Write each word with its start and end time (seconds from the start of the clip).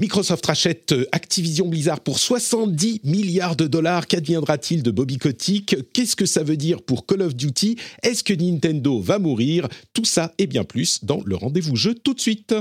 Microsoft 0.00 0.46
rachète 0.46 0.94
Activision 1.12 1.68
Blizzard 1.68 2.00
pour 2.00 2.18
70 2.18 3.02
milliards 3.04 3.56
de 3.56 3.66
dollars. 3.66 4.06
Qu'adviendra-t-il 4.08 4.82
de 4.82 4.90
Bobby 4.90 5.18
Kotick? 5.18 5.76
Qu'est-ce 5.92 6.16
que 6.16 6.26
ça 6.26 6.42
veut 6.42 6.56
dire 6.56 6.82
pour 6.82 7.06
Call 7.06 7.22
of 7.22 7.36
Duty? 7.36 7.76
Est-ce 8.02 8.24
que 8.24 8.32
Nintendo 8.32 9.00
va 9.00 9.18
mourir? 9.18 9.68
Tout 9.92 10.04
ça 10.04 10.34
et 10.38 10.46
bien 10.46 10.64
plus 10.64 11.04
dans 11.04 11.20
le 11.24 11.36
rendez-vous 11.36 11.76
jeu 11.76 11.94
tout 11.94 12.14
de 12.14 12.20
suite. 12.20 12.54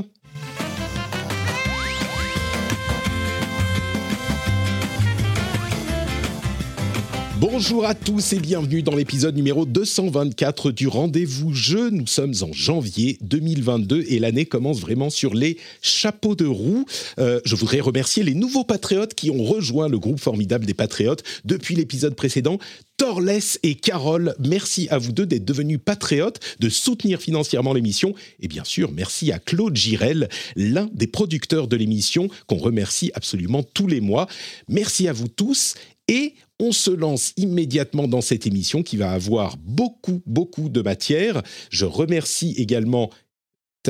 Bonjour 7.42 7.88
à 7.88 7.96
tous 7.96 8.34
et 8.34 8.40
bienvenue 8.40 8.84
dans 8.84 8.96
l'épisode 8.96 9.36
numéro 9.36 9.66
224 9.66 10.70
du 10.70 10.88
Rendez-vous 10.88 11.56
Jeu. 11.56 11.90
Nous 11.90 12.06
sommes 12.06 12.36
en 12.44 12.54
janvier 12.54 13.18
2022 13.22 14.06
et 14.10 14.20
l'année 14.20 14.46
commence 14.46 14.80
vraiment 14.80 15.10
sur 15.10 15.34
les 15.34 15.58
chapeaux 15.82 16.36
de 16.36 16.46
roue. 16.46 16.86
Euh, 17.18 17.42
je 17.44 17.56
voudrais 17.56 17.80
remercier 17.80 18.22
les 18.22 18.36
nouveaux 18.36 18.64
patriotes 18.64 19.16
qui 19.16 19.32
ont 19.32 19.44
rejoint 19.44 19.90
le 19.90 19.98
groupe 19.98 20.20
formidable 20.20 20.68
des 20.68 20.76
patriotes 20.76 21.24
depuis 21.44 21.74
l'épisode 21.74 22.14
précédent. 22.14 22.60
Torles 22.98 23.40
et 23.64 23.74
Carole, 23.74 24.36
merci 24.38 24.88
à 24.92 25.00
vous 25.00 25.12
deux 25.12 25.26
d'être 25.26 25.44
devenus 25.44 25.80
patriotes, 25.84 26.40
de 26.60 26.70
soutenir 26.70 27.20
financièrement 27.20 27.74
l'émission. 27.74 28.14
Et 28.40 28.48
bien 28.48 28.64
sûr, 28.64 28.92
merci 28.92 29.32
à 29.32 29.40
Claude 29.40 29.76
Girel, 29.76 30.30
l'un 30.56 30.88
des 30.94 31.08
producteurs 31.08 31.68
de 31.68 31.76
l'émission, 31.76 32.28
qu'on 32.46 32.58
remercie 32.58 33.10
absolument 33.16 33.64
tous 33.64 33.88
les 33.88 34.00
mois. 34.00 34.28
Merci 34.68 35.08
à 35.08 35.14
vous 35.14 35.28
tous. 35.28 35.74
Et 36.08 36.36
on 36.62 36.72
se 36.72 36.92
lance 36.92 37.34
immédiatement 37.38 38.08
dans 38.08 38.22
cette 38.22 38.46
émission 38.46 38.84
qui 38.84 38.96
va 38.96 39.12
avoir 39.12 39.58
beaucoup, 39.58 40.22
beaucoup 40.28 40.70
de 40.70 40.82
matière. 40.82 41.42
Je 41.72 41.86
remercie 41.86 42.54
également 42.58 43.10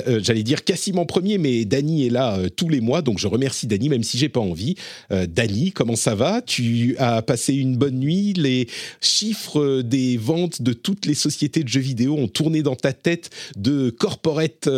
euh, 0.07 0.21
j'allais 0.23 0.43
dire 0.43 0.63
Cassim 0.63 0.97
en 0.99 1.05
premier, 1.05 1.37
mais 1.37 1.65
Dany 1.65 2.07
est 2.07 2.09
là 2.09 2.37
euh, 2.37 2.47
tous 2.49 2.69
les 2.69 2.79
mois, 2.79 3.01
donc 3.01 3.19
je 3.19 3.27
remercie 3.27 3.67
Dany, 3.67 3.89
même 3.89 4.03
si 4.03 4.17
j'ai 4.17 4.29
pas 4.29 4.39
envie. 4.39 4.75
Euh, 5.11 5.25
Dany, 5.27 5.73
comment 5.73 5.97
ça 5.97 6.15
va? 6.15 6.41
Tu 6.41 6.95
as 6.97 7.21
passé 7.21 7.53
une 7.53 7.75
bonne 7.75 7.99
nuit? 7.99 8.31
Les 8.33 8.69
chiffres 9.01 9.81
des 9.81 10.15
ventes 10.17 10.61
de 10.61 10.71
toutes 10.73 11.05
les 11.05 11.13
sociétés 11.13 11.63
de 11.63 11.67
jeux 11.67 11.81
vidéo 11.81 12.15
ont 12.15 12.29
tourné 12.29 12.63
dans 12.63 12.75
ta 12.75 12.93
tête 12.93 13.31
de 13.57 13.89
corporate, 13.89 14.69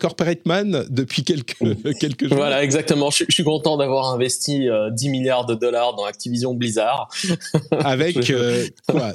corporate 0.00 0.46
man 0.46 0.84
depuis 0.88 1.24
quelques, 1.24 1.56
quelques 2.00 2.28
jours? 2.28 2.36
Voilà, 2.36 2.62
exactement. 2.62 3.10
Je, 3.10 3.24
suis 3.28 3.44
content 3.44 3.76
d'avoir 3.76 4.12
investi 4.12 4.68
10 4.92 5.08
milliards 5.08 5.46
de 5.46 5.54
dollars 5.54 5.96
dans 5.96 6.04
Activision 6.04 6.54
Blizzard. 6.54 7.08
Avec 7.72 8.32
quoi? 8.88 9.12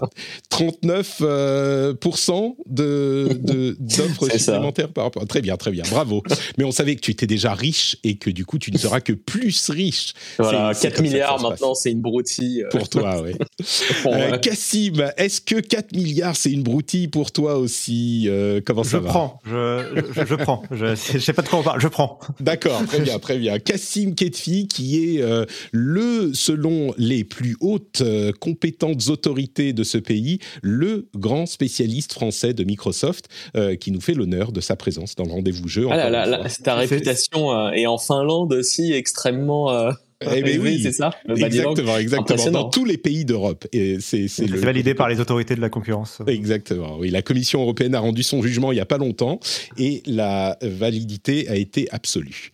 39% 0.52 2.56
de, 2.68 3.38
d'offres 3.80 4.38
supplémentaires 4.38 4.90
par 4.90 5.06
rapport 5.06 5.24
à 5.24 5.29
Très 5.30 5.42
bien, 5.42 5.58
très 5.58 5.70
bien. 5.70 5.84
Bravo. 5.92 6.24
Mais 6.58 6.64
on 6.64 6.72
savait 6.72 6.96
que 6.96 7.02
tu 7.02 7.12
étais 7.12 7.28
déjà 7.28 7.54
riche 7.54 7.98
et 8.04 8.16
que 8.18 8.32
du 8.32 8.46
coup, 8.46 8.58
tu 8.58 8.72
ne 8.72 8.78
seras 8.80 9.00
que 9.00 9.14
plus 9.14 9.70
riche. 9.70 10.14
Voilà, 10.40 10.74
4 10.74 11.02
milliards 11.04 11.40
maintenant, 11.40 11.76
c'est 11.76 11.92
une 11.92 12.02
broutille. 12.02 12.64
Euh. 12.64 12.70
Pour 12.70 12.90
toi, 12.90 13.22
oui. 13.24 13.34
euh, 14.08 14.38
Cassim, 14.40 15.12
est-ce 15.18 15.40
que 15.40 15.60
4 15.60 15.96
milliards, 15.96 16.36
c'est 16.36 16.52
une 16.52 16.64
broutille 16.64 17.08
pour 17.10 17.32
toi 17.32 17.58
aussi 17.58 18.26
euh, 18.28 18.60
Comment 18.66 18.84
ça 18.84 18.98
je 18.98 19.04
va? 19.04 19.10
prends, 19.10 19.40
je, 19.46 20.04
je, 20.16 20.26
je 20.26 20.36
prends. 20.36 20.64
Je 20.72 20.86
ne 21.14 21.20
sais 21.20 21.34
pas 21.34 21.44
de 21.44 21.48
quoi 21.48 21.60
on 21.60 21.64
parle, 21.64 21.80
je 21.80 21.88
prends. 21.88 22.20
D'accord, 22.40 22.84
très 22.88 23.02
bien, 23.02 23.20
très 23.20 23.38
bien. 23.38 23.60
Cassim 23.60 24.16
Ketfi, 24.16 24.68
qui 24.68 25.16
est 25.16 25.22
euh, 25.22 25.46
le, 25.72 26.32
selon 26.34 26.92
les 26.98 27.24
plus 27.24 27.56
hautes 27.60 28.02
compétentes 28.40 29.10
autorités 29.10 29.74
de 29.74 29.84
ce 29.84 30.00
pays, 30.00 30.40
le 30.64 31.08
grand 31.16 31.46
spécialiste 31.46 32.14
français 32.14 32.56
de 32.56 32.64
Microsoft, 32.64 33.28
qui 33.80 33.92
nous 33.92 34.02
fait 34.02 34.16
l'honneur 34.16 34.52
de 34.52 34.62
sa 34.62 34.76
présence 34.76 35.16
dans 35.20 35.26
le 35.26 35.32
rendez-vous 35.32 35.68
jeu. 35.68 35.88
Ah 35.92 36.10
là, 36.10 36.26
là, 36.26 36.44
ta 36.64 36.76
réputation 36.76 37.52
euh, 37.52 37.72
est 37.72 37.86
en 37.86 37.98
Finlande 37.98 38.54
aussi 38.54 38.94
extrêmement. 38.94 39.72
Euh, 39.72 39.92
eh 40.22 40.42
ben 40.42 40.60
oui, 40.60 40.82
c'est 40.82 40.92
ça. 40.92 41.12
Exactement, 41.30 41.98
exactement. 41.98 42.52
Dans 42.52 42.70
tous 42.70 42.84
les 42.84 42.98
pays 42.98 43.24
d'Europe. 43.24 43.66
Et 43.72 44.00
c'est 44.02 44.28
le... 44.40 44.60
validé 44.60 44.94
par 44.94 45.08
les 45.08 45.20
autorités 45.20 45.56
de 45.56 45.62
la 45.62 45.70
concurrence. 45.70 46.20
Exactement. 46.28 46.98
Oui, 46.98 47.10
la 47.10 47.22
Commission 47.22 47.62
européenne 47.62 47.96
a 47.96 48.00
rendu 48.00 48.24
son 48.24 48.42
jugement 48.42 48.74
il 48.74 48.78
y 48.78 48.82
a 48.82 48.86
pas 48.86 48.98
longtemps 48.98 49.40
et 49.78 50.04
la 50.06 50.58
validité 50.62 51.48
a 51.48 51.56
été 51.56 51.88
absolue. 51.92 52.52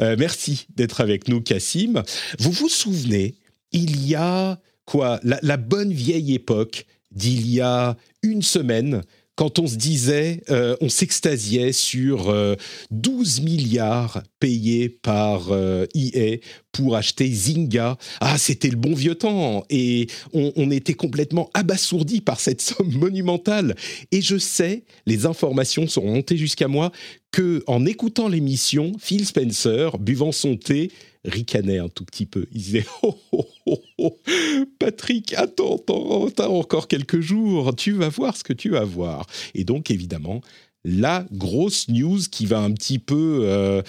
Euh, 0.00 0.16
merci 0.18 0.66
d'être 0.74 1.02
avec 1.02 1.28
nous, 1.28 1.42
Cassim. 1.42 2.02
Vous 2.38 2.52
vous 2.52 2.70
souvenez, 2.70 3.34
il 3.72 4.06
y 4.06 4.14
a 4.14 4.58
quoi? 4.86 5.20
La, 5.22 5.38
la 5.42 5.58
bonne 5.58 5.92
vieille 5.92 6.34
époque 6.34 6.86
d'il 7.10 7.50
y 7.50 7.60
a 7.60 7.96
une 8.22 8.40
semaine 8.40 9.02
quand 9.34 9.58
on 9.58 9.66
se 9.66 9.76
disait, 9.76 10.42
euh, 10.50 10.76
on 10.80 10.88
s'extasiait 10.88 11.72
sur 11.72 12.32
12 12.90 13.38
euh, 13.38 13.42
milliards 13.42 14.22
payés 14.38 14.90
par 14.90 15.50
euh, 15.50 15.86
EA 15.94 16.36
pour 16.70 16.96
acheter 16.96 17.30
Zynga. 17.32 17.96
Ah, 18.20 18.36
c'était 18.36 18.68
le 18.68 18.76
bon 18.76 18.94
vieux 18.94 19.14
temps. 19.14 19.64
Et 19.70 20.06
on, 20.34 20.52
on 20.56 20.70
était 20.70 20.94
complètement 20.94 21.50
abasourdi 21.54 22.20
par 22.20 22.40
cette 22.40 22.60
somme 22.60 22.92
monumentale. 22.92 23.74
Et 24.10 24.20
je 24.20 24.36
sais, 24.36 24.84
les 25.06 25.24
informations 25.24 25.86
sont 25.86 26.04
montées 26.04 26.36
jusqu'à 26.36 26.68
moi, 26.68 26.92
que 27.30 27.64
en 27.66 27.86
écoutant 27.86 28.28
l'émission, 28.28 28.92
Phil 29.00 29.24
Spencer, 29.24 29.98
buvant 29.98 30.32
son 30.32 30.56
thé, 30.56 30.90
ricanait 31.24 31.78
un 31.78 31.88
tout 31.88 32.04
petit 32.04 32.26
peu. 32.26 32.46
Il 32.52 32.62
disait 32.62 32.84
oh, 33.02 33.18
oh, 33.32 33.46
oh, 33.66 33.82
oh, 33.98 34.20
Patrick, 34.78 35.34
attends, 35.34 35.76
attends, 35.76 36.56
encore 36.56 36.88
quelques 36.88 37.20
jours, 37.20 37.74
tu 37.76 37.92
vas 37.92 38.08
voir 38.08 38.36
ce 38.36 38.44
que 38.44 38.52
tu 38.52 38.70
vas 38.70 38.84
voir. 38.84 39.26
Et 39.54 39.64
donc, 39.64 39.90
évidemment, 39.90 40.40
la 40.84 41.24
grosse 41.32 41.88
news 41.88 42.18
qui 42.30 42.46
va 42.46 42.58
un 42.58 42.72
petit 42.72 42.98
peu 42.98 43.40
euh, 43.44 43.82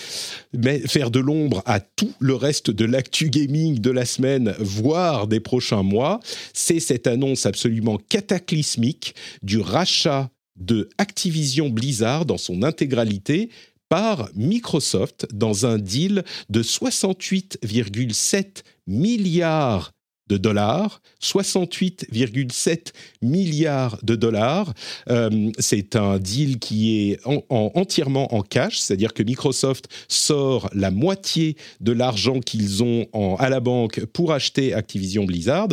faire 0.86 1.10
de 1.10 1.20
l'ombre 1.20 1.64
à 1.66 1.80
tout 1.80 2.14
le 2.20 2.36
reste 2.36 2.70
de 2.70 2.86
l'actu 2.86 3.30
gaming 3.30 3.80
de 3.80 3.90
la 3.90 4.06
semaine, 4.06 4.54
voire 4.60 5.28
des 5.28 5.40
prochains 5.40 5.84
mois, 5.84 6.20
c'est 6.54 6.80
cette 6.80 7.08
annonce 7.08 7.46
absolument 7.46 7.98
cataclysmique 7.98 9.16
du 9.42 9.60
rachat 9.60 10.30
de 10.56 10.90
Activision 11.00 11.70
Blizzard 11.70 12.26
dans 12.26 12.38
son 12.38 12.62
intégralité 12.62 13.50
par 13.90 14.30
Microsoft 14.36 15.28
dans 15.34 15.66
un 15.66 15.78
deal 15.78 16.24
de 16.50 16.64
68,7 16.64 18.64
milliards 18.88 19.92
de 20.28 20.38
dollars, 20.38 21.02
68,7 21.22 22.94
milliards 23.22 24.00
de 24.04 24.16
dollars. 24.16 24.74
Euh, 25.10 25.52
c'est 25.60 25.96
un 25.96 26.18
deal 26.18 26.60
qui 26.60 27.12
est 27.12 27.20
entièrement 27.50 28.34
en 28.34 28.42
cash, 28.42 28.80
c'est-à-dire 28.80 29.14
que 29.14 29.24
Microsoft 29.24 29.90
sort 30.08 30.70
la 30.74 30.92
moitié 30.92 31.58
de 31.82 31.92
l'argent 31.92 32.40
qu'ils 32.40 32.84
ont 32.84 33.08
à 33.38 33.50
la 33.50 33.60
banque 33.60 34.06
pour 34.06 34.32
acheter 34.32 34.74
Activision 34.74 35.26
Blizzard 35.26 35.70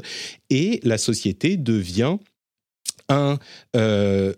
et 0.50 0.80
la 0.82 0.98
société 0.98 1.56
devient 1.56 2.16
un, 3.08 3.38
euh, 3.76 4.32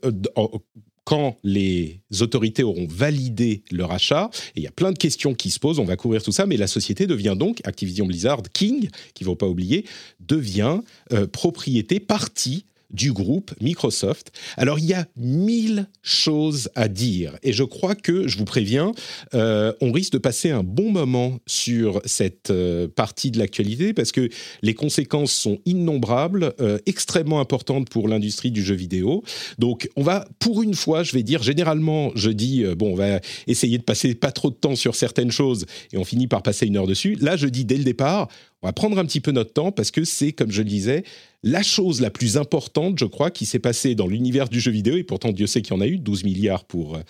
quand 1.04 1.36
les 1.42 2.00
autorités 2.20 2.62
auront 2.62 2.86
validé 2.88 3.62
leur 3.70 3.92
achat, 3.92 4.30
et 4.54 4.60
il 4.60 4.62
y 4.62 4.68
a 4.68 4.72
plein 4.72 4.92
de 4.92 4.98
questions 4.98 5.34
qui 5.34 5.50
se 5.50 5.58
posent, 5.58 5.78
on 5.78 5.84
va 5.84 5.96
couvrir 5.96 6.22
tout 6.22 6.32
ça, 6.32 6.46
mais 6.46 6.56
la 6.56 6.66
société 6.66 7.06
devient 7.06 7.34
donc, 7.36 7.60
Activision 7.64 8.06
Blizzard 8.06 8.42
King, 8.52 8.88
qu'il 9.14 9.26
ne 9.26 9.30
faut 9.30 9.36
pas 9.36 9.48
oublier, 9.48 9.84
devient 10.20 10.80
euh, 11.12 11.26
propriété, 11.26 12.00
partie 12.00 12.66
du 12.92 13.12
groupe 13.12 13.52
Microsoft. 13.60 14.32
Alors 14.56 14.78
il 14.78 14.86
y 14.86 14.94
a 14.94 15.06
mille 15.16 15.88
choses 16.02 16.68
à 16.74 16.88
dire 16.88 17.36
et 17.42 17.52
je 17.52 17.64
crois 17.64 17.94
que, 17.94 18.28
je 18.28 18.38
vous 18.38 18.44
préviens, 18.44 18.92
euh, 19.34 19.72
on 19.80 19.92
risque 19.92 20.12
de 20.12 20.18
passer 20.18 20.50
un 20.50 20.62
bon 20.62 20.90
moment 20.90 21.38
sur 21.46 22.00
cette 22.04 22.50
euh, 22.50 22.88
partie 22.88 23.30
de 23.30 23.38
l'actualité 23.38 23.92
parce 23.92 24.12
que 24.12 24.28
les 24.62 24.74
conséquences 24.74 25.32
sont 25.32 25.58
innombrables, 25.64 26.54
euh, 26.60 26.78
extrêmement 26.86 27.40
importantes 27.40 27.88
pour 27.88 28.08
l'industrie 28.08 28.50
du 28.50 28.62
jeu 28.62 28.74
vidéo. 28.74 29.22
Donc 29.58 29.88
on 29.96 30.02
va, 30.02 30.26
pour 30.38 30.62
une 30.62 30.74
fois, 30.74 31.02
je 31.02 31.12
vais 31.12 31.22
dire, 31.22 31.42
généralement 31.42 32.12
je 32.14 32.30
dis, 32.30 32.64
bon, 32.76 32.92
on 32.92 32.96
va 32.96 33.20
essayer 33.46 33.78
de 33.78 33.82
passer 33.82 34.14
pas 34.14 34.32
trop 34.32 34.50
de 34.50 34.56
temps 34.56 34.76
sur 34.76 34.94
certaines 34.94 35.30
choses 35.30 35.66
et 35.92 35.98
on 35.98 36.04
finit 36.04 36.26
par 36.26 36.42
passer 36.42 36.66
une 36.66 36.76
heure 36.76 36.86
dessus. 36.86 37.16
Là 37.20 37.36
je 37.36 37.46
dis 37.46 37.64
dès 37.64 37.76
le 37.76 37.84
départ, 37.84 38.28
On 38.62 38.68
va 38.68 38.72
prendre 38.72 38.98
un 38.98 39.04
petit 39.04 39.20
peu 39.20 39.32
notre 39.32 39.52
temps 39.52 39.72
parce 39.72 39.90
que 39.90 40.04
c'est, 40.04 40.32
comme 40.32 40.52
je 40.52 40.62
le 40.62 40.68
disais, 40.68 41.04
la 41.42 41.62
chose 41.62 42.00
la 42.00 42.10
plus 42.10 42.36
importante, 42.36 42.98
je 42.98 43.04
crois, 43.04 43.30
qui 43.30 43.44
s'est 43.44 43.58
passée 43.58 43.94
dans 43.94 44.06
l'univers 44.06 44.48
du 44.48 44.60
jeu 44.60 44.70
vidéo, 44.70 44.96
et 44.96 45.02
pourtant 45.02 45.32
Dieu 45.32 45.48
sait 45.48 45.62
qu'il 45.62 45.74
y 45.74 45.76
en 45.76 45.80
a 45.80 45.86
eu, 45.86 45.98
12 45.98 46.24
milliards 46.24 46.64
pour 46.64 46.96
euh, 46.96 47.00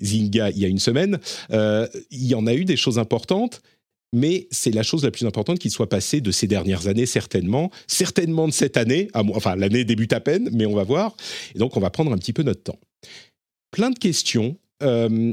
Zynga 0.00 0.50
il 0.50 0.58
y 0.58 0.64
a 0.64 0.68
une 0.68 0.78
semaine, 0.78 1.18
euh, 1.50 1.88
il 2.12 2.26
y 2.26 2.34
en 2.34 2.46
a 2.46 2.54
eu 2.54 2.64
des 2.64 2.76
choses 2.76 2.98
importantes, 2.98 3.60
mais 4.12 4.46
c'est 4.50 4.72
la 4.72 4.82
chose 4.82 5.04
la 5.04 5.10
plus 5.10 5.26
importante 5.26 5.58
qui 5.58 5.70
soit 5.70 5.88
passée 5.88 6.20
de 6.20 6.30
ces 6.30 6.46
dernières 6.46 6.86
années, 6.86 7.06
certainement, 7.06 7.70
certainement 7.88 8.46
de 8.46 8.52
cette 8.52 8.76
année, 8.76 9.08
enfin 9.14 9.56
l'année 9.56 9.84
débute 9.84 10.12
à 10.12 10.20
peine, 10.20 10.48
mais 10.52 10.66
on 10.66 10.74
va 10.74 10.84
voir, 10.84 11.16
et 11.54 11.58
donc 11.58 11.76
on 11.76 11.80
va 11.80 11.90
prendre 11.90 12.12
un 12.12 12.18
petit 12.18 12.32
peu 12.32 12.42
notre 12.42 12.62
temps. 12.62 12.78
Plein 13.72 13.90
de 13.90 13.98
questions. 13.98 14.56
Euh, 14.82 15.32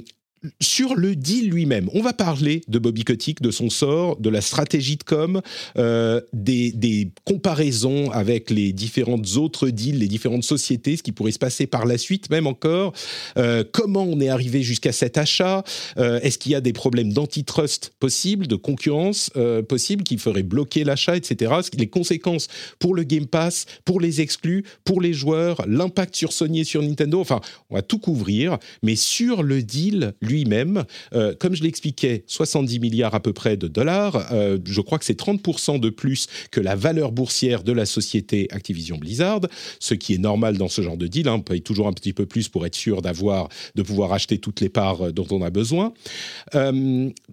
sur 0.62 0.96
le 0.96 1.16
deal 1.16 1.50
lui-même, 1.50 1.90
on 1.94 2.02
va 2.02 2.14
parler 2.14 2.62
de 2.68 2.80
Bobby 2.80 3.04
Kotick, 3.04 3.42
de 3.42 3.52
son 3.52 3.70
sort, 3.70 4.18
de 4.18 4.30
la 4.30 4.42
stratégie 4.42 4.98
de 4.98 5.04
com, 5.04 5.42
euh, 5.78 6.22
des, 6.34 7.12
comparaisons 7.26 8.12
avec 8.12 8.50
les 8.50 8.74
différentes 8.74 9.36
autres 9.38 9.70
deals, 9.70 10.00
les 10.00 10.08
différentes 10.08 10.44
sociétés, 10.44 10.98
ce 10.98 11.04
qui 11.04 11.12
pourrait 11.12 11.32
se 11.32 11.40
passer 11.40 11.68
par 11.68 11.86
la 11.86 11.98
suite, 11.98 12.30
même 12.30 12.48
encore. 12.48 12.94
Euh, 13.38 13.64
comment 13.72 14.04
on 14.04 14.20
est 14.20 14.30
arrivé 14.30 14.62
jusqu'à 14.64 14.92
cet 14.92 15.18
achat? 15.18 15.64
Euh, 15.98 16.20
Est-ce 16.22 16.38
qu'il 16.38 16.52
y 16.52 16.56
a 16.56 16.62
des 16.62 16.74
problèmes 16.74 17.14
d'antitrust 17.14 17.94
possibles, 18.00 18.48
de 18.48 18.56
concurrence 18.56 19.32
possibles 19.68 20.04
qui 20.04 20.18
feraient 20.18 20.44
bloquer 20.44 20.84
l'achat, 20.84 21.16
etc. 21.16 21.54
Les 21.78 21.88
conséquences 21.88 22.48
pour 22.80 22.96
le 22.96 23.04
Game 23.04 23.28
Pass, 23.28 23.66
pour 23.86 24.00
les 24.00 24.22
exclus, 24.22 24.64
pour 24.84 25.02
les 25.02 25.14
joueurs, 25.14 25.62
l'impact 25.68 26.16
sur 26.16 26.34
Sony 26.34 26.62
et 26.62 26.64
sur 26.64 26.82
Nintendo? 26.82 27.20
Enfin, 27.20 27.42
on 27.70 27.76
va 27.76 27.82
tout 27.82 28.00
couvrir, 28.00 28.58
mais 28.84 28.96
sur 28.96 29.44
le 29.44 29.64
deal 29.64 30.14
lui-même. 30.38 30.84
Euh, 31.14 31.34
comme 31.40 31.56
je 31.56 31.64
l'expliquais, 31.64 32.24
70 32.28 32.80
milliards 32.80 33.16
à 33.16 33.20
peu 33.20 33.34
près 33.34 33.58
de 33.58 33.68
dollars. 33.68 34.32
Euh, 34.32 34.58
je 34.66 34.82
crois 34.82 35.00
que 35.00 35.06
c'est 35.06 35.20
30% 35.20 35.80
de 35.80 35.90
plus 35.90 36.28
que 36.52 36.60
la 36.60 36.76
valeur 36.76 37.12
boursière 37.12 37.64
de 37.64 37.72
la 37.72 37.86
société 37.86 38.48
Activision 38.52 38.98
Blizzard, 38.98 39.42
ce 39.80 39.94
qui 39.94 40.14
est 40.14 40.20
normal 40.20 40.58
dans 40.58 40.68
ce 40.68 40.82
genre 40.82 40.98
de 40.98 41.08
deal. 41.08 41.28
Hein. 41.28 41.36
On 41.36 41.42
paye 41.42 41.62
toujours 41.62 41.88
un 41.88 41.94
petit 41.94 42.14
peu 42.14 42.26
plus 42.26 42.50
pour 42.50 42.66
être 42.66 42.76
sûr 42.76 43.02
d'avoir, 43.02 43.50
de 43.76 43.82
pouvoir 43.82 44.14
acheter 44.14 44.38
toutes 44.38 44.62
les 44.62 44.70
parts 44.70 45.08
euh, 45.08 45.12
dont 45.12 45.28
on 45.32 45.42
a 45.42 45.50
besoin. 45.50 45.94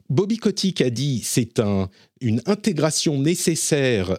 Bobby 0.08 0.36
Kotick 0.36 0.80
a 0.80 0.90
dit 0.90 1.20
c'est 1.24 1.60
un 1.60 1.88
une 2.20 2.40
intégration 2.46 3.18
nécessaire 3.20 4.16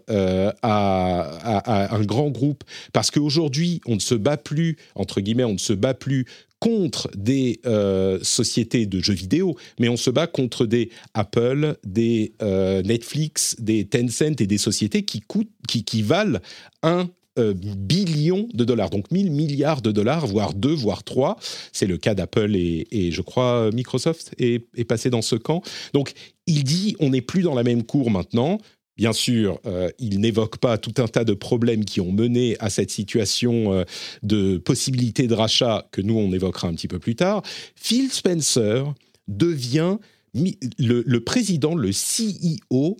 à, 0.61 1.95
un 1.95 2.01
grand 2.03 2.29
groupe 2.29 2.63
parce 2.93 3.09
qu'aujourd'hui 3.09 3.81
on 3.85 3.95
ne 3.95 3.99
se 3.99 4.15
bat 4.15 4.37
plus 4.37 4.77
entre 4.95 5.21
guillemets 5.21 5.43
on 5.43 5.53
ne 5.53 5.57
se 5.57 5.73
bat 5.73 5.93
plus 5.93 6.25
contre 6.59 7.09
des 7.15 7.59
euh, 7.65 8.19
sociétés 8.21 8.85
de 8.85 8.99
jeux 8.99 9.13
vidéo, 9.13 9.55
mais 9.79 9.89
on 9.89 9.97
se 9.97 10.09
bat 10.09 10.27
contre 10.27 10.65
des 10.65 10.89
Apple, 11.13 11.75
des 11.85 12.33
euh, 12.41 12.81
Netflix, 12.81 13.55
des 13.59 13.85
Tencent 13.85 14.39
et 14.39 14.47
des 14.47 14.57
sociétés 14.57 15.03
qui, 15.03 15.21
coûtent, 15.21 15.51
qui, 15.67 16.01
valent 16.01 16.39
un 16.81 17.09
euh, 17.37 17.53
billion 17.53 18.47
de 18.53 18.63
dollars, 18.63 18.89
donc 18.89 19.11
1000 19.11 19.31
milliards 19.31 19.81
de 19.81 19.91
dollars, 19.91 20.25
voire 20.27 20.53
2, 20.53 20.73
voire 20.73 21.03
3. 21.03 21.37
C'est 21.73 21.87
le 21.87 21.97
cas 21.97 22.15
d'Apple 22.15 22.55
et, 22.55 23.11
je 23.11 23.21
crois 23.21 23.69
Microsoft 23.71 24.33
est, 24.37 24.85
passé 24.85 25.09
dans 25.09 25.21
ce 25.21 25.35
camp. 25.35 25.61
Donc 25.93 26.13
il 26.47 26.63
dit 26.63 26.95
on 26.99 27.09
n'est 27.09 27.21
plus 27.21 27.41
dans 27.41 27.55
la 27.55 27.63
même 27.63 27.83
cour 27.83 28.09
maintenant. 28.09 28.59
Bien 28.97 29.11
sûr, 29.11 29.59
euh, 29.65 29.89
il 29.99 30.21
n'évoque 30.21 30.57
pas 30.57 30.77
tout 30.77 30.93
un 30.99 31.07
tas 31.07 31.25
de 31.25 31.33
problèmes 31.33 31.83
qui 31.83 31.99
ont 31.99 32.13
mené 32.13 32.55
à 32.59 32.69
cette 32.69 32.91
situation 32.91 33.73
euh, 33.73 33.83
de 34.23 34.57
possibilité 34.57 35.27
de 35.27 35.33
rachat 35.33 35.87
que 35.91 36.01
nous, 36.01 36.17
on 36.17 36.31
évoquera 36.31 36.69
un 36.69 36.75
petit 36.75 36.87
peu 36.87 36.99
plus 36.99 37.15
tard. 37.15 37.41
Phil 37.75 38.09
Spencer 38.09 38.93
devient 39.27 39.97
le, 40.33 41.19
président, 41.19 41.75
le 41.75 41.91
CEO 41.91 42.97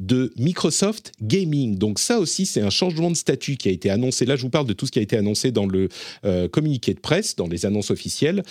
de 0.00 0.32
Microsoft 0.36 1.12
Gaming. 1.22 1.76
Donc 1.76 1.98
ça 1.98 2.18
aussi, 2.18 2.46
c'est 2.46 2.62
un 2.62 2.70
changement 2.70 3.10
de 3.10 3.16
statut 3.16 3.56
qui 3.56 3.68
a 3.68 3.72
été 3.72 3.90
annoncé. 3.90 4.24
Là, 4.24 4.36
je 4.36 4.42
vous 4.42 4.50
parle 4.50 4.66
de 4.66 4.72
tout 4.72 4.86
ce 4.86 4.92
qui 4.92 4.98
a 4.98 5.02
été 5.02 5.16
annoncé 5.16 5.50
dans 5.52 5.66
le 5.66 5.88
euh, 6.24 6.48
communiqué 6.48 6.94
de 6.94 7.00
presse, 7.00 7.36
dans 7.36 7.46
les 7.46 7.66
annonces 7.66 7.90
officielles 7.90 8.42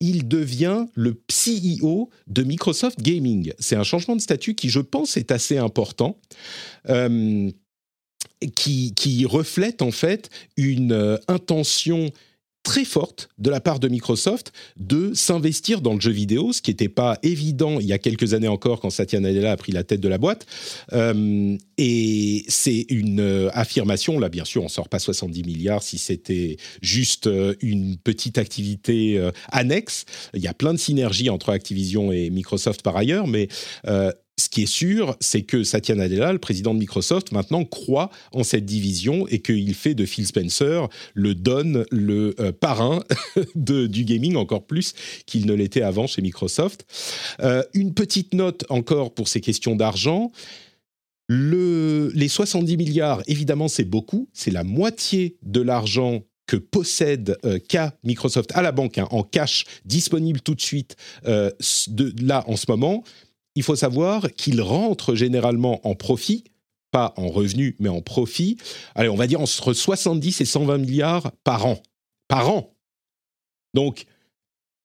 il 0.00 0.28
devient 0.28 0.86
le 0.94 1.20
CEO 1.28 2.10
de 2.26 2.42
Microsoft 2.42 3.00
Gaming. 3.00 3.52
C'est 3.58 3.76
un 3.76 3.82
changement 3.82 4.16
de 4.16 4.20
statut 4.20 4.54
qui, 4.54 4.68
je 4.68 4.80
pense, 4.80 5.16
est 5.16 5.30
assez 5.30 5.58
important. 5.58 6.18
Euh, 6.88 7.50
qui, 8.54 8.94
qui, 8.94 9.24
reflète 9.24 9.80
en 9.80 9.90
fait 9.90 10.28
une 10.56 10.92
euh, 10.92 11.16
intention 11.26 12.10
très 12.66 12.84
forte 12.84 13.28
de 13.38 13.48
la 13.48 13.60
part 13.60 13.78
de 13.78 13.86
Microsoft 13.86 14.52
de 14.76 15.14
s'investir 15.14 15.80
dans 15.80 15.94
le 15.94 16.00
jeu 16.00 16.10
vidéo, 16.10 16.52
ce 16.52 16.60
qui 16.60 16.72
n'était 16.72 16.88
pas 16.88 17.16
évident 17.22 17.78
il 17.78 17.86
y 17.86 17.92
a 17.92 17.98
quelques 17.98 18.34
années 18.34 18.48
encore 18.48 18.80
quand 18.80 18.90
Satya 18.90 19.20
Nadella 19.20 19.52
a 19.52 19.56
pris 19.56 19.70
la 19.70 19.84
tête 19.84 20.00
de 20.00 20.08
la 20.08 20.18
boîte. 20.18 20.46
Euh, 20.92 21.56
et 21.78 22.44
c'est 22.48 22.84
une 22.88 23.20
euh, 23.20 23.50
affirmation, 23.52 24.18
là 24.18 24.28
bien 24.28 24.44
sûr 24.44 24.64
on 24.64 24.68
sort 24.68 24.88
pas 24.88 24.98
70 24.98 25.44
milliards 25.44 25.84
si 25.84 25.96
c'était 25.96 26.56
juste 26.82 27.28
euh, 27.28 27.54
une 27.60 27.98
petite 27.98 28.36
activité 28.36 29.30
annexe. 29.52 30.04
Il 30.34 30.42
y 30.42 30.48
a 30.48 30.54
plein 30.54 30.74
de 30.74 30.78
synergies 30.78 31.30
entre 31.30 31.50
Activision 31.50 32.10
et 32.10 32.30
Microsoft 32.30 32.82
par 32.82 32.96
ailleurs, 32.96 33.28
mais 33.28 33.46
ce 34.38 34.50
qui 34.50 34.64
est 34.64 34.66
sûr, 34.66 35.16
c'est 35.18 35.42
que 35.42 35.64
Satya 35.64 35.94
Nadella, 35.94 36.30
le 36.30 36.38
président 36.38 36.74
de 36.74 36.78
Microsoft, 36.78 37.32
maintenant 37.32 37.64
croit 37.64 38.10
en 38.32 38.44
cette 38.44 38.66
division 38.66 39.26
et 39.28 39.40
qu'il 39.40 39.72
fait 39.74 39.94
de 39.94 40.04
Phil 40.04 40.26
Spencer 40.26 40.88
le 41.14 41.34
donne 41.34 41.86
le 41.90 42.34
euh, 42.38 42.52
parrain 42.52 43.02
de, 43.54 43.86
du 43.86 44.04
gaming 44.04 44.36
encore 44.36 44.66
plus 44.66 44.92
qu'il 45.24 45.46
ne 45.46 45.54
l'était 45.54 45.80
avant 45.80 46.06
chez 46.06 46.20
Microsoft. 46.20 46.84
Euh, 47.40 47.62
une 47.72 47.94
petite 47.94 48.34
note 48.34 48.66
encore 48.68 49.14
pour 49.14 49.28
ces 49.28 49.40
questions 49.40 49.74
d'argent. 49.74 50.30
Le, 51.28 52.12
les 52.14 52.28
70 52.28 52.76
milliards, 52.76 53.22
évidemment, 53.26 53.68
c'est 53.68 53.84
beaucoup. 53.84 54.28
C'est 54.34 54.50
la 54.50 54.64
moitié 54.64 55.38
de 55.42 55.62
l'argent 55.62 56.22
que 56.46 56.56
possède 56.56 57.38
euh, 57.44 57.58
Microsoft 58.04 58.52
à 58.54 58.60
la 58.60 58.70
banque 58.70 58.98
hein, 58.98 59.08
en 59.10 59.22
cash 59.22 59.64
disponible 59.86 60.40
tout 60.42 60.54
de 60.54 60.60
suite 60.60 60.94
de, 61.24 62.14
là 62.22 62.44
en 62.46 62.54
ce 62.54 62.66
moment 62.68 63.02
il 63.56 63.62
faut 63.62 63.74
savoir 63.74 64.32
qu'il 64.34 64.60
rentre 64.60 65.14
généralement 65.14 65.86
en 65.86 65.94
profit, 65.94 66.44
pas 66.92 67.14
en 67.16 67.28
revenu, 67.28 67.74
mais 67.80 67.88
en 67.88 68.02
profit. 68.02 68.58
Allez, 68.94 69.08
on 69.08 69.16
va 69.16 69.26
dire 69.26 69.40
entre 69.40 69.72
70 69.72 70.40
et 70.40 70.44
120 70.44 70.78
milliards 70.78 71.32
par 71.42 71.66
an. 71.66 71.82
Par 72.28 72.48
an. 72.50 72.76
Donc, 73.74 74.04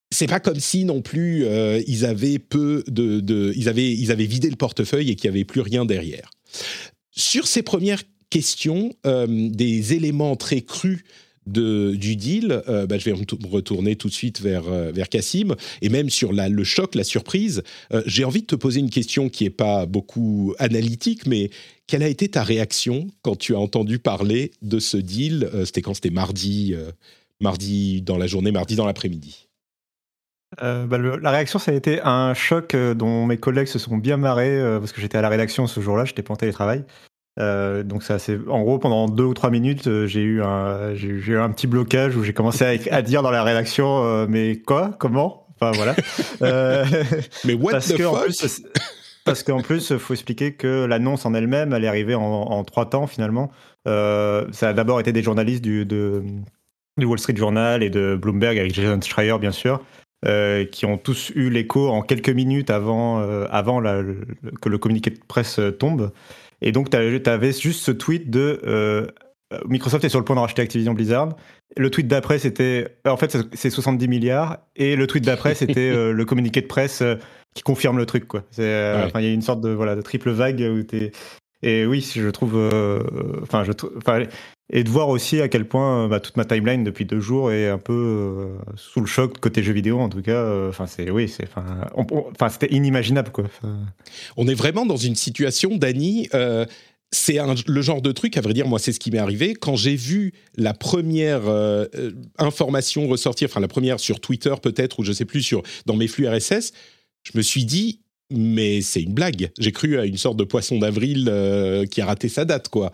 c'est 0.09 0.27
pas 0.27 0.39
comme 0.39 0.59
si 0.59 0.83
non 0.83 1.01
plus 1.01 1.45
euh, 1.45 1.81
ils 1.87 2.05
avaient 2.05 2.39
peu 2.39 2.83
de, 2.87 3.53
ils 3.55 3.69
avaient 3.69 3.91
ils 3.91 4.11
avaient 4.11 4.25
vidé 4.25 4.49
le 4.49 4.55
portefeuille 4.55 5.11
et 5.11 5.15
qu'il 5.15 5.29
n'y 5.29 5.37
avait 5.37 5.45
plus 5.45 5.61
rien 5.61 5.85
derrière. 5.85 6.31
Sur 7.11 7.47
ces 7.47 7.61
premières 7.61 8.03
questions, 8.29 8.93
euh, 9.05 9.27
des 9.29 9.93
éléments 9.93 10.35
très 10.35 10.61
crus 10.61 11.03
de, 11.47 11.95
du 11.95 12.15
deal, 12.15 12.63
euh, 12.67 12.85
bah, 12.85 12.97
je 12.97 13.09
vais 13.09 13.15
retourner 13.49 13.95
tout 13.95 14.07
de 14.07 14.13
suite 14.13 14.41
vers, 14.41 14.67
euh, 14.67 14.91
vers 14.91 15.09
Cassim, 15.09 15.55
et 15.81 15.89
même 15.89 16.09
sur 16.09 16.31
le 16.33 16.63
choc, 16.63 16.95
la 16.95 17.03
surprise, 17.03 17.63
euh, 17.93 18.03
j'ai 18.05 18.23
envie 18.23 18.41
de 18.41 18.47
te 18.47 18.55
poser 18.55 18.79
une 18.79 18.89
question 18.89 19.29
qui 19.29 19.45
n'est 19.45 19.49
pas 19.49 19.85
beaucoup 19.85 20.53
analytique, 20.59 21.25
mais 21.25 21.49
quelle 21.87 22.03
a 22.03 22.07
été 22.07 22.29
ta 22.29 22.43
réaction 22.43 23.07
quand 23.21 23.35
tu 23.35 23.55
as 23.55 23.59
entendu 23.59 23.99
parler 23.99 24.51
de 24.61 24.79
ce 24.79 24.97
deal 24.97 25.49
C'était 25.65 25.81
quand? 25.81 25.93
C'était 25.93 26.09
mardi, 26.09 26.73
mardi 27.41 28.01
dans 28.01 28.17
la 28.17 28.27
journée, 28.27 28.51
mardi 28.51 28.75
dans 28.75 28.85
l'après-midi. 28.85 29.49
Bah, 30.61 30.97
la 30.97 31.31
réaction, 31.31 31.59
ça 31.59 31.71
a 31.71 31.73
été 31.73 31.99
un 32.01 32.33
choc 32.33 32.77
dont 32.77 33.25
mes 33.25 33.37
collègues 33.37 33.67
se 33.67 33.77
sont 33.77 33.97
bien 33.97 34.15
marrés 34.15 34.57
parce 34.79 34.93
que 34.93 35.01
j'étais 35.01 35.17
à 35.17 35.21
la 35.21 35.27
rédaction 35.27 35.67
ce 35.67 35.81
jour-là, 35.81 36.05
j'étais 36.05 36.23
pas 36.23 36.33
en 36.33 36.37
télétravail. 36.37 36.85
Euh, 37.39 37.83
donc 37.83 38.03
ça, 38.03 38.19
c'est 38.19 38.37
en 38.47 38.61
gros 38.61 38.77
pendant 38.77 39.07
deux 39.07 39.23
ou 39.23 39.33
trois 39.33 39.49
minutes, 39.49 39.87
euh, 39.87 40.05
j'ai 40.05 40.21
eu 40.21 40.43
un, 40.43 40.93
j'ai 40.95 41.07
eu 41.09 41.37
un 41.37 41.49
petit 41.49 41.67
blocage 41.67 42.17
où 42.17 42.23
j'ai 42.23 42.33
commencé 42.33 42.89
à, 42.89 43.01
dire 43.01 43.23
dans 43.23 43.31
la 43.31 43.43
rédaction, 43.43 44.03
euh, 44.03 44.25
mais 44.27 44.57
quoi, 44.57 44.91
comment, 44.99 45.47
enfin 45.55 45.71
voilà. 45.71 45.95
mais 47.45 47.53
what 47.53 47.71
parce 47.71 47.87
the 47.87 47.97
fuck 47.97 48.13
en 48.13 48.21
plus, 48.21 48.63
Parce 49.23 49.43
qu'en 49.43 49.61
plus, 49.61 49.95
faut 49.97 50.13
expliquer 50.13 50.53
que 50.53 50.85
l'annonce 50.85 51.25
en 51.25 51.33
elle-même, 51.33 51.73
elle 51.73 51.85
est 51.85 51.87
arrivée 51.87 52.15
en, 52.15 52.63
trois 52.63 52.89
temps 52.89 53.07
finalement. 53.07 53.51
ça 53.85 54.69
a 54.69 54.73
d'abord 54.73 54.99
été 54.99 55.13
des 55.13 55.23
journalistes 55.23 55.63
du, 55.63 55.85
de, 55.85 56.23
du 56.97 57.05
Wall 57.05 57.19
Street 57.19 57.35
Journal 57.35 57.83
et 57.83 57.89
de 57.89 58.17
Bloomberg 58.19 58.57
avec 58.57 58.73
Jason 58.73 58.99
Schreier 58.99 59.37
bien 59.39 59.51
sûr. 59.51 59.79
qui 60.71 60.85
ont 60.85 60.97
tous 60.97 61.31
eu 61.35 61.49
l'écho 61.51 61.87
en 61.87 62.01
quelques 62.01 62.31
minutes 62.31 62.71
avant, 62.71 63.19
avant 63.45 63.79
la, 63.79 64.01
que 64.59 64.69
le 64.69 64.79
communiqué 64.79 65.11
de 65.11 65.19
presse 65.27 65.61
tombe. 65.79 66.11
Et 66.61 66.71
donc, 66.71 66.89
tu 66.89 66.97
avais 66.97 67.53
juste 67.53 67.81
ce 67.83 67.91
tweet 67.91 68.29
de 68.29 68.59
euh, 69.51 69.59
Microsoft 69.67 70.03
est 70.03 70.09
sur 70.09 70.19
le 70.19 70.25
point 70.25 70.35
de 70.35 70.41
racheter 70.41 70.61
Activision 70.61 70.93
Blizzard. 70.93 71.35
Le 71.77 71.89
tweet 71.89 72.07
d'après, 72.07 72.39
c'était. 72.39 72.97
En 73.05 73.17
fait, 73.17 73.37
c'est 73.53 73.69
70 73.69 74.07
milliards. 74.07 74.59
Et 74.75 74.95
le 74.95 75.07
tweet 75.07 75.25
d'après, 75.25 75.55
c'était 75.55 75.89
euh, 75.93 76.11
le 76.11 76.25
communiqué 76.25 76.61
de 76.61 76.67
presse 76.67 77.01
euh, 77.01 77.15
qui 77.53 77.63
confirme 77.63 77.97
le 77.97 78.05
truc. 78.05 78.27
Quoi. 78.27 78.43
Il 78.57 78.63
y 78.63 78.67
a 78.67 79.33
une 79.33 79.41
sorte 79.41 79.61
de, 79.61 79.69
voilà, 79.69 79.95
de 79.95 80.01
triple 80.01 80.31
vague 80.31 80.61
où 80.61 80.83
tu 80.83 81.11
Et 81.61 81.85
oui, 81.85 82.09
je 82.15 82.29
trouve. 82.29 82.55
Enfin, 83.41 83.63
je 83.63 83.71
et 84.71 84.83
de 84.83 84.89
voir 84.89 85.09
aussi 85.09 85.41
à 85.41 85.47
quel 85.47 85.67
point 85.67 86.07
bah, 86.07 86.19
toute 86.19 86.37
ma 86.37 86.45
timeline 86.45 86.83
depuis 86.83 87.05
deux 87.05 87.19
jours 87.19 87.51
est 87.51 87.67
un 87.67 87.77
peu 87.77 88.49
sous 88.75 89.01
le 89.01 89.05
choc 89.05 89.39
côté 89.39 89.61
jeux 89.63 89.73
vidéo 89.73 89.99
en 89.99 90.09
tout 90.09 90.21
cas. 90.21 90.67
Enfin 90.69 90.87
c'est 90.87 91.11
oui 91.11 91.27
c'est 91.29 91.47
enfin 91.95 92.49
c'était 92.49 92.73
inimaginable 92.73 93.31
quoi. 93.31 93.45
On 94.37 94.47
est 94.47 94.53
vraiment 94.53 94.85
dans 94.85 94.97
une 94.97 95.15
situation, 95.15 95.75
Dany 95.75 96.29
c'est 97.11 97.37
le 97.67 97.81
genre 97.81 98.01
de 98.01 98.11
truc, 98.11 98.37
à 98.37 98.41
vrai 98.41 98.53
dire, 98.53 98.67
moi, 98.67 98.79
c'est 98.79 98.93
ce 98.93 98.99
qui 98.99 99.11
m'est 99.11 99.17
arrivé 99.17 99.53
quand 99.53 99.75
j'ai 99.75 99.95
vu 99.95 100.33
la 100.55 100.73
première 100.73 101.47
euh, 101.47 101.85
euh, 101.95 102.11
information 102.37 103.07
ressortir, 103.07 103.49
enfin 103.49 103.59
la 103.59 103.67
première 103.67 103.99
sur 103.99 104.21
Twitter 104.21 104.53
peut-être, 104.61 104.99
ou 104.99 105.03
je 105.03 105.11
sais 105.11 105.25
plus, 105.25 105.41
sur, 105.41 105.61
dans 105.85 105.95
mes 105.95 106.07
flux 106.07 106.27
RSS, 106.27 106.71
je 107.23 107.31
me 107.35 107.41
suis 107.41 107.65
dit, 107.65 108.01
mais 108.31 108.81
c'est 108.81 109.01
une 109.01 109.13
blague. 109.13 109.51
J'ai 109.59 109.73
cru 109.73 109.99
à 109.99 110.05
une 110.05 110.17
sorte 110.17 110.37
de 110.37 110.45
poisson 110.45 110.79
d'avril 110.79 111.27
euh, 111.29 111.85
qui 111.85 111.99
a 111.99 112.05
raté 112.05 112.29
sa 112.29 112.45
date, 112.45 112.69
quoi. 112.69 112.93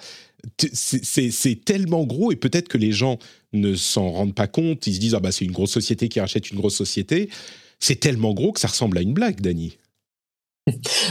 C'est 0.74 1.66
tellement 1.66 2.06
gros 2.06 2.32
et 2.32 2.36
peut-être 2.36 2.68
que 2.68 2.78
les 2.78 2.92
gens 2.92 3.18
ne 3.54 3.76
s'en 3.76 4.12
rendent 4.12 4.36
pas 4.36 4.48
compte. 4.48 4.88
Ils 4.88 4.96
se 4.96 5.00
disent, 5.00 5.16
ah 5.16 5.20
bah 5.20 5.32
c'est 5.32 5.46
une 5.46 5.52
grosse 5.52 5.72
société 5.72 6.10
qui 6.10 6.20
rachète 6.20 6.52
une 6.52 6.58
grosse 6.58 6.76
société. 6.76 7.30
C'est 7.80 8.00
tellement 8.00 8.34
gros 8.34 8.52
que 8.52 8.60
ça 8.60 8.68
ressemble 8.68 8.98
à 8.98 9.02
une 9.02 9.14
blague, 9.14 9.42
Dany. 9.42 9.78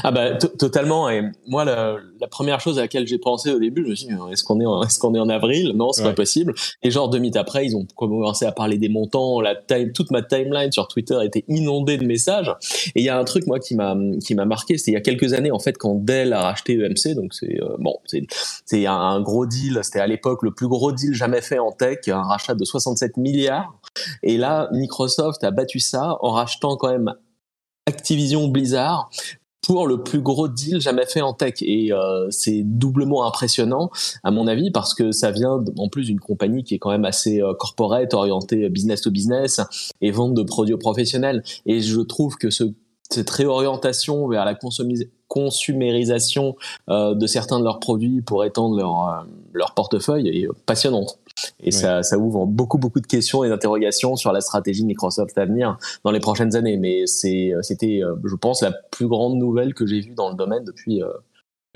Ah 0.03 0.11
bah 0.11 0.35
totalement. 0.35 1.09
Et 1.09 1.23
moi, 1.47 1.65
la, 1.65 1.97
première 2.31 2.61
chose 2.61 2.79
à 2.79 2.83
laquelle 2.83 3.07
j'ai 3.07 3.19
pensé 3.19 3.51
au 3.53 3.59
début, 3.59 3.85
je 3.85 3.91
me 3.91 3.95
suis 3.95 4.07
dit 4.09 4.15
est-ce 4.31 4.45
qu'on 4.45 4.61
est 4.61 4.67
en, 4.67 4.83
est-ce 4.83 4.99
qu'on 4.99 5.15
est 5.15 5.19
en 5.19 5.29
avril? 5.29 5.73
Non, 5.75 5.93
c'est 5.93 6.03
pas 6.03 6.13
possible. 6.13 6.55
Et 6.83 6.91
genre 6.91 7.09
deux 7.09 7.19
minutes 7.19 7.37
après, 7.37 7.67
ils 7.67 7.77
ont 7.77 7.87
commencé 7.97 8.45
à 8.45 8.53
parler 8.53 8.79
des 8.79 8.89
montants. 8.89 9.41
La 9.41 9.55
time, 9.55 9.93
toute 9.93 10.11
ma 10.11 10.23
timeline 10.23 10.73
sur 10.73 10.89
Twitter 10.89 11.19
était 11.25 11.45
inondée 11.49 11.97
de 11.97 12.05
messages. 12.05 12.53
Et 12.95 13.01
il 13.01 13.05
y 13.05 13.09
a 13.09 13.19
un 13.19 13.25
truc 13.25 13.47
moi 13.47 13.59
qui 13.59 13.75
m'a 13.75 13.97
qui 14.25 14.35
m'a 14.35 14.45
marqué, 14.45 14.79
c'est 14.79 14.91
il 14.91 14.95
y 14.95 14.99
a 14.99 15.01
quelques 15.01 15.33
années 15.33 15.51
en 15.51 15.59
fait 15.59 15.79
quand 15.79 15.95
Dell 15.95 16.33
a 16.33 16.43
racheté 16.43 16.75
EMC. 16.75 17.15
Donc 17.15 17.35
c'est 17.35 17.61
euh, 17.63 17.77
bon, 17.79 17.97
c'est 18.05 18.27
c'est 18.65 18.87
un 18.87 19.21
gros 19.21 19.47
deal. 19.47 19.81
C'était 19.83 20.01
à 20.01 20.07
l'époque 20.07 20.43
le 20.43 20.53
plus 20.53 20.69
gros 20.69 20.93
deal 20.93 21.15
jamais 21.15 21.41
fait 21.41 21.59
en 21.59 21.73
tech, 21.73 22.09
un 22.09 22.23
rachat 22.23 22.55
de 22.55 22.65
67 22.65 23.17
milliards. 23.17 23.81
Et 24.23 24.37
là, 24.37 24.69
Microsoft 24.73 25.43
a 25.45 25.51
battu 25.51 25.81
ça 25.81 26.19
en 26.21 26.33
rachetant 26.33 26.77
quand 26.77 26.91
même 26.91 27.15
Activision 27.87 28.49
Blizzard 28.49 29.11
pour 29.67 29.89
le 29.89 30.05
plus 30.05 30.21
gros 30.21 30.47
deal 30.47 30.81
jamais 30.81 31.07
fait 31.07 31.23
en 31.23 31.33
tech. 31.33 31.55
Et 31.61 31.93
euh, 31.93 32.31
c'est 32.31 32.63
doublement 32.63 33.27
impressionnant, 33.27 33.91
à 34.23 34.31
mon 34.31 34.47
avis, 34.47 34.71
parce 34.71 34.95
que 34.95 35.11
ça 35.11 35.33
vient 35.33 35.65
en 35.77 35.89
plus 35.89 36.05
d'une 36.05 36.21
compagnie 36.21 36.63
qui 36.63 36.77
est 36.77 36.79
quand 36.79 36.91
même 36.91 37.05
assez 37.05 37.43
euh, 37.43 37.53
corporate, 37.53 38.15
orientée 38.15 38.69
business 38.69 39.01
to 39.01 39.11
business 39.11 39.61
et 40.01 40.13
vente 40.13 40.35
de 40.35 40.45
produits 40.45 40.77
professionnels. 40.77 41.43
Et 41.67 41.81
je 41.81 42.01
trouve 42.01 42.37
que 42.37 42.49
ce, 42.49 42.63
cette 43.11 43.29
réorientation 43.29 44.29
vers 44.29 44.45
la 44.45 44.57
consumérisation 45.27 46.55
euh, 46.89 47.17
de 47.17 47.27
certains 47.27 47.59
de 47.59 47.65
leurs 47.65 47.81
produits 47.81 48.23
pour 48.23 48.45
étendre 48.45 49.27
leur 49.53 49.75
portefeuille 49.75 50.29
est 50.29 50.49
passionnante. 50.65 51.19
Et 51.61 51.71
ça, 51.71 52.03
ça 52.03 52.19
ouvre 52.19 52.47
beaucoup, 52.47 52.79
beaucoup 52.79 53.01
de 53.01 53.07
questions 53.07 53.45
et 53.45 53.49
d'interrogations 53.49 54.17
sur 54.17 54.33
la 54.33 54.41
stratégie 54.41 54.83
de 54.83 54.87
Microsoft 54.87 55.37
à 55.37 55.45
venir 55.45 55.77
dans 56.05 56.11
les 56.11 56.21
prochaines 56.21 56.57
années. 56.57 56.77
Mais 56.79 57.07
c'était, 57.07 58.01
euh, 58.03 58.15
je 58.25 58.35
pense, 58.37 58.63
la 58.63 58.73
plus 58.73 59.07
grande 59.07 59.37
nouvelle 59.37 59.75
que 59.75 59.87
j'ai 59.87 60.01
vue 60.01 60.15
dans 60.15 60.31
le 60.31 60.37
domaine 60.37 60.65
depuis, 60.65 61.03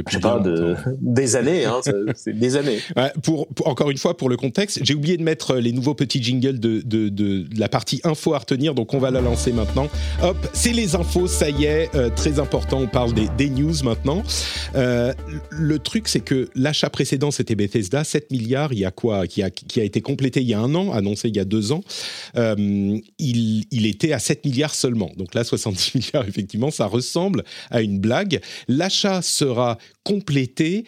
euh, 0.01 0.11
je 0.11 0.15
sais 0.15 0.21
pas, 0.21 0.39
de, 0.39 0.77
des 1.01 1.37
années, 1.37 1.65
hein, 1.65 1.81
c'est 2.15 2.39
des 2.39 2.57
années. 2.57 2.79
pour, 3.23 3.49
encore 3.65 3.91
une 3.91 3.99
fois, 3.99 4.17
pour 4.17 4.29
le 4.29 4.37
contexte, 4.37 4.81
j'ai 4.83 4.95
oublié 4.95 5.17
de 5.17 5.23
mettre 5.23 5.57
les 5.57 5.73
nouveaux 5.73 5.95
petits 5.95 6.23
jingles 6.23 6.59
de, 6.59 6.81
de, 6.85 7.09
de, 7.09 7.47
la 7.57 7.69
partie 7.69 8.01
info 8.05 8.35
à 8.35 8.39
retenir, 8.39 8.75
donc 8.75 8.95
on 8.95 8.99
va 8.99 9.11
la 9.11 9.21
lancer 9.21 9.53
maintenant. 9.53 9.89
Hop, 10.23 10.37
c'est 10.53 10.73
les 10.73 10.95
infos, 10.95 11.27
ça 11.27 11.51
y 11.51 11.65
est, 11.65 11.95
euh, 11.95 12.11
très 12.15 12.39
important, 12.39 12.81
on 12.81 12.87
parle 12.87 13.13
des, 13.15 13.29
des 13.37 13.51
news 13.51 13.75
maintenant. 13.85 14.23
Euh, 14.75 15.13
le 15.51 15.79
truc, 15.79 16.09
c'est 16.09 16.21
que 16.21 16.49
l'achat 16.55 16.91
précédent, 16.91 17.31
c'était 17.31 17.55
Bethesda, 17.55 18.05
7 18.05 18.31
milliards, 18.31 18.73
il 18.73 18.81
y 18.81 18.85
a 18.85 18.91
quoi 18.91 19.27
qui 19.27 19.43
a, 19.43 19.51
qui 19.51 19.81
a 19.81 19.85
été 19.85 20.01
complété 20.01 20.41
il 20.41 20.49
y 20.49 20.55
a 20.55 20.61
un 20.61 20.75
an, 20.75 20.93
annoncé 20.93 21.29
il 21.29 21.37
y 21.37 21.41
a 21.41 21.45
deux 21.45 21.73
ans. 21.73 21.83
Euh, 22.37 22.55
il, 23.19 23.65
il 23.71 23.87
était 23.87 24.13
à 24.13 24.19
7 24.19 24.45
milliards 24.45 24.75
seulement. 24.75 25.11
Donc 25.17 25.35
là, 25.35 25.45
70 25.45 25.95
milliards, 25.95 26.29
effectivement, 26.29 26.71
ça 26.71 26.87
ressemble 26.87 27.45
à 27.71 27.83
une 27.83 27.99
blague. 27.99 28.41
L'achat 28.69 29.23
sera 29.23 29.79
complété 30.05 30.85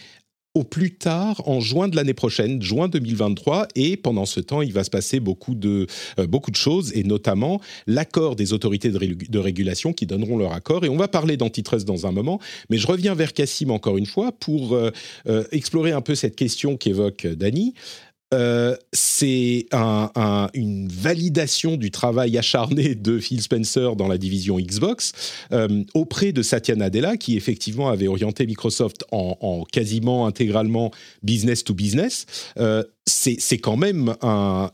au 0.55 0.65
plus 0.65 0.95
tard 0.95 1.43
en 1.49 1.61
juin 1.61 1.89
de 1.89 1.97
l'année 1.97 2.13
prochaine, 2.13 2.61
juin 2.61 2.89
2023, 2.89 3.69
et 3.75 3.97
pendant 3.97 4.27
ce 4.27 4.39
temps, 4.39 4.61
il 4.61 4.73
va 4.73 4.85
se 4.85 4.91
passer 4.91 5.19
beaucoup 5.19 5.55
de, 5.55 5.87
euh, 6.19 6.27
beaucoup 6.27 6.51
de 6.51 6.57
choses, 6.57 6.93
et 6.95 7.05
notamment 7.05 7.61
l'accord 7.87 8.37
des 8.37 8.53
autorités 8.53 8.91
de, 8.91 9.39
régulation 9.39 9.93
qui 9.93 10.07
donneront 10.07 10.37
leur 10.37 10.53
accord, 10.53 10.85
et 10.85 10.91
on 10.91 10.97
va 10.97 11.09
parler 11.09 11.37
d'antitrust 11.39 11.87
dans 11.87 12.07
un 12.07 12.13
moment, 12.13 12.39
mais 12.69 12.77
je 12.77 12.87
reviens 12.87 13.15
vers 13.15 13.33
Cassim 13.33 13.71
encore 13.71 13.97
une 13.97 14.07
fois 14.07 14.33
pour 14.33 14.75
euh, 14.75 14.91
euh, 15.27 15.45
explorer 15.53 15.93
un 15.93 16.03
peu 16.03 16.15
cette 16.15 16.37
question 16.37 16.77
qu'évoque 16.77 17.27
Dany. 17.27 17.73
Euh, 18.33 18.77
c'est 18.93 19.67
une 20.55 20.89
validation 20.89 21.77
du 21.77 21.91
travail 21.91 22.39
acharné 22.39 22.95
de 22.95 23.19
Phil 23.19 23.43
Spencer 23.43 23.97
dans 23.97 24.09
la 24.09 24.19
division 24.19 24.59
Xbox 24.59 25.13
euh, 25.53 25.85
auprès 25.95 26.33
de 26.33 26.43
Satya 26.43 26.77
Nadella, 26.77 27.17
qui 27.17 27.37
effectivement 27.37 27.89
avait 27.89 28.09
orienté 28.09 28.47
Microsoft 28.47 29.05
en, 29.11 29.65
quasiment 29.71 30.27
intégralement 30.27 30.91
business 31.23 31.65
to 31.65 31.75
business. 31.75 32.27
Euh, 32.59 32.83
c'est 33.07 33.59
quand 33.59 33.77
même 33.77 34.15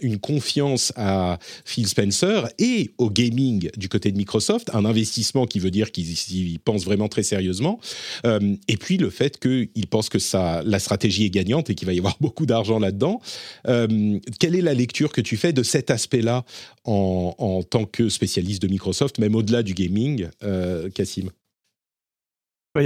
une 0.00 0.18
confiance 0.18 0.92
à 0.96 1.38
Phil 1.64 1.86
Spencer 1.86 2.48
et 2.58 2.90
au 2.98 3.10
gaming 3.10 3.70
du 3.76 3.88
côté 3.88 4.12
de 4.12 4.16
Microsoft, 4.18 4.70
un 4.74 4.84
investissement 4.84 5.46
qui 5.46 5.60
veut 5.60 5.70
dire 5.70 5.92
qu'ils 5.92 6.58
pensent 6.60 6.84
vraiment 6.84 7.08
très 7.08 7.22
sérieusement, 7.22 7.80
euh, 8.26 8.56
et 8.68 8.76
puis 8.76 8.98
le 8.98 9.10
fait 9.10 9.38
qu'ils 9.38 9.86
pensent 9.88 10.10
que 10.10 10.18
la 10.64 10.78
stratégie 10.78 11.24
est 11.24 11.30
gagnante 11.30 11.70
et 11.70 11.74
qu'il 11.74 11.86
va 11.86 11.94
y 11.94 11.98
avoir 11.98 12.16
beaucoup 12.20 12.46
d'argent 12.46 12.78
là-dedans. 12.78 13.20
Euh, 13.66 14.18
quelle 14.38 14.54
est 14.54 14.62
la 14.62 14.74
lecture 14.74 15.12
que 15.12 15.20
tu 15.20 15.36
fais 15.36 15.52
de 15.52 15.62
cet 15.62 15.90
aspect-là 15.90 16.44
en, 16.84 17.62
tant 17.68 17.84
que 17.84 18.08
spécialiste 18.08 18.62
de 18.62 18.68
Microsoft, 18.68 19.18
même 19.18 19.34
au-delà 19.34 19.62
du 19.62 19.74
gaming, 19.74 20.28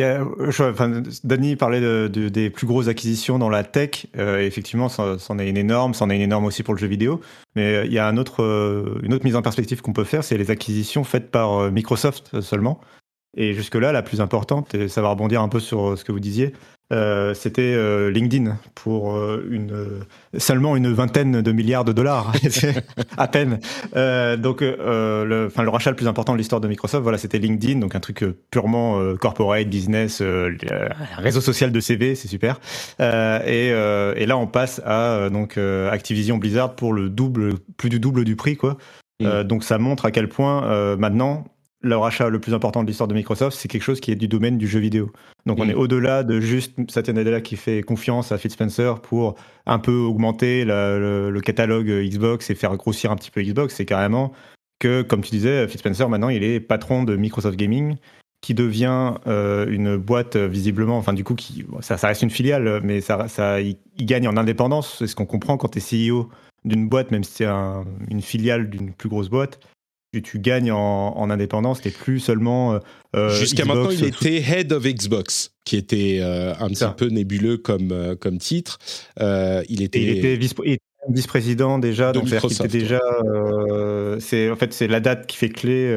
euh, 0.01 0.25
enfin, 0.49 1.03
Danny 1.25 1.57
parlait 1.57 1.81
de, 1.81 2.09
des 2.29 2.51
plus 2.51 2.67
grosses 2.67 2.89
acquisitions 2.89 3.39
dans 3.39 3.49
la 3.49 3.65
tech. 3.65 4.07
Euh, 4.17 4.41
effectivement, 4.41 4.89
c'en 4.89 5.39
est 5.39 5.49
une 5.49 5.57
énorme, 5.57 5.93
c'en 5.95 6.09
est 6.09 6.17
une 6.17 6.23
énorme 6.23 6.45
aussi 6.45 6.63
pour 6.63 6.75
le 6.75 6.79
jeu 6.79 6.87
vidéo. 6.87 7.21
Mais 7.57 7.75
euh, 7.75 7.85
il 7.85 7.93
y 7.93 7.99
a 7.99 8.09
euh, 8.09 8.99
une 9.03 9.15
autre 9.15 9.25
mise 9.25 9.37
en 9.37 9.43
perspective 9.43 9.83
qu'on 9.83 9.93
peut 9.93 10.05
faire, 10.05 10.25
c'est 10.25 10.39
les 10.39 10.51
acquisitions 10.51 11.05
faites 11.05 11.31
par 11.31 11.71
Microsoft 11.71 12.41
seulement. 12.41 12.81
Et 13.37 13.55
jusque-là, 13.55 13.93
la 13.93 14.03
plus 14.03 14.21
importante, 14.21 14.75
et 14.75 14.89
ça 14.89 15.03
va 15.03 15.09
rebondir 15.09 15.43
un 15.43 15.49
peu 15.49 15.61
sur 15.61 15.97
ce 15.97 16.05
que 16.05 16.13
vous 16.13 16.21
disiez, 16.21 16.53
euh, 16.93 17.33
c'était 17.33 17.75
euh, 17.75 18.11
LinkedIn 18.11 18.59
pour 18.75 19.17
euh, 19.17 19.47
une, 19.51 20.05
seulement 20.39 20.77
une 20.77 20.93
vingtaine 20.93 21.41
de 21.41 21.53
milliards 21.53 21.85
de 21.85 21.93
dollars, 21.93 22.33
à 23.17 23.29
peine. 23.29 23.61
donc, 23.95 24.61
le, 24.61 25.25
le 25.25 25.69
rachat 25.69 25.91
le 25.91 25.97
plus 25.97 26.09
important 26.09 26.33
de 26.33 26.39
l'histoire 26.39 26.61
de 26.61 26.69
Microsoft, 26.69 27.03
voilà, 27.03 27.19
c'était 27.19 27.39
LinkedIn, 27.39 27.79
donc 27.79 27.95
un 27.95 28.01
truc 28.01 28.25
purement 28.51 29.01
corporate, 29.17 29.69
business, 29.69 30.23
réseau 31.17 31.41
social 31.41 31.73
de 31.73 31.81
CV, 31.81 32.15
c'est 32.15 32.29
super. 32.29 32.61
Et, 33.01 33.69
et, 33.69 34.27
là, 34.27 34.37
on 34.37 34.47
passe 34.47 34.81
à 34.85 35.31
donc 35.31 35.59
Activision 35.59 36.39
Blizzard 36.39 36.75
pour 36.75 36.93
le 36.93 37.09
double, 37.09 37.55
plus 37.77 37.89
du 37.89 38.01
double 38.01 38.25
du 38.25 38.37
prix, 38.37 38.57
quoi. 38.57 38.77
Donc 39.21 39.65
ça 39.65 39.79
montre 39.79 40.05
à 40.05 40.11
quel 40.11 40.29
point 40.29 40.97
maintenant 40.97 41.45
le 41.83 41.97
rachat 41.97 42.29
le 42.29 42.41
plus 42.41 42.55
important 42.55 42.83
de 42.83 42.89
l'histoire 42.89 43.09
de 43.09 43.15
Microsoft, 43.15 43.57
c'est 43.59 43.69
quelque 43.69 43.83
chose 43.83 44.01
qui 44.01 44.11
est 44.11 44.17
du 44.17 44.29
domaine 44.29 44.59
du 44.59 44.67
jeu 44.67 44.79
vidéo. 44.79 45.11
Donc 45.47 45.59
on 45.59 45.67
mm. 45.67 45.71
est 45.71 45.75
au-delà 45.75 46.23
de 46.23 46.41
juste 46.41 46.75
Satya 46.91 47.13
Nadella 47.13 47.41
qui 47.41 47.57
fait 47.57 47.83
confiance 47.83 48.33
à 48.33 48.39
Phil 48.39 48.51
Spencer 48.51 49.01
pour 49.01 49.35
un 49.67 49.79
peu 49.79 49.97
augmenter 49.97 50.65
le, 50.65 51.41
catalogue 51.45 51.89
Xbox 51.89 52.51
et 52.51 52.55
faire 52.55 52.77
grossir 52.77 53.11
un 53.11 53.17
petit 53.17 53.31
peu 53.31 53.43
Xbox. 53.43 53.75
C'est 53.75 53.85
carrément 53.85 54.33
que, 54.79 55.03
comme 55.03 55.23
tu 55.23 55.31
disais, 55.31 55.67
Phil 55.69 55.81
Spencer 55.81 56.09
maintenant 56.09 56.29
il 56.29 56.45
est 56.45 56.61
patron 56.61 57.03
de 57.03 57.17
Microsoft 57.17 57.57
Gaming 57.57 57.97
qui 58.41 58.55
devient 58.55 59.15
euh, 59.29 59.67
une 59.71 59.97
boîte 59.97 60.37
visiblement, 60.37 60.99
enfin 60.99 61.13
du 61.13 61.23
coup 61.23 61.37
qui, 61.37 61.65
ça, 61.81 61.95
reste 61.97 62.23
une 62.23 62.31
filiale, 62.31 62.81
mais 62.83 63.01
ça, 63.01 63.29
ça 63.29 63.61
il, 63.61 63.77
gagne 64.01 64.27
en 64.27 64.37
indépendance. 64.37 64.97
C'est 64.99 65.07
ce 65.07 65.15
qu'on 65.15 65.27
comprend 65.27 65.57
quand 65.57 65.69
tu 65.69 65.79
es 65.79 66.11
CEO 66.11 66.29
d'une 66.65 66.89
boîte, 66.89 67.11
même 67.11 67.25
si 67.25 67.35
c'est 67.35 67.47
une 67.47 68.23
filiale 68.23 68.71
d'une 68.71 68.93
plus 68.93 69.09
grosse 69.09 69.29
boîte 69.29 69.61
tu, 70.21 70.39
gagnes 70.39 70.71
en, 70.73 71.31
indépendance, 71.31 71.81
t'es 71.81 71.91
plus 71.91 72.21
seulement. 72.21 72.75
Euh, 72.75 72.79
euh, 73.17 73.31
Jusqu'à 73.31 73.65
maintenant, 73.65 73.91
il 73.91 74.05
était 74.05 74.43
Head 74.43 74.73
of 74.73 74.85
Xbox, 74.85 75.53
qui 75.65 75.77
était 75.77 76.19
euh, 76.21 76.55
un 76.61 76.69
petit 76.69 76.85
peu 76.97 77.07
nébuleux 77.07 77.57
comme, 77.57 78.17
comme 78.21 78.39
titre. 78.39 78.79
il 79.19 79.83
était. 79.83 80.03
il 80.03 80.19
était 80.19 80.37
vice, 80.37 81.27
président 81.27 81.79
déjà, 81.79 82.13
donc 82.13 82.29
c'était 82.29 82.69
déjà. 82.69 83.01
c'est 84.21 84.51
en 84.51 84.57
fait 84.57 84.73
c'est 84.73 84.87
la 84.87 85.01
date 85.01 85.27
qui 85.27 85.37
fait 85.37 85.49
clé 85.49 85.93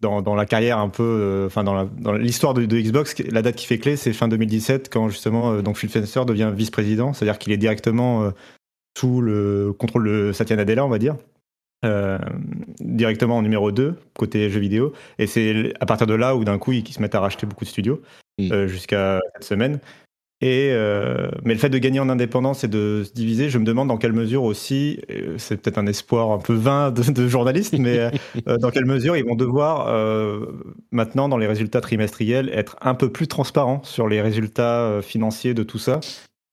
dans, 0.00 0.20
dans, 0.20 0.34
la 0.34 0.46
carrière 0.46 0.78
un 0.78 0.90
peu, 0.90 1.44
enfin 1.46 1.64
dans 1.64 2.12
l'histoire 2.12 2.54
de, 2.54 2.66
de, 2.66 2.78
Xbox, 2.78 3.16
la 3.30 3.42
date 3.42 3.56
qui 3.56 3.66
fait 3.66 3.78
clé, 3.78 3.96
c'est 3.96 4.12
fin 4.12 4.28
2017 4.28 4.88
quand 4.92 5.08
justement 5.08 5.62
donc 5.62 5.78
Phil 5.78 5.88
Spencer 5.88 6.26
devient 6.26 6.52
vice-président, 6.54 7.12
c'est-à-dire 7.12 7.38
qu'il 7.38 7.52
est 7.52 7.56
directement 7.56 8.30
sous 8.96 9.20
le 9.20 9.72
contrôle 9.72 10.06
de 10.06 10.32
Satya 10.32 10.56
Nadella, 10.56 10.84
on 10.84 10.90
va 10.90 10.98
dire. 10.98 11.16
Euh, 11.84 12.18
directement 12.80 13.36
en 13.36 13.42
numéro 13.42 13.70
2, 13.70 13.96
côté 14.16 14.48
jeux 14.48 14.60
vidéo. 14.60 14.92
Et 15.18 15.26
c'est 15.26 15.74
à 15.80 15.86
partir 15.86 16.06
de 16.06 16.14
là 16.14 16.34
où 16.34 16.44
d'un 16.44 16.58
coup, 16.58 16.72
ils, 16.72 16.86
se 16.86 17.00
mettent 17.00 17.14
à 17.14 17.20
racheter 17.20 17.46
beaucoup 17.46 17.64
de 17.64 17.68
studios, 17.68 18.00
euh, 18.40 18.66
jusqu'à 18.66 19.20
cette 19.34 19.44
semaine. 19.44 19.80
Et 20.40 20.70
euh, 20.72 21.30
mais 21.44 21.54
le 21.54 21.60
fait 21.60 21.68
de 21.68 21.78
gagner 21.78 22.00
en 22.00 22.08
indépendance 22.08 22.64
et 22.64 22.68
de 22.68 23.02
se 23.04 23.12
diviser, 23.12 23.50
je 23.50 23.58
me 23.58 23.64
demande 23.64 23.88
dans 23.88 23.96
quelle 23.96 24.12
mesure 24.12 24.44
aussi, 24.44 25.00
c'est 25.36 25.60
peut-être 25.60 25.78
un 25.78 25.86
espoir 25.86 26.32
un 26.32 26.38
peu 26.38 26.54
vain 26.54 26.90
de, 26.90 27.02
de 27.12 27.28
journaliste, 27.28 27.78
mais 27.78 28.10
dans 28.60 28.70
quelle 28.70 28.86
mesure 28.86 29.16
ils 29.16 29.24
vont 29.24 29.36
devoir 29.36 29.88
maintenant 30.90 31.28
dans 31.28 31.38
les 31.38 31.46
résultats 31.46 31.80
trimestriels 31.80 32.50
être 32.52 32.76
un 32.80 32.94
peu 32.94 33.10
plus 33.10 33.28
transparents 33.28 33.82
sur 33.84 34.08
les 34.08 34.20
résultats 34.20 35.00
financiers 35.02 35.54
de 35.54 35.62
tout 35.62 35.78
ça, 35.78 36.00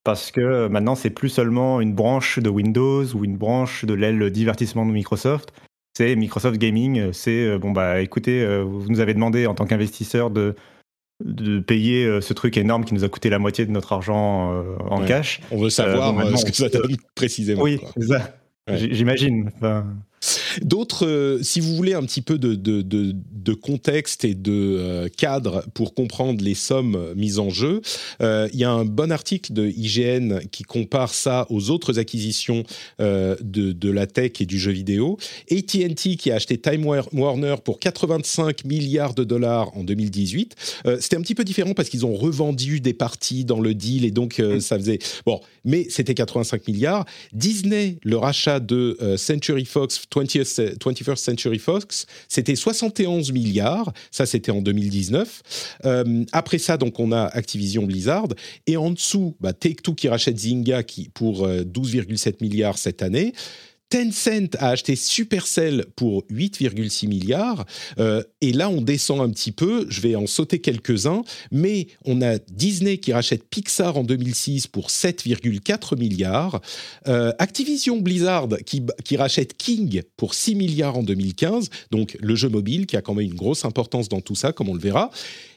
parce 0.03 0.31
que 0.31 0.67
maintenant 0.67 0.95
c'est 0.95 1.09
plus 1.09 1.29
seulement 1.29 1.81
une 1.81 1.93
branche 1.93 2.39
de 2.39 2.49
Windows 2.49 3.05
ou 3.13 3.25
une 3.25 3.37
branche 3.37 3.85
de 3.85 3.93
l'aile 3.93 4.29
divertissement 4.29 4.85
de 4.85 4.91
Microsoft. 4.91 5.53
C'est 5.97 6.15
Microsoft 6.15 6.57
Gaming, 6.57 7.11
c'est 7.11 7.57
bon 7.57 7.71
bah 7.71 8.01
écoutez, 8.01 8.45
vous 8.63 8.85
nous 8.87 9.01
avez 9.01 9.13
demandé 9.13 9.45
en 9.45 9.53
tant 9.53 9.65
qu'investisseur 9.65 10.29
de 10.31 10.55
de 11.23 11.59
payer 11.59 12.05
euh, 12.05 12.21
ce 12.21 12.33
truc 12.33 12.57
énorme 12.57 12.85
qui 12.85 12.93
nous 12.93 13.03
a 13.03 13.09
coûté 13.09 13.29
la 13.29 13.39
moitié 13.39 13.65
de 13.65 13.71
notre 13.71 13.93
argent 13.93 14.53
euh, 14.53 14.75
en 14.89 15.03
cash. 15.05 15.41
On 15.51 15.57
veut 15.57 15.69
savoir 15.69 16.17
euh, 16.17 16.35
ce 16.35 16.45
que 16.45 16.53
ça 16.53 16.69
donne 16.69 16.95
précisément. 17.15 17.61
Oui, 17.61 17.79
c'est 17.97 18.07
ça. 18.07 18.35
J'imagine. 18.67 19.49
D'autres, 20.61 21.05
euh, 21.05 21.39
si 21.41 21.59
vous 21.59 21.75
voulez 21.75 21.93
un 21.93 22.03
petit 22.03 22.21
peu 22.21 22.37
de, 22.37 22.55
de, 22.55 22.81
de, 22.81 23.15
de 23.15 23.53
contexte 23.53 24.25
et 24.25 24.33
de 24.33 24.51
euh, 24.51 25.07
cadre 25.15 25.63
pour 25.73 25.93
comprendre 25.93 26.43
les 26.43 26.55
sommes 26.55 27.13
mises 27.15 27.39
en 27.39 27.49
jeu, 27.49 27.81
euh, 28.21 28.49
il 28.53 28.59
y 28.59 28.63
a 28.63 28.71
un 28.71 28.85
bon 28.85 29.11
article 29.11 29.53
de 29.53 29.67
IGN 29.67 30.39
qui 30.51 30.63
compare 30.63 31.13
ça 31.13 31.45
aux 31.49 31.69
autres 31.69 31.99
acquisitions 31.99 32.63
de, 32.99 33.91
la 33.91 34.07
tech 34.07 34.33
et 34.39 34.45
du 34.45 34.59
jeu 34.59 34.71
vidéo. 34.71 35.17
AT&T 35.51 36.15
qui 36.15 36.31
a 36.31 36.35
acheté 36.35 36.57
Time 36.57 36.85
Warner 36.85 37.55
pour 37.63 37.79
85 37.79 38.65
milliards 38.65 39.13
de 39.13 39.23
dollars 39.23 39.75
en 39.77 39.83
2018. 39.83 40.55
c'était 40.99 41.17
un 41.17 41.21
petit 41.21 41.35
peu 41.35 41.43
différent 41.43 41.73
parce 41.73 41.89
qu'ils 41.89 42.05
ont 42.05 42.15
revendu 42.15 42.79
des 42.79 42.93
parties 42.93 43.43
dans 43.43 43.59
le 43.59 43.73
deal 43.73 44.05
et 44.05 44.11
donc 44.11 44.39
mm. 44.39 44.59
ça 44.59 44.77
faisait 44.77 44.99
bon, 45.25 45.41
mais 45.65 45.87
c'était 45.89 46.13
85 46.13 46.67
milliards. 46.67 47.05
Disney, 47.33 47.97
le 48.03 48.17
rachat 48.17 48.59
de 48.59 48.97
Century 49.17 49.65
Fox 49.65 50.01
20th, 50.13 50.40
21st 50.43 51.17
Century 51.17 51.59
Fox, 51.59 52.05
c'était 52.27 52.55
71 52.55 53.31
milliards. 53.31 53.93
Ça, 54.11 54.25
c'était 54.25 54.51
en 54.51 54.61
2019. 54.61 55.77
Euh, 55.85 56.23
après 56.31 56.57
ça, 56.57 56.77
donc, 56.77 56.99
on 56.99 57.11
a 57.11 57.23
Activision 57.23 57.83
Blizzard. 57.83 58.27
Et 58.67 58.77
en 58.77 58.91
dessous, 58.91 59.35
bah, 59.39 59.53
Take-Two 59.53 59.95
qui 59.95 60.07
rachète 60.07 60.37
Zynga 60.37 60.83
qui, 60.83 61.09
pour 61.09 61.47
12,7 61.47 62.27
euh, 62.27 62.31
milliards 62.41 62.77
cette 62.77 63.01
année. 63.01 63.33
Tencent 63.91 64.55
a 64.57 64.69
acheté 64.69 64.95
Supercell 64.95 65.85
pour 65.97 66.23
8,6 66.31 67.07
milliards. 67.07 67.65
Euh, 67.99 68.23
et 68.39 68.53
là, 68.53 68.69
on 68.69 68.81
descend 68.81 69.19
un 69.19 69.29
petit 69.29 69.51
peu. 69.51 69.85
Je 69.89 69.99
vais 69.99 70.15
en 70.15 70.27
sauter 70.27 70.59
quelques-uns. 70.59 71.23
Mais 71.51 71.87
on 72.05 72.21
a 72.21 72.37
Disney 72.39 72.97
qui 72.97 73.11
rachète 73.11 73.43
Pixar 73.49 73.97
en 73.97 74.03
2006 74.03 74.67
pour 74.67 74.87
7,4 74.87 75.99
milliards. 75.99 76.61
Euh, 77.07 77.33
Activision 77.37 77.99
Blizzard 77.99 78.47
qui, 78.65 78.81
qui, 79.03 79.17
rachète 79.17 79.57
King 79.57 80.01
pour 80.15 80.35
6 80.35 80.55
milliards 80.55 80.97
en 80.97 81.03
2015. 81.03 81.69
Donc 81.91 82.17
le 82.21 82.35
jeu 82.35 82.47
mobile 82.47 82.85
qui 82.85 82.95
a 82.95 83.01
quand 83.01 83.13
même 83.13 83.25
une 83.25 83.35
grosse 83.35 83.65
importance 83.65 84.07
dans 84.07 84.21
tout 84.21 84.35
ça, 84.35 84.53
comme 84.53 84.69
on 84.69 84.73
le 84.73 84.79
verra. 84.79 85.11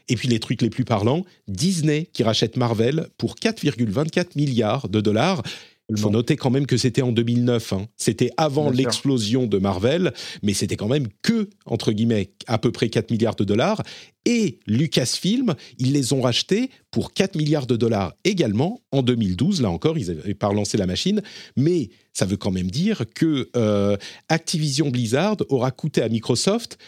Et 0.09 0.17
puis 0.17 0.29
les 0.29 0.41
trucs 0.41 0.61
les 0.61 0.71
plus 0.71 0.85
parlants, 0.85 1.25
Disney 1.49 2.09
qui 2.13 2.25
rachète 2.25 2.57
Marvel 2.57 3.07
pour 3.17 3.37
4,24 3.37 4.31
milliards 4.37 4.89
de 4.89 5.01
dollars. 5.01 5.43
Il 5.91 5.99
faut 5.99 6.09
noter 6.09 6.37
quand 6.37 6.51
même 6.51 6.67
que 6.67 6.79
c'était 6.79 7.03
en 7.03 7.13
2009. 7.13 7.75
Hein. 7.75 7.87
C'était 7.97 8.31
avant 8.39 8.71
l'explosion 8.71 9.47
de 9.47 9.59
Marvel, 9.59 10.15
mais 10.43 10.55
c'était 10.55 10.77
quand 10.77 10.89
même 10.89 11.09
que, 11.23 11.51
entre 11.67 11.93
guillemets, 11.93 12.31
à 12.47 12.57
peu 12.59 12.73
près 12.73 12.89
4 12.89 13.11
milliards 13.11 13.37
de 13.37 13.45
dollars. 13.45 13.83
Et 14.25 14.61
Lucasfilm, 14.67 15.55
ils 15.79 15.93
les 15.93 16.15
ont 16.15 16.23
rachetés 16.23 16.71
pour 16.91 17.13
4 17.13 17.37
milliards 17.37 17.67
de 17.67 17.77
dollars 17.77 18.15
également 18.25 18.81
en 18.93 19.03
2012. 19.03 19.61
Là 19.61 19.71
encore, 19.71 19.99
ils 19.99 20.07
n'avaient 20.07 20.33
pas 20.33 20.49
relancé 20.49 20.79
la 20.79 20.87
machine. 20.87 21.21
Mais 21.57 21.91
ça 22.15 22.25
veut 22.25 22.39
quand 22.39 22.51
même 22.51 22.71
dire 22.71 23.05
que 23.15 23.51
euh, 23.55 23.99
Activision 24.31 24.89
Blizzard 24.89 25.37
aura 25.51 25.71
coûté 25.71 26.01
à 26.01 26.09
Microsoft 26.09 26.79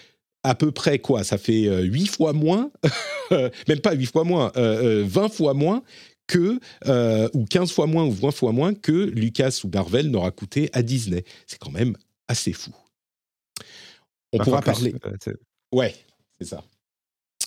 à 0.43 0.55
peu 0.55 0.71
près 0.71 1.01
quoi? 1.01 1.25
Ça 1.25 1.39
fait 1.39 1.69
8 1.83 2.03
euh, 2.03 2.07
fois 2.07 2.33
moins, 2.33 2.71
même 3.69 3.81
pas 3.83 3.95
8 3.95 4.07
fois 4.07 4.25
moins, 4.25 4.53
20 4.55 4.61
euh, 4.61 5.29
fois 5.29 5.55
moins 5.55 5.83
que, 6.27 6.61
euh, 6.87 7.29
ou 7.35 7.45
15 7.45 7.71
fois 7.71 7.87
moins 7.87 8.05
ou 8.05 8.11
20 8.11 8.31
fois 8.31 8.53
moins 8.53 8.75
que 8.75 8.93
Lucas 8.93 9.61
ou 9.65 9.71
Marvel 9.73 10.11
n'aura 10.11 10.31
coûté 10.31 10.71
à 10.73 10.83
Disney. 10.83 11.25
C'est 11.47 11.59
quand 11.59 11.71
même 11.71 11.97
assez 12.29 12.53
fou. 12.53 12.73
On 14.33 14.39
pourra 14.39 14.61
parler. 14.61 14.95
Euh, 15.05 15.33
ouais, 15.73 15.95
c'est 16.39 16.47
ça. 16.47 16.63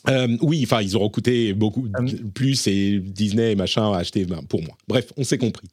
Euh, 0.07 0.37
oui, 0.41 0.61
enfin, 0.63 0.81
ils 0.81 0.95
auront 0.95 1.09
coûté 1.09 1.53
beaucoup 1.53 1.87
plus 2.33 2.67
et 2.67 2.99
Disney 2.99 3.51
et 3.51 3.55
machin 3.55 3.91
a 3.91 3.97
acheté 3.97 4.25
ben, 4.25 4.41
pour 4.43 4.61
moi. 4.61 4.77
Bref, 4.87 5.11
on 5.17 5.23
s'est 5.23 5.37
compris. 5.37 5.67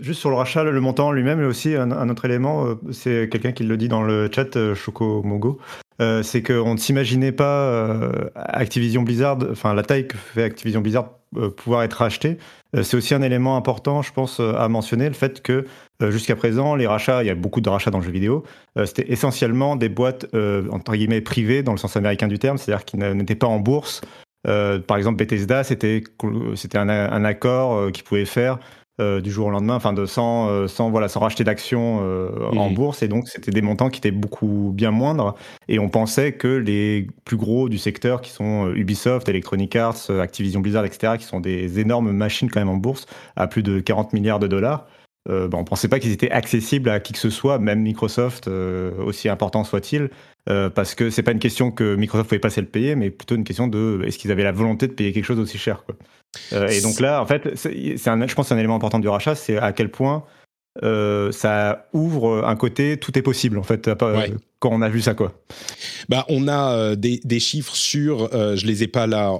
Juste 0.00 0.20
sur 0.20 0.30
le 0.30 0.36
rachat, 0.36 0.64
le 0.64 0.80
montant 0.80 1.12
lui-même, 1.12 1.44
aussi 1.46 1.74
un, 1.74 2.08
autre 2.08 2.24
élément, 2.24 2.66
c'est 2.92 3.28
quelqu'un 3.30 3.52
qui 3.52 3.64
le 3.64 3.76
dit 3.76 3.88
dans 3.88 4.02
le 4.02 4.30
chat, 4.32 4.74
Choco 4.74 5.22
Mogo, 5.22 5.58
c'est 6.22 6.42
qu'on 6.42 6.74
ne 6.74 6.78
s'imaginait 6.78 7.32
pas 7.32 7.92
Activision 8.34 9.02
Blizzard, 9.02 9.38
enfin 9.50 9.74
la 9.74 9.82
taille 9.82 10.06
que 10.06 10.16
fait 10.16 10.42
Activision 10.42 10.80
Blizzard 10.80 11.10
euh, 11.36 11.48
pouvoir 11.48 11.84
être 11.84 11.94
racheté. 11.94 12.38
Euh, 12.74 12.82
c'est 12.82 12.96
aussi 12.96 13.14
un 13.14 13.22
élément 13.22 13.56
important, 13.56 14.02
je 14.02 14.12
pense, 14.12 14.40
euh, 14.40 14.52
à 14.54 14.68
mentionner, 14.68 15.06
le 15.06 15.14
fait 15.14 15.42
que 15.42 15.64
jusqu'à 16.00 16.34
présent, 16.34 16.74
les 16.74 16.88
rachats, 16.88 17.22
il 17.22 17.26
y 17.26 17.30
a 17.30 17.36
beaucoup 17.36 17.60
de 17.60 17.68
rachats 17.68 17.92
dans 17.92 17.98
le 17.98 18.04
jeu 18.04 18.10
vidéo, 18.10 18.42
c'était 18.86 19.12
essentiellement 19.12 19.76
des 19.76 19.90
boîtes, 19.90 20.34
entre 20.70 20.94
guillemets, 20.94 21.20
privées, 21.20 21.62
dans 21.62 21.72
le 21.72 21.78
sens 21.78 21.94
américain 21.94 22.26
du 22.26 22.38
terme, 22.38 22.56
c'est-à-dire 22.56 22.86
qui 22.86 22.96
n'étaient 22.96 23.34
pas 23.34 23.48
en 23.48 23.60
bourse. 23.60 24.00
par 24.44 24.96
exemple, 24.96 25.18
Bethesda, 25.18 25.62
c'était 25.62 26.02
un, 26.22 26.88
un 26.88 27.24
accord 27.26 27.92
qu'ils 27.92 28.04
pouvaient 28.04 28.24
faire 28.24 28.58
euh, 29.00 29.20
du 29.20 29.30
jour 29.30 29.46
au 29.46 29.50
lendemain, 29.50 29.76
enfin 29.76 29.92
de 29.92 30.04
sans, 30.04 30.48
euh, 30.50 30.66
sans 30.66 30.90
voilà 30.90 31.08
sans 31.08 31.20
racheter 31.20 31.42
d'actions 31.42 32.00
euh, 32.02 32.28
en 32.52 32.70
bourse 32.70 33.02
et 33.02 33.08
donc 33.08 33.28
c'était 33.28 33.50
des 33.50 33.62
montants 33.62 33.88
qui 33.88 33.98
étaient 33.98 34.10
beaucoup 34.10 34.72
bien 34.74 34.90
moindres 34.90 35.36
et 35.68 35.78
on 35.78 35.88
pensait 35.88 36.32
que 36.32 36.48
les 36.48 37.06
plus 37.24 37.38
gros 37.38 37.68
du 37.68 37.78
secteur 37.78 38.20
qui 38.20 38.30
sont 38.30 38.70
Ubisoft, 38.74 39.28
Electronic 39.28 39.74
Arts, 39.74 40.10
Activision 40.10 40.60
Blizzard, 40.60 40.84
etc. 40.84 41.14
qui 41.18 41.24
sont 41.24 41.40
des 41.40 41.80
énormes 41.80 42.12
machines 42.12 42.50
quand 42.50 42.60
même 42.60 42.68
en 42.68 42.76
bourse 42.76 43.06
à 43.36 43.46
plus 43.46 43.62
de 43.62 43.80
40 43.80 44.12
milliards 44.12 44.38
de 44.38 44.46
dollars. 44.46 44.86
Euh, 45.28 45.48
bah, 45.48 45.58
on 45.58 45.64
pensait 45.64 45.88
pas 45.88 45.98
qu'ils 45.98 46.12
étaient 46.12 46.30
accessibles 46.30 46.90
à 46.90 47.00
qui 47.00 47.12
que 47.12 47.18
ce 47.18 47.30
soit, 47.30 47.58
même 47.58 47.80
Microsoft, 47.80 48.48
aussi 48.48 49.28
important 49.28 49.64
soit-il, 49.64 50.10
parce 50.46 50.94
que 50.94 51.08
c'est 51.08 51.22
pas 51.22 51.32
une 51.32 51.38
question 51.38 51.70
que 51.70 51.94
Microsoft 51.94 52.28
pouvait 52.28 52.38
passer 52.38 52.60
le 52.60 52.66
payer, 52.66 52.96
mais 52.96 53.10
plutôt 53.10 53.34
une 53.34 53.44
question 53.44 53.66
de 53.66 54.02
est-ce 54.04 54.18
qu'ils 54.18 54.30
avaient 54.30 54.44
la 54.44 54.52
volonté 54.52 54.88
de 54.88 54.92
payer 54.92 55.12
quelque 55.12 55.24
chose 55.24 55.38
aussi 55.38 55.56
cher. 55.56 55.84
Quoi. 55.84 55.96
Euh, 56.52 56.68
et 56.68 56.80
donc 56.80 57.00
là, 57.00 57.20
en 57.20 57.26
fait, 57.26 57.56
c'est 57.56 58.08
un, 58.08 58.26
je 58.26 58.34
pense 58.34 58.48
que 58.48 58.54
un 58.54 58.58
élément 58.58 58.76
important 58.76 58.98
du 58.98 59.08
rachat, 59.08 59.34
c'est 59.34 59.58
à 59.58 59.72
quel 59.72 59.90
point 59.90 60.24
euh, 60.82 61.32
ça 61.32 61.88
ouvre 61.92 62.44
un 62.44 62.56
côté 62.56 62.96
tout 62.96 63.18
est 63.18 63.22
possible 63.22 63.58
en 63.58 63.64
fait 63.64 63.90
quand 64.60 64.70
on 64.72 64.82
a 64.82 64.88
vu 64.88 65.00
ça 65.00 65.14
quoi. 65.14 65.32
Bah 66.08 66.24
on 66.28 66.46
a 66.46 66.74
euh, 66.74 66.96
des, 66.96 67.20
des, 67.24 67.40
chiffres 67.40 67.74
sur, 67.74 68.32
euh, 68.34 68.56
je 68.56 68.66
les 68.66 68.82
ai 68.82 68.88
pas 68.88 69.06
là 69.06 69.32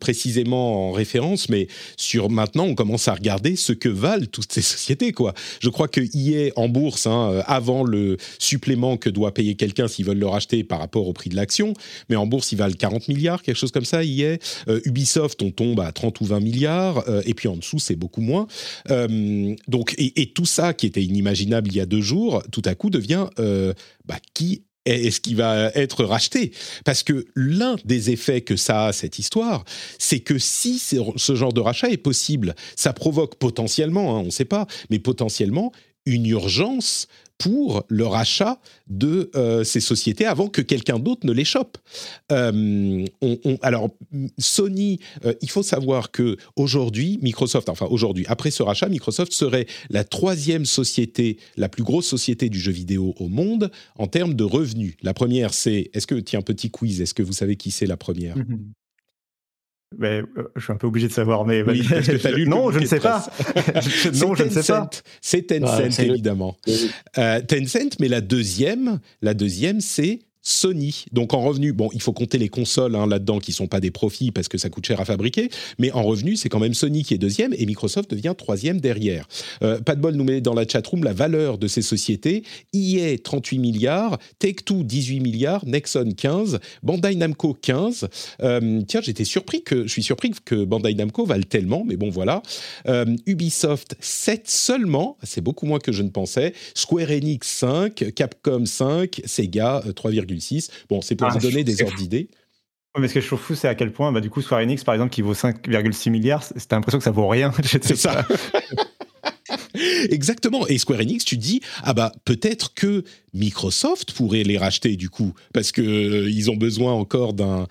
précisément 0.00 0.88
en 0.88 0.92
référence, 0.92 1.48
mais 1.48 1.66
sur 1.96 2.30
maintenant 2.30 2.64
on 2.64 2.74
commence 2.74 3.08
à 3.08 3.14
regarder 3.14 3.56
ce 3.56 3.72
que 3.72 3.88
valent 3.88 4.26
toutes 4.30 4.52
ces 4.52 4.62
sociétés 4.62 5.12
quoi. 5.12 5.34
Je 5.60 5.68
crois 5.68 5.88
que 5.88 6.00
EA 6.00 6.52
en 6.56 6.68
bourse 6.68 7.06
hein, 7.06 7.42
avant 7.46 7.84
le 7.84 8.16
supplément 8.38 8.96
que 8.96 9.10
doit 9.10 9.34
payer 9.34 9.56
quelqu'un 9.56 9.88
s'ils 9.88 10.04
veulent 10.04 10.18
le 10.18 10.26
racheter 10.26 10.64
par 10.64 10.78
rapport 10.78 11.08
au 11.08 11.12
prix 11.12 11.30
de 11.30 11.36
l'action, 11.36 11.74
mais 12.08 12.16
en 12.16 12.26
bourse 12.26 12.52
ils 12.52 12.58
valent 12.58 12.76
40 12.78 13.08
milliards 13.08 13.42
quelque 13.42 13.58
chose 13.58 13.72
comme 13.72 13.84
ça 13.84 14.04
EA. 14.04 14.36
Ubisoft 14.84 15.42
on 15.42 15.50
tombe 15.50 15.80
à 15.80 15.90
30 15.92 16.20
ou 16.20 16.24
20 16.26 16.40
milliards 16.40 17.04
et 17.24 17.34
puis 17.34 17.48
en 17.48 17.56
dessous 17.56 17.78
c'est 17.78 17.96
beaucoup 17.96 18.20
moins. 18.20 18.46
donc 19.68 19.94
et, 19.98 20.22
et 20.22 20.26
tout 20.26 20.46
ça 20.46 20.72
qui 20.74 20.86
était 20.86 21.02
inimaginable 21.02 21.68
il 21.68 21.76
y 21.76 21.80
a 21.80 21.86
deux 21.86 22.00
jours, 22.00 22.42
tout 22.52 22.62
à 22.64 22.74
coup 22.74 22.90
devient 22.90 23.26
euh, 23.38 23.72
bah, 24.04 24.18
qui 24.34 24.64
est-ce 24.86 25.20
qui 25.20 25.34
va 25.34 25.70
être 25.74 26.04
racheté? 26.04 26.52
Parce 26.84 27.02
que 27.02 27.24
l'un 27.34 27.76
des 27.84 28.10
effets 28.10 28.42
que 28.42 28.56
ça 28.56 28.86
a, 28.86 28.92
cette 28.92 29.18
histoire, 29.18 29.64
c'est 29.98 30.20
que 30.20 30.38
si 30.38 30.78
ce 30.78 31.34
genre 31.34 31.54
de 31.54 31.60
rachat 31.60 31.88
est 31.88 31.96
possible, 31.96 32.54
ça 32.76 32.92
provoque 32.92 33.36
potentiellement, 33.36 34.14
hein, 34.16 34.20
on 34.20 34.26
ne 34.26 34.30
sait 34.30 34.44
pas, 34.44 34.66
mais 34.90 34.98
potentiellement 34.98 35.72
une 36.06 36.26
urgence 36.26 37.08
pour 37.38 37.84
le 37.88 38.06
rachat 38.06 38.60
de 38.88 39.30
euh, 39.34 39.64
ces 39.64 39.80
sociétés 39.80 40.24
avant 40.24 40.48
que 40.48 40.60
quelqu'un 40.60 40.98
d'autre 40.98 41.26
ne 41.26 41.32
les 41.32 41.44
chope. 41.44 41.78
Euh, 42.32 43.04
alors, 43.62 43.90
Sony, 44.38 45.00
euh, 45.24 45.34
il 45.42 45.50
faut 45.50 45.62
savoir 45.62 46.10
que 46.10 46.36
aujourd'hui, 46.56 47.18
Microsoft, 47.22 47.68
enfin 47.68 47.86
aujourd'hui, 47.90 48.24
après 48.28 48.50
ce 48.50 48.62
rachat, 48.62 48.88
Microsoft 48.88 49.32
serait 49.32 49.66
la 49.90 50.04
troisième 50.04 50.64
société, 50.64 51.38
la 51.56 51.68
plus 51.68 51.82
grosse 51.82 52.06
société 52.06 52.48
du 52.48 52.58
jeu 52.58 52.72
vidéo 52.72 53.14
au 53.18 53.28
monde 53.28 53.70
en 53.96 54.06
termes 54.06 54.34
de 54.34 54.44
revenus. 54.44 54.94
La 55.02 55.14
première, 55.14 55.54
c'est, 55.54 55.90
est-ce 55.92 56.06
que, 56.06 56.14
tiens, 56.14 56.42
petit 56.42 56.70
quiz, 56.70 57.00
est-ce 57.00 57.14
que 57.14 57.22
vous 57.22 57.32
savez 57.32 57.56
qui 57.56 57.70
c'est 57.70 57.86
la 57.86 57.96
première? 57.96 58.36
Mm-hmm. 58.36 58.83
Mais, 59.98 60.22
euh, 60.36 60.50
je 60.56 60.62
suis 60.62 60.72
un 60.72 60.76
peu 60.76 60.86
obligé 60.86 61.08
de 61.08 61.12
savoir, 61.12 61.44
mais 61.44 61.62
oui, 61.62 61.86
parce 61.88 62.06
que 62.06 62.26
as 62.26 62.30
lu 62.32 62.46
non, 62.48 62.70
je 62.70 62.78
ne 62.78 62.86
sais 62.86 63.00
pas. 63.00 63.26
non, 64.20 64.34
je 64.34 64.44
ne 64.44 64.50
sais 64.50 64.72
pas. 64.72 64.90
C'est 65.20 65.42
Tencent, 65.42 65.98
évidemment. 66.00 66.56
Euh, 67.18 67.40
Tencent, 67.40 67.98
mais 68.00 68.08
la 68.08 68.20
deuxième, 68.20 69.00
la 69.22 69.34
deuxième, 69.34 69.80
c'est 69.80 70.20
Sony. 70.44 71.06
Donc 71.12 71.32
en 71.32 71.40
revenu, 71.40 71.72
bon, 71.72 71.88
il 71.94 72.02
faut 72.02 72.12
compter 72.12 72.38
les 72.38 72.50
consoles 72.50 72.94
hein, 72.94 73.06
là-dedans 73.06 73.38
qui 73.38 73.52
sont 73.52 73.66
pas 73.66 73.80
des 73.80 73.90
profits 73.90 74.30
parce 74.30 74.48
que 74.48 74.58
ça 74.58 74.68
coûte 74.68 74.86
cher 74.86 75.00
à 75.00 75.04
fabriquer, 75.06 75.48
mais 75.78 75.90
en 75.92 76.02
revenu, 76.02 76.36
c'est 76.36 76.50
quand 76.50 76.60
même 76.60 76.74
Sony 76.74 77.02
qui 77.02 77.14
est 77.14 77.18
deuxième 77.18 77.54
et 77.56 77.64
Microsoft 77.64 78.10
devient 78.10 78.34
troisième 78.36 78.80
derrière. 78.80 79.26
Euh, 79.62 79.80
pas 79.80 79.96
de 79.96 80.00
bol 80.00 80.14
nous 80.14 80.24
met 80.24 80.42
dans 80.42 80.54
la 80.54 80.68
chatroom 80.68 81.02
la 81.02 81.14
valeur 81.14 81.56
de 81.56 81.66
ces 81.66 81.80
sociétés. 81.82 82.44
EA 82.74 83.16
38 83.18 83.58
milliards, 83.58 84.18
Take-Two 84.38 84.84
18 84.84 85.20
milliards, 85.20 85.64
Nexon 85.66 86.12
15, 86.14 86.60
Bandai 86.82 87.14
Namco 87.16 87.54
15. 87.54 88.08
Euh, 88.42 88.82
tiens, 88.86 89.00
j'étais 89.02 89.24
surpris 89.24 89.62
que 89.62 89.86
je 89.86 89.92
suis 89.92 90.02
surpris 90.02 90.32
que 90.44 90.64
Bandai 90.64 90.94
Namco 90.94 91.24
vale 91.24 91.46
tellement, 91.46 91.84
mais 91.86 91.96
bon 91.96 92.10
voilà. 92.10 92.42
Euh, 92.86 93.16
Ubisoft 93.26 93.96
7 94.00 94.48
seulement, 94.50 95.16
c'est 95.22 95.40
beaucoup 95.40 95.64
moins 95.64 95.78
que 95.78 95.92
je 95.92 96.02
ne 96.02 96.10
pensais. 96.10 96.52
Square 96.74 97.10
Enix 97.10 97.48
5, 97.48 98.12
Capcom 98.14 98.66
5, 98.66 99.22
Sega 99.24 99.82
3,8 100.38 100.70
Bon, 100.88 101.00
c'est 101.00 101.16
pour 101.16 101.28
ah, 101.28 101.30
vous 101.30 101.40
donner 101.40 101.64
des 101.64 101.82
ordres 101.82 101.96
d'idées. 101.96 102.28
Mais 102.98 103.08
ce 103.08 103.14
que 103.14 103.20
je 103.20 103.26
trouve 103.26 103.40
fou, 103.40 103.54
c'est 103.56 103.66
à 103.66 103.74
quel 103.74 103.92
point, 103.92 104.12
bah, 104.12 104.20
du 104.20 104.30
coup, 104.30 104.40
Square 104.40 104.60
Enix, 104.60 104.84
par 104.84 104.94
exemple, 104.94 105.12
qui 105.12 105.22
vaut 105.22 105.34
5,6 105.34 106.10
milliards, 106.10 106.44
c'est 106.44 106.70
l'impression 106.70 106.98
que 106.98 107.04
ça 107.04 107.10
vaut 107.10 107.26
rien. 107.26 107.52
C'est 107.62 107.96
ça. 107.96 108.24
Exactement. 110.10 110.66
Et 110.68 110.78
Square 110.78 111.00
Enix, 111.00 111.24
tu 111.24 111.36
dis, 111.36 111.60
ah 111.82 111.92
bah 111.92 112.12
peut-être 112.24 112.72
que 112.74 113.02
Microsoft 113.34 114.12
pourrait 114.12 114.44
les 114.44 114.56
racheter 114.56 114.96
du 114.96 115.10
coup, 115.10 115.34
parce 115.52 115.72
que 115.72 115.82
euh, 115.82 116.30
ils 116.30 116.50
ont 116.50 116.56
besoin 116.56 116.92
encore 116.92 117.34
d'un, 117.34 117.66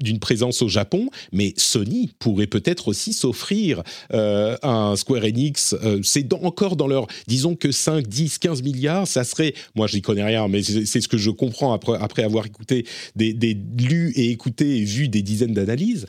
d'une 0.00 0.18
présence 0.18 0.60
au 0.62 0.68
Japon, 0.68 1.08
mais 1.32 1.54
Sony 1.56 2.12
pourrait 2.18 2.46
peut-être 2.46 2.88
aussi 2.88 3.12
s'offrir 3.12 3.82
euh, 4.12 4.56
un 4.62 4.96
Square 4.96 5.24
Enix. 5.24 5.74
Euh, 5.82 6.00
c'est 6.02 6.32
encore 6.32 6.76
dans 6.76 6.88
leur, 6.88 7.06
disons 7.28 7.54
que 7.54 7.70
5, 7.70 8.06
10, 8.06 8.38
15 8.38 8.62
milliards, 8.62 9.06
ça 9.06 9.24
serait, 9.24 9.54
moi 9.74 9.86
je 9.86 9.96
n'y 9.96 10.02
connais 10.02 10.24
rien, 10.24 10.48
mais 10.48 10.62
c'est, 10.62 11.00
ce 11.00 11.08
que 11.08 11.18
je 11.18 11.30
comprends 11.30 11.72
après, 11.72 12.24
avoir 12.24 12.46
écouté, 12.46 12.86
lu 13.16 14.12
et 14.16 14.30
écouté 14.30 14.78
et 14.78 14.84
vu 14.84 15.08
des 15.08 15.22
dizaines 15.22 15.54
d'analyses, 15.54 16.06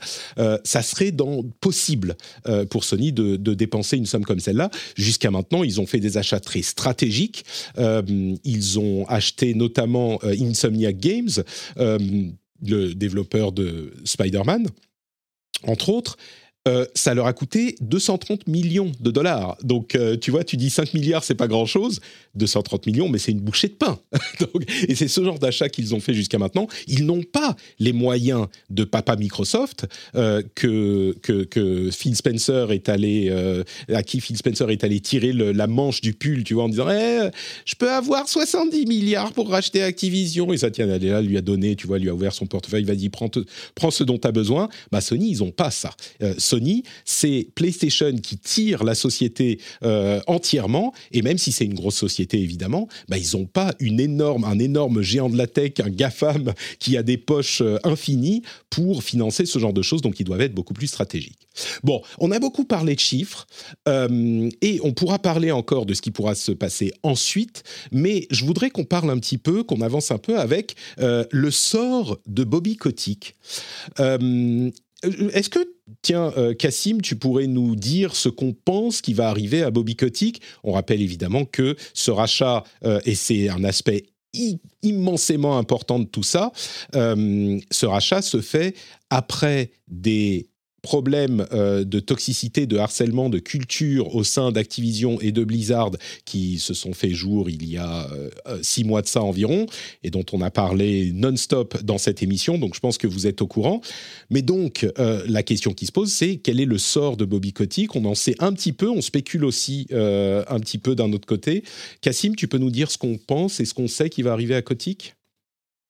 ça 0.64 0.82
serait 0.82 1.12
possible 1.60 2.16
pour 2.70 2.84
Sony 2.84 3.12
de, 3.12 3.36
dépenser 3.54 3.96
une 3.96 4.06
somme 4.06 4.24
comme 4.24 4.40
celle-là. 4.40 4.70
Jusqu'à 4.96 5.30
maintenant, 5.30 5.62
ils 5.62 5.80
ont 5.80 5.86
fait 5.86 6.00
des 6.00 6.18
achats 6.18 6.40
très 6.40 6.62
stratégiques. 6.62 7.44
Ils 8.44 8.78
ont 8.78 9.06
acheté 9.08 9.54
notamment 9.54 10.18
euh, 10.24 10.34
Insomniac 10.40 10.98
Games, 10.98 11.30
euh, 11.78 11.98
le 12.62 12.94
développeur 12.94 13.52
de 13.52 13.92
Spider-Man, 14.04 14.68
entre 15.64 15.88
autres. 15.90 16.16
Euh, 16.66 16.84
ça 16.94 17.14
leur 17.14 17.26
a 17.26 17.32
coûté 17.32 17.76
230 17.80 18.48
millions 18.48 18.90
de 19.00 19.10
dollars. 19.10 19.56
Donc, 19.62 19.94
euh, 19.94 20.16
tu 20.16 20.30
vois, 20.30 20.42
tu 20.42 20.56
dis 20.56 20.70
5 20.70 20.94
milliards, 20.94 21.22
c'est 21.22 21.34
pas 21.34 21.46
grand-chose. 21.46 22.00
230 22.34 22.86
millions, 22.86 23.08
mais 23.08 23.18
c'est 23.18 23.32
une 23.32 23.40
bouchée 23.40 23.68
de 23.68 23.74
pain. 23.74 23.98
et 24.88 24.94
c'est 24.94 25.08
ce 25.08 25.22
genre 25.22 25.38
d'achat 25.38 25.68
qu'ils 25.68 25.94
ont 25.94 26.00
fait 26.00 26.12
jusqu'à 26.12 26.38
maintenant. 26.38 26.66
Ils 26.88 27.06
n'ont 27.06 27.22
pas 27.22 27.56
les 27.78 27.92
moyens 27.92 28.46
de 28.70 28.84
papa 28.84 29.16
Microsoft 29.16 29.86
euh, 30.16 30.42
que, 30.54 31.16
que, 31.22 31.90
Phil 31.90 32.16
Spencer 32.16 32.72
est 32.72 32.88
allé, 32.88 33.30
à 33.92 34.02
qui 34.02 34.20
Phil 34.20 34.36
Spencer 34.36 34.68
est 34.70 34.84
allé 34.84 35.00
tirer 35.00 35.32
la 35.32 35.66
manche 35.66 36.00
du 36.00 36.12
pull, 36.12 36.44
tu 36.44 36.54
vois, 36.54 36.64
en 36.64 36.68
disant 36.68 36.88
eh, 36.90 37.30
Je 37.64 37.74
peux 37.74 37.90
avoir 37.90 38.28
70 38.28 38.86
milliards 38.86 39.32
pour 39.32 39.48
racheter 39.48 39.82
Activision. 39.82 40.52
Et 40.52 40.58
ça, 40.58 40.70
tiens, 40.70 40.88
elle 40.88 41.04
là, 41.04 41.22
lui 41.22 41.36
a 41.36 41.42
donné, 41.42 41.76
tu 41.76 41.86
vois, 41.86 41.98
lui 41.98 42.08
a 42.08 42.14
ouvert 42.14 42.32
son 42.32 42.46
portefeuille, 42.46 42.84
vas-y, 42.84 43.08
prends, 43.08 43.30
prends 43.74 43.90
ce 43.90 44.04
dont 44.04 44.18
tu 44.18 44.28
as 44.28 44.32
besoin. 44.32 44.68
Bah, 44.90 45.00
Sony, 45.00 45.30
ils 45.30 45.38
n'ont 45.38 45.52
pas 45.52 45.70
ça. 45.70 45.90
C'est 47.04 47.48
PlayStation 47.54 48.14
qui 48.16 48.38
tire 48.38 48.84
la 48.84 48.94
société 48.94 49.60
euh, 49.82 50.20
entièrement, 50.26 50.92
et 51.12 51.22
même 51.22 51.38
si 51.38 51.52
c'est 51.52 51.64
une 51.64 51.74
grosse 51.74 51.96
société 51.96 52.40
évidemment, 52.40 52.88
bah, 53.08 53.18
ils 53.18 53.36
n'ont 53.36 53.46
pas 53.46 53.74
une 53.80 54.00
énorme, 54.00 54.44
un 54.44 54.58
énorme 54.58 55.02
géant 55.02 55.28
de 55.28 55.36
la 55.36 55.46
tech, 55.46 55.72
un 55.82 55.90
GAFAM 55.90 56.52
qui 56.78 56.96
a 56.96 57.02
des 57.02 57.18
poches 57.18 57.60
euh, 57.60 57.78
infinies 57.84 58.42
pour 58.70 59.02
financer 59.02 59.46
ce 59.46 59.58
genre 59.58 59.72
de 59.72 59.82
choses, 59.82 60.02
donc 60.02 60.20
ils 60.20 60.24
doivent 60.24 60.40
être 60.40 60.54
beaucoup 60.54 60.74
plus 60.74 60.86
stratégiques. 60.86 61.48
Bon, 61.82 62.02
on 62.18 62.30
a 62.30 62.38
beaucoup 62.38 62.64
parlé 62.64 62.94
de 62.94 63.00
chiffres, 63.00 63.46
euh, 63.88 64.48
et 64.62 64.80
on 64.82 64.92
pourra 64.92 65.18
parler 65.18 65.50
encore 65.50 65.86
de 65.86 65.94
ce 65.94 66.02
qui 66.02 66.10
pourra 66.10 66.34
se 66.34 66.52
passer 66.52 66.92
ensuite, 67.02 67.62
mais 67.92 68.26
je 68.30 68.44
voudrais 68.44 68.70
qu'on 68.70 68.84
parle 68.84 69.10
un 69.10 69.18
petit 69.18 69.38
peu, 69.38 69.62
qu'on 69.62 69.80
avance 69.80 70.10
un 70.10 70.18
peu 70.18 70.38
avec 70.38 70.74
le 70.98 71.50
sort 71.50 72.18
de 72.26 72.44
Bobby 72.44 72.76
Kotick. 72.76 73.36
Est-ce 75.02 75.50
que 75.50 75.76
Tiens, 76.02 76.32
euh, 76.36 76.52
Cassim, 76.52 77.00
tu 77.00 77.14
pourrais 77.14 77.46
nous 77.46 77.76
dire 77.76 78.16
ce 78.16 78.28
qu'on 78.28 78.52
pense 78.52 79.00
qui 79.00 79.14
va 79.14 79.28
arriver 79.28 79.62
à 79.62 79.70
Bobby 79.70 79.94
Kotick? 79.94 80.42
On 80.64 80.72
rappelle 80.72 81.00
évidemment 81.00 81.44
que 81.44 81.76
ce 81.94 82.10
rachat, 82.10 82.64
euh, 82.84 83.00
et 83.04 83.14
c'est 83.14 83.48
un 83.48 83.62
aspect 83.62 84.06
immensément 84.82 85.58
important 85.58 85.98
de 85.98 86.04
tout 86.04 86.24
ça, 86.24 86.52
euh, 86.94 87.58
ce 87.70 87.86
rachat 87.86 88.20
se 88.20 88.40
fait 88.40 88.74
après 89.08 89.70
des 89.88 90.48
problèmes 90.86 91.44
euh, 91.52 91.82
de 91.82 91.98
toxicité, 91.98 92.66
de 92.66 92.76
harcèlement, 92.76 93.28
de 93.28 93.40
culture 93.40 94.14
au 94.14 94.22
sein 94.22 94.52
d'Activision 94.52 95.20
et 95.20 95.32
de 95.32 95.42
Blizzard 95.42 95.90
qui 96.24 96.60
se 96.60 96.74
sont 96.74 96.92
fait 96.92 97.10
jour 97.10 97.50
il 97.50 97.68
y 97.68 97.76
a 97.76 98.08
euh, 98.12 98.30
euh, 98.46 98.58
six 98.62 98.84
mois 98.84 99.02
de 99.02 99.08
ça 99.08 99.20
environ 99.20 99.66
et 100.04 100.10
dont 100.10 100.24
on 100.32 100.40
a 100.42 100.50
parlé 100.52 101.10
non-stop 101.12 101.82
dans 101.82 101.98
cette 101.98 102.22
émission. 102.22 102.56
Donc 102.56 102.76
je 102.76 102.80
pense 102.80 102.98
que 102.98 103.08
vous 103.08 103.26
êtes 103.26 103.42
au 103.42 103.48
courant. 103.48 103.80
Mais 104.30 104.42
donc 104.42 104.86
la 104.96 105.42
question 105.42 105.72
qui 105.72 105.86
se 105.86 105.92
pose, 105.92 106.12
c'est 106.12 106.36
quel 106.36 106.60
est 106.60 106.66
le 106.66 106.78
sort 106.78 107.16
de 107.16 107.24
Bobby 107.24 107.52
Kotick? 107.52 107.96
On 107.96 108.04
en 108.04 108.14
sait 108.14 108.36
un 108.38 108.52
petit 108.52 108.72
peu, 108.72 108.88
on 108.88 109.00
spécule 109.00 109.44
aussi 109.44 109.88
un 109.90 110.60
petit 110.60 110.78
peu 110.78 110.94
d'un 110.94 111.12
autre 111.12 111.26
côté. 111.26 111.64
Cassim, 112.00 112.34
tu 112.36 112.46
peux 112.46 112.58
nous 112.58 112.70
dire 112.70 112.90
ce 112.90 112.98
qu'on 112.98 113.18
pense 113.18 113.58
et 113.58 113.64
ce 113.64 113.74
qu'on 113.74 113.88
sait 113.88 114.08
qui 114.08 114.22
va 114.22 114.32
arriver 114.32 114.54
à 114.54 114.62
Kotick? 114.62 115.15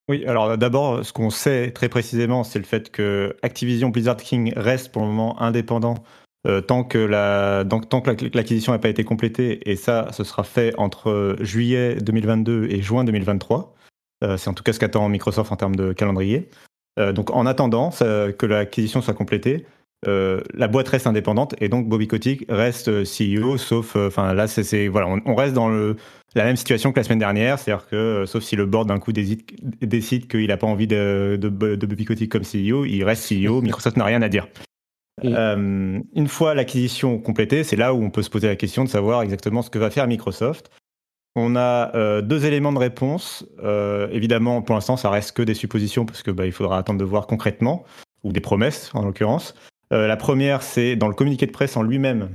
Oui, 0.09 0.25
alors 0.25 0.57
d'abord, 0.57 1.05
ce 1.05 1.11
qu'on 1.11 1.29
sait 1.29 1.71
très 1.71 1.89
précisément, 1.89 2.43
c'est 2.43 2.59
le 2.59 2.65
fait 2.65 2.91
que 2.91 3.35
Activision 3.41 3.89
Blizzard 3.89 4.17
King 4.17 4.53
reste 4.55 4.91
pour 4.91 5.01
le 5.01 5.09
moment 5.09 5.41
indépendant 5.41 5.95
euh, 6.47 6.61
tant 6.61 6.83
que 6.83 6.97
la, 6.97 7.65
tant 7.65 7.99
que 7.99 8.25
l'acquisition 8.33 8.71
n'a 8.71 8.79
pas 8.79 8.87
été 8.89 9.03
complétée, 9.03 9.69
et 9.69 9.75
ça, 9.75 10.07
ce 10.11 10.23
sera 10.23 10.43
fait 10.43 10.73
entre 10.77 11.35
juillet 11.41 11.95
2022 11.95 12.67
et 12.69 12.81
juin 12.81 13.03
2023. 13.03 13.75
Euh, 14.23 14.37
c'est 14.37 14.49
en 14.49 14.53
tout 14.53 14.63
cas 14.63 14.71
ce 14.71 14.79
qu'attend 14.79 15.09
Microsoft 15.09 15.51
en 15.51 15.57
termes 15.57 15.75
de 15.75 15.91
calendrier. 15.91 16.49
Euh, 16.99 17.11
donc 17.11 17.31
en 17.31 17.45
attendant 17.45 17.89
que 17.89 18.45
l'acquisition 18.45 19.01
soit 19.01 19.13
complétée, 19.13 19.65
la 20.05 20.67
boîte 20.69 20.87
reste 20.87 21.07
indépendante 21.07 21.53
et 21.59 21.67
donc 21.67 21.89
Bobby 21.89 22.07
Kotick 22.07 22.45
reste 22.47 23.03
CEO, 23.03 23.57
sauf, 23.57 23.97
enfin 23.97 24.33
là, 24.33 24.47
c'est 24.47 24.87
voilà, 24.87 25.07
on, 25.25 25.35
reste 25.35 25.53
dans 25.53 25.67
le 25.67 25.97
la 26.37 26.45
même 26.45 26.55
situation 26.55 26.91
que 26.91 26.99
la 26.99 27.03
semaine 27.03 27.19
dernière, 27.19 27.59
c'est-à-dire 27.59 27.87
que, 27.87 27.95
euh, 27.95 28.25
sauf 28.25 28.43
si 28.43 28.55
le 28.55 28.65
board 28.65 28.87
d'un 28.87 28.99
coup 28.99 29.11
décide, 29.11 30.27
qu'il 30.27 30.47
n'a 30.47 30.57
pas 30.57 30.67
envie 30.67 30.87
de, 30.87 31.37
de, 31.39 31.49
Bobby 31.49 32.05
Kotick 32.05 32.31
comme 32.31 32.43
CEO, 32.43 32.85
il 32.85 33.03
reste 33.03 33.29
CEO, 33.29 33.61
Microsoft 33.61 33.97
n'a 33.97 34.05
rien 34.05 34.21
à 34.21 34.29
dire. 34.29 34.47
Euh, 35.25 35.99
une 36.13 36.27
fois 36.27 36.53
l'acquisition 36.53 37.17
complétée, 37.17 37.63
c'est 37.63 37.75
là 37.75 37.93
où 37.93 38.03
on 38.03 38.11
peut 38.11 38.21
se 38.21 38.29
poser 38.29 38.47
la 38.47 38.55
question 38.55 38.83
de 38.83 38.89
savoir 38.89 39.23
exactement 39.23 39.63
ce 39.63 39.69
que 39.69 39.79
va 39.79 39.89
faire 39.89 40.07
Microsoft. 40.07 40.69
On 41.35 41.55
a 41.55 41.95
euh, 41.95 42.21
deux 42.21 42.45
éléments 42.45 42.71
de 42.71 42.79
réponse. 42.79 43.45
évidemment, 44.11 44.61
pour 44.61 44.75
l'instant, 44.75 44.97
ça 44.97 45.09
reste 45.09 45.35
que 45.35 45.41
des 45.41 45.53
suppositions 45.55 46.05
parce 46.05 46.23
que 46.23 46.31
bah, 46.31 46.45
il 46.45 46.51
faudra 46.51 46.77
attendre 46.77 46.99
de 46.99 47.05
voir 47.05 47.27
concrètement 47.27 47.83
ou 48.23 48.31
des 48.31 48.41
promesses 48.41 48.91
en 48.93 49.03
l'occurrence. 49.03 49.55
la 49.91 50.17
première, 50.17 50.61
c'est 50.61 50.95
dans 50.95 51.07
le 51.07 51.13
communiqué 51.15 51.45
de 51.45 51.51
presse 51.51 51.77
en 51.77 51.83
lui-même. 51.83 52.29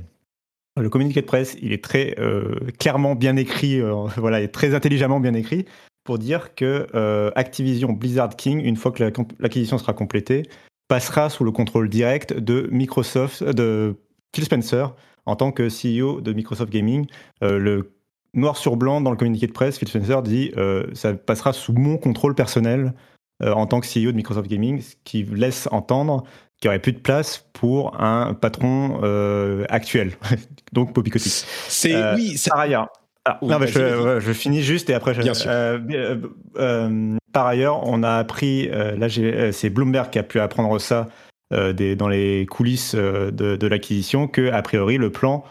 Le 0.79 0.89
communiqué 0.89 1.21
de 1.21 1.25
presse, 1.25 1.55
il 1.61 1.71
est 1.71 1.83
très 1.83 2.15
euh, 2.19 2.55
clairement 2.79 3.13
bien 3.13 3.35
écrit, 3.35 3.79
euh, 3.79 3.93
voilà, 4.17 4.41
et 4.41 4.49
très 4.49 4.73
intelligemment 4.73 5.19
bien 5.19 5.33
écrit 5.33 5.65
pour 6.03 6.17
dire 6.17 6.55
que 6.55 6.87
euh, 6.95 7.31
Activision 7.35 7.93
Blizzard 7.93 8.35
King, 8.35 8.59
une 8.59 8.75
fois 8.75 8.91
que 8.91 9.03
l'acquisition 9.39 9.77
sera 9.77 9.93
complétée, 9.93 10.43
passera 10.89 11.29
sous 11.29 11.43
le 11.43 11.51
contrôle 11.51 11.89
direct 11.89 12.33
de 12.33 12.67
Microsoft, 12.71 13.43
de 13.43 13.95
Phil 14.35 14.43
Spencer 14.43 14.93
en 15.25 15.35
tant 15.35 15.51
que 15.51 15.69
CEO 15.69 16.19
de 16.19 16.33
Microsoft 16.33 16.73
Gaming. 16.73 17.05
le 17.41 17.93
noir 18.33 18.57
sur 18.57 18.75
blanc 18.75 18.99
dans 18.99 19.11
le 19.11 19.15
communiqué 19.15 19.47
de 19.47 19.53
presse, 19.53 19.77
Phil 19.77 19.87
Spencer 19.87 20.21
dit 20.23 20.51
ça 20.93 21.13
passera 21.13 21.53
sous 21.53 21.71
mon 21.71 21.97
contrôle 21.97 22.35
personnel 22.35 22.93
en 23.41 23.65
tant 23.65 23.79
que 23.79 23.87
CEO 23.87 24.11
de 24.11 24.17
Microsoft 24.17 24.49
Gaming, 24.49 24.81
ce 24.81 24.95
qui 25.05 25.23
laisse 25.23 25.69
entendre 25.71 26.25
qu'il 26.63 26.69
n'y 26.69 26.75
aurait 26.75 26.81
plus 26.81 26.93
de 26.93 26.99
place 26.99 27.45
pour 27.51 28.01
un 28.01 28.33
patron 28.33 29.01
euh, 29.03 29.65
actuel, 29.67 30.13
donc 30.71 30.93
Bobby 30.93 31.09
Kotick. 31.09 31.33
C'est 31.67 31.93
euh, 31.93 32.15
oui. 32.15 32.41
Par 32.49 32.57
ailleurs, 32.57 32.87
ah, 33.25 33.37
je, 33.41 34.31
finis 34.31 34.61
juste 34.61 34.89
et 34.89 34.93
après. 34.93 35.13
Je, 35.13 35.21
Bien 35.23 35.33
sûr. 35.33 35.51
Euh, 35.51 37.17
par 37.33 37.47
ailleurs, 37.47 37.85
on 37.85 38.01
a 38.01 38.11
appris, 38.13 38.69
là 38.69 39.09
c'est 39.51 39.69
Bloomberg 39.69 40.09
qui 40.09 40.19
a 40.19 40.23
pu 40.23 40.39
apprendre 40.39 40.79
ça 40.79 41.09
des, 41.51 41.97
dans 41.97 42.07
les 42.07 42.45
coulisses 42.45 42.95
de, 42.95 43.29
de 43.31 43.67
l'acquisition, 43.67 44.29
que 44.29 44.49
a 44.49 44.61
priori 44.61 44.97
le 44.97 45.11
plan 45.11 45.43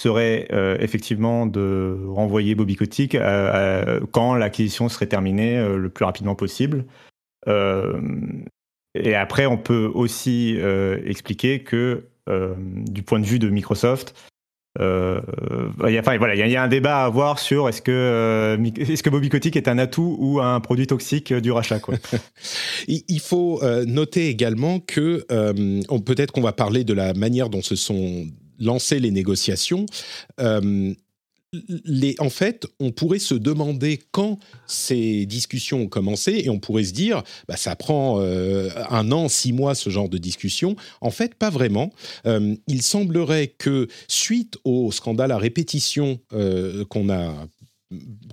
serait 0.00 0.46
effectivement 0.78 1.46
de 1.46 1.98
renvoyer 2.06 2.54
Bobby 2.54 2.76
Kotick 2.76 3.16
quand 4.12 4.36
l'acquisition 4.36 4.88
serait 4.88 5.06
terminée 5.06 5.60
le 5.76 5.88
plus 5.88 6.04
rapidement 6.04 6.36
possible. 6.36 6.84
Et 8.94 9.14
après, 9.14 9.46
on 9.46 9.56
peut 9.56 9.90
aussi 9.92 10.56
euh, 10.58 10.98
expliquer 11.04 11.62
que, 11.62 12.04
euh, 12.28 12.54
du 12.58 13.02
point 13.02 13.20
de 13.20 13.26
vue 13.26 13.38
de 13.38 13.48
Microsoft, 13.48 14.14
euh, 14.78 15.20
voilà, 15.76 16.34
il 16.34 16.50
y, 16.50 16.56
a 16.56 16.62
un 16.62 16.68
débat 16.68 17.02
à 17.02 17.04
avoir 17.04 17.40
sur 17.40 17.68
est-ce 17.68 17.82
que, 17.82 18.56
est-ce 18.78 19.02
que 19.02 19.10
Bobby 19.10 19.28
Kotick 19.28 19.56
est 19.56 19.66
un 19.66 19.78
atout 19.78 20.16
ou 20.20 20.40
un 20.40 20.60
produit 20.60 20.86
toxique 20.86 21.32
du 21.34 21.50
rachat. 21.50 21.80
Il 22.88 23.20
faut 23.20 23.60
noter 23.86 24.28
également 24.28 24.78
que 24.78 25.26
peut-être 26.04 26.30
qu'on 26.30 26.40
va 26.40 26.52
parler 26.52 26.84
de 26.84 26.94
la 26.94 27.14
manière 27.14 27.48
dont 27.48 27.62
se 27.62 27.74
sont 27.74 28.28
lancées 28.60 29.00
les 29.00 29.10
négociations 29.10 29.86
en 32.18 32.30
fait, 32.30 32.66
on 32.78 32.92
pourrait 32.92 33.18
se 33.18 33.34
demander 33.34 34.00
quand 34.12 34.38
ces 34.66 35.26
discussions 35.26 35.82
ont 35.82 35.88
commencé 35.88 36.42
et 36.44 36.48
on 36.48 36.60
pourrait 36.60 36.84
se 36.84 36.92
dire, 36.92 37.22
bah, 37.48 37.56
ça 37.56 37.74
prend 37.74 38.20
euh, 38.20 38.68
un 38.88 39.10
an, 39.10 39.28
six 39.28 39.52
mois, 39.52 39.74
ce 39.74 39.90
genre 39.90 40.08
de 40.08 40.18
discussion. 40.18 40.76
En 41.00 41.10
fait, 41.10 41.34
pas 41.34 41.50
vraiment. 41.50 41.92
Euh, 42.26 42.54
il 42.68 42.82
semblerait 42.82 43.48
que 43.48 43.88
suite 44.06 44.58
au 44.64 44.92
scandale 44.92 45.32
à 45.32 45.38
répétition 45.38 46.20
euh, 46.32 46.84
qu'on 46.84 47.10
a 47.10 47.34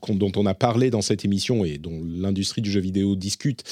dont 0.07 0.31
on 0.35 0.45
a 0.45 0.53
parlé 0.53 0.91
dans 0.91 1.01
cette 1.01 1.25
émission 1.25 1.65
et 1.65 1.79
dont 1.79 2.03
l'industrie 2.05 2.61
du 2.61 2.69
jeu 2.69 2.79
vidéo 2.79 3.15
discute, 3.15 3.63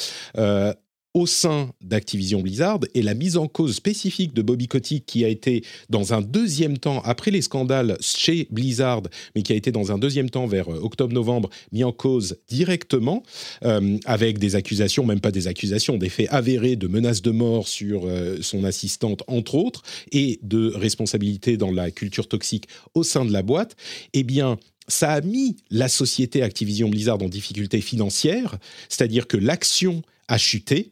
au 1.15 1.25
sein 1.25 1.71
d'Activision 1.81 2.41
Blizzard 2.41 2.81
et 2.93 3.01
la 3.01 3.13
mise 3.13 3.37
en 3.37 3.47
cause 3.47 3.73
spécifique 3.73 4.33
de 4.33 4.41
Bobby 4.41 4.67
Kotick 4.67 5.05
qui 5.05 5.23
a 5.23 5.29
été 5.29 5.63
dans 5.89 6.13
un 6.13 6.21
deuxième 6.21 6.77
temps, 6.77 7.01
après 7.05 7.31
les 7.31 7.41
scandales 7.41 7.97
chez 8.01 8.47
Blizzard, 8.51 9.03
mais 9.33 9.41
qui 9.41 9.53
a 9.53 9.55
été 9.55 9.71
dans 9.71 9.93
un 9.93 9.97
deuxième 9.97 10.29
temps 10.29 10.45
vers 10.45 10.69
euh, 10.69 10.77
octobre-novembre, 10.81 11.49
mis 11.71 11.85
en 11.85 11.93
cause 11.93 12.37
directement 12.49 13.23
euh, 13.63 13.97
avec 14.03 14.39
des 14.39 14.55
accusations, 14.55 15.05
même 15.05 15.21
pas 15.21 15.31
des 15.31 15.47
accusations, 15.47 15.97
des 15.97 16.09
faits 16.09 16.27
avérés 16.31 16.75
de 16.75 16.87
menaces 16.87 17.21
de 17.21 17.31
mort 17.31 17.69
sur 17.69 18.05
euh, 18.05 18.39
son 18.41 18.65
assistante, 18.65 19.23
entre 19.27 19.55
autres, 19.55 19.83
et 20.11 20.39
de 20.43 20.73
responsabilité 20.75 21.55
dans 21.55 21.71
la 21.71 21.91
culture 21.91 22.27
toxique 22.27 22.67
au 22.93 23.03
sein 23.03 23.23
de 23.23 23.31
la 23.31 23.41
boîte, 23.41 23.77
eh 24.11 24.23
bien, 24.23 24.59
ça 24.89 25.13
a 25.13 25.21
mis 25.21 25.55
la 25.71 25.87
société 25.87 26.41
Activision 26.41 26.89
Blizzard 26.89 27.23
en 27.23 27.29
difficulté 27.29 27.79
financière, 27.79 28.57
c'est-à-dire 28.89 29.27
que 29.27 29.37
l'action 29.37 30.01
a 30.27 30.37
chuté, 30.37 30.91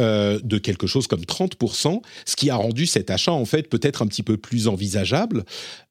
euh, 0.00 0.40
de 0.42 0.58
quelque 0.58 0.88
chose 0.88 1.06
comme 1.06 1.22
30%, 1.22 2.00
ce 2.26 2.34
qui 2.34 2.50
a 2.50 2.56
rendu 2.56 2.84
cet 2.84 3.10
achat 3.10 3.30
en 3.30 3.44
fait 3.44 3.68
peut-être 3.68 4.02
un 4.02 4.08
petit 4.08 4.24
peu 4.24 4.36
plus 4.36 4.66
envisageable. 4.66 5.44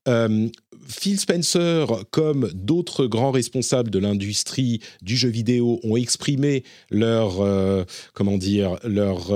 Euh, 0.09 0.49
Phil 0.89 1.17
Spencer, 1.17 1.87
comme 2.11 2.49
d'autres 2.53 3.05
grands 3.05 3.31
responsables 3.31 3.89
de 3.89 3.99
l'industrie 3.99 4.81
du 5.01 5.15
jeu 5.15 5.29
vidéo, 5.29 5.79
ont 5.83 5.95
exprimé 5.95 6.65
leur, 6.89 7.39
euh, 7.39 7.85
comment 8.13 8.37
dire, 8.37 8.75
leur 8.83 9.31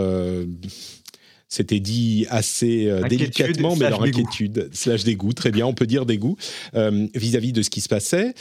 c'était 1.48 1.80
dit 1.80 2.26
assez 2.30 2.92
délicatement, 3.08 3.78
mais 3.78 3.90
leur 3.90 4.04
inquiétude, 4.04 4.70
slash 4.74 5.06
dégoût, 5.06 5.32
très 5.32 5.52
bien, 5.52 5.66
on 5.66 5.74
peut 5.74 5.88
dire 5.88 6.06
dégoût, 6.06 6.36
vis-à-vis 6.74 7.54
de 7.54 7.62
ce 7.62 7.70
qui 7.70 7.80
se 7.80 7.88
passait 7.88 8.34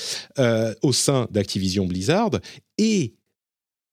au 0.83 0.93
sein 0.93 1.29
d'Activision 1.31 1.87
Blizzard. 1.87 2.33
Et 2.79 3.15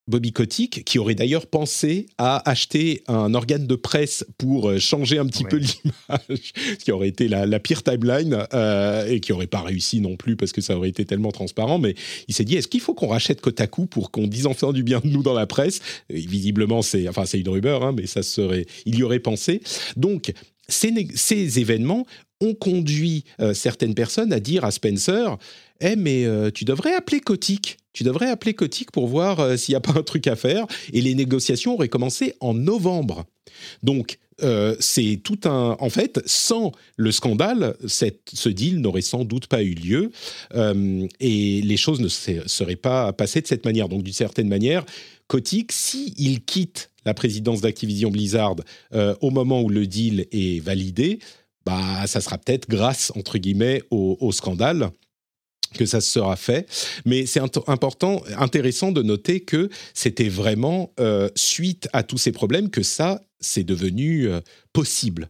Bobby 0.08 0.34
Kotick, 0.34 0.84
qui 0.84 1.00
aurait 1.00 1.16
d'ailleurs 1.16 1.48
pensé 1.48 2.08
à 2.18 2.50
acheter 2.50 3.04
un 3.08 3.34
organe 3.34 3.68
de 3.68 3.76
presse 3.76 4.26
pour 4.38 4.70
euh, 4.70 4.78
changer 4.78 5.18
un 5.18 5.26
petit 5.26 5.46
peu 5.46 5.58
l'image, 5.58 6.54
ce 6.80 6.84
qui 6.84 6.92
aurait 6.92 7.08
été 7.08 7.30
la, 7.30 7.60
pire 7.60 7.84
timeline 7.84 8.46
euh, 8.54 9.08
et 9.08 9.22
qui 9.22 9.32
n'aurait 9.32 9.48
pas 9.48 9.62
réussi 9.62 10.02
non 10.02 10.18
plus 10.18 10.36
parce 10.36 10.52
que 10.52 10.60
ça 10.60 10.76
aurait 10.76 10.90
été 10.90 11.06
tellement 11.06 11.32
transparent. 11.32 11.80
Mais 11.80 11.96
il 12.28 12.34
s'est 12.34 12.44
dit 12.44 12.58
est-ce 12.58 12.68
qu'il 12.68 12.82
faut 12.82 12.94
qu'on 12.94 13.08
rachète 13.08 13.40
Kotaku 13.40 13.86
pour 13.86 14.12
qu'on 14.12 14.28
dise 14.28 14.46
enfin 14.46 14.74
du 14.74 14.84
bien 14.84 15.00
de 15.00 15.08
nous 15.08 15.24
dans 15.24 15.34
la 15.34 15.48
presse? 15.48 15.80
Visiblement, 16.10 16.82
c'est 16.82 17.08
enfin 17.08 17.26
c'est 17.26 17.40
une 17.40 17.50
rumeur, 17.50 17.84
hein, 17.84 17.94
mais 17.96 18.06
ça 18.06 18.24
serait, 18.24 18.66
il 18.86 18.98
y 18.98 19.04
aurait 19.04 19.20
pensé. 19.20 19.62
Donc 19.96 20.34
ces, 20.68 20.92
ces 21.16 21.60
événements 21.60 22.06
ont 22.42 22.56
conduit 22.56 23.24
euh, 23.40 23.54
certaines 23.54 23.96
personnes 23.96 24.34
à 24.34 24.42
dire 24.42 24.66
à 24.66 24.72
Spencer 24.72 25.38
eh 25.86 25.96
mais 25.98 26.26
tu 26.54 26.64
devrais 26.64 26.94
appeler 26.94 27.20
Kotick 27.20 27.78
tu 27.94 28.04
devrais 28.04 28.30
appeler 28.30 28.54
Kotick 28.54 28.92
pour 28.92 29.08
voir 29.08 29.40
euh, 29.40 29.56
s'il 29.56 29.74
n'y 29.74 29.78
a 29.78 29.82
pas 29.82 29.98
un 29.98 30.04
truc 30.04 30.28
à 30.28 30.36
faire. 30.36 30.66
Et 30.92 31.02
les 31.02 31.16
négociations 31.16 31.76
auraient 31.76 31.90
commencé 31.90 32.34
en 32.40 32.54
novembre. 32.54 33.26
Donc, 33.84 34.18
euh, 34.42 34.76
c'est 34.80 35.22
tout 35.24 35.40
un. 35.46 35.78
En 35.80 35.90
fait, 35.92 36.20
sans 36.26 36.72
le 36.98 37.12
scandale, 37.12 37.78
ce 37.86 38.50
deal 38.50 38.82
n'aurait 38.82 39.02
sans 39.02 39.26
doute 39.26 39.46
pas 39.46 39.62
eu 39.62 39.76
lieu 39.76 40.12
euh, 40.56 41.08
et 41.20 41.62
les 41.62 41.78
choses 41.78 42.00
ne 42.02 42.08
seraient 42.08 42.76
pas 42.76 43.14
passées 43.14 43.42
de 43.42 43.48
cette 43.48 43.64
manière. 43.64 43.90
Donc, 43.90 44.02
d'une 44.02 44.14
certaine 44.14 44.48
manière, 44.48 44.84
Kotick, 45.28 45.72
s'il 45.72 46.44
quitte 46.44 46.90
la 47.06 47.14
présidence 47.14 47.62
d'Activision 47.62 48.10
Blizzard 48.10 48.56
au 49.22 49.30
moment 49.30 49.62
où 49.62 49.70
le 49.70 49.86
deal 49.86 50.26
est 50.32 50.64
validé, 50.64 51.20
bah, 51.66 52.08
ça 52.08 52.22
sera 52.22 52.38
peut-être 52.38 52.70
grâce, 52.70 53.12
entre 53.16 53.38
guillemets, 53.38 53.84
au 53.92 54.32
scandale 54.32 54.90
que 55.74 55.86
ça 55.86 56.02
sera 56.02 56.36
fait. 56.36 56.68
Mais 57.06 57.26
c'est 57.26 57.42
important, 57.68 58.24
intéressant 58.38 58.92
de 58.92 59.02
noter 59.02 59.42
que 59.42 59.70
c'était 59.94 60.30
vraiment 60.30 60.94
euh, 61.00 61.30
suite 61.36 61.88
à 61.94 62.04
tous 62.04 62.18
ces 62.18 62.32
problèmes 62.32 62.70
que 62.70 62.84
ça, 62.84 63.22
c'est 63.40 63.64
devenu 63.64 64.28
euh, 64.28 64.40
possible. 64.72 65.30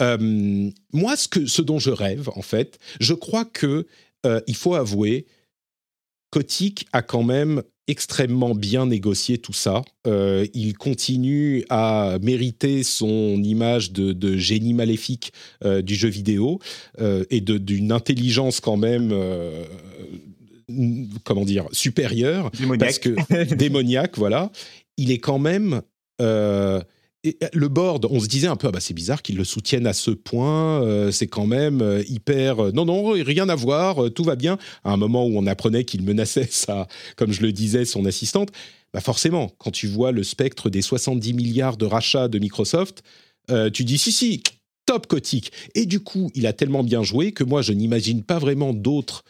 Euh, 0.00 0.70
moi, 0.92 1.16
ce, 1.16 1.28
que, 1.28 1.46
ce 1.46 1.62
dont 1.62 1.78
je 1.78 1.90
rêve, 1.90 2.30
en 2.34 2.42
fait, 2.42 2.78
je 3.00 3.14
crois 3.14 3.44
que 3.44 3.86
il 4.46 4.56
faut 4.56 4.74
avouer, 4.74 5.26
Kotick 6.30 6.86
a 6.94 7.02
quand 7.02 7.22
même 7.22 7.62
extrêmement 7.86 8.54
bien 8.54 8.86
négocié 8.86 9.38
tout 9.38 9.52
ça. 9.52 9.82
Euh, 10.06 10.46
il 10.54 10.76
continue 10.76 11.64
à 11.68 12.18
mériter 12.22 12.82
son 12.82 13.42
image 13.42 13.92
de, 13.92 14.36
génie 14.36 14.74
maléfique 14.74 15.32
euh, 15.64 15.82
du 15.82 15.94
jeu 15.94 16.08
vidéo 16.08 16.60
euh, 17.00 17.24
et 17.30 17.40
d'une 17.40 17.92
intelligence 17.92 18.60
quand 18.60 18.76
même, 18.76 19.14
comment 21.24 21.44
dire, 21.44 21.68
supérieure. 21.72 22.50
Démoniaque. 22.52 22.78
Parce 22.78 22.98
que, 22.98 23.54
démoniaque, 23.54 24.16
voilà. 24.16 24.50
Il 24.96 25.10
est 25.10 25.18
quand 25.18 25.38
même 25.38 25.82
euh, 27.26 27.48
le 27.52 27.68
board, 27.68 28.06
on 28.10 28.20
se 28.20 28.26
disait 28.26 28.48
un 28.48 28.56
peu, 28.56 28.68
ah 28.68 28.70
bah 28.70 28.80
c'est 28.80 28.94
bizarre 28.94 29.22
qu'ils 29.22 29.36
le 29.36 29.44
soutiennent 29.44 29.86
à 29.86 29.92
ce 29.92 30.10
point, 30.10 30.82
euh, 30.82 31.10
c'est 31.10 31.26
quand 31.26 31.46
même 31.46 31.80
euh, 31.80 32.02
hyper... 32.08 32.72
non, 32.72 32.84
non, 32.84 33.10
rien 33.10 33.48
à 33.48 33.54
voir, 33.54 34.10
tout 34.12 34.24
va 34.24 34.36
bien. 34.36 34.58
À 34.84 34.92
un 34.92 34.96
moment 34.96 35.26
où 35.26 35.36
on 35.36 35.46
apprenait 35.46 35.84
qu'il 35.84 36.02
menaçait 36.02 36.46
ça, 36.50 36.86
comme 37.16 37.32
je 37.32 37.42
le 37.42 37.52
disais, 37.52 37.84
son 37.84 38.04
assistante, 38.04 38.50
bah 38.92 39.00
forcément, 39.00 39.52
quand 39.58 39.70
tu 39.70 39.86
vois 39.86 40.12
le 40.12 40.22
spectre 40.22 40.70
des 40.70 40.82
70 40.82 41.34
milliards 41.34 41.76
de 41.76 41.86
rachats 41.86 42.28
de 42.28 42.38
Microsoft, 42.38 43.02
tu 43.72 43.84
dis, 43.84 43.98
si, 43.98 44.12
si, 44.12 44.42
top 44.86 45.06
Kotick. 45.06 45.52
Et 45.74 45.84
du 45.84 46.00
coup, 46.00 46.30
il 46.34 46.46
a 46.46 46.52
tellement 46.52 46.84
bien 46.84 47.02
joué 47.02 47.32
que 47.32 47.44
moi, 47.44 47.60
je 47.60 47.72
n'imagine 47.72 48.22
pas 48.22 48.38
vraiment 48.38 48.72
d'autres 48.72 49.24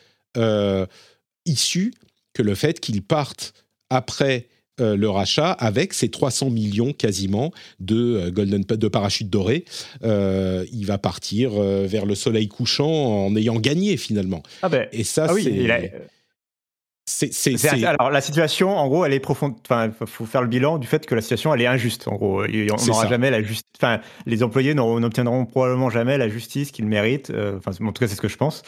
issues 1.46 1.94
que 2.34 2.42
le 2.42 2.54
fait 2.54 2.78
qu'il 2.78 3.00
parte 3.02 3.54
après 3.88 4.48
euh, 4.80 4.96
le 4.96 5.08
rachat 5.08 5.52
avec 5.52 5.94
ses 5.94 6.08
300 6.08 6.50
millions 6.50 6.92
quasiment 6.92 7.52
de 7.78 8.16
euh, 8.16 8.30
golden 8.32 8.64
de 8.64 8.88
parachutes 8.88 9.30
dorés. 9.30 9.64
Euh, 10.02 10.64
il 10.72 10.84
va 10.84 10.98
partir 10.98 11.52
vers 11.52 12.06
le 12.06 12.16
soleil 12.16 12.48
couchant 12.48 12.88
en 12.88 13.36
ayant 13.36 13.54
gagné 13.54 13.96
finalement. 13.96 14.42
Ah 14.62 14.68
ben, 14.68 14.88
Et 14.90 15.04
ça, 15.04 15.26
ah 15.28 15.34
c'est. 17.06 17.32
c'est, 17.32 17.84
alors 17.84 18.10
la 18.10 18.20
situation, 18.20 18.76
en 18.76 18.88
gros, 18.88 19.04
elle 19.04 19.12
est 19.12 19.20
profonde. 19.20 19.54
Enfin, 19.64 19.92
faut 20.06 20.26
faire 20.26 20.42
le 20.42 20.48
bilan 20.48 20.78
du 20.78 20.88
fait 20.88 21.06
que 21.06 21.14
la 21.14 21.20
situation, 21.20 21.54
elle 21.54 21.60
est 21.60 21.66
injuste. 21.66 22.08
En 22.08 22.16
gros, 22.16 22.42
on 22.42 22.86
n'aura 22.86 23.06
jamais 23.06 23.30
la 23.30 23.42
justice. 23.42 23.70
Enfin, 23.78 24.00
les 24.26 24.42
employés 24.42 24.74
n'obtiendront 24.74 25.46
probablement 25.46 25.90
jamais 25.90 26.18
la 26.18 26.28
justice 26.28 26.72
qu'ils 26.72 26.86
méritent. 26.86 27.30
Enfin, 27.30 27.70
en 27.80 27.92
tout 27.92 28.00
cas, 28.00 28.08
c'est 28.08 28.16
ce 28.16 28.20
que 28.20 28.28
je 28.28 28.38
pense. 28.38 28.62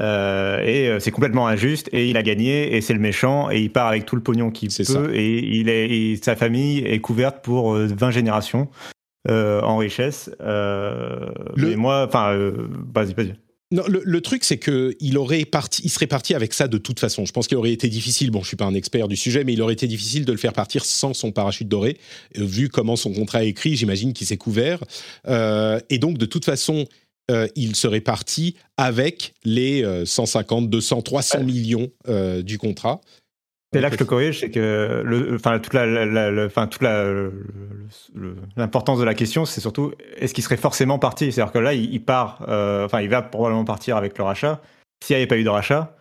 Euh, 0.00 0.62
et 0.62 0.88
euh, 0.88 1.00
c'est 1.00 1.10
complètement 1.10 1.48
injuste 1.48 1.88
et 1.92 2.08
il 2.08 2.16
a 2.16 2.22
gagné 2.22 2.76
et 2.76 2.80
c'est 2.80 2.92
le 2.92 3.00
méchant 3.00 3.50
et 3.50 3.60
il 3.60 3.72
part 3.72 3.88
avec 3.88 4.06
tout 4.06 4.14
le 4.14 4.22
pognon 4.22 4.50
qu'il 4.50 4.68
peut 4.68 5.14
et 5.14 5.58
il 5.58 5.68
est 5.68 6.24
sa 6.24 6.36
famille 6.36 6.78
est 6.78 7.00
couverte 7.00 7.42
pour 7.42 7.74
20 7.74 8.08
euh, 8.08 8.10
générations 8.10 8.68
en 9.28 9.76
richesse. 9.76 10.30
Mais 10.40 11.76
moi, 11.76 12.06
enfin, 12.08 12.34
vas-y, 12.94 13.12
vas-y. 13.12 13.34
Non, 13.70 13.82
le, 13.86 14.20
truc, 14.22 14.44
c'est 14.44 14.56
que 14.56 14.96
il 14.98 15.18
aurait 15.18 15.44
parti, 15.44 15.82
il 15.84 15.90
serait 15.90 16.06
parti 16.06 16.34
avec 16.34 16.54
ça 16.54 16.68
de 16.68 16.78
toute 16.78 16.98
façon. 16.98 17.26
Je 17.26 17.32
pense 17.32 17.46
qu'il 17.46 17.58
aurait 17.58 17.72
été 17.72 17.90
difficile. 17.90 18.30
Bon, 18.30 18.40
je 18.40 18.48
suis 18.48 18.56
pas 18.56 18.64
un 18.64 18.72
expert 18.72 19.06
du 19.08 19.16
sujet, 19.16 19.44
mais 19.44 19.52
il 19.52 19.60
aurait 19.60 19.74
été 19.74 19.86
difficile 19.86 20.24
de 20.24 20.32
le 20.32 20.38
faire 20.38 20.54
partir 20.54 20.86
sans 20.86 21.12
son 21.12 21.32
parachute 21.32 21.68
doré, 21.68 21.98
vu 22.34 22.70
comment 22.70 22.96
son 22.96 23.12
contrat 23.12 23.44
est 23.44 23.48
écrit. 23.48 23.76
J'imagine 23.76 24.14
qu'il 24.14 24.26
s'est 24.26 24.38
couvert. 24.38 24.82
et 25.26 25.98
donc, 25.98 26.16
de 26.16 26.24
toute 26.24 26.46
façon, 26.46 26.86
euh, 27.30 27.46
il 27.56 27.76
serait 27.76 28.00
parti 28.00 28.56
avec 28.76 29.34
les 29.44 29.84
150, 30.04 30.70
200, 30.70 31.02
300 31.02 31.44
millions 31.44 31.88
euh, 32.08 32.42
du 32.42 32.58
contrat. 32.58 33.00
C'est 33.72 33.82
là 33.82 33.90
que 33.90 33.96
je 33.96 33.98
te 33.98 34.04
corrige, 34.04 34.40
c'est 34.40 34.50
que 34.50 35.02
le, 35.04 35.34
enfin 35.34 35.58
toute 35.58 35.74
la, 35.74 35.84
enfin 36.46 36.66
toute 36.68 36.80
l'importance 38.56 38.98
de 38.98 39.04
la 39.04 39.12
question, 39.12 39.44
c'est 39.44 39.60
surtout 39.60 39.92
est-ce 40.16 40.32
qu'il 40.32 40.42
serait 40.42 40.56
forcément 40.56 40.98
parti? 40.98 41.30
C'est-à-dire 41.30 41.52
que 41.52 41.58
là, 41.58 41.74
il, 41.74 42.02
part, 42.02 42.46
euh, 42.48 42.86
enfin, 42.86 43.02
il 43.02 43.10
va 43.10 43.20
probablement 43.20 43.66
partir 43.66 43.98
avec 43.98 44.16
le 44.16 44.24
rachat. 44.24 44.62
S'il 45.04 45.14
n'y 45.14 45.18
avait 45.18 45.26
pas 45.26 45.36
eu 45.36 45.44
de 45.44 45.50
rachat, 45.50 45.94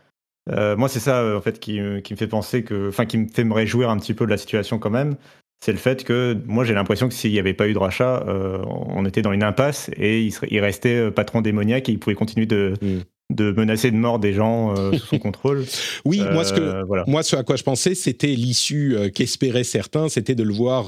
moi, 0.50 0.88
c'est 0.88 1.02
ça 1.02 1.36
en 1.36 1.42
fait 1.42 1.60
qui, 1.60 1.82
qui, 2.06 2.14
me 2.14 2.18
fait 2.18 2.28
penser 2.28 2.64
que, 2.64 2.88
enfin, 2.88 3.06
qui 3.06 3.18
me 3.18 3.28
fait 3.28 3.44
me 3.44 3.54
réjouir 3.54 3.90
un 3.90 3.98
petit 3.98 4.14
peu 4.14 4.26
de 4.26 4.32
la 4.32 4.38
situation 4.38 4.80
quand 4.80 4.90
même. 4.90 5.18
C'est 5.60 5.72
le 5.72 5.78
fait 5.78 6.04
que 6.04 6.38
moi 6.46 6.64
j'ai 6.64 6.74
l'impression 6.74 7.08
que 7.08 7.14
s'il 7.14 7.32
n'y 7.32 7.40
avait 7.40 7.54
pas 7.54 7.68
eu 7.68 7.74
de 7.74 7.80
rachat, 7.80 8.24
on 8.28 9.06
était 9.06 9.22
dans 9.22 9.34
une 9.34 9.44
impasse 9.44 9.90
et 9.98 10.30
il, 10.50 10.60
restait 10.60 11.10
patron 11.12 11.42
démoniaque 11.42 11.90
et 11.90 11.92
il 11.92 12.00
pouvait 12.00 12.16
continuer 12.16 12.46
de, 12.46 12.74
mm 12.82 13.00
de 13.30 13.52
menacer 13.52 13.92
de 13.92 13.98
mort 13.98 14.20
des 14.20 14.32
gens 14.32 14.74
euh, 14.78 14.94
sous 14.94 15.06
son 15.06 15.20
contrôle. 15.20 15.66
Oui, 16.06 16.22
moi, 16.32 16.46
ce 16.46 16.54
que, 16.54 16.62
euh, 16.62 17.04
moi, 17.08 17.24
ce 17.24 17.36
à 17.36 17.44
quoi 17.44 17.58
je 17.58 17.64
pensais, 17.64 17.94
c'était 17.94 18.28
l'issue 18.28 18.96
euh, 18.96 19.10
qu'espéraient 19.10 19.66
certains, 19.66 20.08
c'était 20.08 20.34
de 20.34 20.44
le 20.44 20.54
voir 20.54 20.88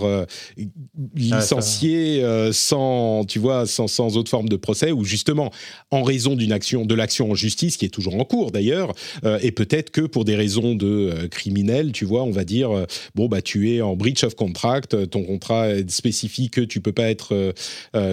licencié 1.16 2.24
sans, 2.52 3.26
tu 3.26 3.40
vois, 3.40 3.66
sans, 3.66 3.88
sans, 3.88 4.16
autre 4.16 4.30
forme 4.30 4.48
de 4.48 4.56
procès, 4.56 4.92
ou 4.92 5.04
justement, 5.04 5.52
en 5.92 6.04
raison 6.04 6.36
d'une 6.36 6.54
action, 6.54 6.86
de 6.86 6.96
l'action 6.96 7.32
en 7.32 7.36
justice, 7.36 7.76
qui 7.76 7.86
est 7.86 7.90
toujours 7.90 8.16
en 8.16 8.24
cours 8.24 8.52
d'ailleurs, 8.52 8.94
et 9.42 9.52
peut-être 9.52 9.92
que 9.92 10.02
pour 10.02 10.24
des 10.26 10.36
raisons 10.36 10.76
de 10.76 11.28
criminels, 11.30 11.92
tu 11.92 12.06
vois, 12.06 12.24
on 12.24 12.32
va 12.32 12.46
dire, 12.46 12.70
bon, 13.16 13.28
bah, 13.28 13.42
tu 13.42 13.72
es 13.72 13.82
en 13.82 13.96
breach 13.96 14.24
of 14.24 14.36
contract, 14.36 15.10
ton 15.10 15.24
contrat 15.24 15.68
spécifie 15.88 16.50
que 16.50 16.62
tu 16.62 16.80
peux 16.80 16.94
pas 16.94 17.10
être 17.10 17.54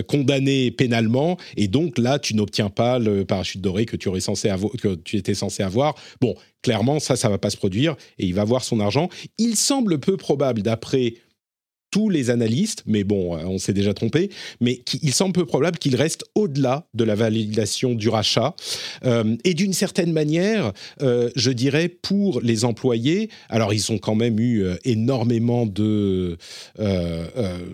condamné 0.09 0.71
pénalement, 0.71 1.37
et 1.57 1.69
donc 1.69 1.99
là, 1.99 2.19
tu 2.19 2.35
n'obtiens 2.35 2.71
pas 2.71 2.99
le 2.99 3.25
parachute 3.25 3.61
doré 3.61 3.87
que 3.87 3.97
tu 3.97 4.09
censé 4.21 4.49
avoir, 4.49 4.73
que 4.73 4.95
tu 4.97 5.17
étais 5.17 5.35
censé 5.35 5.63
avoir. 5.63 5.95
Bon, 6.21 6.35
clairement, 6.63 7.01
ça, 7.01 7.17
ça 7.17 7.29
va 7.29 7.39
pas 7.39 7.51
se 7.51 7.57
produire 7.57 7.97
et 8.19 8.27
il 8.27 8.35
va 8.35 8.43
avoir 8.43 8.65
son 8.65 8.81
argent. 8.81 9.09
Il 9.39 9.57
semble 9.57 9.99
peu 9.99 10.17
probable, 10.17 10.63
d'après 10.63 11.15
tous 11.91 12.09
les 12.09 12.29
analystes, 12.29 12.83
mais 12.87 13.05
bon, 13.05 13.37
euh, 13.37 13.45
on 13.47 13.57
s'est 13.59 13.73
déjà 13.73 13.95
trompé, 13.95 14.31
mais 14.61 14.83
il 15.03 15.15
semble 15.15 15.33
peu 15.33 15.47
probable 15.47 15.79
qu'il 15.79 15.97
reste 15.97 16.25
au-delà 16.35 16.87
de 16.95 17.05
la 17.05 17.15
validation 17.15 17.95
du 17.95 18.09
rachat. 18.09 18.55
Euh, 19.05 19.37
et 19.45 19.55
d'une 19.55 19.73
certaine 19.73 20.13
manière, 20.13 20.73
euh, 21.01 21.31
je 21.37 21.51
dirais, 21.51 21.89
pour 21.89 22.41
les 22.43 22.65
employés, 22.67 23.31
alors 23.49 23.73
ils 23.73 23.93
ont 23.93 23.99
quand 23.99 24.15
même 24.15 24.39
eu 24.39 24.67
énormément 24.85 25.65
de 25.67 26.37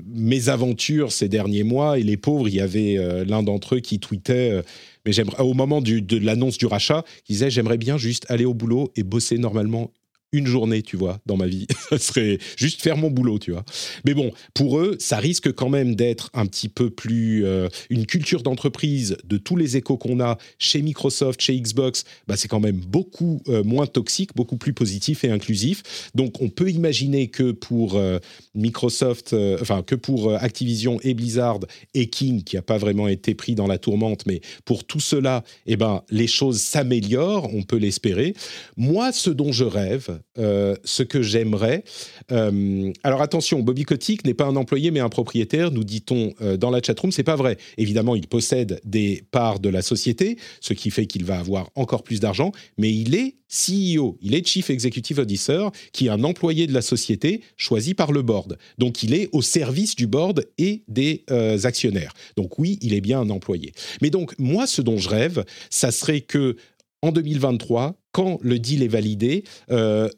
mésaventures 0.07 1.11
ces 1.11 1.29
derniers 1.29 1.65
mois, 1.65 1.99
et 1.99 2.03
les 2.03 2.17
pauvres, 2.17 2.49
il 2.49 2.55
y 2.55 2.61
avait 2.61 3.25
l'un 3.27 3.43
d'entre 3.43 3.77
eux 3.77 3.81
qui 3.81 3.99
tweetait 3.99 4.63
mais 5.05 5.13
au 5.41 5.55
moment 5.55 5.81
de 5.81 6.19
l'annonce 6.19 6.59
du 6.59 6.67
rachat, 6.67 7.05
il 7.29 7.33
disait 7.33 7.51
j'aimerais 7.51 7.79
bien 7.79 7.97
juste 7.97 8.25
aller 8.29 8.45
au 8.45 8.55
boulot 8.55 8.93
et 8.97 9.03
bosser 9.03 9.39
normalement 9.39 9.93
une 10.33 10.47
journée, 10.47 10.83
tu 10.83 10.97
vois, 10.97 11.21
dans 11.27 11.37
ma 11.37 11.47
vie. 11.47 11.67
ça 11.91 11.99
serait 11.99 12.39
juste 12.57 12.81
faire 12.81 12.97
mon 12.97 13.11
boulot, 13.11 13.39
tu 13.39 13.53
vois. 13.53 13.65
Mais 14.05 14.15
bon, 14.15 14.33
pour 14.55 14.79
eux, 14.79 14.97
ça 14.99 15.19
risque 15.19 15.53
quand 15.53 15.69
même 15.69 15.95
d'être 15.95 16.31
un 16.33 16.47
petit 16.47 16.69
peu 16.69 16.91
plus 16.91 17.45
euh, 17.45 17.69
une 17.91 18.07
culture 18.07 18.43
d'entreprise 18.43 19.17
de 19.25 19.37
tous 19.37 19.57
les 19.57 19.77
échos 19.77 19.99
qu'on 19.99 20.21
a 20.21 20.39
chez 20.59 20.81
Microsoft, 20.81 21.41
chez 21.41 21.59
Xbox. 21.61 22.05
Bah, 22.27 22.37
c'est 22.37 22.49
quand 22.49 22.61
même 22.61 22.79
beaucoup 22.79 23.43
euh, 23.49 23.63
moins 23.63 23.87
toxique, 23.87 24.31
beaucoup 24.35 24.57
plus 24.57 24.73
positif 24.73 25.25
et 25.25 25.31
inclusif. 25.31 25.83
Donc, 26.15 26.41
on 26.41 26.49
peut 26.49 26.71
imaginer 26.71 27.29
que 27.29 27.53
pour 27.53 27.97
euh, 27.97 28.19
Microsoft, 28.55 29.35
enfin 29.61 29.83
que 29.83 29.95
pour 29.95 30.35
Activision 30.35 30.99
et 31.03 31.15
Blizzard 31.15 31.61
et 31.95 32.09
King, 32.09 32.43
qui 32.43 32.57
n'a 32.57 32.63
pas 32.63 32.79
vraiment 32.79 33.09
été 33.09 33.35
pris 33.35 33.55
dans 33.55 33.67
la 33.67 33.79
tourmente, 33.79 34.25
mais 34.27 34.41
pour 34.65 34.85
tout 34.85 35.01
cela, 35.01 35.45
eh 35.67 35.77
ben, 35.77 36.03
les 36.11 36.27
choses 36.27 36.61
s'améliorent. 36.61 37.53
On 37.55 37.63
peut 37.63 37.77
l'espérer. 37.77 38.35
Moi, 38.77 39.13
ce 39.13 39.31
dont 39.31 39.53
je 39.53 39.65
rêve 39.65 40.22
euh, 40.39 40.77
ce 40.85 41.03
que 41.03 41.23
j'aimerais. 41.23 41.85
Euh, 42.31 42.91
alors 43.03 43.23
attention, 43.23 43.61
Bobby 43.61 43.85
Kotick 43.85 44.25
n'est 44.25 44.35
pas 44.35 44.47
un 44.47 44.57
employé 44.57 44.91
mais 44.91 45.01
un 45.01 45.09
propriétaire, 45.09 45.71
nous 45.71 45.85
dit-on 45.85 46.33
euh, 46.41 46.57
dans 46.57 46.71
la 46.71 46.81
chatroom. 46.83 47.13
C'est 47.13 47.23
pas 47.23 47.37
vrai. 47.37 47.59
Évidemment, 47.77 48.17
il 48.17 48.27
possède 48.27 48.81
des 48.85 49.25
parts 49.31 49.61
de 49.61 49.69
la 49.69 49.83
société, 49.83 50.39
ce 50.61 50.73
qui 50.73 50.91
fait 50.91 51.07
qu'il 51.07 51.25
va 51.25 51.39
avoir 51.39 51.71
encore 51.75 52.03
plus 52.03 52.21
d'argent, 52.21 52.53
mais 52.79 52.93
il 52.93 53.15
est 53.15 53.37
CEO, 53.49 54.17
il 54.23 54.35
est 54.35 54.47
Chief 54.47 54.71
Executive 54.71 55.19
Officer, 55.19 55.69
qui 55.93 56.07
est 56.07 56.11
un 56.11 56.25
employé 56.25 56.67
de 56.67 56.73
la 56.73 56.81
société 56.81 57.43
choisi 57.59 57.93
par 57.93 58.11
le 58.11 58.23
board. 58.23 58.57
Donc 58.79 59.03
il 59.03 59.13
est 59.13 59.29
au 59.33 59.43
service 59.43 59.95
du 59.95 60.07
board 60.07 60.47
et 60.57 60.85
des 60.89 61.25
actionnaires. 61.65 62.15
Donc 62.37 62.59
oui, 62.59 62.79
il 62.81 62.95
est 62.95 63.03
bien 63.03 63.21
un 63.21 63.29
employé. 63.29 63.75
Mais 64.01 64.09
donc 64.09 64.33
moi, 64.39 64.67
ce 64.67 64.81
dont 64.81 64.97
je 64.97 65.11
rêve, 65.11 65.45
ça 65.69 65.91
serait 65.91 66.23
que 66.23 66.57
en 67.03 67.13
2023, 67.13 68.02
quand 68.13 68.39
le 68.43 68.59
deal 68.59 68.83
est 68.83 68.89
validé, 68.89 69.45
euh, 69.71 70.09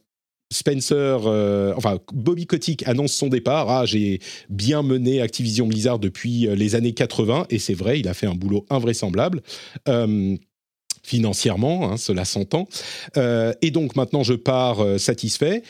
Spencer, 0.52 1.26
euh, 1.26 1.72
enfin 1.76 1.98
Bobby 2.12 2.46
Kotick 2.46 2.86
annonce 2.86 3.12
son 3.12 3.28
départ. 3.28 3.70
Ah, 3.70 3.86
j'ai 3.86 4.20
bien 4.48 4.82
mené 4.82 5.20
Activision 5.20 5.66
Blizzard 5.66 5.98
depuis 5.98 6.46
euh, 6.46 6.54
les 6.54 6.74
années 6.74 6.92
80 6.92 7.46
et 7.50 7.58
c'est 7.58 7.74
vrai, 7.74 7.98
il 7.98 8.08
a 8.08 8.14
fait 8.14 8.26
un 8.26 8.34
boulot 8.34 8.66
invraisemblable. 8.70 9.42
financièrement, 11.02 11.90
hein, 11.90 11.96
cela 11.98 12.24
s'entend. 12.24 12.66
et 13.16 13.70
donc 13.70 13.94
maintenant, 13.94 14.22
je 14.22 14.34
pars 14.34 14.98
satisfait. 14.98 15.62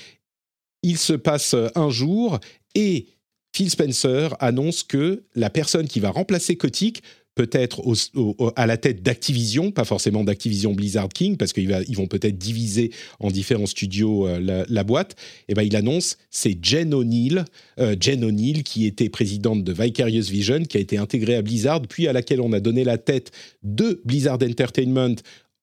Il 0.84 0.96
se 0.96 1.12
passe 1.14 1.56
un 1.74 1.90
jour 1.90 2.38
et 2.76 3.06
Phil 3.54 3.70
Spencer 3.70 4.36
annonce 4.38 4.84
que 4.84 5.24
la 5.34 5.50
personne 5.50 5.88
qui 5.88 5.98
va 5.98 6.10
remplacer 6.10 6.56
Kotick 6.56 7.02
peut-être 7.34 7.82
à 8.56 8.66
la 8.66 8.76
tête 8.76 9.02
d'Activision, 9.02 9.70
pas 9.70 9.84
forcément 9.84 10.24
d'Activision 10.24 10.72
Blizzard 10.72 11.08
King, 11.08 11.36
parce 11.36 11.52
qu'ils 11.52 11.84
ils 11.88 11.96
vont 11.96 12.06
peut-être 12.06 12.38
diviser 12.38 12.90
en 13.18 13.30
différents 13.30 13.66
studios 13.66 14.28
euh, 14.28 14.64
la, 14.68 14.84
boîte, 14.84 15.12
et 15.12 15.52
eh 15.52 15.54
ben 15.54 15.62
il 15.62 15.74
annonce 15.76 16.16
c'est 16.30 16.56
Jen 16.62 16.94
O'Neill, 16.94 17.44
euh, 17.80 17.96
Jen 17.98 18.24
O'Neill 18.24 18.62
qui 18.62 18.86
était 18.86 19.08
présidente 19.08 19.64
de 19.64 19.72
Vicarious 19.72 20.24
Vision, 20.30 20.62
qui 20.64 20.76
a 20.76 20.80
été 20.80 20.96
intégrée 20.96 21.34
à 21.34 21.42
Blizzard, 21.42 21.82
puis 21.82 22.06
à 22.06 22.12
laquelle 22.12 22.40
on 22.40 22.52
a 22.52 22.60
donné 22.60 22.84
la 22.84 22.98
tête 22.98 23.32
de 23.62 24.00
Blizzard 24.04 24.38
Entertainment 24.42 25.16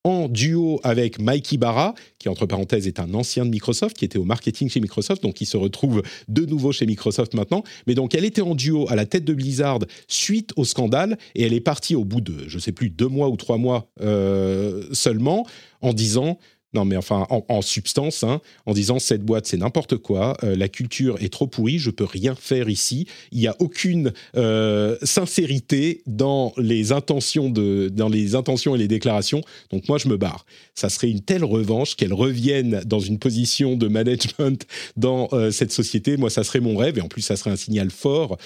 en 0.04 0.28
duo 0.28 0.80
avec 0.84 1.20
Mikey 1.20 1.58
Barra, 1.58 1.94
qui 2.18 2.30
entre 2.30 2.46
parenthèses 2.46 2.88
est 2.88 3.00
un 3.00 3.14
ancien 3.14 3.46
de 3.46 3.52
Microsoft, 3.52 3.96
qui 3.96 4.06
était 4.06 4.18
au 4.18 4.24
marketing 4.24 4.70
chez 4.70 4.80
Microsoft, 4.80 5.22
donc 5.22 5.42
il 5.42 5.46
se 5.46 5.58
retrouve 5.58 6.02
de 6.28 6.46
nouveau 6.46 6.72
chez 6.72 6.86
Microsoft 6.86 7.34
maintenant. 7.34 7.64
Mais 7.88 7.94
donc 7.94 8.16
elle 8.16 8.26
était 8.26 8.42
en 8.42 8.56
duo 8.56 8.88
à 8.90 8.96
la 8.96 9.06
tête 9.06 9.26
de 9.26 9.34
Blizzard 9.34 9.80
suite 10.08 10.54
au 10.56 10.66
scandale, 10.66 11.18
et 11.36 11.44
elle 11.44 11.54
est 11.54 11.62
partie 11.62 11.96
au 11.96 12.04
bout 12.04 12.22
de, 12.22 12.48
je 12.48 12.60
sais 12.60 12.72
plus, 12.72 12.90
deux 12.90 13.08
mois 13.08 13.30
ou 13.30 13.38
trois 13.38 13.58
mois 13.58 13.90
euh, 14.02 14.84
seulement, 14.92 15.46
en 15.82 15.94
disant 15.94 16.38
non, 16.74 16.86
mais 16.86 16.96
enfin, 16.96 17.28
en, 17.30 17.62
substance, 17.62 18.24
hein, 18.24 18.40
en 18.66 18.74
disant 18.74 18.98
cette 18.98 19.24
boîte, 19.24 19.46
c'est 19.46 19.58
n'importe 19.58 19.98
quoi, 19.98 20.38
euh, 20.44 20.56
la 20.56 20.70
culture 20.70 21.18
est 21.22 21.32
trop 21.32 21.46
pourrie, 21.46 21.80
je 21.80 21.90
peux 21.90 22.06
rien 22.06 22.34
faire 22.34 22.70
ici. 22.70 23.08
Il 23.34 23.40
n'y 23.40 23.48
a 23.48 23.56
aucune 23.60 24.14
euh, 24.38 24.96
sincérité 25.04 26.02
dans 26.08 26.54
les 26.58 26.94
intentions 26.94 27.50
de, 27.50 27.90
dans 27.90 28.08
les 28.08 28.36
intentions 28.36 28.74
et 28.74 28.78
les 28.78 28.88
déclarations. 28.88 29.42
Donc 29.70 29.90
moi, 29.90 29.98
je 29.98 30.08
me 30.08 30.16
barre. 30.16 30.46
Ça 30.74 30.88
serait 30.88 31.10
une 31.10 31.20
telle 31.20 31.44
revanche 31.44 31.96
qu'elle 31.96 32.14
revienne 32.14 32.82
dans 32.86 33.02
une 33.02 33.20
position 33.20 33.76
de 33.76 33.90
management 33.90 34.66
dans 34.96 35.28
euh, 35.34 35.52
cette 35.52 35.74
société. 35.74 36.16
Moi, 36.16 36.30
ça 36.30 36.46
serait 36.46 36.62
mon 36.62 36.78
rêve, 36.78 36.98
et 36.98 37.02
en 37.02 37.10
plus, 37.10 37.22
ça 37.22 37.36
serait 37.36 37.52
un 37.52 37.58
signal 37.58 37.90
fort 37.90 38.38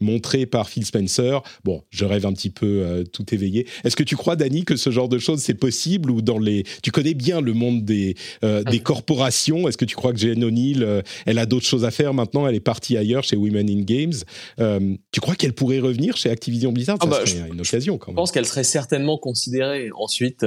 montré 0.00 0.46
par 0.46 0.68
Phil 0.68 0.84
Spencer. 0.84 1.42
Bon, 1.64 1.82
je 1.90 2.04
rêve 2.04 2.26
un 2.26 2.32
petit 2.32 2.50
peu 2.50 3.04
tout 3.12 3.34
éveillé. 3.34 3.66
Est-ce 3.84 3.96
que 3.96 4.02
tu 4.02 4.16
crois, 4.16 4.36
Danny, 4.36 4.64
que 4.64 4.76
ce 4.76 4.90
genre 4.90 5.08
de 5.08 5.18
choses 5.18 5.40
c'est 5.40 5.54
possible 5.54 6.10
ou 6.10 6.20
dans 6.20 6.38
les, 6.38 6.64
tu 6.82 6.90
connais 6.90 7.13
bien 7.14 7.40
le 7.40 7.52
monde 7.52 7.84
des, 7.84 8.14
euh, 8.42 8.62
des 8.64 8.80
corporations. 8.80 9.68
Est-ce 9.68 9.78
que 9.78 9.84
tu 9.84 9.96
crois 9.96 10.12
que 10.12 10.18
Jane 10.18 10.42
O'Neill, 10.44 10.82
euh, 10.82 11.02
elle 11.26 11.38
a 11.38 11.46
d'autres 11.46 11.66
choses 11.66 11.84
à 11.84 11.90
faire 11.90 12.14
maintenant? 12.14 12.46
Elle 12.46 12.54
est 12.54 12.60
partie 12.60 12.96
ailleurs 12.96 13.24
chez 13.24 13.36
Women 13.36 13.68
in 13.70 13.82
Games. 13.82 14.12
Euh, 14.60 14.94
tu 15.12 15.20
crois 15.20 15.34
qu'elle 15.34 15.52
pourrait 15.52 15.80
revenir 15.80 16.16
chez 16.16 16.30
Activision 16.30 16.72
Blizzard? 16.72 16.96
Ah 17.00 17.04
Ça 17.04 17.10
bah, 17.10 17.26
serait 17.26 17.48
une 17.48 17.60
occasion 17.60 17.98
quand 17.98 18.08
même. 18.08 18.14
Je 18.14 18.20
pense 18.20 18.32
qu'elle 18.32 18.46
serait 18.46 18.64
certainement 18.64 19.18
considérée. 19.18 19.90
Ensuite, 19.96 20.44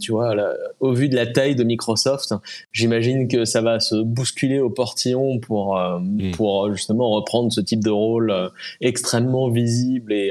tu 0.00 0.12
vois, 0.12 0.34
au 0.80 0.92
vu 0.92 1.08
de 1.08 1.16
la 1.16 1.26
taille 1.26 1.56
de 1.56 1.64
Microsoft, 1.64 2.34
j'imagine 2.72 3.28
que 3.28 3.44
ça 3.44 3.60
va 3.60 3.80
se 3.80 3.96
bousculer 3.96 4.60
au 4.60 4.70
portillon 4.70 5.38
pour, 5.40 5.76
hmm. 5.78 6.32
pour 6.32 6.72
justement 6.72 7.10
reprendre 7.10 7.52
ce 7.52 7.60
type 7.60 7.82
de 7.82 7.90
rôle 7.90 8.34
extrêmement 8.80 9.50
visible 9.50 10.12
et 10.12 10.30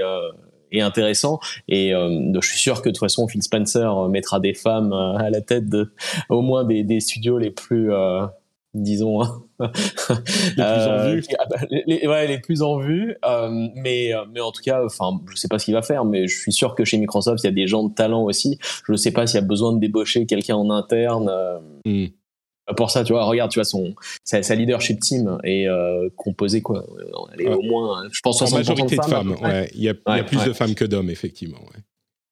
et 0.72 0.82
intéressant. 0.82 1.40
Et 1.68 1.94
euh, 1.94 2.32
je 2.40 2.48
suis 2.48 2.60
sûr 2.60 2.82
que 2.82 2.90
de 2.90 2.94
toute 2.94 3.00
façon, 3.00 3.28
Phil 3.28 3.44
Spencer 3.44 3.98
euh, 3.98 4.08
mettra 4.08 4.40
des 4.40 4.54
femmes 4.54 4.94
euh, 4.94 5.16
à 5.18 5.30
la 5.30 5.42
tête 5.42 5.70
de 5.70 5.94
au 6.30 6.42
moins 6.42 6.64
des, 6.64 6.84
des 6.84 7.00
studios 7.00 7.38
les 7.38 7.52
plus 7.52 7.92
disons 8.74 9.22
hein. 9.22 9.44
les 9.60 10.64
plus 10.64 10.64
en 10.64 11.10
vue 11.10 11.24
ah 11.38 11.46
bah, 11.50 11.58
les, 11.70 12.08
ouais, 12.08 12.28
les 12.28 12.40
plus 12.40 12.62
en 12.62 12.80
vue 12.80 13.18
euh, 13.26 13.68
mais 13.76 14.12
mais 14.32 14.40
en 14.40 14.54
tout 14.54 14.62
cas 14.64 14.86
enfin 14.86 15.20
je 15.30 15.36
sais 15.36 15.50
pas 15.50 15.60
ce 15.60 15.66
qu'il 15.66 15.74
va 15.74 15.82
faire 15.82 16.06
mais 16.06 16.28
je 16.28 16.40
suis 16.40 16.54
sûr 16.54 16.74
que 16.74 16.86
chez 16.86 16.98
Microsoft 16.98 17.44
il 17.44 17.48
y 17.48 17.50
a 17.50 17.54
des 17.54 17.68
gens 17.68 17.84
de 17.84 17.94
talent 17.94 18.24
aussi 18.24 18.60
je 18.86 18.94
ne 18.94 18.98
sais 18.98 19.12
pas 19.12 19.28
s'il 19.28 19.42
y 19.42 19.44
a 19.44 19.46
besoin 19.46 19.74
de 19.74 19.80
débaucher 19.80 20.26
quelqu'un 20.26 20.56
en 20.56 20.70
interne 20.70 21.30
hmm 21.86 22.06
pour 22.78 22.92
ça, 22.92 23.04
tu 23.04 23.14
vois, 23.14 23.24
regarde, 23.26 23.52
tu 23.52 23.60
vois, 23.60 23.66
son, 23.66 23.96
sa, 24.24 24.56
leadership 24.56 25.00
team 25.00 25.38
est 25.44 25.68
euh, 25.68 26.10
composée, 26.16 26.62
quoi. 26.62 26.86
Elle 27.34 27.42
est 27.42 27.50
au 27.50 27.62
moins, 27.62 28.04
je 28.12 28.20
pense, 28.22 28.42
en 28.42 28.50
majorité 28.50 28.98
de 28.98 29.04
femmes. 29.04 29.36
ouais. 29.42 29.70
Il 29.74 29.82
y 29.82 29.90
a, 29.90 29.94
il 30.08 30.18
y 30.18 30.20
a 30.20 30.24
plus 30.24 30.44
de 30.44 30.54
femmes 30.54 30.76
que 30.76 30.86
d'hommes, 30.86 31.10
effectivement. 31.10 31.60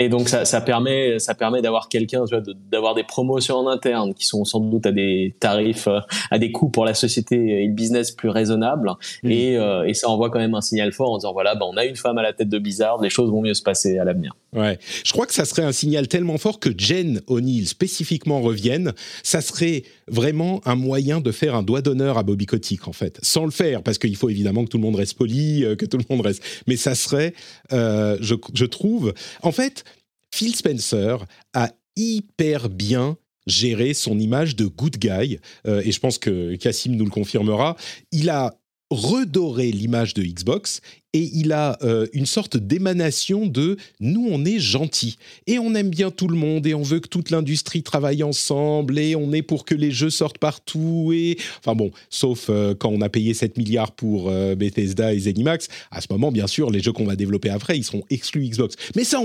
Et 0.02 0.08
donc 0.08 0.30
ça, 0.30 0.46
ça 0.46 0.62
permet, 0.62 1.20
ça 1.20 1.36
permet 1.36 1.62
d'avoir 1.62 1.90
quelqu'un, 1.90 2.24
d'avoir 2.72 2.96
des 2.96 3.04
promotions 3.04 3.58
en 3.58 3.68
interne 3.68 4.14
qui 4.14 4.26
sont 4.26 4.46
sans 4.46 4.62
doute 4.62 4.86
à 4.86 4.94
des 4.94 5.36
tarifs, 5.42 5.90
euh, 5.90 6.00
à 6.32 6.40
des 6.40 6.54
coûts 6.54 6.70
pour 6.70 6.86
la 6.86 6.94
société 6.94 7.36
et 7.36 7.68
le 7.68 7.74
business 7.74 8.12
plus 8.12 8.30
raisonnables. 8.30 8.92
Mmh. 9.24 9.30
Et, 9.30 9.58
euh, 9.58 9.86
et, 9.86 9.94
ça 9.94 10.08
envoie 10.08 10.30
quand 10.30 10.40
même 10.40 10.56
un 10.56 10.62
signal 10.62 10.94
fort 10.94 11.12
en 11.12 11.18
disant 11.18 11.34
voilà, 11.34 11.56
bah, 11.56 11.66
on 11.70 11.76
a 11.76 11.84
une 11.84 11.98
femme 11.98 12.18
à 12.18 12.22
la 12.22 12.32
tête 12.32 12.48
de 12.48 12.58
Blizzard, 12.58 13.02
les 13.02 13.10
choses 13.10 13.30
vont 13.30 13.42
mieux 13.42 13.54
se 13.54 13.62
passer 13.62 13.98
à 13.98 14.06
l'avenir. 14.06 14.38
Ouais, 14.54 14.80
je 15.04 15.12
crois 15.12 15.26
que 15.26 15.34
ça 15.34 15.44
serait 15.44 15.64
un 15.64 15.74
signal 15.74 16.08
tellement 16.08 16.38
fort 16.38 16.62
que 16.62 16.70
Jen 16.76 17.22
O'Neill 17.28 17.68
spécifiquement 17.68 18.40
revienne. 18.42 18.94
Ça 19.21 19.42
serait 19.42 19.84
vraiment 20.08 20.62
un 20.65 20.76
moyen 20.76 21.19
de 21.19 21.32
faire 21.32 21.56
un 21.56 21.62
doigt 21.62 21.82
d'honneur 21.82 22.17
à 22.17 22.23
Bobby 22.23 22.46
Kotick 22.46 22.88
en 22.88 22.94
fait, 22.94 23.19
sans 23.21 23.44
le 23.44 23.52
faire 23.52 23.84
parce 23.84 23.98
qu'il 23.98 24.15
faut 24.15 24.30
évidemment 24.30 24.63
que 24.63 24.69
tout 24.69 24.78
le 24.78 24.84
monde 24.84 24.96
reste 24.96 25.17
poli, 25.17 25.65
euh, 25.65 25.76
que 25.76 25.86
tout 25.86 25.98
le 25.98 26.06
monde 26.10 26.26
reste. 26.26 26.42
Mais 26.67 26.78
ça 26.78 26.96
serait, 26.96 27.34
je, 27.69 28.36
je 28.54 28.65
trouve, 28.65 29.13
en 29.44 29.52
fait 29.52 29.84
Phil 30.32 30.56
Spencer 30.56 31.17
a 31.54 31.71
hyper 31.96 32.69
bien 32.69 33.17
géré 33.48 33.94
son 33.94 34.19
image 34.19 34.56
de 34.56 34.65
good 34.65 34.98
guy, 34.98 35.40
euh, 35.65 35.82
et 35.84 35.92
je 35.92 36.00
pense 36.00 36.17
que 36.17 36.56
Cassim 36.56 36.96
nous 36.96 37.06
le 37.06 37.10
confirmera. 37.10 37.75
Il 38.12 38.30
a 38.30 38.59
redoré 38.90 39.71
l'image 39.71 40.13
de 40.13 40.23
Xbox 40.23 40.81
et 41.13 41.29
il 41.33 41.52
a 41.54 41.77
euh, 41.81 42.08
une 42.13 42.25
sorte 42.25 42.58
d'émanation 42.58 43.48
de 43.48 43.77
nous 44.00 44.27
on 44.29 44.46
est 44.46 44.60
gentils 44.60 45.17
et 45.48 45.58
on 45.58 45.73
aime 45.73 45.90
bien 45.90 46.12
tout 46.12 46.27
le 46.27 46.35
monde 46.35 46.67
et 46.67 46.75
on 46.75 46.83
veut 46.83 47.00
que 47.00 47.08
toute 47.08 47.31
l'industrie 47.31 47.81
travaille 47.81 48.21
ensemble 48.21 49.00
et 49.00 49.15
on 49.15 49.33
est 49.33 49.42
pour 49.42 49.65
que 49.65 49.73
les 49.73 49.92
jeux 49.92 50.12
sortent 50.12 50.37
partout 50.37 51.12
et 51.13 51.37
enfin 51.60 51.73
bon 51.75 51.92
sauf 52.10 52.48
euh, 52.50 52.75
quand 52.75 52.90
on 52.90 53.02
a 53.02 53.10
payé 53.10 53.33
7 53.33 53.58
milliards 53.58 53.92
pour 53.92 54.29
euh, 54.29 54.56
Bethesda 54.56 55.13
et 55.13 55.19
Zenimax 55.19 55.67
à 55.90 56.02
ce 56.02 56.08
moment 56.12 56.31
bien 56.31 56.48
sûr 56.48 56.69
les 56.69 56.79
jeux 56.79 56.92
qu'on 56.92 57.06
va 57.06 57.15
développer 57.15 57.50
après 57.50 57.77
ils 57.77 57.83
seront 57.83 58.04
exclus 58.10 58.48
Xbox. 58.48 58.75
Mais 58.96 59.04
ça 59.04 59.19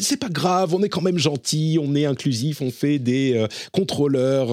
c'est 0.00 0.18
pas 0.18 0.28
grave 0.28 0.74
on 0.74 0.82
est 0.82 0.88
quand 0.88 1.02
même 1.02 1.18
gentils 1.18 1.78
on 1.80 1.94
est 1.94 2.06
inclusif 2.06 2.60
on 2.60 2.70
fait 2.70 2.98
des 2.98 3.44
contrôleurs 3.72 4.50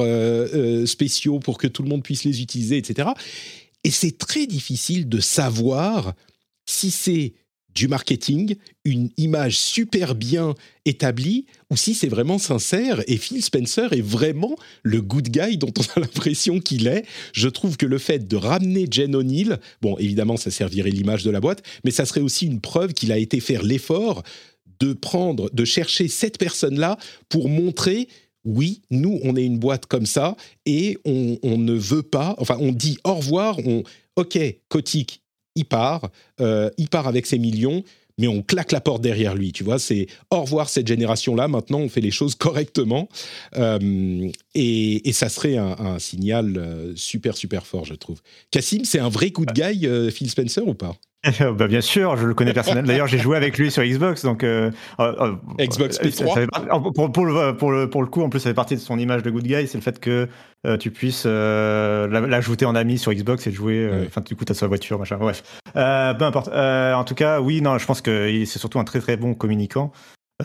spéciaux 0.87 1.39
pour 1.39 1.57
que 1.57 1.67
tout 1.67 1.81
le 1.81 1.89
monde 1.89 2.03
puisse 2.03 2.23
les 2.23 2.41
utiliser 2.41 2.77
etc 2.77 3.09
et 3.84 3.91
c'est 3.91 4.17
très 4.17 4.47
difficile 4.47 5.09
de 5.09 5.19
savoir 5.19 6.13
si 6.65 6.91
c'est 6.91 7.34
du 7.73 7.88
marketing, 7.88 8.55
une 8.84 9.09
image 9.17 9.57
super 9.57 10.15
bien 10.15 10.55
établie, 10.86 11.45
ou 11.69 11.77
si 11.77 11.93
c'est 11.93 12.09
vraiment 12.09 12.38
sincère. 12.38 13.01
Et 13.07 13.17
Phil 13.17 13.41
Spencer 13.41 13.93
est 13.93 14.01
vraiment 14.01 14.57
le 14.84 15.01
good 15.01 15.29
guy 15.29 15.57
dont 15.57 15.71
on 15.77 15.82
a 15.82 15.99
l'impression 16.01 16.59
qu'il 16.59 16.88
est. 16.88 17.05
Je 17.34 17.47
trouve 17.47 17.77
que 17.77 17.86
le 17.86 17.97
fait 17.97 18.27
de 18.27 18.36
ramener 18.36 18.88
Jen 18.91 19.15
O'Neill, 19.15 19.57
bon, 19.82 19.97
évidemment, 19.97 20.38
ça 20.38 20.51
servirait 20.51 20.89
l'image 20.89 21.23
de 21.23 21.32
la 21.32 21.39
boîte, 21.39 21.63
mais 21.84 21.91
ça 21.91 22.05
serait 22.05 22.21
aussi 22.21 22.45
une 22.45 22.59
preuve 22.59 22.93
qu'il 22.93 23.11
a 23.11 23.17
été 23.17 23.39
faire 23.39 23.63
l'effort 23.63 24.23
de 24.79 24.93
prendre, 24.93 25.49
de 25.53 25.63
chercher 25.63 26.07
cette 26.07 26.38
personne-là 26.38 26.97
pour 27.29 27.47
montrer 27.47 28.07
oui, 28.45 28.81
nous, 28.89 29.19
on 29.23 29.35
est 29.35 29.45
une 29.45 29.59
boîte 29.59 29.85
comme 29.85 30.05
ça 30.05 30.35
et 30.65 30.97
on, 31.05 31.37
on, 31.43 31.57
ne 31.57 31.73
veut 31.73 32.03
pas, 32.03 32.35
enfin, 32.39 32.57
on 32.59 32.71
dit 32.71 32.97
au 33.03 33.15
revoir, 33.15 33.59
on, 33.65 33.83
ok, 34.15 34.39
Kotick, 34.69 35.21
il 35.55 35.65
part, 35.65 36.09
euh, 36.39 36.69
il 36.77 36.87
part 36.87 37.07
avec 37.07 37.25
ses 37.25 37.37
millions, 37.37 37.83
mais 38.17 38.27
on 38.27 38.41
claque 38.41 38.71
la 38.71 38.81
porte 38.81 39.01
derrière 39.01 39.35
lui. 39.35 39.51
Tu 39.51 39.63
vois, 39.63 39.79
c'est 39.79 40.07
au 40.29 40.41
revoir 40.41 40.69
cette 40.69 40.87
génération-là. 40.87 41.47
Maintenant, 41.47 41.79
on 41.79 41.89
fait 41.89 42.01
les 42.01 42.11
choses 42.11 42.35
correctement, 42.35 43.09
euh, 43.57 44.29
et, 44.55 45.11
ça 45.13 45.29
serait 45.29 45.57
un, 45.57 45.99
signal 45.99 46.57
euh, 46.57 46.93
super 46.95 47.37
super 47.37 47.65
fort, 47.65 47.85
je 47.85 47.95
trouve. 47.95 48.21
Cassim, 48.49 48.85
c'est 48.85 48.99
un 48.99 49.09
vrai 49.09 49.31
coup 49.31 49.45
de 49.45 49.53
guy, 49.53 50.11
Phil 50.11 50.29
Spencer 50.29 50.67
ou 50.67 50.73
pas? 50.73 50.95
bah 51.55 51.67
bien 51.67 51.82
sûr, 51.82 52.17
je 52.17 52.26
le 52.26 52.34
connais 52.34 52.53
personnellement. 52.53 52.88
D'ailleurs, 52.88 53.07
j'ai 53.07 53.19
joué 53.19 53.38
avec 53.38 53.57
lui 53.57 53.69
sur 53.69 53.84
Xbox, 53.84 54.24
donc 54.24 54.43
euh, 54.43 54.72
Xbox 55.59 55.99
PS3. 55.99 56.93
Pour, 56.95 57.11
pour, 57.11 57.26
le, 57.26 57.55
pour, 57.55 57.72
le, 57.72 57.89
pour 57.89 58.01
le 58.01 58.07
coup, 58.07 58.24
en 58.24 58.30
plus, 58.30 58.39
ça 58.39 58.49
fait 58.49 58.55
partie 58.55 58.76
de 58.76 58.80
son 58.80 58.97
image 58.97 59.22
de 59.22 59.30
good 59.30 59.43
guy, 59.43 59.67
c'est 59.67 59.78
le 59.78 59.84
fait 59.84 59.99
que 59.99 60.28
tu 60.80 60.89
puisses 60.89 61.26
l'ajouter 61.26 62.65
en 62.65 62.76
ami 62.76 62.97
sur 62.97 63.13
Xbox 63.13 63.45
et 63.45 63.51
jouer. 63.51 63.89
Enfin, 64.07 64.22
du 64.22 64.36
coup, 64.36 64.45
t'as 64.45 64.55
sa 64.55 64.67
voiture, 64.67 64.97
machin. 64.97 65.17
Bref, 65.17 65.43
peu 65.74 66.24
importe. 66.26 66.47
en 66.47 67.03
tout 67.03 67.15
cas, 67.15 67.39
oui, 67.39 67.61
non, 67.61 67.78
je 67.78 67.86
pense 67.86 68.01
que 68.01 68.43
c'est 68.45 68.59
surtout 68.59 68.80
un 68.80 68.84
très 68.84 68.99
très 68.99 69.15
bon 69.15 69.36
communicant. 69.36 69.91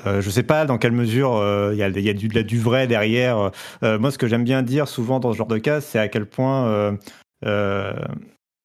Euh, 0.07 0.21
je 0.21 0.29
sais 0.29 0.43
pas 0.43 0.67
dans 0.67 0.77
quelle 0.77 0.93
mesure 0.93 1.43
il 1.73 1.79
y, 1.79 1.83
a, 1.83 1.89
y 1.89 2.11
a 2.11 2.13
du, 2.13 2.29
du 2.29 2.61
vrai 2.61 2.87
derrière. 2.87 3.51
moi, 3.83 4.11
ce 4.11 4.19
que 4.19 4.27
j'aime 4.27 4.45
bien 4.45 4.63
dire 4.63 4.89
souvent 4.89 5.21
dans 5.21 5.33
ce 5.33 5.39
genre 5.39 5.47
de 5.47 5.59
cas, 5.59 5.81
c'est 5.81 5.99
à 5.99 6.09
quel 6.09 6.27
point 6.27 6.99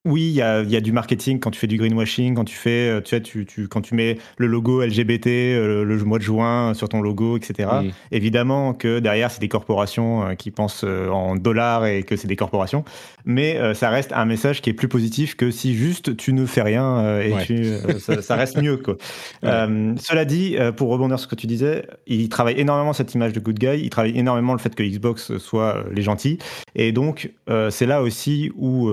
oui, 0.04 0.24
il 0.24 0.32
y 0.34 0.42
a, 0.42 0.64
y 0.64 0.76
a, 0.76 0.82
du 0.82 0.92
marketing 0.92 1.40
quand 1.40 1.52
tu 1.52 1.60
fais 1.60 1.68
du 1.68 1.78
greenwashing, 1.78 2.34
quand 2.34 2.44
tu 2.44 2.56
fais, 2.56 2.90
euh, 2.90 3.02
tu 3.02 3.12
sais, 3.12 3.22
tu, 3.22 3.46
tu, 3.46 3.68
quand 3.68 3.82
tu 3.82 3.94
mets 3.94 4.18
le 4.38 4.48
logo 4.48 4.82
LGBT 4.84 5.28
euh, 5.28 5.84
le, 5.84 5.98
mois 6.04 6.18
de 6.18 6.24
juin 6.24 6.74
sur 6.74 6.90
ton 6.90 7.02
logo, 7.02 7.38
etc. 7.38 7.70
Mm. 7.84 7.90
Évidemment 8.12 8.74
que 8.74 8.98
derrière, 8.98 9.30
c'est 9.30 9.42
des 9.42 9.48
corporations 9.48 10.26
euh, 10.26 10.34
qui 10.34 10.50
pensent 10.50 10.84
en 10.84 11.36
dollars 11.36 11.86
et 11.86 12.02
que 12.02 12.16
c'est 12.16 12.28
des 12.28 12.36
corporations, 12.36 12.84
mais 13.26 13.60
ça 13.76 13.90
reste 13.92 14.12
un 14.14 14.26
message 14.26 14.62
qui 14.62 14.72
est 14.72 14.74
plus 14.74 14.88
positif 14.88 15.36
que 15.36 15.52
si 15.52 15.76
juste 15.76 16.18
tu 16.18 16.34
ne 16.34 16.48
fais 16.48 16.64
rien 16.64 17.20
et 17.20 17.34
tu, 17.46 17.76
ça, 18.00 18.22
ça, 18.22 18.36
reste 18.36 18.60
mieux. 18.60 18.78
Quoi. 18.78 18.98
cela 19.44 20.26
dit, 20.26 20.58
pour 20.78 20.90
rebondir 20.90 21.20
sur 21.20 21.30
ce 21.30 21.36
que 21.36 21.40
tu 21.40 21.46
disais, 21.46 21.86
il 22.08 22.30
travaille 22.30 22.60
énormément 22.60 22.94
cette 22.94 23.14
image 23.14 23.34
de 23.34 23.40
good 23.40 23.60
guy, 23.60 23.80
il 23.84 23.90
travaille 23.90 24.18
énormément 24.18 24.54
le 24.54 24.60
fait 24.60 24.74
que 24.74 24.84
Xbox 24.84 25.38
soit 25.38 25.84
les 25.94 26.02
gentils, 26.02 26.40
et 26.76 26.92
donc 26.92 27.32
c'est 27.70 27.86
là 27.86 28.02
aussi 28.02 28.52
où 28.56 28.90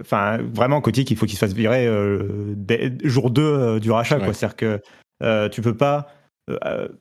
enfin, 0.00 0.38
vraiment, 0.38 0.80
Kotick, 0.80 1.10
il 1.10 1.16
faut 1.16 1.26
qu'il 1.26 1.36
se 1.36 1.44
fasse 1.44 1.54
virer 1.54 1.86
euh, 1.86 2.50
jour 3.04 3.30
2 3.30 3.42
euh, 3.42 3.80
du 3.80 3.90
rachat. 3.90 4.18
C'est-à-dire 4.20 4.56
que 4.56 4.80
euh, 5.22 5.48
tu 5.48 5.62
peux 5.62 5.76
pas. 5.76 6.08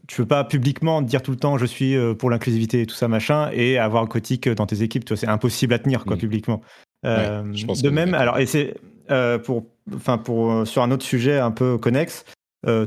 tu 0.07 0.17
peux 0.17 0.27
pas 0.27 0.43
publiquement 0.43 1.01
dire 1.01 1.21
tout 1.23 1.31
le 1.31 1.37
temps 1.37 1.57
je 1.57 1.65
suis 1.65 1.95
pour 2.19 2.29
l'inclusivité 2.29 2.81
et 2.81 2.85
tout 2.85 2.95
ça 2.95 3.07
machin 3.07 3.49
et 3.51 3.79
avoir 3.79 4.07
Kotick 4.07 4.47
dans 4.47 4.67
tes 4.67 4.83
équipes 4.83 5.11
c'est 5.15 5.27
impossible 5.27 5.73
à 5.73 5.79
tenir 5.79 6.05
quoi 6.05 6.15
mm. 6.15 6.19
publiquement 6.19 6.61
de 7.03 7.89
même 7.89 8.13
alors 8.13 8.37
et 8.37 8.45
c'est 8.45 8.75
pour 9.43 9.65
enfin 9.95 10.19
pour 10.19 10.67
sur 10.67 10.83
un 10.83 10.91
autre 10.91 11.03
sujet 11.03 11.39
un 11.39 11.49
peu 11.49 11.79
connexe 11.79 12.23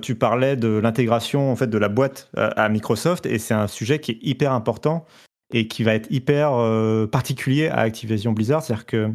tu 0.01 0.15
parlais 0.15 0.55
de 0.55 0.69
l'intégration 0.69 1.51
en 1.51 1.57
fait 1.57 1.67
de 1.67 1.79
la 1.79 1.89
boîte 1.89 2.31
à 2.37 2.69
Microsoft 2.69 3.27
et 3.27 3.41
c'est 3.41 3.55
un 3.55 3.67
sujet 3.67 3.99
qui 3.99 4.13
est 4.13 4.19
hyper 4.23 4.53
important 4.53 5.07
et 5.53 5.67
qui 5.67 5.83
va 5.83 5.93
être 5.93 6.07
hyper 6.13 6.53
particulier 7.11 7.67
à 7.67 7.81
Activision 7.81 8.31
Blizzard 8.31 8.63
c'est-à-dire 8.63 8.87
que 8.87 9.13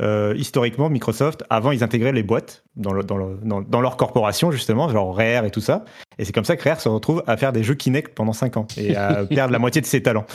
euh, 0.00 0.34
historiquement, 0.36 0.88
Microsoft, 0.88 1.44
avant, 1.50 1.70
ils 1.70 1.84
intégraient 1.84 2.12
les 2.12 2.22
boîtes 2.22 2.64
dans, 2.76 2.94
dans, 3.02 3.80
leur 3.80 3.96
corporation, 3.96 4.50
justement, 4.50 4.88
genre 4.88 5.14
Rare 5.14 5.44
et 5.44 5.50
tout 5.50 5.60
ça. 5.60 5.84
Et 6.18 6.24
c'est 6.24 6.32
comme 6.32 6.44
ça 6.44 6.56
que 6.56 6.66
Rare 6.66 6.80
se 6.80 6.88
retrouve 6.88 7.22
à 7.26 7.36
faire 7.36 7.52
des 7.52 7.62
jeux 7.62 7.74
Kinect 7.74 8.14
pendant 8.14 8.32
5 8.32 8.56
ans 8.56 8.66
et 8.76 8.96
à 8.96 9.24
perdre 9.28 9.52
la 9.52 9.58
moitié 9.58 9.80
de 9.80 9.86
ses 9.86 10.02
talents. 10.02 10.26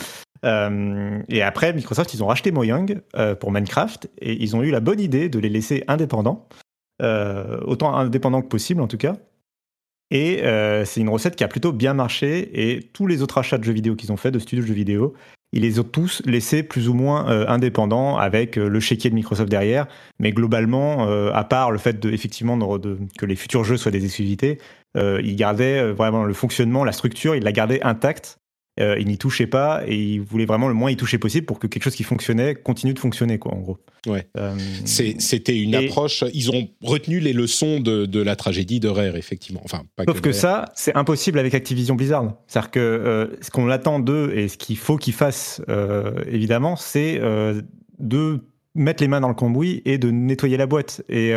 Euh, 0.44 1.20
et 1.28 1.42
après, 1.42 1.72
Microsoft, 1.72 2.14
ils 2.14 2.22
ont 2.22 2.28
racheté 2.28 2.52
Mojang 2.52 3.00
euh, 3.16 3.34
pour 3.34 3.50
Minecraft 3.50 4.08
et 4.20 4.40
ils 4.40 4.54
ont 4.54 4.62
eu 4.62 4.70
la 4.70 4.80
bonne 4.80 5.00
idée 5.00 5.28
de 5.28 5.38
les 5.40 5.48
laisser 5.48 5.82
indépendants, 5.88 6.48
autant 7.00 7.94
indépendants 7.96 8.42
que 8.42 8.48
possible 8.48 8.80
en 8.80 8.88
tout 8.88 8.96
cas. 8.96 9.16
Et 10.10 10.42
c'est 10.84 11.00
une 11.00 11.08
recette 11.08 11.36
qui 11.36 11.44
a 11.44 11.48
plutôt 11.48 11.72
bien 11.72 11.94
marché 11.94 12.70
et 12.70 12.82
tous 12.82 13.06
les 13.06 13.22
autres 13.22 13.38
achats 13.38 13.58
de 13.58 13.64
jeux 13.64 13.72
vidéo 13.72 13.96
qu'ils 13.96 14.12
ont 14.12 14.16
fait, 14.16 14.30
de 14.30 14.38
studios 14.38 14.62
de 14.62 14.68
jeux 14.68 14.74
vidéo, 14.74 15.14
ils 15.52 15.62
les 15.62 15.80
ont 15.80 15.84
tous 15.84 16.22
laissés 16.26 16.62
plus 16.62 16.88
ou 16.88 16.94
moins 16.94 17.28
euh, 17.30 17.46
indépendants 17.48 18.16
avec 18.16 18.58
euh, 18.58 18.68
le 18.68 18.80
chéquier 18.80 19.10
de 19.10 19.14
Microsoft 19.14 19.50
derrière. 19.50 19.86
Mais 20.18 20.32
globalement, 20.32 21.08
euh, 21.08 21.30
à 21.32 21.44
part 21.44 21.70
le 21.70 21.78
fait 21.78 21.98
de, 21.98 22.10
effectivement 22.10 22.58
que 23.18 23.26
les 23.26 23.36
futurs 23.36 23.64
jeux 23.64 23.76
soient 23.76 23.92
des 23.92 24.04
exclusivités, 24.04 24.58
ils 24.96 25.36
gardaient 25.36 25.92
vraiment 25.92 26.24
le 26.24 26.34
fonctionnement, 26.34 26.82
la 26.82 26.90
structure, 26.90 27.36
ils 27.36 27.44
la 27.44 27.52
gardaient 27.52 27.80
intacte 27.82 28.40
euh, 28.80 28.96
il 28.98 29.06
n'y 29.06 29.18
touchait 29.18 29.46
pas 29.46 29.82
et 29.86 29.96
il 29.96 30.20
voulait 30.20 30.44
vraiment 30.44 30.68
le 30.68 30.74
moins 30.74 30.90
y 30.90 30.96
toucher 30.96 31.18
possible 31.18 31.46
pour 31.46 31.58
que 31.58 31.66
quelque 31.66 31.82
chose 31.82 31.96
qui 31.96 32.04
fonctionnait 32.04 32.54
continue 32.54 32.94
de 32.94 32.98
fonctionner, 32.98 33.38
quoi, 33.38 33.52
en 33.52 33.58
gros. 33.58 33.78
Ouais. 34.06 34.28
Euh, 34.36 34.54
C'était 34.84 35.58
une 35.58 35.74
approche. 35.74 36.22
Ils 36.32 36.50
ont 36.50 36.68
retenu 36.82 37.18
les 37.18 37.32
leçons 37.32 37.80
de, 37.80 38.22
la 38.22 38.36
tragédie 38.36 38.78
de 38.78 38.88
Rare, 38.88 39.16
effectivement. 39.16 39.60
Enfin, 39.64 39.82
pas 39.96 40.04
Sauf 40.04 40.20
que, 40.20 40.32
ça, 40.32 40.66
c'est 40.74 40.94
impossible 40.94 41.38
avec 41.38 41.54
Activision 41.54 41.96
Blizzard. 41.96 42.34
C'est-à-dire 42.46 42.70
que 42.70 42.78
euh, 42.78 43.26
ce 43.40 43.50
qu'on 43.50 43.68
attend 43.68 43.98
d'eux 43.98 44.32
et 44.34 44.48
ce 44.48 44.56
qu'il 44.56 44.76
faut 44.76 44.96
qu'ils 44.96 45.14
fassent, 45.14 45.60
évidemment, 46.30 46.76
c'est 46.76 47.20
de 47.98 48.40
mettre 48.74 49.02
les 49.02 49.08
mains 49.08 49.20
dans 49.20 49.28
le 49.28 49.34
cambouis 49.34 49.82
et 49.84 49.98
de 49.98 50.10
nettoyer 50.10 50.56
la 50.56 50.66
boîte. 50.66 51.02
Et 51.08 51.32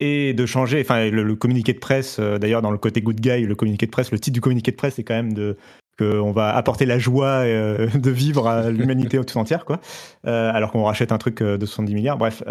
et 0.00 0.34
de 0.34 0.46
changer. 0.46 0.80
Enfin, 0.80 1.10
le, 1.10 1.36
communiqué 1.36 1.72
de 1.74 1.78
presse, 1.78 2.18
d'ailleurs, 2.18 2.62
dans 2.62 2.72
le 2.72 2.78
côté 2.78 3.02
good 3.02 3.20
guy, 3.20 3.42
le 3.42 3.54
communiqué 3.54 3.86
de 3.86 3.90
presse, 3.92 4.10
le 4.10 4.18
titre 4.18 4.34
du 4.34 4.40
communiqué 4.40 4.72
de 4.72 4.76
presse, 4.76 4.94
c'est 4.94 5.04
quand 5.04 5.14
même 5.14 5.32
de 5.32 5.56
qu'on 5.98 6.32
va 6.32 6.54
apporter 6.54 6.86
la 6.86 6.98
joie 6.98 7.44
euh, 7.44 7.88
de 7.94 8.10
vivre 8.10 8.46
à 8.46 8.70
l'humanité 8.70 9.18
tout 9.24 9.38
entière, 9.38 9.64
quoi. 9.64 9.80
Euh, 10.26 10.50
alors 10.52 10.72
qu'on 10.72 10.84
rachète 10.84 11.12
un 11.12 11.18
truc 11.18 11.42
euh, 11.42 11.58
de 11.58 11.66
70 11.66 11.94
milliards. 11.94 12.18
Bref. 12.18 12.42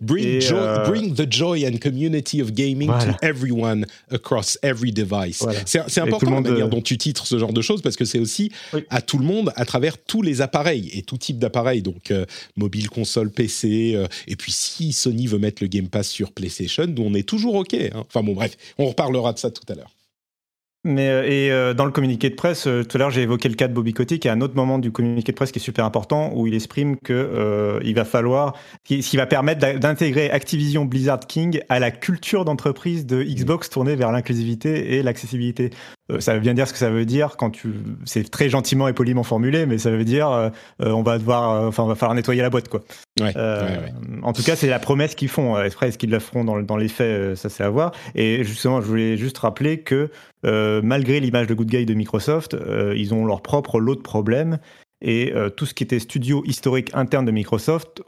bring, 0.00 0.42
bring, 0.86 1.14
the 1.14 1.30
joy 1.30 1.66
and 1.66 1.78
community 1.78 2.40
of 2.40 2.52
gaming 2.52 2.88
to 2.88 3.14
everyone 3.22 3.86
across 4.10 4.58
every 4.62 4.92
device. 4.92 5.44
C'est 5.66 6.00
important 6.00 6.30
la 6.30 6.40
manière 6.40 6.68
dont 6.68 6.82
tu 6.82 6.98
titres 6.98 7.26
ce 7.26 7.38
genre 7.38 7.52
de 7.52 7.62
choses 7.62 7.82
parce 7.82 7.96
que 7.96 8.04
c'est 8.04 8.18
aussi 8.18 8.50
à 8.90 9.00
tout 9.00 9.18
le 9.18 9.24
monde 9.24 9.52
à 9.56 9.64
travers 9.64 9.98
tous 9.98 10.22
les 10.22 10.40
appareils 10.40 10.90
et 10.94 11.02
tout 11.02 11.18
type 11.18 11.38
d'appareils. 11.38 11.82
Donc 11.82 12.12
mobile, 12.56 12.88
console, 12.88 13.30
PC. 13.30 13.98
et 14.26 14.36
puis 14.36 14.52
si 14.52 14.92
Sony 14.92 15.26
veut 15.26 15.38
mettre 15.38 15.62
le 15.62 15.68
Game 15.68 15.88
Pass 15.88 16.08
sur 16.08 16.32
PlayStation, 16.32 16.86
nous 16.86 17.02
on 17.02 17.14
est 17.14 17.28
toujours 17.28 17.54
OK. 17.56 17.74
Hein. 17.74 18.04
Enfin 18.08 18.22
bon, 18.22 18.34
bref, 18.34 18.56
on 18.78 18.86
reparlera 18.86 19.32
de 19.32 19.38
ça 19.38 19.50
tout 19.50 19.64
à 19.68 19.74
l'heure. 19.74 19.90
Mais 20.84 21.08
euh, 21.08 21.22
et 21.24 21.52
euh, 21.52 21.74
dans 21.74 21.84
le 21.84 21.92
communiqué 21.92 22.28
de 22.28 22.34
presse, 22.34 22.66
euh, 22.66 22.82
tout 22.82 22.96
à 22.96 22.98
l'heure 22.98 23.10
j'ai 23.10 23.22
évoqué 23.22 23.48
le 23.48 23.54
cas 23.54 23.68
de 23.68 23.72
Bobby 23.72 23.92
Kotick, 23.92 24.24
il 24.24 24.28
y 24.28 24.30
a 24.30 24.34
un 24.34 24.40
autre 24.40 24.56
moment 24.56 24.80
du 24.80 24.90
communiqué 24.90 25.30
de 25.30 25.36
presse 25.36 25.52
qui 25.52 25.60
est 25.60 25.62
super 25.62 25.84
important 25.84 26.32
où 26.34 26.48
il 26.48 26.54
exprime 26.54 26.96
que 26.96 27.80
il 27.84 27.94
va 27.94 28.04
falloir, 28.04 28.54
ce 28.88 28.94
qui 28.96 29.16
va 29.16 29.26
permettre 29.26 29.78
d'intégrer 29.78 30.30
Activision 30.30 30.84
Blizzard 30.84 31.20
King 31.20 31.60
à 31.68 31.78
la 31.78 31.92
culture 31.92 32.44
d'entreprise 32.44 33.06
de 33.06 33.22
Xbox 33.22 33.70
tournée 33.70 33.94
vers 33.94 34.10
l'inclusivité 34.10 34.94
et 34.94 35.02
l'accessibilité. 35.02 35.70
Ça 36.20 36.34
veut 36.34 36.40
bien 36.40 36.54
dire 36.54 36.66
ce 36.66 36.72
que 36.72 36.78
ça 36.78 36.90
veut 36.90 37.04
dire 37.04 37.36
quand 37.36 37.50
tu, 37.50 37.72
c'est 38.04 38.30
très 38.30 38.48
gentiment 38.48 38.88
et 38.88 38.92
poliment 38.92 39.22
formulé, 39.22 39.66
mais 39.66 39.78
ça 39.78 39.90
veut 39.90 40.04
dire 40.04 40.50
on 40.80 41.02
va 41.02 41.18
devoir, 41.18 41.66
enfin 41.66 41.82
on 41.84 41.86
va 41.86 41.94
falloir 41.94 42.14
nettoyer 42.14 42.42
la 42.42 42.50
boîte 42.50 42.68
quoi. 42.68 42.80
Ouais, 43.20 43.34
En 44.22 44.32
tout 44.32 44.42
cas 44.42 44.56
c'est 44.56 44.68
la 44.68 44.78
promesse 44.78 45.14
qu'ils 45.14 45.28
font. 45.28 45.54
Après 45.54 45.88
est-ce 45.88 45.98
qu'ils 45.98 46.10
la 46.10 46.20
feront 46.20 46.44
dans, 46.44 46.60
dans 46.62 46.76
les 46.76 46.88
faits, 46.88 47.36
ça 47.36 47.48
c'est 47.48 47.64
à 47.64 47.70
voir. 47.70 47.92
Et 48.14 48.44
justement 48.44 48.80
je 48.80 48.86
voulais 48.86 49.16
juste 49.16 49.38
rappeler 49.38 49.80
que 49.80 50.10
euh, 50.44 50.80
malgré 50.82 51.20
l'image 51.20 51.46
de 51.46 51.54
Good 51.54 51.68
Guy 51.68 51.86
de 51.86 51.94
Microsoft, 51.94 52.54
euh, 52.54 52.94
ils 52.96 53.14
ont 53.14 53.24
leur 53.24 53.42
propre 53.42 53.80
lot 53.80 53.94
de 53.94 54.00
problèmes 54.00 54.58
et 55.00 55.32
euh, 55.34 55.50
tout 55.50 55.66
ce 55.66 55.74
qui 55.74 55.84
était 55.84 55.98
studio 55.98 56.42
historique 56.46 56.90
interne 56.94 57.24
de 57.24 57.30
Microsoft 57.30 58.02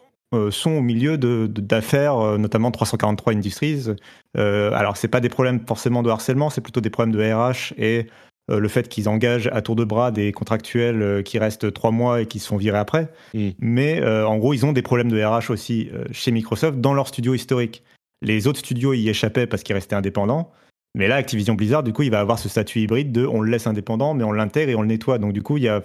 sont 0.51 0.73
au 0.73 0.81
milieu 0.81 1.17
d'affaires, 1.19 2.39
notamment 2.39 2.71
343 2.71 3.33
Industries. 3.33 3.87
alors, 4.37 4.97
c'est 4.97 5.09
pas 5.09 5.21
des 5.21 5.29
problèmes 5.29 5.61
forcément 5.67 6.03
de 6.03 6.11
harcèlement, 6.11 6.51
c'est 6.51 6.61
plutôt 6.61 6.81
des 6.81 6.91
problèmes 6.91 7.15
de 7.15 7.23
RH 7.23 7.75
et 7.79 8.07
le 8.49 8.69
fait 8.69 8.89
qu'ils 8.89 9.09
engagent 9.09 9.49
à 9.53 9.63
tour 9.63 9.75
de 9.75 9.85
bras 9.85 10.11
des 10.11 10.33
contractuels 10.33 11.23
qui 11.25 11.39
restent 11.39 11.73
trois 11.73 11.91
mois 11.91 12.21
et 12.21 12.27
qui 12.27 12.39
se 12.39 12.49
font 12.49 12.59
virer 12.59 12.79
après. 12.79 13.09
Mm. 13.33 13.49
Mais 13.59 14.05
en 14.05 14.37
gros, 14.39 14.53
ils 14.55 14.67
ont 14.67 14.73
des 14.73 14.83
problèmes 14.83 15.11
de 15.11 15.23
RH 15.23 15.51
aussi 15.51 15.91
chez 16.13 16.31
Microsoft 16.31 16.81
dans 16.81 16.95
leur 16.95 17.09
studio 17.09 17.35
historique. 17.35 17.83
Les 18.23 18.47
autres 18.47 18.61
studios 18.61 18.95
y 18.95 19.09
échappaient 19.09 19.47
parce 19.47 19.63
qu'ils 19.63 19.75
restaient 19.75 19.97
indépendants. 19.97 20.51
Mais 20.95 21.09
là, 21.09 21.17
Activision 21.17 21.55
Blizzard, 21.55 21.83
du 21.83 21.93
coup, 21.93 22.03
il 22.03 22.11
va 22.11 22.21
avoir 22.21 22.39
ce 22.39 22.49
statut 22.49 22.81
hybride 22.81 23.11
de 23.11 23.27
on 23.27 23.41
le 23.41 23.51
laisse 23.51 23.67
indépendant, 23.67 24.15
mais 24.15 24.23
on 24.23 24.31
l'intègre 24.31 24.71
et 24.71 24.75
on 24.77 24.83
le 24.83 24.89
nettoie. 24.89 25.19
Donc, 25.19 25.33
du 25.33 25.43
coup, 25.43 25.57
il 25.57 25.65
y 25.65 25.69
a 25.69 25.83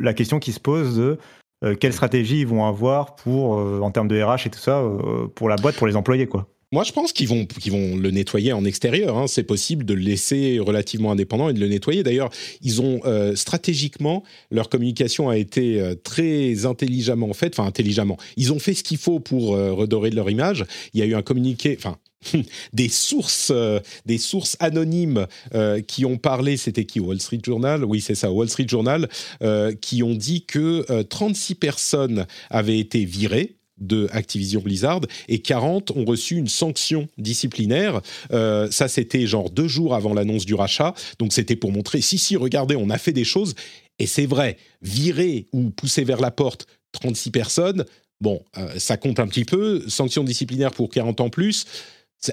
la 0.00 0.14
question 0.14 0.38
qui 0.38 0.52
se 0.52 0.60
pose 0.60 0.96
de 0.96 1.18
euh, 1.64 1.74
quelle 1.74 1.92
stratégie 1.92 2.40
ils 2.40 2.46
vont 2.46 2.66
avoir 2.66 3.16
pour, 3.16 3.58
euh, 3.58 3.80
en 3.80 3.90
termes 3.90 4.08
de 4.08 4.20
RH 4.20 4.46
et 4.46 4.50
tout 4.50 4.58
ça, 4.58 4.80
euh, 4.80 5.26
pour 5.34 5.48
la 5.48 5.56
boîte, 5.56 5.76
pour 5.76 5.86
les 5.86 5.96
employés, 5.96 6.26
quoi. 6.26 6.48
Moi, 6.72 6.82
je 6.82 6.90
pense 6.90 7.12
qu'ils 7.12 7.28
vont, 7.28 7.46
qu'ils 7.46 7.70
vont 7.70 7.96
le 7.96 8.10
nettoyer 8.10 8.52
en 8.52 8.64
extérieur. 8.64 9.16
Hein. 9.16 9.26
C'est 9.28 9.44
possible 9.44 9.84
de 9.84 9.94
le 9.94 10.00
laisser 10.00 10.58
relativement 10.58 11.12
indépendant 11.12 11.48
et 11.48 11.52
de 11.52 11.60
le 11.60 11.68
nettoyer. 11.68 12.02
D'ailleurs, 12.02 12.30
ils 12.62 12.82
ont 12.82 13.00
stratégiquement, 13.36 14.24
leur 14.50 14.68
communication 14.68 15.28
a 15.28 15.36
été 15.36 15.80
très 16.02 16.66
intelligemment 16.66 17.32
faite, 17.32 17.56
enfin 17.56 17.68
intelligemment. 17.68 18.16
Ils 18.36 18.52
ont 18.52 18.58
fait 18.58 18.74
ce 18.74 18.82
qu'il 18.82 18.96
faut 18.96 19.20
pour 19.20 19.50
redorer 19.50 20.10
leur 20.10 20.28
image. 20.30 20.64
Il 20.94 21.00
y 21.00 21.04
a 21.04 21.06
eu 21.06 21.14
un 21.14 21.22
communiqué, 21.22 21.76
enfin 21.78 21.96
des 22.72 22.88
sources, 22.88 23.50
euh, 23.54 23.80
des 24.06 24.18
sources 24.18 24.56
anonymes 24.60 25.26
euh, 25.54 25.80
qui 25.80 26.04
ont 26.04 26.16
parlé, 26.16 26.56
c'était 26.56 26.84
qui 26.84 27.00
Wall 27.00 27.20
Street 27.20 27.40
Journal? 27.42 27.84
Oui, 27.84 28.00
c'est 28.00 28.14
ça, 28.14 28.30
Wall 28.30 28.48
Street 28.48 28.68
Journal, 28.68 29.08
euh, 29.42 29.74
qui 29.74 30.02
ont 30.02 30.14
dit 30.14 30.44
que 30.44 31.02
36 31.02 31.54
personnes 31.56 32.26
avaient 32.50 32.78
été 32.78 33.04
virées 33.04 33.56
de 33.78 34.08
Activision 34.12 34.60
Blizzard 34.60 35.00
et 35.28 35.40
40 35.40 35.90
ont 35.90 36.04
reçu 36.04 36.36
une 36.36 36.46
sanction 36.46 37.08
disciplinaire. 37.18 38.00
ça, 38.30 38.88
c'était 38.88 39.26
genre 39.26 39.50
deux 39.50 39.66
jours 39.66 39.94
avant 39.94 40.14
l'annonce 40.14 40.46
du 40.46 40.54
rachat. 40.54 40.94
Donc, 41.18 41.32
c'était 41.32 41.56
pour 41.56 41.72
montrer, 41.72 42.00
si, 42.00 42.18
si, 42.18 42.36
regardez, 42.36 42.76
on 42.76 42.90
a 42.90 42.98
fait 42.98 43.12
des 43.12 43.24
choses. 43.24 43.54
Et 43.98 44.06
c'est 44.06 44.26
vrai, 44.26 44.56
virer 44.82 45.46
ou 45.52 45.70
pousser 45.70 46.04
vers 46.04 46.20
la 46.20 46.30
porte 46.30 46.66
36 46.92 47.30
personnes, 47.30 47.84
bon, 48.20 48.42
ça 48.76 48.96
compte 48.96 49.18
un 49.18 49.26
petit 49.26 49.44
peu. 49.44 49.82
Sanction 49.88 50.22
disciplinaire 50.22 50.70
pour 50.70 50.88
40 50.88 51.20
ans 51.20 51.30
plus, 51.30 51.66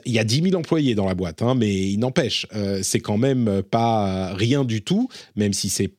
il 0.05 0.13
y 0.13 0.19
a 0.19 0.23
10 0.23 0.43
000 0.43 0.55
employés 0.55 0.95
dans 0.95 1.05
la 1.05 1.15
boîte, 1.15 1.41
hein, 1.41 1.55
mais 1.55 1.73
il 1.73 1.97
n'empêche, 1.97 2.47
euh, 2.55 2.79
c'est 2.83 2.99
quand 2.99 3.17
même 3.17 3.61
pas 3.69 4.33
rien 4.33 4.63
du 4.63 4.81
tout, 4.81 5.09
même 5.35 5.53
si 5.53 5.69
c'est 5.69 5.91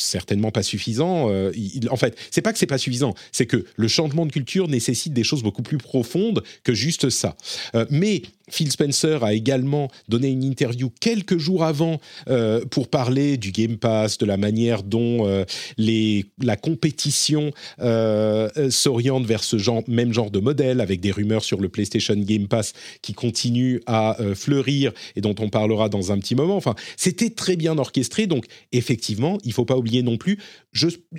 certainement 0.00 0.50
pas 0.50 0.62
suffisant. 0.62 1.30
Euh, 1.30 1.52
en 1.90 1.96
fait, 1.96 2.16
c'est 2.30 2.42
pas 2.42 2.52
que 2.52 2.58
c'est 2.58 2.66
pas 2.66 2.78
suffisant, 2.78 3.14
c'est 3.32 3.46
que 3.46 3.64
le 3.76 3.88
changement 3.88 4.26
de 4.26 4.32
culture 4.32 4.68
nécessite 4.68 5.12
des 5.12 5.24
choses 5.24 5.42
beaucoup 5.42 5.62
plus 5.62 5.78
profondes 5.78 6.42
que 6.64 6.74
juste 6.74 7.10
ça. 7.10 7.36
Euh, 7.74 7.86
mais 7.90 8.22
Phil 8.50 8.70
Spencer 8.70 9.22
a 9.22 9.32
également 9.32 9.88
donné 10.08 10.28
une 10.28 10.44
interview 10.44 10.90
quelques 11.00 11.38
jours 11.38 11.64
avant 11.64 12.00
euh, 12.28 12.64
pour 12.70 12.88
parler 12.88 13.36
du 13.36 13.52
Game 13.52 13.76
Pass, 13.76 14.18
de 14.18 14.26
la 14.26 14.36
manière 14.36 14.82
dont 14.82 15.26
euh, 15.26 15.44
les, 15.78 16.26
la 16.42 16.56
compétition 16.56 17.52
euh, 17.80 18.70
s'oriente 18.70 19.26
vers 19.26 19.44
ce 19.44 19.58
genre, 19.58 19.82
même 19.88 20.12
genre 20.12 20.30
de 20.30 20.40
modèle, 20.40 20.80
avec 20.80 21.00
des 21.00 21.10
rumeurs 21.10 21.44
sur 21.44 21.60
le 21.60 21.68
PlayStation 21.68 22.14
Game 22.16 22.48
Pass 22.48 22.72
qui 23.02 23.14
continuent 23.14 23.80
à 23.86 24.16
fleurir 24.34 24.92
et 25.16 25.20
dont 25.20 25.34
on 25.38 25.48
parlera 25.48 25.88
dans 25.88 26.12
un 26.12 26.18
petit 26.18 26.34
moment. 26.34 26.56
Enfin, 26.56 26.74
c'était 26.96 27.30
très 27.30 27.56
bien 27.56 27.78
orchestré, 27.78 28.26
donc 28.26 28.46
effectivement, 28.72 29.38
il 29.44 29.52
faut 29.52 29.64
pas 29.64 29.76
oublier 29.76 30.02
non 30.02 30.16
plus, 30.16 30.38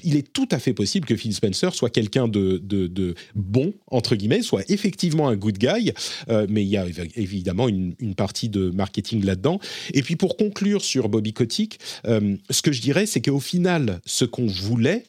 il 0.03 0.15
est 0.15 0.31
tout 0.33 0.47
à 0.51 0.59
fait 0.59 0.73
possible 0.73 1.05
que 1.05 1.15
Phil 1.15 1.33
Spencer 1.33 1.73
soit 1.73 1.89
quelqu'un 1.89 2.27
de, 2.27 2.59
de, 2.63 2.87
de, 2.87 3.15
bon, 3.35 3.73
entre 3.87 4.15
guillemets, 4.15 4.41
soit 4.41 4.69
effectivement 4.69 5.27
un 5.27 5.35
good 5.35 5.57
guy, 5.57 5.91
mais 6.49 6.63
il 6.63 6.69
y 6.69 6.77
a 6.77 6.85
évidemment 7.21 7.67
une, 7.67 7.95
partie 8.15 8.49
de 8.49 8.69
marketing 8.71 9.23
là-dedans. 9.23 9.59
Et 9.93 10.01
puis 10.01 10.15
pour 10.15 10.37
conclure 10.37 10.83
sur 10.83 11.09
Bobby 11.09 11.33
Kotick, 11.33 11.79
euh, 12.05 12.35
ce 12.49 12.61
que 12.61 12.71
je 12.71 12.81
dirais, 12.81 13.05
c'est 13.05 13.21
qu'au 13.21 13.39
final, 13.39 14.01
ce 14.05 14.25
qu'on 14.25 14.47
voulait, 14.47 15.03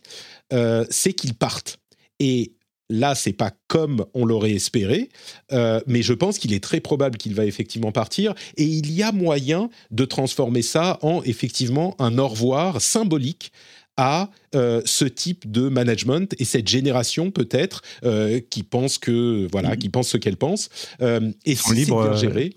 euh, 0.52 0.84
c'est 0.90 1.12
qu'il 1.12 1.34
parte. 1.34 1.78
Et 2.20 2.52
là, 2.88 3.14
c'est 3.14 3.32
pas 3.32 3.50
comme 3.66 4.04
on 4.14 4.24
l'aurait 4.24 4.52
espéré, 4.52 5.08
euh, 5.52 5.80
mais 5.86 6.02
je 6.02 6.12
pense 6.12 6.38
qu'il 6.38 6.52
est 6.52 6.62
très 6.62 6.80
probable 6.80 7.16
qu'il 7.16 7.34
va 7.34 7.44
effectivement 7.46 7.92
partir. 7.92 8.34
Et 8.56 8.64
il 8.64 8.92
y 8.92 9.02
a 9.02 9.12
moyen 9.12 9.70
de 9.90 10.04
transformer 10.04 10.62
ça 10.62 10.98
en 11.02 11.22
effectivement 11.22 11.96
un 11.98 12.18
au 12.18 12.28
revoir 12.28 12.80
symbolique 12.80 13.52
à 13.96 14.30
euh, 14.54 14.80
ce 14.84 15.04
type 15.04 15.50
de 15.50 15.68
management 15.68 16.34
et 16.38 16.44
cette 16.44 16.68
génération 16.68 17.30
peut-être 17.30 17.82
euh, 18.04 18.40
qui 18.50 18.62
pense 18.62 18.98
que 18.98 19.46
voilà, 19.50 19.74
mm-hmm. 19.74 19.78
qui 19.78 19.88
pense 19.88 20.08
ce 20.08 20.16
qu'elle 20.16 20.36
pense 20.36 20.68
euh, 21.00 21.32
et 21.44 21.54
si 21.54 21.84
c'est 21.84 21.92
bien 21.92 22.16
géré. 22.16 22.56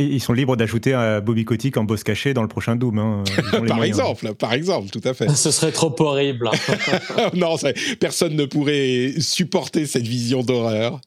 Ils 0.00 0.20
sont 0.20 0.32
libres 0.32 0.56
d'ajouter 0.56 0.94
un 0.94 1.20
Bobby 1.20 1.44
Kotick 1.44 1.76
en 1.76 1.84
boss 1.84 2.02
caché 2.02 2.34
dans 2.34 2.42
le 2.42 2.48
prochain 2.48 2.74
Doom. 2.74 2.98
Hein. 2.98 3.24
par 3.68 3.84
exemple, 3.84 4.34
par 4.34 4.52
exemple, 4.52 4.90
tout 4.90 5.02
à 5.04 5.14
fait. 5.14 5.28
Ce 5.36 5.52
serait 5.52 5.70
trop 5.70 5.94
horrible. 6.00 6.50
non, 7.34 7.54
personne 8.00 8.34
ne 8.34 8.44
pourrait 8.44 9.12
supporter 9.20 9.86
cette 9.86 10.06
vision 10.06 10.42
d'horreur. 10.42 11.00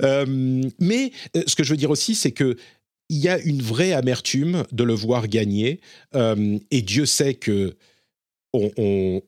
mais 0.00 1.12
ce 1.46 1.54
que 1.54 1.62
je 1.62 1.70
veux 1.70 1.76
dire 1.76 1.90
aussi, 1.90 2.16
c'est 2.16 2.32
que 2.32 2.56
il 3.08 3.18
y 3.18 3.28
a 3.28 3.38
une 3.38 3.62
vraie 3.62 3.92
amertume 3.92 4.64
de 4.72 4.82
le 4.82 4.94
voir 4.94 5.28
gagner. 5.28 5.80
et 6.14 6.82
Dieu 6.82 7.06
sait 7.06 7.34
que 7.34 7.76
on, 8.76 9.22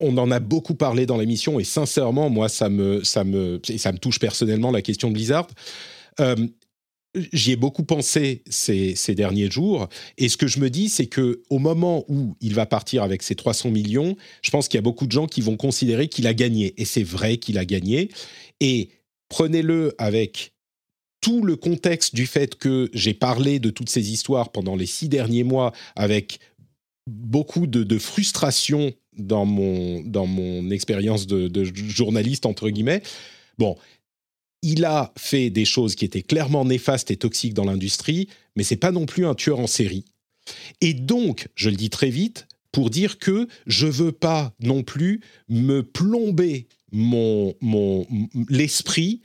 en 0.00 0.30
a 0.30 0.40
beaucoup 0.40 0.74
parlé 0.74 1.06
dans 1.06 1.16
l'émission 1.16 1.60
et 1.60 1.64
sincèrement, 1.64 2.30
moi, 2.30 2.48
ça 2.48 2.68
me, 2.68 3.04
ça 3.04 3.24
me, 3.24 3.60
ça 3.76 3.92
me 3.92 3.98
touche 3.98 4.18
personnellement 4.18 4.70
la 4.70 4.82
question 4.82 5.08
de 5.08 5.14
Blizzard. 5.14 5.46
Euh, 6.20 6.36
j'y 7.32 7.52
ai 7.52 7.56
beaucoup 7.56 7.84
pensé 7.84 8.42
ces, 8.48 8.94
derniers 9.14 9.50
jours 9.50 9.88
et 10.18 10.28
ce 10.28 10.36
que 10.36 10.46
je 10.46 10.60
me 10.60 10.70
dis, 10.70 10.88
c'est 10.88 11.06
que 11.06 11.42
au 11.50 11.58
moment 11.58 12.04
où 12.08 12.36
il 12.40 12.54
va 12.54 12.66
partir 12.66 13.02
avec 13.02 13.22
ses 13.22 13.34
300 13.34 13.70
millions, 13.70 14.16
je 14.42 14.50
pense 14.50 14.68
qu'il 14.68 14.78
y 14.78 14.80
a 14.80 14.82
beaucoup 14.82 15.06
de 15.06 15.12
gens 15.12 15.26
qui 15.26 15.40
vont 15.40 15.56
considérer 15.56 16.08
qu'il 16.08 16.26
a 16.26 16.34
gagné 16.34 16.74
et 16.80 16.84
c'est 16.84 17.02
vrai 17.02 17.36
qu'il 17.36 17.58
a 17.58 17.64
gagné. 17.64 18.08
Et 18.60 18.90
prenez-le 19.28 19.94
avec 19.98 20.52
tout 21.20 21.42
le 21.42 21.56
contexte 21.56 22.14
du 22.14 22.26
fait 22.26 22.56
que 22.56 22.90
j'ai 22.92 23.14
parlé 23.14 23.60
de 23.60 23.70
toutes 23.70 23.88
ces 23.88 24.12
histoires 24.12 24.50
pendant 24.50 24.74
les 24.74 24.86
six 24.86 25.08
derniers 25.08 25.44
mois 25.44 25.72
avec 25.94 26.40
beaucoup 27.06 27.66
de, 27.66 27.98
frustration 27.98 28.92
dans 29.16 29.44
mon, 29.44 30.00
dans 30.02 30.26
mon 30.26 30.70
expérience 30.70 31.26
de, 31.26 31.64
journaliste, 31.64 32.46
entre 32.46 32.70
guillemets. 32.70 33.02
Bon, 33.58 33.76
il 34.62 34.84
a 34.84 35.12
fait 35.18 35.50
des 35.50 35.64
choses 35.64 35.94
qui 35.94 36.04
étaient 36.04 36.22
clairement 36.22 36.64
néfastes 36.64 37.10
et 37.10 37.16
toxiques 37.16 37.54
dans 37.54 37.64
l'industrie, 37.64 38.28
mais 38.56 38.62
c'est 38.62 38.76
pas 38.76 38.92
non 38.92 39.06
plus 39.06 39.26
un 39.26 39.34
tueur 39.34 39.58
en 39.58 39.66
série. 39.66 40.04
Et 40.80 40.94
donc, 40.94 41.48
je 41.54 41.70
le 41.70 41.76
dis 41.76 41.90
très 41.90 42.10
vite, 42.10 42.46
pour 42.72 42.88
dire 42.88 43.18
que 43.18 43.46
je 43.66 43.86
veux 43.86 44.12
pas 44.12 44.54
non 44.60 44.82
plus 44.82 45.20
me 45.48 45.82
plomber 45.82 46.66
mon, 46.90 47.54
mon 47.60 48.06
l'esprit 48.48 49.20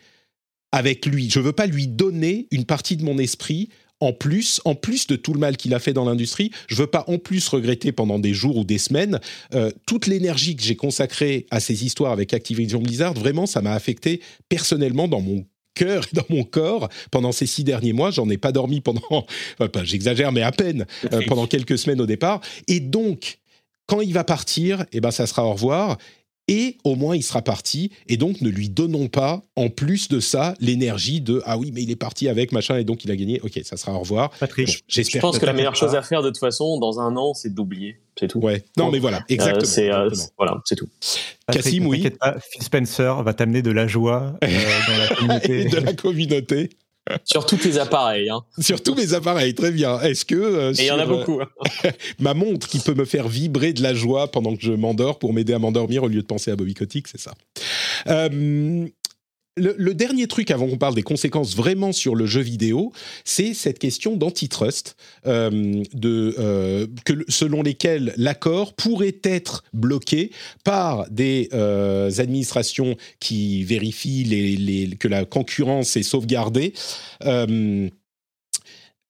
avec 0.72 1.06
lui. 1.06 1.30
Je 1.30 1.40
veux 1.40 1.54
pas 1.54 1.66
lui 1.66 1.88
donner 1.88 2.48
une 2.52 2.66
partie 2.66 2.98
de 2.98 3.04
mon 3.04 3.18
esprit 3.18 3.70
en 4.00 4.14
plus, 4.14 4.62
en 4.66 4.76
plus 4.76 5.08
de 5.08 5.16
tout 5.16 5.34
le 5.34 5.40
mal 5.40 5.58
qu'il 5.58 5.74
a 5.74 5.80
fait 5.80 5.94
dans 5.94 6.06
l'industrie, 6.06 6.52
je 6.68 6.76
veux 6.76 6.88
pas 6.88 7.04
en 7.08 7.18
plus 7.18 7.48
regretter 7.48 7.92
pendant 7.92 8.20
des 8.20 8.34
jours 8.34 8.58
ou 8.58 8.64
des 8.64 8.78
semaines 8.78 9.20
euh, 9.54 9.72
toute 9.86 10.08
l'énergie 10.08 10.56
que 10.56 10.64
j'ai 10.64 10.76
consacrée 10.76 11.48
à 11.52 11.60
ces 11.60 11.86
histoires 11.86 12.12
avec 12.12 12.34
Activision 12.34 12.80
Blizzard. 12.80 13.14
Vraiment, 13.14 13.46
ça 13.46 13.62
m'a 13.62 13.74
affecté 13.74 14.22
personnellement 14.50 15.08
dans 15.08 15.22
mon 15.22 15.46
cœur 15.74 16.06
et 16.12 16.16
dans 16.16 16.26
mon 16.30 16.44
corps 16.44 16.90
pendant 17.12 17.32
ces 17.32 17.46
six 17.46 17.64
derniers 17.64 17.94
mois. 17.94 18.12
J'en 18.12 18.30
ai 18.30 18.38
pas 18.38 18.52
dormi 18.52 18.82
pendant, 18.82 19.26
j'exagère, 19.84 20.32
mais 20.32 20.42
à 20.42 20.52
peine 20.52 20.86
euh, 21.12 21.22
pendant 21.28 21.48
quelques 21.48 21.78
semaines 21.78 22.02
au 22.02 22.06
départ. 22.06 22.42
Et 22.68 22.80
donc, 22.80 23.40
quand 23.88 24.02
il 24.02 24.14
va 24.14 24.24
partir, 24.24 24.86
eh 24.92 25.00
ben, 25.00 25.12
ça 25.12 25.26
sera 25.26 25.46
au 25.46 25.54
revoir. 25.54 25.98
Et 26.48 26.78
au 26.84 26.96
moins 26.96 27.16
il 27.16 27.24
sera 27.24 27.42
parti. 27.42 27.92
Et 28.08 28.18
donc 28.18 28.42
ne 28.42 28.50
lui 28.50 28.70
donnons 28.70 29.08
pas, 29.08 29.42
en 29.56 29.70
plus 29.70 30.08
de 30.08 30.20
ça, 30.20 30.54
l'énergie 30.60 31.22
de 31.22 31.42
ah 31.46 31.58
oui, 31.58 31.72
mais 31.74 31.84
il 31.84 31.92
est 31.92 31.96
parti 31.96 32.28
avec 32.30 32.52
machin 32.52 32.78
et 32.78 32.84
donc 32.84 33.04
il 33.06 33.12
a 33.12 33.16
gagné. 33.16 33.40
Ok, 33.42 33.60
ça 33.64 33.78
sera 33.78 33.94
au 33.94 34.00
revoir. 34.00 34.32
Patrick, 34.40 34.84
Je 34.88 35.20
pense 35.20 35.40
que, 35.40 35.46
la 35.46 35.54
meilleure 35.54 35.76
chose 35.76 35.96
à 35.96 36.02
faire 36.02 36.22
de 36.22 36.30
toute 36.30 36.40
façon, 36.40 36.80
dans 36.80 37.00
un 37.00 37.16
an, 37.16 37.34
c'est 37.34 37.54
d'oublier. 37.54 38.00
C'est 38.20 38.28
tout. 38.28 38.40
Ouais. 38.40 38.64
Non, 38.78 38.90
mais 38.92 39.00
voilà, 39.00 39.24
exactement. 39.30 39.66
c'est 39.66 39.92
euh, 39.92 40.10
voilà, 40.38 40.60
c'est 40.66 40.76
tout. 40.76 40.90
Cassim, 41.52 41.86
oui. 41.86 42.10
Pas, 42.10 42.38
Phil 42.52 42.64
Spencer 42.64 43.22
va 43.24 43.34
t'amener 43.34 43.62
de 43.62 43.72
la 43.72 43.88
joie 43.88 44.34
euh, 44.44 44.48
dans 44.48 44.98
la 44.98 45.08
communauté. 45.16 45.66
de 45.66 45.78
la 45.78 45.94
communauté. 45.94 46.70
Sur 47.24 47.46
tous 47.46 47.58
tes 47.58 47.78
appareils. 47.78 48.30
Hein. 48.30 48.42
Sur 48.60 48.82
tous 48.82 48.96
mes 48.96 49.14
appareils, 49.14 49.54
très 49.54 49.72
bien. 49.72 50.00
Est-ce 50.02 50.26
que. 50.26 50.36
Euh, 50.36 50.74
Et 50.74 50.84
il 50.84 50.86
y 50.88 50.92
en 50.92 51.00
a 51.00 51.06
beaucoup. 51.06 51.40
hein. 51.42 51.90
ma 52.20 52.34
montre 52.34 52.68
qui 52.68 52.80
peut 52.80 52.94
me 52.94 53.06
faire 53.06 53.28
vibrer 53.28 53.74
de 53.74 53.82
la 53.84 53.94
joie 53.94 54.32
pendant 54.32 54.56
que 54.56 54.62
je 54.64 54.72
m'endors 54.72 55.20
pour 55.20 55.34
m'aider 55.34 55.54
à 55.54 55.60
m'endormir 55.60 56.04
au 56.04 56.08
lieu 56.08 56.22
de 56.22 56.28
penser 56.28 56.52
à 56.52 56.56
Bobby 56.56 56.74
Kotick, 56.74 57.08
c'est 57.08 57.20
ça. 57.20 57.34
Euh, 58.08 58.88
le, 59.58 59.94
dernier 59.94 60.28
truc 60.28 60.52
avant 60.52 60.68
qu'on 60.68 60.78
parle 60.78 60.96
des 60.96 61.04
conséquences 61.04 61.56
vraiment 61.56 61.92
sur 61.92 62.16
le 62.16 62.26
jeu 62.26 62.42
vidéo, 62.42 62.92
c'est 63.26 63.54
cette 63.54 63.80
question 63.80 64.16
d'antitrust, 64.16 64.96
euh, 65.26 65.84
euh, 66.06 66.88
selon 67.28 67.64
lesquelles 67.64 68.14
l'accord 68.18 68.74
pourrait 68.74 69.20
être 69.24 69.64
bloqué 69.74 70.32
par 70.64 71.10
des 71.10 71.50
euh, 71.54 72.12
administrations 72.20 72.96
qui 73.20 73.64
vérifient 73.64 74.98
que 75.00 75.08
la 75.08 75.26
concurrence 75.26 75.98
est 75.98 76.04
sauvegardée. 76.04 76.74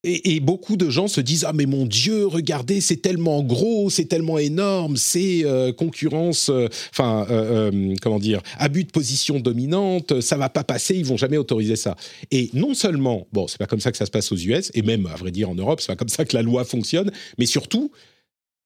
Et, 0.04 0.40
beaucoup 0.40 0.78
de 0.78 0.92
gens 0.92 1.08
se 1.08 1.20
disent 1.20 1.44
ah 1.44 1.54
mais 1.54 1.66
mon 1.66 1.86
Dieu 1.86 2.28
regardez 2.28 2.82
c'est 2.82 3.02
tellement 3.02 3.42
gros 3.42 3.90
c'est 3.90 4.06
tellement 4.06 4.38
énorme 4.38 4.96
c'est 4.96 5.44
euh, 5.44 5.74
concurrence 5.74 6.50
euh, 6.50 6.68
enfin 6.92 7.26
euh, 7.32 7.96
comment 8.02 8.20
dire 8.20 8.42
abus 8.60 8.84
de 8.84 8.92
position 8.92 9.40
dominante 9.40 10.22
ça 10.22 10.38
va 10.38 10.50
pas 10.50 10.64
passer 10.64 10.96
ils 10.96 11.06
vont 11.06 11.18
jamais 11.18 11.38
autoriser 11.38 11.76
ça 11.76 11.96
et 12.30 12.52
non 12.54 12.76
seulement 12.76 13.28
bon 13.34 13.48
c'est 13.48 13.58
pas 13.58 13.66
comme 13.66 13.80
ça 13.80 13.92
que 13.92 13.98
ça 13.98 14.06
se 14.06 14.12
passe 14.12 14.32
aux 14.32 14.38
US 14.38 14.70
et 14.76 14.84
même 14.84 15.08
à 15.08 15.16
vrai 15.16 15.32
dire 15.32 15.50
en 15.50 15.56
Europe 15.56 15.82
c'est 15.82 15.88
pas 15.88 15.96
comme 15.96 16.10
ça 16.10 16.26
que 16.26 16.36
la 16.36 16.44
loi 16.44 16.64
fonctionne 16.64 17.12
mais 17.40 17.48
surtout 17.48 17.92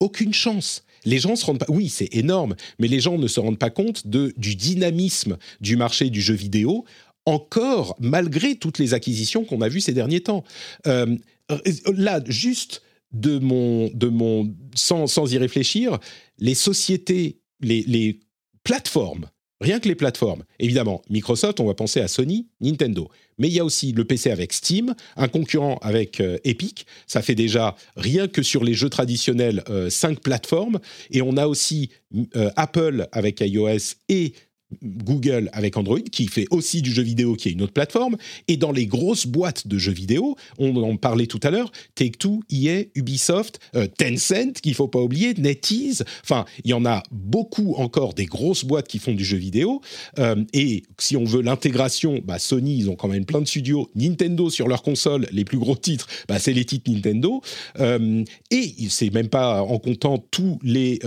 aucune 0.00 0.34
chance 0.34 0.84
les 1.04 1.18
gens 1.18 1.36
se 1.36 1.44
rendent 1.44 1.58
pas. 1.58 1.66
Oui, 1.68 1.88
c'est 1.88 2.14
énorme, 2.14 2.54
mais 2.78 2.86
les 2.88 3.00
gens 3.00 3.18
ne 3.18 3.26
se 3.26 3.40
rendent 3.40 3.58
pas 3.58 3.70
compte 3.70 4.06
de, 4.06 4.32
du 4.36 4.54
dynamisme 4.54 5.36
du 5.60 5.76
marché 5.76 6.10
du 6.10 6.20
jeu 6.20 6.34
vidéo, 6.34 6.84
encore 7.26 7.96
malgré 8.00 8.56
toutes 8.56 8.78
les 8.78 8.94
acquisitions 8.94 9.44
qu'on 9.44 9.60
a 9.60 9.68
vues 9.68 9.80
ces 9.80 9.92
derniers 9.92 10.20
temps. 10.20 10.44
Euh, 10.86 11.16
là, 11.94 12.20
juste 12.26 12.82
de 13.12 13.38
mon, 13.38 13.90
de 13.92 14.08
mon, 14.08 14.54
sans, 14.74 15.06
sans 15.06 15.32
y 15.32 15.38
réfléchir, 15.38 15.98
les 16.38 16.54
sociétés, 16.54 17.40
les, 17.60 17.82
les 17.82 18.20
plateformes, 18.64 19.28
rien 19.60 19.78
que 19.80 19.88
les 19.88 19.94
plateformes, 19.94 20.44
évidemment, 20.58 21.02
Microsoft, 21.10 21.60
on 21.60 21.66
va 21.66 21.74
penser 21.74 22.00
à 22.00 22.08
Sony, 22.08 22.48
Nintendo, 22.60 23.10
mais 23.38 23.48
il 23.48 23.54
y 23.54 23.60
a 23.60 23.64
aussi 23.64 23.92
le 23.92 24.04
PC 24.04 24.30
avec 24.30 24.52
Steam, 24.52 24.94
un 25.16 25.28
concurrent 25.28 25.78
avec 25.82 26.20
euh, 26.20 26.38
Epic, 26.44 26.86
ça 27.06 27.22
fait 27.22 27.34
déjà 27.34 27.76
rien 27.96 28.28
que 28.28 28.42
sur 28.42 28.64
les 28.64 28.74
jeux 28.74 28.90
traditionnels 28.90 29.62
euh, 29.68 29.90
cinq 29.90 30.20
plateformes, 30.20 30.80
et 31.10 31.22
on 31.22 31.36
a 31.36 31.46
aussi 31.46 31.90
Apple 32.56 33.08
avec 33.12 33.40
iOS 33.40 33.96
et 34.08 34.34
Google 34.82 35.50
avec 35.52 35.76
Android, 35.76 36.00
qui 36.00 36.26
fait 36.26 36.46
aussi 36.50 36.82
du 36.82 36.92
jeu 36.92 37.02
vidéo, 37.02 37.34
qui 37.34 37.48
est 37.48 37.52
une 37.52 37.62
autre 37.62 37.72
plateforme. 37.72 38.16
Et 38.48 38.56
dans 38.56 38.72
les 38.72 38.86
grosses 38.86 39.26
boîtes 39.26 39.66
de 39.66 39.78
jeux 39.78 39.92
vidéo, 39.92 40.36
on 40.58 40.74
en 40.76 40.96
parlait 40.96 41.26
tout 41.26 41.40
à 41.42 41.50
l'heure, 41.50 41.70
Take-Two, 41.94 42.40
EA, 42.50 42.84
Ubisoft, 42.94 43.60
euh, 43.76 43.86
Tencent, 43.86 44.60
qu'il 44.62 44.74
faut 44.74 44.88
pas 44.88 45.00
oublier, 45.00 45.34
NetEase. 45.34 46.04
Enfin, 46.22 46.44
il 46.64 46.70
y 46.70 46.74
en 46.74 46.84
a 46.84 47.02
beaucoup 47.10 47.74
encore 47.76 48.14
des 48.14 48.26
grosses 48.26 48.64
boîtes 48.64 48.88
qui 48.88 48.98
font 48.98 49.12
du 49.12 49.24
jeu 49.24 49.36
vidéo. 49.36 49.80
Euh, 50.18 50.44
et 50.52 50.84
si 50.98 51.16
on 51.16 51.24
veut 51.24 51.42
l'intégration, 51.42 52.20
bah, 52.24 52.38
Sony, 52.38 52.78
ils 52.78 52.90
ont 52.90 52.96
quand 52.96 53.08
même 53.08 53.24
plein 53.24 53.40
de 53.40 53.46
studios. 53.46 53.90
Nintendo 53.94 54.50
sur 54.50 54.68
leur 54.68 54.82
console, 54.82 55.26
les 55.32 55.44
plus 55.44 55.58
gros 55.58 55.76
titres, 55.76 56.06
bah, 56.28 56.38
c'est 56.38 56.52
les 56.52 56.64
titres 56.64 56.90
Nintendo. 56.90 57.40
Euh, 57.80 58.24
et 58.50 58.74
c'est 58.88 59.12
même 59.12 59.28
pas 59.28 59.62
en 59.62 59.78
comptant 59.78 60.18
tous 60.30 60.58
les, 60.62 60.98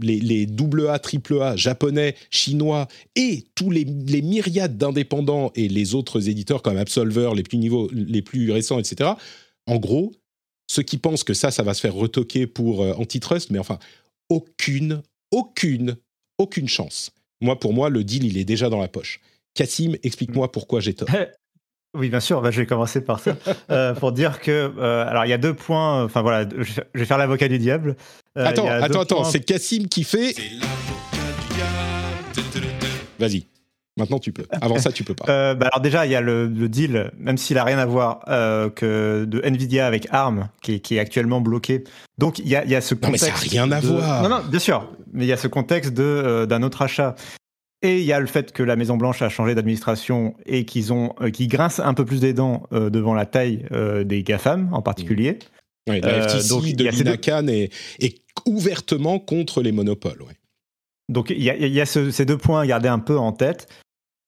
les, 0.00 0.20
les 0.20 0.46
AA, 0.46 0.98
AAA 0.98 1.56
japonais, 1.56 2.14
chinois 2.30 2.87
et 3.16 3.44
tous 3.54 3.70
les, 3.70 3.84
les 3.84 4.22
myriades 4.22 4.76
d'indépendants 4.78 5.50
et 5.54 5.68
les 5.68 5.94
autres 5.94 6.28
éditeurs 6.28 6.62
comme 6.62 6.76
Absolver, 6.76 7.30
les 7.34 7.42
plus, 7.42 7.58
niveaux, 7.58 7.88
les 7.92 8.22
plus 8.22 8.50
récents, 8.52 8.78
etc. 8.78 9.10
En 9.66 9.76
gros, 9.76 10.12
ceux 10.70 10.82
qui 10.82 10.98
pensent 10.98 11.24
que 11.24 11.34
ça, 11.34 11.50
ça 11.50 11.62
va 11.62 11.74
se 11.74 11.80
faire 11.80 11.94
retoquer 11.94 12.46
pour 12.46 12.82
euh, 12.82 12.92
antitrust, 12.94 13.50
mais 13.50 13.58
enfin, 13.58 13.78
aucune, 14.28 15.02
aucune, 15.30 15.96
aucune 16.38 16.68
chance. 16.68 17.10
Moi, 17.40 17.58
pour 17.58 17.72
moi, 17.72 17.88
le 17.88 18.04
deal, 18.04 18.24
il 18.24 18.36
est 18.38 18.44
déjà 18.44 18.68
dans 18.68 18.80
la 18.80 18.88
poche. 18.88 19.20
Cassim, 19.54 19.94
explique-moi 20.02 20.52
pourquoi 20.52 20.80
j'ai 20.80 20.94
tort. 20.94 21.08
Oui, 21.96 22.10
bien 22.10 22.20
sûr. 22.20 22.42
bah, 22.42 22.50
je 22.50 22.60
vais 22.60 22.66
commencer 22.66 23.00
par 23.00 23.18
ça 23.18 23.34
euh, 23.70 23.94
pour 23.94 24.12
dire 24.12 24.40
que 24.40 24.50
euh, 24.78 25.06
alors 25.06 25.24
il 25.24 25.30
y 25.30 25.32
a 25.32 25.38
deux 25.38 25.54
points. 25.54 26.04
Enfin 26.04 26.20
voilà, 26.20 26.46
je 26.58 26.82
vais 26.98 27.06
faire 27.06 27.16
l'avocat 27.16 27.48
du 27.48 27.58
diable. 27.58 27.96
Euh, 28.36 28.44
attends, 28.44 28.66
attends, 28.68 29.00
attends, 29.00 29.22
points- 29.22 29.30
c'est 29.30 29.40
Cassim 29.40 29.88
qui 29.88 30.04
fait. 30.04 30.34
Vas-y, 33.18 33.46
maintenant 33.96 34.18
tu 34.18 34.32
peux. 34.32 34.44
Avant 34.60 34.78
ça, 34.78 34.92
tu 34.92 35.04
peux 35.04 35.14
pas. 35.14 35.24
Euh, 35.28 35.54
bah, 35.54 35.68
alors 35.72 35.80
déjà, 35.82 36.06
il 36.06 36.12
y 36.12 36.14
a 36.14 36.20
le, 36.20 36.46
le 36.46 36.68
deal, 36.68 37.10
même 37.18 37.36
s'il 37.38 37.58
a 37.58 37.64
rien 37.64 37.78
à 37.78 37.86
voir 37.86 38.20
euh, 38.28 38.70
que 38.70 39.24
de 39.26 39.40
Nvidia 39.44 39.86
avec 39.86 40.06
ARM, 40.10 40.48
qui, 40.62 40.74
est- 40.74 40.80
qui 40.80 40.96
est 40.96 40.98
actuellement 41.00 41.40
bloqué. 41.40 41.84
Donc 42.18 42.38
il 42.38 42.48
y 42.48 42.56
a, 42.56 42.64
il 42.64 42.70
y 42.70 42.74
a 42.76 42.80
ce 42.80 42.94
Non, 42.94 43.00
mais 43.10 43.18
contexte. 43.18 43.26
ça 43.26 43.34
a 43.34 43.50
rien 43.50 43.70
à 43.72 43.80
de- 43.80 43.86
voir. 43.86 44.22
Non, 44.22 44.28
non, 44.28 44.40
bien 44.48 44.58
sûr, 44.60 44.88
mais 45.12 45.24
il 45.24 45.28
y 45.28 45.32
a 45.32 45.36
ce 45.36 45.48
contexte 45.48 45.92
de 45.94 46.02
euh, 46.02 46.46
d'un 46.46 46.62
autre 46.62 46.82
achat. 46.82 47.14
Et 47.82 47.98
il 48.00 48.04
y 48.04 48.12
a 48.12 48.18
le 48.18 48.26
fait 48.26 48.50
que 48.52 48.64
la 48.64 48.74
Maison 48.74 48.96
Blanche 48.96 49.22
a 49.22 49.28
changé 49.28 49.54
d'administration 49.54 50.34
et 50.46 50.64
qu'ils 50.64 50.92
ont, 50.92 51.14
qu'ils 51.32 51.46
grincent 51.46 51.78
un 51.80 51.94
peu 51.94 52.04
plus 52.04 52.20
des 52.20 52.32
dents 52.32 52.64
devant 52.72 53.14
la 53.14 53.24
taille 53.24 53.66
des 54.04 54.24
GAFAM 54.24 54.70
en 54.74 54.82
particulier. 54.82 55.38
Ouais, 55.88 56.00
la 56.00 56.08
euh, 56.08 56.28
FTC 56.28 56.48
donc, 56.48 56.62
de 56.72 56.84
y 56.84 56.88
a 56.88 56.90
ces 56.90 56.98
Lina 56.98 57.12
deux- 57.12 57.16
Khan 57.18 57.46
est, 57.46 57.70
est 58.00 58.16
ouvertement 58.46 59.20
contre 59.20 59.62
les 59.62 59.70
monopoles. 59.70 60.20
Ouais. 60.22 60.34
Donc 61.08 61.30
il 61.30 61.42
y 61.42 61.80
a, 61.80 61.86
ces 61.86 62.24
deux 62.24 62.36
points 62.36 62.60
à 62.60 62.66
garder 62.66 62.88
un 62.88 62.98
peu 62.98 63.18
en 63.18 63.32
tête. 63.32 63.68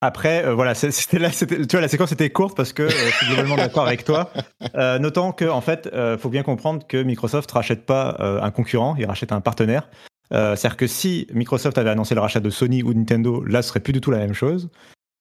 Après, 0.02 0.44
euh, 0.44 0.54
voilà, 0.54 0.74
c'était 0.74 1.18
là, 1.18 1.30
tu 1.30 1.46
vois, 1.46 1.80
la 1.80 1.88
séquence 1.88 2.12
était 2.12 2.30
courte 2.30 2.56
parce 2.56 2.72
que 2.72 2.84
euh, 2.84 2.88
je 2.88 3.16
suis 3.16 3.26
globalement 3.26 3.56
d'accord 3.56 3.86
avec 3.86 4.04
toi. 4.04 4.32
Euh, 4.74 4.98
notant 4.98 5.32
que, 5.32 5.44
en 5.44 5.60
fait, 5.60 5.90
euh, 5.92 6.16
faut 6.16 6.30
bien 6.30 6.42
comprendre 6.42 6.86
que 6.86 7.02
Microsoft 7.02 7.50
rachète 7.50 7.84
pas 7.84 8.16
un 8.20 8.50
concurrent, 8.50 8.96
il 8.98 9.06
rachète 9.06 9.32
un 9.32 9.40
partenaire. 9.40 9.88
C'est-à-dire 10.32 10.76
que 10.76 10.86
si 10.86 11.26
Microsoft 11.34 11.76
avait 11.76 11.90
annoncé 11.90 12.14
le 12.14 12.20
rachat 12.20 12.38
de 12.38 12.50
Sony 12.50 12.84
ou 12.84 12.94
Nintendo, 12.94 13.42
là, 13.42 13.62
ce 13.62 13.70
serait 13.70 13.80
plus 13.80 13.92
du 13.92 14.00
tout 14.00 14.12
la 14.12 14.18
même 14.18 14.32
chose. 14.32 14.70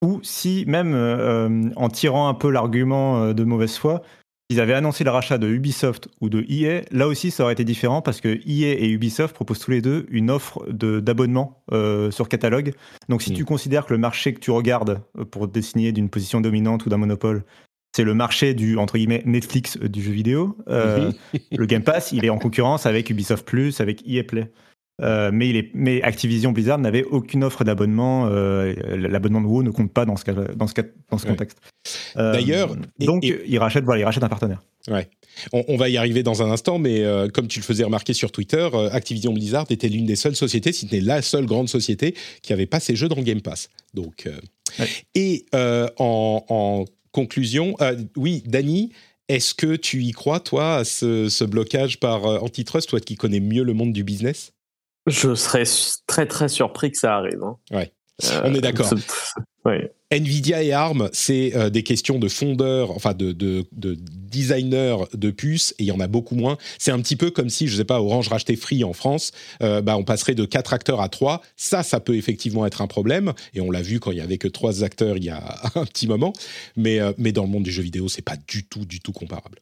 Ou 0.03 0.19
si 0.21 0.65
même 0.67 1.73
en 1.75 1.89
tirant 1.89 2.29
un 2.29 2.35
peu 2.35 2.51
l'argument 2.51 3.33
de 3.33 3.43
mauvaise 3.43 3.75
foi, 3.75 4.03
ils 4.49 4.59
avaient 4.59 4.73
annoncé 4.73 5.03
le 5.03 5.11
rachat 5.11 5.37
de 5.37 5.47
Ubisoft 5.47 6.09
ou 6.21 6.29
de 6.29 6.43
EA, 6.49 6.81
là 6.91 7.07
aussi 7.07 7.29
ça 7.29 7.43
aurait 7.43 7.53
été 7.53 7.63
différent 7.63 8.01
parce 8.01 8.19
que 8.19 8.29
EA 8.29 8.73
et 8.79 8.89
Ubisoft 8.89 9.35
proposent 9.35 9.59
tous 9.59 9.71
les 9.71 9.81
deux 9.81 10.07
une 10.09 10.31
offre 10.31 10.65
d'abonnement 10.71 11.63
euh, 11.71 12.09
sur 12.09 12.27
catalogue. 12.27 12.73
Donc 13.09 13.21
si 13.21 13.31
tu 13.31 13.45
considères 13.45 13.85
que 13.85 13.93
le 13.93 13.99
marché 13.99 14.33
que 14.33 14.39
tu 14.39 14.49
regardes 14.49 15.01
euh, 15.17 15.25
pour 15.25 15.47
désigner 15.47 15.91
d'une 15.91 16.09
position 16.09 16.41
dominante 16.41 16.85
ou 16.87 16.89
d'un 16.89 16.97
monopole, 16.97 17.43
c'est 17.95 18.03
le 18.03 18.15
marché 18.15 18.55
du 18.55 18.77
entre 18.77 18.97
guillemets 18.97 19.21
Netflix 19.25 19.77
du 19.77 20.01
jeu 20.01 20.11
vidéo, 20.11 20.57
euh, 20.67 21.11
le 21.51 21.65
Game 21.67 21.83
Pass 21.83 22.11
il 22.11 22.25
est 22.25 22.29
en 22.29 22.39
concurrence 22.39 22.87
avec 22.87 23.11
Ubisoft 23.11 23.45
Plus, 23.45 23.81
avec 23.81 24.03
EA 24.07 24.23
Play. 24.23 24.51
Euh, 25.01 25.31
mais, 25.33 25.49
il 25.49 25.55
est, 25.55 25.69
mais 25.73 26.01
Activision 26.01 26.51
Blizzard 26.51 26.77
n'avait 26.77 27.03
aucune 27.03 27.43
offre 27.43 27.63
d'abonnement. 27.63 28.27
euh, 28.27 28.73
L'abonnement 28.95 29.41
de 29.41 29.45
WoW 29.47 29.63
ne 29.63 29.69
compte 29.71 29.91
pas 29.93 30.05
dans 30.05 30.15
ce, 30.17 30.25
cas, 30.25 30.33
dans 30.33 30.67
ce, 30.67 30.73
cas- 30.73 30.83
dans 31.09 31.17
ce 31.17 31.23
Ouais. 31.25 31.31
contexte. 31.31 31.57
Euh, 32.17 32.33
D'ailleurs, 32.33 32.75
donc 32.99 33.23
et- 33.23 33.41
il 33.47 33.57
rachète, 33.59 33.83
voilà, 33.85 34.01
il 34.01 34.03
rachète 34.05 34.23
un 34.23 34.29
partenaire. 34.29 34.61
On, 35.53 35.63
on 35.67 35.77
va 35.77 35.87
y 35.89 35.97
arriver 35.97 36.23
dans 36.23 36.41
un 36.41 36.49
instant, 36.51 36.79
mais 36.79 37.03
comme 37.33 37.47
tu 37.47 37.59
le 37.59 37.63
faisais 37.63 37.83
remarquer 37.83 38.13
sur 38.13 38.31
Twitter, 38.31 38.67
Activision 38.91 39.31
Blizzard 39.33 39.65
était 39.69 39.87
l'une 39.87 40.05
des 40.05 40.15
seules 40.15 40.35
sociétés, 40.35 40.71
si 40.73 40.87
ce 40.87 40.95
n'est 40.95 41.01
la 41.01 41.21
seule 41.21 41.45
grande 41.45 41.69
société, 41.69 42.15
qui 42.41 42.51
avait 42.53 42.65
pas 42.65 42.79
ses 42.79 42.95
jeux 42.95 43.07
dans 43.07 43.15
le 43.15 43.21
Game 43.23 43.41
Pass. 43.41 43.69
Donc, 43.93 44.27
Ouais. 44.79 44.85
Et 45.15 45.45
en, 45.53 46.43
en 46.49 46.85
conclusion, 47.11 47.75
oui, 48.17 48.43
Dany, 48.45 48.91
est-ce 49.27 49.53
que 49.55 49.75
tu 49.75 50.01
y 50.03 50.11
crois, 50.11 50.39
toi, 50.39 50.77
à 50.77 50.83
ce, 50.83 51.29
ce 51.29 51.43
blocage 51.43 51.99
par 51.99 52.25
antitrust, 52.43 52.89
toi 52.89 52.99
qui 52.99 53.15
connais 53.15 53.39
mieux 53.39 53.63
le 53.63 53.73
monde 53.73 53.93
du 53.93 54.03
business? 54.03 54.51
Je 55.09 55.35
serais 55.35 55.63
très 56.07 56.25
très 56.25 56.47
surpris 56.47 56.91
que 56.91 56.97
ça 56.97 57.15
arrive. 57.15 57.41
hein. 57.43 57.57
Ouais. 57.71 57.91
Euh, 58.25 58.41
On 58.45 58.53
est 58.53 58.61
d'accord. 58.61 58.93
Ouais. 59.65 59.91
Nvidia 60.11 60.63
et 60.63 60.71
ARM, 60.73 61.09
c'est 61.13 61.55
euh, 61.55 61.69
des 61.69 61.83
questions 61.83 62.17
de 62.19 62.27
fondeurs, 62.27 62.91
enfin 62.91 63.13
de, 63.13 63.31
de, 63.31 63.65
de 63.71 63.95
designers 63.99 64.97
de 65.13 65.31
puces, 65.31 65.73
et 65.77 65.83
il 65.83 65.85
y 65.85 65.91
en 65.91 65.99
a 65.99 66.07
beaucoup 66.07 66.35
moins. 66.35 66.57
C'est 66.79 66.91
un 66.91 66.99
petit 66.99 67.15
peu 67.15 67.29
comme 67.31 67.49
si, 67.49 67.67
je 67.67 67.77
sais 67.77 67.83
pas, 67.85 68.01
Orange 68.01 68.27
rachetait 68.29 68.55
Free 68.55 68.83
en 68.83 68.93
France, 68.93 69.31
euh, 69.61 69.81
bah, 69.81 69.95
on 69.97 70.03
passerait 70.03 70.35
de 70.35 70.45
quatre 70.45 70.73
acteurs 70.73 71.01
à 71.01 71.09
trois. 71.09 71.41
Ça, 71.57 71.83
ça 71.83 71.99
peut 71.99 72.15
effectivement 72.15 72.65
être 72.65 72.81
un 72.81 72.87
problème, 72.87 73.33
et 73.53 73.61
on 73.61 73.69
l'a 73.71 73.81
vu 73.81 73.99
quand 73.99 74.11
il 74.11 74.17
y 74.17 74.21
avait 74.21 74.37
que 74.37 74.47
trois 74.47 74.83
acteurs 74.83 75.15
il 75.17 75.23
y 75.25 75.29
a 75.29 75.61
un 75.75 75.85
petit 75.85 76.07
moment. 76.07 76.33
Mais, 76.75 76.99
mais 77.17 77.31
dans 77.31 77.43
le 77.43 77.49
monde 77.49 77.63
du 77.63 77.71
jeu 77.71 77.83
vidéo, 77.83 78.09
c'est 78.09 78.21
pas 78.23 78.37
du 78.47 78.65
tout, 78.65 78.85
du 78.85 78.99
tout 78.99 79.13
comparable. 79.13 79.59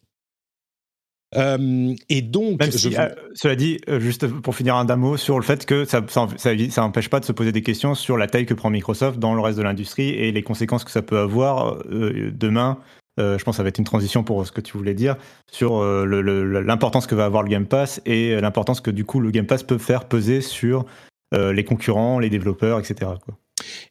Euh, 1.36 1.94
et 2.10 2.22
donc, 2.22 2.62
euh, 2.64 3.10
cela 3.34 3.56
dit, 3.56 3.80
euh, 3.90 4.00
juste 4.00 4.28
pour 4.28 4.56
finir 4.56 4.76
un 4.76 4.96
mot 4.96 5.18
sur 5.18 5.38
le 5.38 5.44
fait 5.44 5.66
que 5.66 5.84
ça 5.84 6.02
ça, 6.08 6.84
empêche 6.84 7.10
pas 7.10 7.20
de 7.20 7.26
se 7.26 7.34
poser 7.34 7.52
des 7.52 7.62
questions 7.62 7.96
sur 7.96 8.18
la 8.18 8.28
taille 8.28 8.46
que 8.46 8.54
prend 8.54 8.70
Microsoft 8.70 9.20
dans 9.20 9.34
le 9.34 9.42
reste 9.42 9.58
de 9.58 9.64
l'industrie 9.64 10.10
et 10.10 10.32
les 10.32 10.44
conséquences 10.44 10.86
que 10.86 10.92
ça 10.92 11.02
peut 11.02 11.20
avoir 11.20 11.84
demain. 11.86 12.80
je 13.18 13.44
pense 13.44 13.56
que 13.56 13.58
ça 13.58 13.64
va 13.64 13.70
être 13.70 13.80
une 13.80 13.84
transition 13.84 14.24
pour 14.24 14.46
ce 14.48 14.52
que 14.52 14.62
tu 14.62 14.78
voulais 14.78 14.94
dire 14.94 15.18
sur 15.52 15.84
l'importance 15.84 17.08
que 17.08 17.16
va 17.16 17.26
avoir 17.26 17.44
le 17.44 17.50
Game 17.50 17.68
Pass 17.68 18.02
et 18.06 18.40
l'importance 18.40 18.80
que 18.80 18.92
du 18.92 19.04
coup 19.04 19.20
le 19.20 19.32
Game 19.32 19.48
Pass 19.48 19.64
peut 19.64 19.78
faire 19.78 20.06
peser 20.06 20.40
sur 20.42 20.86
les 21.34 21.64
concurrents, 21.66 22.20
les 22.20 22.30
développeurs, 22.30 22.80
etc. 22.80 23.12
Quoi. 23.26 23.38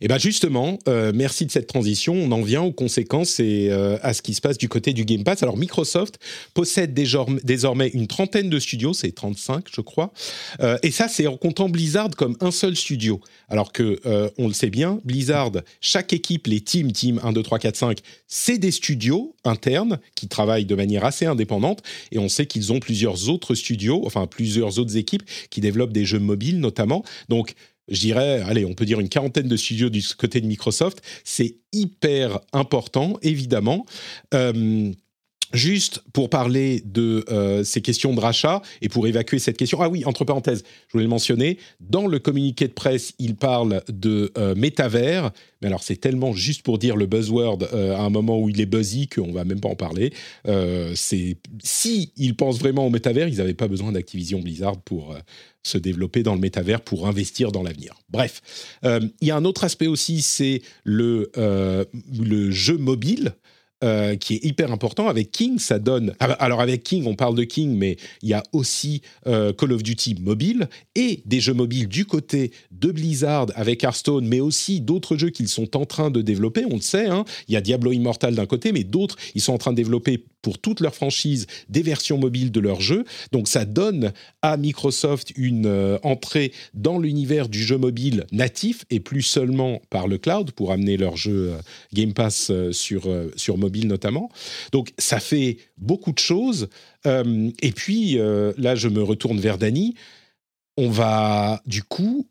Eh 0.00 0.08
bien 0.08 0.18
justement, 0.18 0.78
euh, 0.88 1.12
merci 1.14 1.46
de 1.46 1.50
cette 1.50 1.66
transition. 1.66 2.14
On 2.14 2.30
en 2.32 2.42
vient 2.42 2.62
aux 2.62 2.72
conséquences 2.72 3.40
et 3.40 3.68
euh, 3.70 3.98
à 4.02 4.14
ce 4.14 4.22
qui 4.22 4.34
se 4.34 4.40
passe 4.40 4.58
du 4.58 4.68
côté 4.68 4.92
du 4.92 5.04
Game 5.04 5.24
Pass. 5.24 5.42
Alors 5.42 5.56
Microsoft 5.56 6.18
possède 6.54 6.94
désormais 6.94 7.88
une 7.88 8.06
trentaine 8.06 8.50
de 8.50 8.58
studios, 8.58 8.92
c'est 8.92 9.12
35 9.12 9.66
je 9.72 9.80
crois. 9.80 10.12
Euh, 10.60 10.78
et 10.82 10.90
ça 10.90 11.08
c'est 11.08 11.26
en 11.26 11.36
comptant 11.36 11.68
Blizzard 11.68 12.10
comme 12.16 12.36
un 12.40 12.50
seul 12.50 12.76
studio. 12.76 13.20
Alors 13.48 13.72
que 13.72 14.00
on 14.38 14.48
le 14.48 14.54
sait 14.54 14.70
bien, 14.70 15.00
Blizzard, 15.04 15.52
chaque 15.80 16.12
équipe, 16.12 16.46
les 16.46 16.60
teams, 16.60 16.92
team 16.92 17.20
1, 17.22 17.32
2, 17.32 17.42
3, 17.42 17.58
4, 17.58 17.76
5, 17.76 17.98
c'est 18.26 18.58
des 18.58 18.70
studios 18.70 19.34
internes 19.44 19.98
qui 20.14 20.28
travaillent 20.28 20.64
de 20.64 20.74
manière 20.74 21.04
assez 21.04 21.26
indépendante. 21.26 21.82
Et 22.12 22.18
on 22.18 22.28
sait 22.28 22.46
qu'ils 22.46 22.72
ont 22.72 22.80
plusieurs 22.80 23.28
autres 23.28 23.54
studios, 23.54 24.02
enfin 24.04 24.26
plusieurs 24.26 24.78
autres 24.78 24.96
équipes 24.96 25.22
qui 25.50 25.60
développent 25.60 25.92
des 25.92 26.04
jeux 26.04 26.18
mobiles 26.18 26.60
notamment. 26.60 27.04
Donc 27.28 27.54
je 27.88 28.00
dirais, 28.00 28.42
allez, 28.46 28.64
on 28.64 28.74
peut 28.74 28.84
dire 28.84 29.00
une 29.00 29.08
quarantaine 29.08 29.48
de 29.48 29.56
studios 29.56 29.90
du 29.90 30.02
côté 30.16 30.40
de 30.40 30.46
Microsoft. 30.46 31.02
C'est 31.24 31.56
hyper 31.72 32.40
important, 32.52 33.18
évidemment. 33.22 33.86
Euh, 34.34 34.92
Juste 35.56 36.02
pour 36.12 36.28
parler 36.28 36.82
de 36.84 37.24
euh, 37.30 37.64
ces 37.64 37.80
questions 37.80 38.12
de 38.12 38.20
rachat 38.20 38.60
et 38.82 38.90
pour 38.90 39.06
évacuer 39.06 39.38
cette 39.38 39.56
question. 39.56 39.80
Ah 39.80 39.88
oui, 39.88 40.04
entre 40.04 40.26
parenthèses, 40.26 40.62
je 40.86 40.92
voulais 40.92 41.04
le 41.04 41.10
mentionner. 41.10 41.56
Dans 41.80 42.06
le 42.06 42.18
communiqué 42.18 42.68
de 42.68 42.74
presse, 42.74 43.14
il 43.18 43.36
parle 43.36 43.82
de 43.88 44.32
euh, 44.36 44.54
métavers. 44.54 45.30
Mais 45.62 45.68
alors, 45.68 45.82
c'est 45.82 45.96
tellement 45.96 46.34
juste 46.34 46.60
pour 46.60 46.76
dire 46.76 46.94
le 46.94 47.06
buzzword 47.06 47.70
euh, 47.72 47.96
à 47.96 48.00
un 48.00 48.10
moment 48.10 48.38
où 48.38 48.50
il 48.50 48.60
est 48.60 48.66
buzzy 48.66 49.08
qu'on 49.08 49.32
va 49.32 49.44
même 49.44 49.60
pas 49.60 49.70
en 49.70 49.76
parler. 49.76 50.12
c'est 50.94 51.38
si 51.62 52.12
ils 52.18 52.36
pensent 52.36 52.58
vraiment 52.58 52.86
au 52.86 52.90
métavers, 52.90 53.26
ils 53.26 53.38
n'avaient 53.38 53.54
pas 53.54 53.68
besoin 53.68 53.92
d'Activision 53.92 54.40
Blizzard 54.40 54.78
pour 54.82 55.16
se 55.62 55.78
développer 55.78 56.22
dans 56.22 56.34
le 56.34 56.40
métavers 56.40 56.82
pour 56.82 57.08
investir 57.08 57.50
dans 57.50 57.62
l'avenir. 57.62 57.94
Bref, 58.10 58.42
il 58.84 59.10
y 59.22 59.30
a 59.30 59.36
un 59.36 59.44
autre 59.46 59.64
aspect 59.64 59.86
aussi, 59.86 60.20
c'est 60.20 60.60
le, 60.84 61.30
le 61.34 62.50
jeu 62.50 62.76
mobile. 62.76 63.34
Euh, 63.84 64.16
qui 64.16 64.36
est 64.36 64.42
hyper 64.42 64.72
important. 64.72 65.06
Avec 65.06 65.30
King, 65.30 65.58
ça 65.58 65.78
donne. 65.78 66.14
Ah 66.18 66.32
alors 66.40 66.62
avec 66.62 66.82
King, 66.82 67.04
on 67.06 67.14
parle 67.14 67.34
de 67.34 67.44
King, 67.44 67.76
mais 67.76 67.98
il 68.22 68.30
y 68.30 68.32
a 68.32 68.42
aussi 68.54 69.02
euh, 69.26 69.52
Call 69.52 69.70
of 69.70 69.82
Duty 69.82 70.16
mobile 70.22 70.70
et 70.94 71.22
des 71.26 71.40
jeux 71.40 71.52
mobiles 71.52 71.86
du 71.86 72.06
côté 72.06 72.52
de 72.70 72.90
Blizzard 72.90 73.48
avec 73.54 73.84
Hearthstone, 73.84 74.26
mais 74.26 74.40
aussi 74.40 74.80
d'autres 74.80 75.18
jeux 75.18 75.28
qu'ils 75.28 75.48
sont 75.48 75.76
en 75.76 75.84
train 75.84 76.10
de 76.10 76.22
développer. 76.22 76.64
On 76.70 76.76
le 76.76 76.80
sait, 76.80 77.08
hein. 77.08 77.26
il 77.48 77.52
y 77.52 77.56
a 77.58 77.60
Diablo 77.60 77.92
Immortal 77.92 78.34
d'un 78.34 78.46
côté, 78.46 78.72
mais 78.72 78.82
d'autres, 78.82 79.16
ils 79.34 79.42
sont 79.42 79.52
en 79.52 79.58
train 79.58 79.72
de 79.72 79.76
développer 79.76 80.24
pour 80.46 80.60
toute 80.60 80.78
leur 80.78 80.94
franchise 80.94 81.48
des 81.68 81.82
versions 81.82 82.18
mobiles 82.18 82.52
de 82.52 82.60
leurs 82.60 82.80
jeux. 82.80 83.04
Donc 83.32 83.48
ça 83.48 83.64
donne 83.64 84.12
à 84.42 84.56
Microsoft 84.56 85.32
une 85.34 85.66
euh, 85.66 85.98
entrée 86.04 86.52
dans 86.72 87.00
l'univers 87.00 87.48
du 87.48 87.60
jeu 87.60 87.78
mobile 87.78 88.26
natif 88.30 88.84
et 88.88 89.00
plus 89.00 89.22
seulement 89.22 89.82
par 89.90 90.06
le 90.06 90.18
cloud 90.18 90.52
pour 90.52 90.70
amener 90.70 90.96
leur 90.98 91.16
jeu 91.16 91.50
euh, 91.50 91.58
Game 91.92 92.14
Pass 92.14 92.50
euh, 92.52 92.70
sur, 92.70 93.12
sur 93.34 93.58
mobile 93.58 93.88
notamment. 93.88 94.30
Donc 94.70 94.92
ça 94.98 95.18
fait 95.18 95.56
beaucoup 95.78 96.12
de 96.12 96.20
choses. 96.20 96.68
et 97.04 97.72
puis 97.72 98.18
là, 98.56 98.74
je 98.76 98.88
me 98.88 99.02
retourne 99.02 99.40
vers 99.40 99.58
Dany. 99.58 99.94
On 100.76 100.90
va 100.90 101.60
du 101.66 101.82
coup 101.82 102.28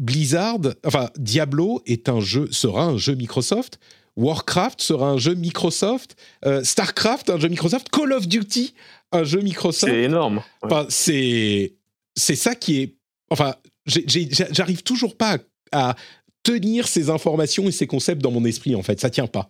Blizzard, 0.00 0.58
enfin 0.84 1.10
Diablo 1.16 1.80
est 1.86 2.08
un 2.08 2.20
jeu, 2.20 2.48
sera 2.50 2.84
un 2.86 2.96
jeu 2.98 3.14
Microsoft. 3.14 3.78
Warcraft 4.16 4.80
sera 4.80 5.10
un 5.10 5.18
jeu 5.18 5.34
Microsoft, 5.34 6.16
euh, 6.44 6.64
Starcraft 6.64 7.30
un 7.30 7.38
jeu 7.38 7.48
Microsoft, 7.48 7.90
Call 7.90 8.12
of 8.12 8.26
Duty 8.26 8.74
un 9.12 9.24
jeu 9.24 9.40
Microsoft. 9.40 9.92
C'est 9.92 10.02
énorme. 10.02 10.42
Enfin, 10.62 10.86
c'est 10.88 11.74
c'est 12.14 12.36
ça 12.36 12.54
qui 12.54 12.80
est. 12.80 12.94
Enfin, 13.30 13.54
j'arrive 13.86 14.82
toujours 14.82 15.16
pas 15.16 15.38
à, 15.72 15.96
tenir 16.42 16.86
ces 16.86 17.10
informations 17.10 17.66
et 17.66 17.72
ces 17.72 17.88
concepts 17.88 18.22
dans 18.22 18.30
mon 18.30 18.44
esprit. 18.44 18.76
En 18.76 18.82
fait, 18.82 19.00
ça 19.00 19.10
tient 19.10 19.26
pas. 19.26 19.48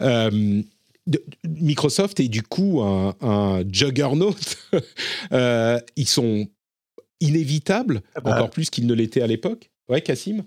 Euh, 0.00 0.62
Microsoft 1.46 2.20
est 2.20 2.28
du 2.28 2.42
coup 2.42 2.80
un, 2.82 3.64
juggernaut. 3.70 4.34
Euh, 5.32 5.78
ils 5.96 6.08
sont 6.08 6.46
inévitables, 7.20 8.02
ah 8.14 8.20
bah. 8.20 8.34
encore 8.34 8.50
plus 8.50 8.68
qu'ils 8.68 8.86
ne 8.86 8.92
l'étaient 8.92 9.22
à 9.22 9.26
l'époque. 9.26 9.70
Ouais, 9.88 10.02
Cassim? 10.02 10.44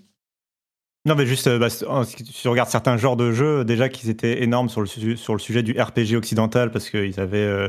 Non, 1.06 1.14
mais 1.14 1.24
juste, 1.24 1.46
euh, 1.46 1.58
bah, 1.58 1.70
si 1.70 1.84
tu 2.24 2.48
regardes 2.48 2.68
certains 2.68 2.96
genres 2.96 3.16
de 3.16 3.30
jeux, 3.30 3.64
déjà 3.64 3.88
qu'ils 3.88 4.10
étaient 4.10 4.42
énormes 4.42 4.68
sur 4.68 4.80
le, 4.80 4.86
sur 4.86 5.34
le 5.34 5.38
sujet 5.38 5.62
du 5.62 5.80
RPG 5.80 6.16
occidental, 6.16 6.72
parce 6.72 6.90
qu'ils 6.90 7.20
avaient 7.20 7.38
euh, 7.38 7.68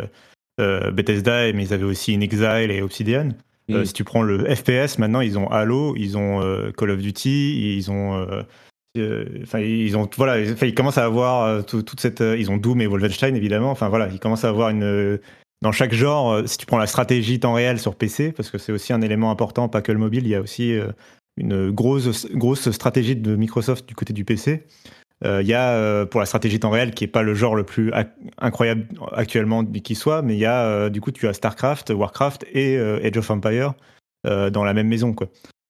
euh, 0.59 0.89
Bethesda, 0.89 1.53
mais 1.53 1.63
ils 1.63 1.73
avaient 1.73 1.83
aussi 1.83 2.15
In 2.15 2.21
Exile 2.21 2.71
et 2.71 2.81
Obsidian. 2.81 3.29
Mm. 3.69 3.85
si 3.85 3.93
tu 3.93 4.03
prends 4.03 4.23
le 4.23 4.43
FPS, 4.55 4.97
maintenant, 4.97 5.21
ils 5.21 5.37
ont 5.37 5.49
Halo, 5.51 5.93
ils 5.97 6.17
ont 6.17 6.41
Call 6.77 6.89
of 6.89 6.99
Duty, 6.99 7.75
ils 7.77 7.91
ont. 7.91 8.25
Enfin, 9.43 9.59
ils 9.59 9.95
ont. 9.97 10.09
Voilà, 10.15 10.39
ils 10.39 10.73
commencent 10.73 10.97
à 10.97 11.05
avoir 11.05 11.63
toute 11.65 11.99
cette. 11.99 12.21
ils 12.21 12.49
ont 12.49 12.57
Doom 12.57 12.81
et 12.81 12.87
Wolfenstein, 12.87 13.35
évidemment. 13.35 13.69
Enfin, 13.69 13.89
voilà, 13.89 14.07
ils 14.07 14.19
commencent 14.19 14.45
à 14.45 14.49
avoir 14.49 14.69
une. 14.69 15.19
Dans 15.61 15.71
chaque 15.71 15.93
genre, 15.93 16.47
si 16.47 16.57
tu 16.57 16.65
prends 16.65 16.77
la 16.77 16.87
stratégie 16.87 17.39
temps 17.39 17.53
réel 17.53 17.77
sur 17.77 17.95
PC, 17.95 18.31
parce 18.31 18.49
que 18.49 18.57
c'est 18.57 18.71
aussi 18.71 18.93
un 18.93 19.01
élément 19.01 19.31
important, 19.31 19.67
pas 19.67 19.81
que 19.81 19.91
le 19.91 19.99
mobile, 19.99 20.23
il 20.25 20.29
y 20.29 20.35
a 20.35 20.41
aussi 20.41 20.79
une 21.37 21.71
grosse, 21.71 22.27
grosse 22.31 22.71
stratégie 22.71 23.15
de 23.15 23.35
Microsoft 23.35 23.87
du 23.87 23.95
côté 23.95 24.13
du 24.13 24.25
PC. 24.25 24.65
Euh, 25.25 25.41
il 25.41 25.47
y 25.47 25.53
a 25.53 25.71
euh, 25.71 26.05
pour 26.05 26.19
la 26.19 26.25
stratégie 26.27 26.59
temps 26.59 26.69
réel 26.69 26.91
qui 26.91 27.03
est 27.03 27.07
pas 27.07 27.23
le 27.23 27.33
genre 27.33 27.55
le 27.55 27.63
plus 27.63 27.91
incroyable 28.37 28.87
actuellement 29.11 29.65
qui 29.65 29.95
soit, 29.95 30.21
mais 30.21 30.35
il 30.35 30.39
y 30.39 30.45
a 30.45 30.63
euh, 30.65 30.89
du 30.89 31.01
coup 31.01 31.11
tu 31.11 31.27
as 31.27 31.33
Starcraft, 31.33 31.89
Warcraft 31.89 32.45
et 32.53 32.77
Age 32.77 33.17
of 33.17 33.29
Empire 33.31 33.73
dans 34.23 34.63
la 34.63 34.73
même 34.73 34.87
maison 34.87 35.13
quoi. 35.13 35.27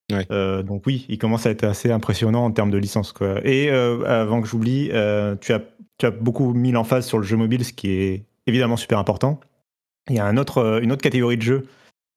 donc 0.09 0.83
oui, 0.87 1.05
il 1.09 1.17
commence 1.17 1.45
à 1.45 1.51
être 1.51 1.63
assez 1.63 1.91
impressionnant 1.91 2.43
en 2.43 2.51
termes 2.51 2.71
de 2.71 2.77
licence 2.77 3.11
quoi. 3.13 3.39
Et 3.45 3.69
avant 3.69 4.41
que 4.41 4.47
j'oublie, 4.47 4.89
tu 5.41 5.53
as 5.53 5.61
tu 5.99 6.05
as 6.05 6.11
beaucoup 6.11 6.53
mis 6.53 6.71
l'emphase 6.71 7.07
sur 7.07 7.17
le 7.17 7.23
jeu 7.23 7.37
mobile, 7.37 7.65
ce 7.65 7.73
qui 7.73 7.89
est 7.89 8.25
évidemment 8.45 8.77
super 8.77 8.99
important. 8.99 9.39
Il 10.09 10.15
y 10.15 10.19
a 10.19 10.25
un 10.25 10.37
autre, 10.37 10.79
une 10.81 10.91
autre 10.91 11.01
catégorie 11.01 11.37
de 11.37 11.41
jeux 11.41 11.67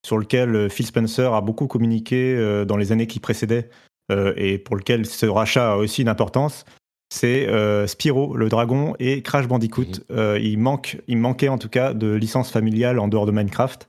sur 0.05 0.19
lequel 0.19 0.55
euh, 0.55 0.69
Phil 0.69 0.87
Spencer 0.87 1.33
a 1.33 1.41
beaucoup 1.41 1.67
communiqué 1.67 2.35
euh, 2.37 2.65
dans 2.65 2.77
les 2.77 2.93
années 2.93 3.07
qui 3.07 3.21
précédaient 3.21 3.71
euh, 4.11 4.33
et 4.37 4.59
pour 4.59 4.77
lequel 4.77 5.07
ce 5.07 5.27
rachat 5.27 5.73
a 5.73 5.77
aussi 5.77 6.03
une 6.03 6.09
importance, 6.09 6.65
c'est 7.13 7.49
Spyro 7.89 8.37
le 8.37 8.49
dragon 8.49 8.95
et 9.01 9.21
Crash 9.23 9.49
Bandicoot. 9.49 10.05
Il, 10.11 10.59
manque, 10.59 10.99
il 11.09 11.19
manquait 11.19 11.49
en 11.49 11.59
tout 11.59 11.69
cas 11.69 11.93
de 11.93 12.13
licence 12.13 12.53
familiale 12.53 13.01
en 13.01 13.09
dehors 13.09 13.27
de 13.27 13.33
Minecraft, 13.33 13.89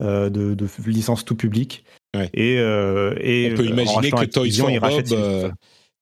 de, 0.00 0.28
de 0.28 0.68
licence 0.86 1.24
tout 1.24 1.34
public. 1.34 1.84
Et, 2.32 2.54
et, 2.54 3.50
on 3.52 3.56
peut 3.56 3.66
imaginer 3.66 4.12
que 4.12 4.24
Toys 4.24 4.52
for 4.52 4.70
Bob, 4.70 5.52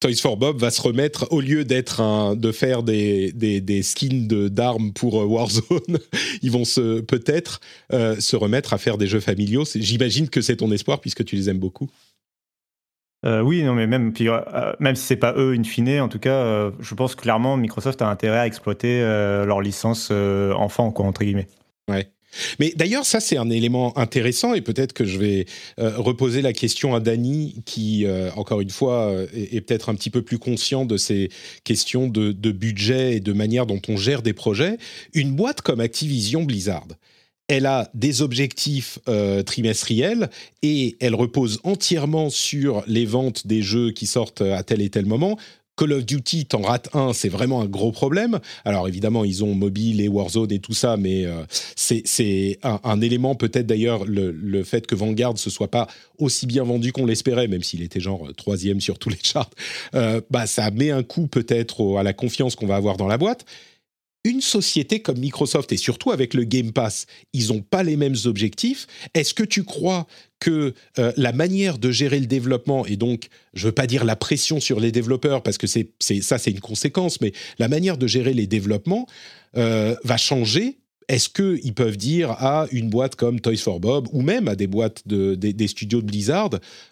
Toys 0.01 0.17
for 0.21 0.37
Bob 0.37 0.59
va 0.59 0.71
se 0.71 0.81
remettre, 0.81 1.27
au 1.33 1.41
lieu 1.41 1.65
d'être 1.65 2.01
un, 2.01 2.37
de 2.37 2.53
faire 2.53 2.85
des, 2.85 3.33
des, 3.33 3.61
des 3.61 3.83
skins 3.83 4.29
d'armes 4.29 4.93
pour 4.93 5.21
euh, 5.21 5.25
Warzone, 5.25 5.99
ils 6.43 6.53
vont 6.53 6.65
se 6.65 7.01
peut-être 7.01 7.61
euh, 7.93 8.21
se 8.21 8.37
remettre 8.37 8.73
à 8.73 8.79
faire 8.79 8.97
des 8.97 9.09
jeux 9.09 9.21
familiaux. 9.21 9.65
J'imagine 9.75 10.29
que 10.29 10.41
c'est 10.41 10.57
ton 10.57 10.71
espoir 10.71 11.01
puisque 11.01 11.25
tu 11.25 11.35
les 11.35 11.51
aimes 11.51 11.59
beaucoup. 11.59 11.91
Euh, 13.27 13.41
oui, 13.41 13.65
non, 13.65 13.75
mais 13.75 13.89
même, 13.89 14.13
puis, 14.13 14.29
même 14.79 14.95
si 14.95 15.05
c'est 15.05 15.17
pas 15.17 15.35
eux 15.37 15.53
in 15.59 15.65
fine, 15.65 16.01
en 16.01 16.09
tout 16.09 16.21
cas, 16.21 16.71
je 16.79 16.95
pense 16.95 17.17
clairement 17.17 17.57
Microsoft 17.57 18.01
a 18.01 18.09
intérêt 18.09 18.39
à 18.39 18.47
exploiter 18.47 19.01
leur 19.01 19.61
licence 19.61 20.13
enfant, 20.13 20.93
quoi, 20.93 21.07
entre 21.07 21.25
guillemets. 21.25 21.49
Ouais. 21.91 22.09
Mais 22.59 22.73
d'ailleurs, 22.77 23.07
ça 23.07 23.21
c'est 23.21 23.37
un 23.37 23.51
élément 23.51 23.97
intéressant 23.97 24.55
et 24.55 24.61
peut-être 24.61 24.93
que 24.93 25.05
je 25.05 25.19
vais 25.19 25.47
euh, 25.79 25.97
reposer 25.97 26.43
la 26.43 26.53
question 26.53 26.95
à 26.95 27.01
Dany 27.01 27.63
qui, 27.65 28.07
euh, 28.07 28.31
encore 28.37 28.61
une 28.61 28.71
fois, 28.71 29.09
euh, 29.09 29.27
est, 29.35 29.61
peut-être 29.61 29.89
un 29.89 29.95
petit 29.95 30.11
peu 30.11 30.23
plus 30.23 30.39
conscient 30.39 30.85
de 30.85 30.97
ces 30.97 31.31
questions 31.65 32.07
de, 32.09 32.33
budget 32.33 33.17
et 33.17 33.21
de 33.21 33.33
manière 33.33 33.67
dont 33.67 33.81
on 33.89 33.97
gère 33.97 34.23
des 34.23 34.33
projets. 34.33 34.79
Une 35.13 35.35
boîte 35.35 35.61
comme 35.61 35.81
Activision 35.81 36.45
Blizzard, 36.45 36.87
elle 37.47 37.67
a 37.67 37.91
des 37.95 38.23
objectifs 38.23 38.99
trimestriels 39.47 40.31
et 40.63 40.97
elle 41.01 41.15
repose 41.15 41.61
entièrement 41.63 42.31
sur 42.31 42.83
les 42.87 43.05
ventes 43.05 43.47
des 43.47 43.63
jeux 43.63 43.91
qui 43.91 44.07
sortent 44.07 44.43
à 44.43 44.63
tel 44.63 44.81
et 44.81 44.91
tel 44.91 45.07
moment. 45.07 45.39
Call 45.79 45.93
of 45.93 46.05
Duty, 46.05 46.47
t'en 46.47 46.61
rates 46.61 46.89
un, 46.93 47.13
c'est 47.13 47.29
vraiment 47.29 47.63
un 47.63 47.67
gros 47.67 47.93
problème. 47.93 48.41
Alors 48.65 48.89
évidemment, 48.89 49.25
ils 49.25 49.45
ont 49.45 49.55
mobile 49.55 50.01
et 50.01 50.09
Warzone 50.09 50.51
et 50.51 50.59
tout 50.59 50.75
ça, 50.75 50.97
mais 50.97 51.25
euh, 51.25 51.45
c'est 51.77 52.59
un, 52.63 53.01
élément 53.01 53.37
peut-être 53.37 53.67
d'ailleurs 53.67 54.05
le, 54.05 54.65
fait 54.65 54.87
que 54.87 54.97
Vanguard 54.97 55.39
se 55.39 55.51
soit 55.51 55.71
pas 55.71 55.87
aussi 56.19 56.47
bien 56.47 56.65
vendu 56.65 56.93
qu'on 56.93 57.07
l'espérait, 57.07 57.47
même 57.47 57.63
s'il 57.63 57.83
était 57.83 58.01
genre 58.01 58.29
troisième 58.37 58.81
sur 58.81 58.99
tous 58.99 59.09
les 59.09 59.19
charts. 59.23 59.51
Euh, 59.95 60.21
bah 60.31 60.47
ça 60.47 60.71
met 60.73 60.91
un 60.91 61.05
coup 61.05 61.29
peut-être 61.29 61.97
à 61.97 62.03
la 62.03 62.13
confiance 62.13 62.57
qu'on 62.57 62.67
va 62.67 62.77
avoir 62.77 62.97
dans 62.97 63.07
la 63.07 63.17
boîte. 63.17 63.45
Une 64.29 64.41
société 64.43 65.01
comme 65.01 65.19
Microsoft 65.19 65.73
et 65.73 65.77
surtout 65.77 66.11
avec 66.11 66.35
le 66.35 66.45
Game 66.45 66.73
Pass, 66.73 67.07
ils 67.33 67.49
n'ont 67.49 67.63
pas 67.63 67.83
les 67.83 67.97
mêmes 67.97 68.17
objectifs. 68.27 68.87
Est-ce 69.15 69.33
que 69.33 69.43
tu 69.43 69.65
crois 69.65 70.07
que 70.39 70.75
euh, 70.99 71.13
la 71.17 71.33
manière 71.33 71.79
de 71.79 71.91
gérer 71.91 72.21
le 72.21 72.27
développement, 72.27 72.87
et 72.87 72.97
donc 72.97 73.29
je 73.55 73.65
ne 73.65 73.69
veux 73.69 73.75
pas 73.75 73.87
dire 73.87 74.05
la 74.05 74.17
pression 74.17 74.61
sur 74.61 74.81
les 74.81 74.93
développeurs, 74.93 75.43
parce 75.43 75.59
que 75.59 75.67
c'est, 75.67 75.91
ça 76.21 76.39
c'est 76.39 76.51
une 76.51 76.61
conséquence, 76.61 77.21
mais 77.21 77.33
la 77.59 77.69
manière 77.69 77.97
de 77.97 78.07
gérer 78.07 78.35
les 78.35 78.47
développements 78.47 79.07
euh, 79.57 79.97
va 80.05 80.17
changer 80.19 80.79
est-ce 81.09 81.29
qu'ils 81.31 81.75
peuvent 81.75 81.97
dire 81.97 82.31
à 82.33 82.67
une 82.71 82.91
boîte 82.91 83.17
comme 83.17 83.41
Toys 83.41 83.57
for 83.57 83.81
Bob 83.81 84.09
ou 84.13 84.21
même 84.21 84.47
à 84.47 84.57
des 84.57 84.67
boîtes 84.67 85.07
de, 85.07 85.35
des, 85.35 85.69
studios 85.69 86.03
de 86.03 86.07
Blizzard, 86.07 86.51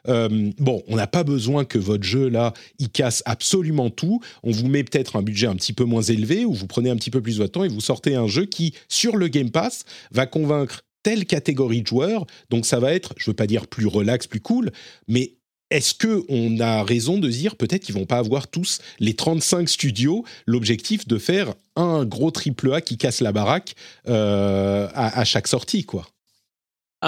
euh, 0.08 0.50
bon, 0.58 0.82
on 0.88 0.96
n'a 0.96 1.06
pas 1.06 1.22
besoin 1.22 1.64
que 1.64 1.78
votre 1.78 2.04
jeu 2.04 2.28
là, 2.28 2.54
il 2.78 2.88
casse 2.88 3.22
absolument 3.26 3.90
tout. 3.90 4.20
On 4.42 4.50
vous 4.50 4.68
met 4.68 4.84
peut-être 4.84 5.16
un 5.16 5.22
budget 5.22 5.46
un 5.46 5.56
petit 5.56 5.74
peu 5.74 5.84
moins 5.84 6.02
élevé 6.02 6.44
ou 6.44 6.54
vous 6.54 6.66
prenez 6.66 6.90
un 6.90 6.96
petit 6.96 7.10
peu 7.10 7.20
plus 7.20 7.38
de 7.38 7.46
temps 7.46 7.64
et 7.64 7.68
vous 7.68 7.80
sortez 7.80 8.14
un 8.14 8.26
jeu 8.26 8.46
qui, 8.46 8.74
sur 8.88 9.16
le 9.16 9.28
Game 9.28 9.50
Pass, 9.50 9.84
va 10.10 10.26
convaincre 10.26 10.82
telle 11.02 11.24
catégorie 11.24 11.82
de 11.82 11.86
joueurs. 11.86 12.26
Donc 12.50 12.66
ça 12.66 12.80
va 12.80 12.92
être, 12.92 13.14
je 13.16 13.30
veux 13.30 13.36
pas 13.36 13.46
dire 13.46 13.68
plus 13.68 13.86
relax, 13.86 14.26
plus 14.26 14.40
cool, 14.40 14.72
mais 15.06 15.35
est-ce 15.70 15.94
qu'on 15.94 16.60
a 16.60 16.82
raison 16.82 17.18
de 17.18 17.28
dire 17.28 17.56
peut-être 17.56 17.84
qu'ils 17.84 17.94
vont 17.94 18.06
pas 18.06 18.18
avoir 18.18 18.48
tous 18.48 18.80
les 19.00 19.14
35 19.14 19.68
studios 19.68 20.24
l'objectif 20.46 21.06
de 21.08 21.18
faire 21.18 21.54
un 21.74 22.04
gros 22.04 22.30
triple 22.30 22.72
A 22.72 22.80
qui 22.80 22.96
casse 22.96 23.20
la 23.20 23.32
baraque 23.32 23.74
euh, 24.08 24.88
à, 24.94 25.20
à, 25.20 25.24
chaque 25.24 25.48
sortie 25.48 25.84
quoi? 25.84 26.06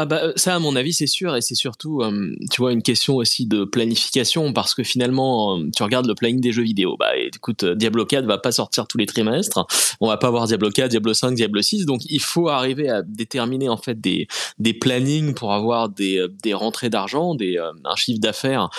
Ah 0.01 0.05
bah 0.05 0.20
euh, 0.22 0.32
ça 0.36 0.55
à 0.55 0.59
mon 0.61 0.76
avis 0.76 0.92
c'est 0.92 1.09
sûr. 1.09 1.34
Et 1.34 1.40
c'est 1.40 1.57
surtout 1.57 2.03
euh, 2.03 2.32
tu 2.53 2.61
vois 2.61 2.72
une 2.72 2.82
question 2.82 3.16
aussi 3.16 3.46
de 3.46 3.64
planification 3.64 4.53
parce 4.53 4.72
que 4.72 4.84
finalement 4.84 5.59
euh, 5.59 5.64
tu 5.74 5.82
regardes 5.82 6.07
le 6.07 6.14
planning 6.14 6.40
des 6.40 6.53
jeux 6.53 6.62
vidéo. 6.62 6.96
Bah 6.96 7.16
écoute 7.16 7.64
Diablo 7.64 8.07
4 8.07 8.24
va 8.24 8.38
pas 8.38 8.53
sortir 8.53 8.86
tous 8.86 8.96
les 8.96 9.07
trimestres. 9.07 9.66
On 10.01 10.07
va 10.07 10.16
pas 10.16 10.28
avoir 10.28 10.46
Diablo 10.46 10.70
4 10.70 10.90
Diablo 10.90 11.14
5 11.14 11.34
Diablo 11.34 11.62
6 11.62 11.84
donc 11.84 12.03
il 12.09 12.20
faut 12.20 12.49
arriver 12.49 12.88
à 12.88 13.03
déterminer 13.03 13.68
en 13.68 13.76
fait 13.76 14.01
des 14.01 14.28
des 14.61 14.72
plannings 14.72 15.34
pour 15.34 15.53
avoir 15.53 15.88
des 15.88 16.24
des 16.44 16.55
rentrées 16.55 16.90
d'argent 16.90 17.34
des 17.34 17.59
un 17.59 17.96
chiffre 17.96 18.20
d'affaires 18.20 18.70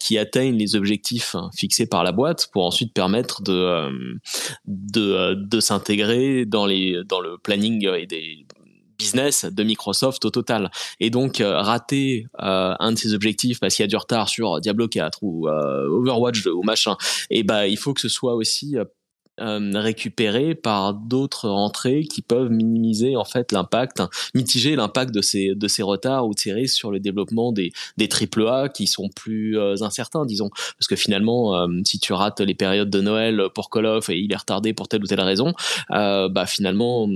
qui 0.00 0.16
atteignent 0.16 0.56
les 0.56 0.74
objectifs 0.74 1.36
fixés 1.54 1.86
par 1.86 2.02
la 2.02 2.12
boîte 2.12 2.48
pour 2.50 2.64
ensuite 2.64 2.94
permettre 2.94 3.42
de 3.42 4.16
de 4.66 5.34
de 5.34 5.60
s'intégrer 5.60 6.46
dans 6.46 6.64
les 6.64 7.02
dans 7.06 7.20
le 7.20 7.36
planning 7.36 7.86
et 7.94 8.06
des 8.06 8.46
business 8.98 9.44
de 9.44 9.62
Microsoft 9.62 10.24
au 10.24 10.30
total. 10.30 10.70
Et 11.00 11.10
donc 11.10 11.40
euh, 11.40 11.58
rater 11.60 12.26
euh, 12.40 12.74
un 12.78 12.92
de 12.92 12.98
ses 12.98 13.14
objectifs 13.14 13.60
parce 13.60 13.74
qu'il 13.74 13.82
y 13.82 13.84
a 13.84 13.88
du 13.88 13.96
retard 13.96 14.28
sur 14.28 14.60
Diablo 14.60 14.88
4 14.88 15.18
ou 15.22 15.48
euh, 15.48 15.88
Overwatch 15.88 16.46
ou 16.46 16.62
machin, 16.62 16.96
et 17.30 17.42
bah 17.42 17.66
il 17.66 17.76
faut 17.76 17.94
que 17.94 18.00
ce 18.00 18.08
soit 18.08 18.34
aussi 18.34 18.76
euh, 19.40 19.70
récupérés 19.74 20.54
par 20.54 20.92
d'autres 20.92 21.48
entrées 21.48 22.04
qui 22.04 22.20
peuvent 22.20 22.50
minimiser 22.50 23.16
en 23.16 23.24
fait 23.24 23.50
l'impact, 23.50 24.02
mitiger 24.34 24.76
l'impact 24.76 25.14
de 25.14 25.22
ces 25.22 25.54
de 25.54 25.68
ces 25.68 25.82
retards 25.82 26.26
ou 26.26 26.34
de 26.34 26.38
ces 26.38 26.52
risques 26.52 26.76
sur 26.76 26.90
le 26.90 27.00
développement 27.00 27.50
des 27.50 27.72
des 27.96 28.08
triple 28.08 28.46
A 28.46 28.68
qui 28.68 28.86
sont 28.86 29.08
plus 29.08 29.58
euh, 29.58 29.76
incertains, 29.80 30.26
disons, 30.26 30.50
parce 30.50 30.86
que 30.86 30.96
finalement, 30.96 31.56
euh, 31.56 31.66
si 31.86 31.98
tu 31.98 32.12
rates 32.12 32.40
les 32.40 32.54
périodes 32.54 32.90
de 32.90 33.00
Noël 33.00 33.44
pour 33.54 33.70
Call 33.70 33.86
of 33.86 34.10
et 34.10 34.18
il 34.18 34.30
est 34.30 34.36
retardé 34.36 34.74
pour 34.74 34.88
telle 34.88 35.02
ou 35.02 35.06
telle 35.06 35.22
raison, 35.22 35.54
bah 35.88 36.44
finalement 36.46 37.08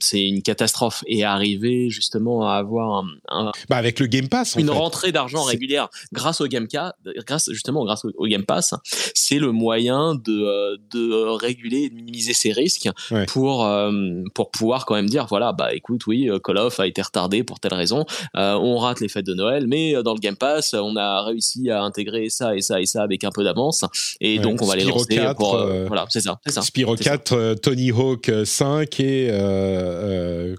c'est 0.00 0.26
une 0.26 0.42
catastrophe. 0.42 1.04
Et 1.06 1.22
arriver 1.22 1.88
justement 1.88 2.48
à 2.48 2.54
avoir 2.54 3.04
un, 3.28 3.52
bah 3.68 3.76
avec 3.76 4.00
le 4.00 4.06
Game 4.06 4.28
Pass 4.28 4.56
une 4.58 4.70
rentrée 4.70 5.12
d'argent 5.12 5.44
régulière 5.44 5.88
grâce 6.12 6.40
au 6.40 6.48
Game 6.48 6.66
Pass, 6.66 6.92
grâce 7.24 7.48
justement 7.52 7.84
grâce 7.84 8.04
au, 8.04 8.26
Game 8.26 8.44
Pass, 8.44 8.74
c'est 9.14 9.38
le 9.38 9.52
moyen 9.52 10.16
de 10.16 10.80
de 10.90 11.30
réguler 11.60 11.84
et 11.84 11.90
de 11.90 11.94
minimiser 11.94 12.32
ses 12.32 12.52
risques 12.52 12.88
pour 13.28 13.64
euh, 13.64 13.90
pour 14.34 14.50
pouvoir 14.50 14.86
quand 14.86 14.94
même 14.94 15.08
dire 15.08 15.26
voilà 15.28 15.52
bah 15.52 15.74
écoute 15.74 16.06
oui 16.06 16.28
euh, 16.28 16.38
Call 16.38 16.58
of 16.58 16.78
a 16.80 16.86
été 16.86 17.02
retardé 17.02 17.44
pour 17.44 17.60
telle 17.60 17.74
raison 17.74 18.04
euh, 18.36 18.54
on 18.54 18.78
rate 18.78 19.00
les 19.00 19.08
fêtes 19.08 19.26
de 19.26 19.34
Noël 19.34 19.66
mais 19.66 19.94
dans 20.02 20.14
le 20.14 20.20
Game 20.20 20.36
Pass 20.36 20.74
on 20.74 20.96
a 20.96 21.22
réussi 21.22 21.70
à 21.70 21.82
intégrer 21.82 22.28
ça 22.30 22.56
et 22.56 22.60
ça 22.60 22.80
et 22.80 22.86
ça 22.86 23.02
avec 23.02 23.24
un 23.24 23.30
peu 23.30 23.44
d'avance 23.44 23.84
et 24.20 24.38
donc 24.38 24.62
on 24.62 24.66
va 24.66 24.76
les 24.76 24.84
lancer 24.84 25.16
4, 25.16 25.36
pour 25.36 25.56
voilà 25.86 26.06
c'est 26.08 26.20
ça 26.20 26.38
ça 26.46 26.62
Spyro 26.62 26.96
4 26.96 27.54
Tony 27.54 27.90
Hawk 27.90 28.30
5 28.44 29.00
et 29.00 29.30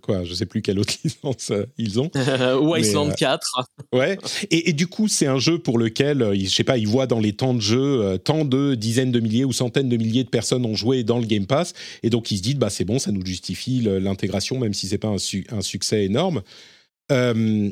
quoi 0.02 0.24
je 0.24 0.34
sais 0.34 0.46
plus 0.46 0.62
quelle 0.62 0.80
autre 0.80 0.94
licence 1.04 1.52
ils 1.78 2.00
ont. 2.00 2.10
Wasteland 2.62 3.12
4 3.12 3.64
ouais. 3.94 4.18
Et, 4.50 4.70
et, 4.70 4.74
du 4.74 4.88
coup 4.88 5.08
c'est 5.08 5.28
un 5.28 5.40
jeu 5.40 5.60
pour 5.60 5.78
lequel 5.78 6.34
je 6.36 6.50
sais 6.50 6.64
pas 6.64 6.78
ils 6.78 6.88
voient 6.88 7.08
dans 7.08 7.20
les 7.20 7.34
temps 7.34 7.54
de 7.54 7.62
jeu 7.62 8.18
tant 8.24 8.46
de 8.46 8.76
dizaines 8.76 9.12
de 9.12 9.20
milliers 9.20 9.46
ou 9.46 9.54
centaines 9.54 9.90
de 9.90 9.98
milliers 9.98 10.24
de 10.24 10.30
personnes 10.30 10.66
ont 10.66 10.76
joué 10.76 10.91
dans 11.04 11.20
le 11.20 11.26
Game 11.26 11.46
Pass. 11.46 11.74
Et 12.04 12.10
donc, 12.10 12.32
ils 12.32 12.38
se 12.38 12.44
disent, 12.44 12.56
bah, 12.56 12.70
c'est 12.70 12.86
bon, 12.86 13.00
ça 13.00 13.12
nous 13.12 13.26
justifie 13.26 13.82
l'intégration, 13.82 14.60
même 14.60 14.74
si 14.74 14.88
c'est 14.88 14.98
pas 14.98 15.10
un, 15.10 15.62
succès 15.62 16.06
énorme. 16.06 16.42
Euh, 17.12 17.70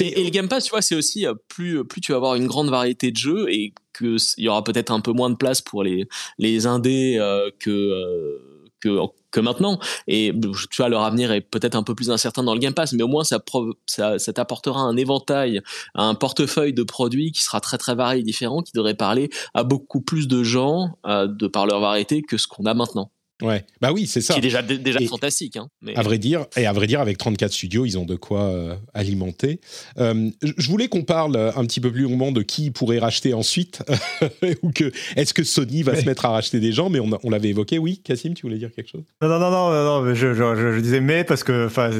et, 0.00 0.24
le 0.24 0.30
Game 0.30 0.48
Pass, 0.48 0.64
tu 0.64 0.70
vois, 0.70 0.82
c'est 0.82 0.94
aussi 0.94 1.26
euh, 1.26 1.34
plus, 1.48 1.84
plus 1.84 2.00
tu 2.00 2.12
vas 2.12 2.16
avoir 2.16 2.34
une 2.34 2.46
grande 2.46 2.70
variété 2.70 3.10
de 3.10 3.16
jeux 3.16 3.46
et 3.50 3.72
qu'il 3.96 4.18
y 4.38 4.48
aura 4.48 4.64
peut-être 4.64 4.90
un 4.90 5.00
peu 5.00 5.12
moins 5.12 5.30
de 5.30 5.36
place 5.36 5.60
pour 5.60 5.84
les, 5.84 6.08
les 6.38 6.66
indés 6.66 7.16
euh, 7.18 7.50
que, 7.60 8.40
que, 8.80 8.98
que 9.34 9.40
maintenant. 9.40 9.78
Et 10.06 10.32
tu 10.70 10.76
vois, 10.78 10.88
leur 10.88 11.02
avenir 11.02 11.32
est 11.32 11.40
peut-être 11.40 11.74
un 11.74 11.82
peu 11.82 11.94
plus 11.94 12.10
incertain 12.10 12.42
dans 12.42 12.54
le 12.54 12.60
Game 12.60 12.72
Pass, 12.72 12.92
mais 12.92 13.02
au 13.02 13.08
moins 13.08 13.24
ça, 13.24 13.40
ça, 13.86 14.18
ça 14.18 14.32
t'apportera 14.32 14.80
un 14.80 14.96
éventail, 14.96 15.60
un 15.94 16.14
portefeuille 16.14 16.72
de 16.72 16.84
produits 16.84 17.32
qui 17.32 17.42
sera 17.42 17.60
très 17.60 17.76
très 17.76 17.94
varié 17.94 18.20
et 18.20 18.24
différent, 18.24 18.62
qui 18.62 18.72
devrait 18.72 18.94
parler 18.94 19.28
à 19.52 19.64
beaucoup 19.64 20.00
plus 20.00 20.28
de 20.28 20.42
gens 20.42 20.96
de 21.04 21.46
par 21.48 21.66
leur 21.66 21.80
variété 21.80 22.22
que 22.22 22.36
ce 22.36 22.46
qu'on 22.46 22.64
a 22.64 22.74
maintenant. 22.74 23.10
Ouais, 23.42 23.64
bah 23.80 23.92
oui, 23.92 24.06
c'est 24.06 24.20
ça. 24.20 24.34
Qui 24.34 24.38
est 24.38 24.42
déjà, 24.42 24.62
déjà 24.62 25.00
fantastique. 25.08 25.56
Hein, 25.56 25.68
mais... 25.82 25.96
À 25.96 26.02
vrai 26.02 26.18
dire, 26.18 26.46
et 26.56 26.66
à 26.66 26.72
vrai 26.72 26.86
dire, 26.86 27.00
avec 27.00 27.18
34 27.18 27.52
studios, 27.52 27.84
ils 27.84 27.98
ont 27.98 28.04
de 28.04 28.14
quoi 28.14 28.44
euh, 28.44 28.76
alimenter. 28.94 29.60
Euh, 29.98 30.30
je 30.42 30.68
voulais 30.68 30.86
qu'on 30.86 31.02
parle 31.02 31.36
un 31.36 31.64
petit 31.64 31.80
peu 31.80 31.90
plus 31.90 32.02
longuement 32.02 32.30
de 32.30 32.42
qui 32.42 32.70
pourrait 32.70 33.00
racheter 33.00 33.34
ensuite, 33.34 33.82
ou 34.62 34.70
que 34.70 34.92
est-ce 35.16 35.34
que 35.34 35.42
Sony 35.42 35.82
va 35.82 36.00
se 36.00 36.06
mettre 36.06 36.26
à 36.26 36.30
racheter 36.30 36.60
des 36.60 36.70
gens, 36.70 36.90
mais 36.90 37.00
on, 37.00 37.10
on 37.24 37.30
l'avait 37.30 37.48
évoqué. 37.48 37.78
Oui, 37.78 38.00
Cassim, 38.04 38.34
tu 38.34 38.42
voulais 38.42 38.58
dire 38.58 38.70
quelque 38.72 38.88
chose? 38.88 39.02
Non, 39.20 39.28
non, 39.28 39.40
non, 39.40 39.50
non, 39.50 40.02
non 40.02 40.14
je, 40.14 40.32
je, 40.32 40.72
je, 40.74 40.80
disais 40.80 41.00
mais 41.00 41.24
parce 41.24 41.42
que 41.42 41.66
enfin, 41.66 41.90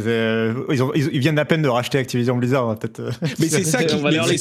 ils, 0.70 0.82
ont, 0.82 0.92
ils, 0.94 1.18
viennent 1.18 1.38
à 1.38 1.44
peine 1.44 1.62
de 1.62 1.68
racheter 1.68 1.98
Activision 1.98 2.36
Blizzard, 2.36 2.68
hein, 2.68 2.76
peut-être. 2.76 3.00
Euh. 3.00 3.10
Mais 3.40 3.48
c'est 3.48 3.64
ça 3.64 3.82
qui. 3.84 3.96
C'est 3.96 4.38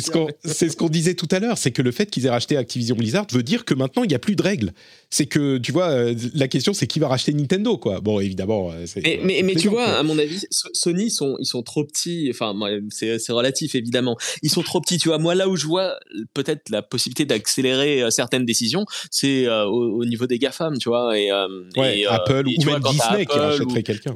ce 0.00 0.10
qu'on 0.10 0.26
c'est 0.44 0.68
ce 0.68 0.76
qu'on 0.76 0.88
disait 0.88 1.14
tout 1.14 1.28
à 1.30 1.38
l'heure, 1.38 1.58
c'est 1.58 1.70
que 1.70 1.82
le 1.82 1.92
fait 1.92 2.06
qu'ils 2.06 2.26
aient 2.26 2.30
racheté 2.30 2.56
Activision 2.56 2.96
Blizzard 2.96 3.26
veut 3.32 3.44
dire 3.44 3.64
que 3.64 3.74
maintenant 3.74 4.02
il 4.02 4.08
n'y 4.08 4.14
a 4.14 4.18
plus 4.18 4.34
de 4.34 4.42
règles. 4.42 4.72
C'est 5.10 5.26
que 5.26 5.58
tu 5.58 5.72
vois 5.76 5.90
euh, 5.90 6.14
la 6.34 6.48
question 6.48 6.72
c'est 6.72 6.86
qui 6.86 6.98
va 6.98 7.08
racheter 7.08 7.32
Nintendo, 7.32 7.76
quoi. 7.76 8.00
Bon, 8.00 8.20
évidemment. 8.20 8.70
Euh, 8.72 8.86
mais, 9.22 9.42
mais, 9.44 9.54
tu 9.54 9.68
vois, 9.68 9.84
à 9.84 10.02
mon 10.02 10.18
avis, 10.18 10.46
Sony, 10.50 11.10
sont, 11.10 11.36
ils 11.38 11.46
sont 11.46 11.62
trop 11.62 11.84
petits. 11.84 12.28
Enfin, 12.30 12.54
c'est 12.90 13.32
relatif, 13.32 13.74
évidemment. 13.74 14.16
Ils 14.42 14.50
sont 14.50 14.62
trop 14.62 14.80
petits. 14.80 14.98
Tu 14.98 15.08
vois, 15.08 15.18
moi, 15.18 15.34
là 15.34 15.48
où 15.48 15.56
je 15.56 15.66
vois 15.66 15.98
peut-être 16.34 16.70
la 16.70 16.82
possibilité 16.82 17.26
d'accélérer 17.26 18.02
euh, 18.02 18.10
certaines 18.10 18.44
décisions, 18.44 18.86
c'est 19.10 19.48
au, 19.48 20.04
niveau 20.04 20.26
des 20.26 20.38
GAFAM, 20.38 20.78
tu 20.78 20.88
vois. 20.88 21.18
Et, 21.18 21.30
Apple 21.30 22.46
ou 22.46 22.64
même 22.64 22.80
Disney 22.80 23.26
qui 23.26 23.38
rachèterait 23.38 23.82
quelqu'un. 23.82 24.14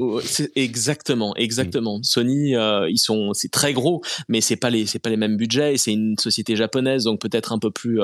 Exactement, 0.56 1.34
exactement. 1.36 1.98
Mm. 1.98 2.04
Sony, 2.04 2.54
ils 2.88 2.98
sont, 2.98 3.32
c'est 3.34 3.50
très 3.50 3.72
gros, 3.72 4.00
mais 4.28 4.40
c'est 4.40 4.56
pas 4.56 4.70
les, 4.70 4.86
c'est 4.86 4.98
pas 4.98 5.11
les 5.11 5.16
mêmes 5.16 5.36
budgets. 5.36 5.76
C'est 5.76 5.92
une 5.92 6.16
société 6.18 6.56
japonaise, 6.56 7.04
donc 7.04 7.20
peut-être 7.20 7.52
un 7.52 7.58
peu 7.58 7.70
plus 7.70 8.00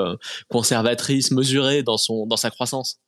conservatrice, 0.49 1.31
mesurée 1.31 1.83
dans 1.83 1.97
son, 1.97 2.27
dans 2.27 2.37
sa 2.37 2.49
croissance. 2.49 2.99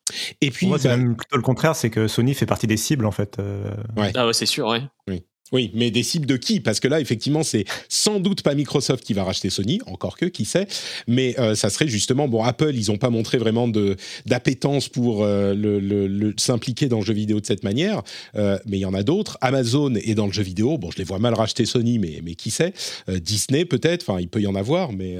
Et 0.42 0.52
puis, 0.52 0.70
c'est 0.78 0.88
bah 0.88 0.98
même 0.98 1.16
plutôt 1.16 1.36
le 1.36 1.42
contraire, 1.42 1.76
c'est 1.76 1.90
que 1.90 2.08
Sony 2.08 2.34
fait 2.34 2.46
partie 2.46 2.68
des 2.68 2.78
cibles 2.78 3.06
en 3.06 3.12
fait. 3.12 3.38
Euh. 3.40 3.72
Ah 4.16 4.26
ouais, 4.26 4.34
c'est 4.34 4.46
sûr, 4.46 4.68
ouais. 4.68 4.84
Oui. 5.08 5.24
Oui, 5.52 5.72
mais 5.74 5.90
des 5.90 6.04
cibles 6.04 6.28
de 6.28 6.38
qui? 6.38 6.60
Parce 6.60 6.80
que 6.80 6.88
là, 6.88 7.00
effectivement, 7.00 7.42
c'est 7.42 7.66
sans 7.90 8.20
doute 8.20 8.44
pas 8.44 8.54
Microsoft 8.54 9.04
qui 9.04 9.16
va 9.16 9.24
racheter 9.24 9.50
Sony, 9.50 9.82
encore 9.88 10.16
que, 10.16 10.28
qui 10.28 10.46
sait. 10.46 10.68
Mais 11.08 11.40
euh, 11.40 11.56
ça 11.56 11.72
serait 11.72 11.88
justement, 11.88 12.28
bon, 12.28 12.44
Apple, 12.44 12.76
ils 12.76 12.92
n'ont 12.92 13.00
pas 13.00 13.10
montré 13.10 13.40
vraiment 13.40 13.68
de 13.68 13.98
d'appétence 14.28 14.90
pour 14.90 15.24
euh, 15.24 15.56
le, 15.56 16.36
s'impliquer 16.38 16.88
dans 16.88 17.00
le 17.00 17.06
jeu 17.06 17.16
vidéo 17.16 17.40
de 17.40 17.48
cette 17.48 17.64
manière, 17.64 18.04
mais 18.36 18.78
il 18.78 18.82
y 18.82 18.86
en 18.86 18.94
a 18.94 19.02
d'autres. 19.02 19.40
Amazon 19.42 19.96
est 19.96 20.14
dans 20.14 20.28
le 20.28 20.34
jeu 20.34 20.44
vidéo. 20.44 20.78
Bon, 20.78 20.92
je 20.92 20.98
les 20.98 21.04
vois 21.04 21.18
mal 21.18 21.34
racheter 21.34 21.66
Sony, 21.66 21.98
mais 21.98 22.22
mais 22.24 22.36
qui 22.36 22.52
sait? 22.52 22.74
Disney 23.08 23.66
peut-être. 23.66 24.04
Enfin, 24.08 24.22
il 24.22 24.30
peut 24.30 24.42
y 24.42 24.48
en 24.48 24.56
avoir, 24.56 24.92
mais 24.94 25.18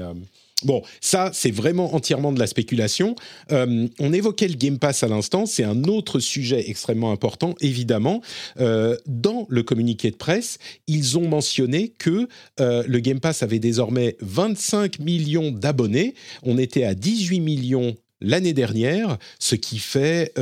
Bon, 0.64 0.82
ça, 1.00 1.30
c'est 1.32 1.50
vraiment 1.50 1.94
entièrement 1.94 2.32
de 2.32 2.38
la 2.38 2.46
spéculation. 2.46 3.14
Euh, 3.50 3.88
on 3.98 4.12
évoquait 4.12 4.48
le 4.48 4.54
Game 4.54 4.78
Pass 4.78 5.02
à 5.02 5.08
l'instant, 5.08 5.46
c'est 5.46 5.64
un 5.64 5.84
autre 5.84 6.20
sujet 6.20 6.68
extrêmement 6.68 7.12
important, 7.12 7.54
évidemment. 7.60 8.20
Euh, 8.58 8.96
dans 9.06 9.46
le 9.48 9.62
communiqué 9.62 10.10
de 10.10 10.16
presse, 10.16 10.58
ils 10.86 11.18
ont 11.18 11.28
mentionné 11.28 11.88
que 11.98 12.28
euh, 12.60 12.84
le 12.86 13.00
Game 13.00 13.20
Pass 13.20 13.42
avait 13.42 13.58
désormais 13.58 14.16
25 14.20 14.98
millions 14.98 15.50
d'abonnés. 15.50 16.14
On 16.42 16.58
était 16.58 16.84
à 16.84 16.94
18 16.94 17.40
millions 17.40 17.96
l'année 18.20 18.52
dernière, 18.52 19.16
ce 19.38 19.54
qui 19.54 19.78
fait, 19.78 20.34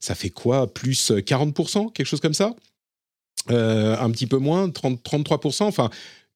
ça 0.00 0.14
fait 0.16 0.30
quoi, 0.30 0.72
plus 0.72 1.12
40%, 1.12 1.92
quelque 1.92 2.06
chose 2.06 2.20
comme 2.20 2.34
ça? 2.34 2.56
Un 3.48 4.10
petit 4.10 4.26
peu 4.26 4.38
moins, 4.38 4.68
30, 4.70 5.00
33%, 5.04 5.62
enfin 5.64 5.88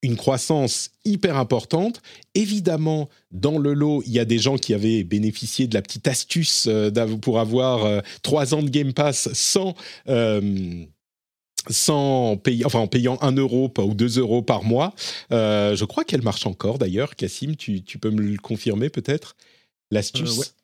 une 0.02 0.16
croissance 0.16 0.90
hyper 1.04 1.36
importante. 1.36 2.00
Évidemment, 2.34 3.08
dans 3.30 3.58
le 3.58 3.74
lot, 3.74 4.02
il 4.06 4.12
y 4.12 4.18
a 4.18 4.24
des 4.24 4.38
gens 4.38 4.56
qui 4.56 4.74
avaient 4.74 5.04
bénéficié 5.04 5.66
de 5.66 5.74
la 5.74 5.82
petite 5.82 6.08
astuce 6.08 6.66
euh, 6.68 6.90
pour 7.20 7.38
avoir 7.38 8.02
trois 8.22 8.54
ans 8.54 8.62
de 8.62 8.70
Game 8.70 8.92
Pass 8.92 9.28
sans 9.32 9.74
sans 11.68 12.38
payer, 12.38 12.64
enfin 12.64 12.78
en 12.78 12.86
payant 12.86 13.18
un 13.20 13.32
euro 13.32 13.70
ou 13.78 13.94
deux 13.94 14.18
euros 14.18 14.40
par 14.40 14.64
mois. 14.64 14.94
je 15.30 15.84
crois 15.84 16.04
qu'elle 16.04 16.22
marche 16.22 16.46
encore 16.46 16.78
d'ailleurs. 16.78 17.16
Cassim, 17.16 17.54
tu, 17.56 17.82
tu, 17.82 17.98
peux 17.98 18.10
me 18.10 18.22
le 18.22 18.38
confirmer 18.38 18.88
peut-être? 18.88 19.36
L'astuce? 19.90 20.54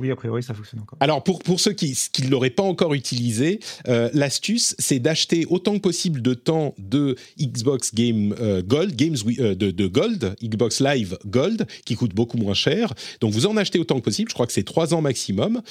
Oui, 0.00 0.12
a 0.12 0.16
priori, 0.16 0.44
ça 0.44 0.54
fonctionne 0.54 0.80
encore. 0.80 0.96
Alors, 1.00 1.24
pour, 1.24 1.42
pour 1.42 1.58
ceux 1.58 1.72
qui 1.72 1.96
ne 2.22 2.28
l'auraient 2.28 2.50
pas 2.50 2.62
encore 2.62 2.94
utilisé, 2.94 3.58
euh, 3.88 4.08
l'astuce, 4.12 4.76
c'est 4.78 5.00
d'acheter 5.00 5.44
autant 5.50 5.74
que 5.74 5.80
possible 5.80 6.22
de 6.22 6.34
temps 6.34 6.74
de 6.78 7.16
Xbox 7.40 7.92
Game 7.92 8.34
euh, 8.40 8.62
Gold, 8.62 8.94
Games 8.94 9.16
euh, 9.40 9.56
de, 9.56 9.72
de, 9.72 9.86
Gold, 9.88 10.36
Xbox 10.42 10.80
Live 10.80 11.18
Gold, 11.26 11.66
qui 11.84 11.96
coûte 11.96 12.14
beaucoup 12.14 12.36
moins 12.36 12.54
cher. 12.54 12.94
Donc, 13.20 13.32
vous 13.32 13.46
en 13.46 13.56
achetez 13.56 13.80
autant 13.80 13.96
que 13.96 14.04
possible. 14.04 14.28
Je 14.30 14.34
crois 14.34 14.46
que 14.46 14.52
c'est 14.52 14.62
trois 14.62 14.94
ans 14.94 15.00
maximum. 15.00 15.62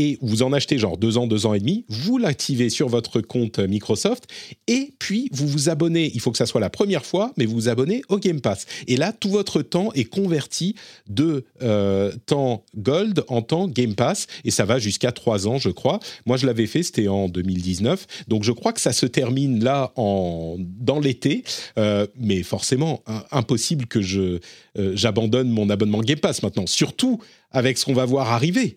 Et 0.00 0.16
vous 0.22 0.42
en 0.42 0.54
achetez 0.54 0.78
genre 0.78 0.96
deux 0.96 1.18
ans, 1.18 1.26
deux 1.26 1.44
ans 1.44 1.52
et 1.52 1.60
demi. 1.60 1.84
Vous 1.90 2.16
l'activez 2.16 2.70
sur 2.70 2.88
votre 2.88 3.20
compte 3.20 3.58
Microsoft. 3.58 4.24
Et 4.66 4.94
puis, 4.98 5.28
vous 5.30 5.46
vous 5.46 5.68
abonnez. 5.68 6.10
Il 6.14 6.20
faut 6.20 6.30
que 6.30 6.38
ça 6.38 6.46
soit 6.46 6.60
la 6.60 6.70
première 6.70 7.04
fois, 7.04 7.34
mais 7.36 7.44
vous 7.44 7.54
vous 7.54 7.68
abonnez 7.68 8.00
au 8.08 8.18
Game 8.18 8.40
Pass. 8.40 8.64
Et 8.86 8.96
là, 8.96 9.12
tout 9.12 9.28
votre 9.28 9.60
temps 9.60 9.92
est 9.92 10.04
converti 10.04 10.74
de 11.06 11.44
temps 12.24 12.64
Gold 12.76 13.24
en 13.28 13.42
temps 13.42 13.68
Game 13.68 13.94
Pass 13.94 14.26
et 14.44 14.50
ça 14.50 14.64
va 14.64 14.78
jusqu'à 14.78 15.12
3 15.12 15.46
ans, 15.48 15.58
je 15.58 15.70
crois. 15.70 16.00
Moi, 16.24 16.36
je 16.36 16.46
l'avais 16.46 16.66
fait, 16.66 16.82
c'était 16.82 17.08
en 17.08 17.28
2019. 17.28 18.06
Donc, 18.28 18.44
je 18.44 18.52
crois 18.52 18.72
que 18.72 18.80
ça 18.80 18.92
se 18.92 19.06
termine 19.06 19.62
là 19.62 19.92
en, 19.96 20.56
dans 20.58 20.98
l'été. 20.98 21.44
Euh, 21.78 22.06
mais 22.18 22.42
forcément, 22.42 23.02
impossible 23.30 23.86
que 23.86 24.00
je, 24.00 24.38
euh, 24.78 24.92
j'abandonne 24.94 25.50
mon 25.50 25.68
abonnement 25.70 26.00
Game 26.00 26.18
Pass 26.18 26.42
maintenant. 26.42 26.66
Surtout 26.66 27.20
avec 27.50 27.78
ce 27.78 27.84
qu'on 27.84 27.94
va 27.94 28.04
voir 28.04 28.30
arriver. 28.30 28.76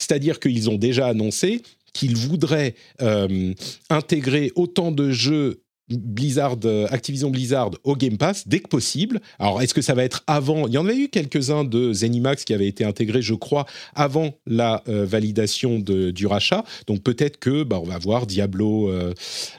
C'est-à-dire 0.00 0.40
qu'ils 0.40 0.68
ont 0.68 0.76
déjà 0.76 1.06
annoncé 1.06 1.62
qu'ils 1.92 2.16
voudraient 2.16 2.74
euh, 3.02 3.52
intégrer 3.88 4.52
autant 4.54 4.92
de 4.92 5.10
jeux 5.10 5.62
Blizzard, 5.88 6.58
euh, 6.66 6.86
Activision 6.90 7.30
Blizzard 7.30 7.70
au 7.82 7.96
Game 7.96 8.16
Pass 8.16 8.46
dès 8.46 8.60
que 8.60 8.68
possible. 8.68 9.20
Alors, 9.40 9.60
est-ce 9.60 9.74
que 9.74 9.82
ça 9.82 9.94
va 9.94 10.04
être 10.04 10.22
avant? 10.28 10.68
Il 10.68 10.74
y 10.74 10.78
en 10.78 10.86
avait 10.86 10.96
eu 10.96 11.08
quelques-uns 11.08 11.64
de 11.64 11.92
Zenimax 11.92 12.44
qui 12.44 12.54
avaient 12.54 12.68
été 12.68 12.84
intégrés, 12.84 13.22
je 13.22 13.34
crois, 13.34 13.66
avant 13.96 14.32
la 14.46 14.84
euh, 14.88 15.04
validation 15.04 15.80
de, 15.80 16.12
du 16.12 16.28
rachat. 16.28 16.62
Donc, 16.86 17.02
peut-être 17.02 17.38
que 17.38 17.64
bah, 17.64 17.80
on 17.82 17.86
va 17.86 17.98
voir 17.98 18.28
Diablo, 18.28 18.88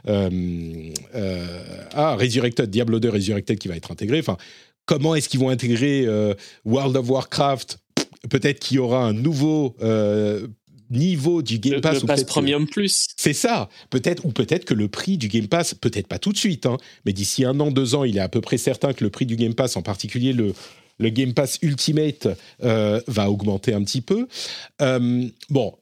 ah, 0.08 0.30
Resurrected, 2.16 2.70
Diablo 2.70 3.02
2 3.02 3.10
Resurrected 3.10 3.60
qui 3.60 3.68
va 3.68 3.76
être 3.76 3.92
intégré. 3.92 4.20
Enfin, 4.20 4.38
comment 4.86 5.16
est-ce 5.16 5.28
qu'ils 5.28 5.42
vont 5.42 5.50
intégrer 5.50 6.08
World 6.64 6.96
of 6.96 7.10
Warcraft 7.10 7.78
Peut-être 8.30 8.60
qu'il 8.60 8.78
y 8.78 8.80
aura 8.80 9.04
un 9.04 9.14
nouveau 9.14 9.76
niveau 10.92 11.42
du 11.42 11.58
Game 11.58 11.82
Pass. 11.82 12.02
Le, 12.02 12.08
Pass 12.08 12.24
Premium 12.24 12.68
Plus. 12.68 13.08
C'est 13.16 13.34
ça. 13.34 13.70
Peut-être, 13.90 14.26
ou 14.26 14.32
peut-être 14.32 14.66
que 14.66 14.74
le 14.74 14.88
prix 14.88 15.18
du 15.18 15.28
Game 15.28 15.48
Pass, 15.48 15.74
peut-être 15.74 16.08
pas 16.08 16.20
tout 16.20 16.32
de 16.32 16.38
suite, 16.38 16.66
hein, 16.66 16.78
mais 17.06 17.14
d'ici 17.14 17.46
un 17.46 17.60
an, 17.60 17.72
deux 17.72 17.96
ans, 17.96 18.04
il 18.04 18.18
est 18.18 18.22
à 18.22 18.30
peu 18.30 18.42
près 18.42 18.58
certain 18.58 18.94
que 18.94 19.04
le 19.04 19.10
prix 19.10 19.26
du 19.26 19.36
Game 19.36 19.56
Pass, 19.56 19.78
en 19.78 19.82
particulier 19.82 20.34
le, 20.34 20.54
le 21.00 21.10
Game 21.10 21.34
Pass 21.34 21.58
Ultimate, 21.62 22.28
euh, 22.64 23.02
va 23.08 23.32
augmenter 23.32 23.74
un 23.74 23.84
petit 23.84 24.02
peu. 24.02 24.28
Euh, 24.82 25.28
bon, 25.50 25.74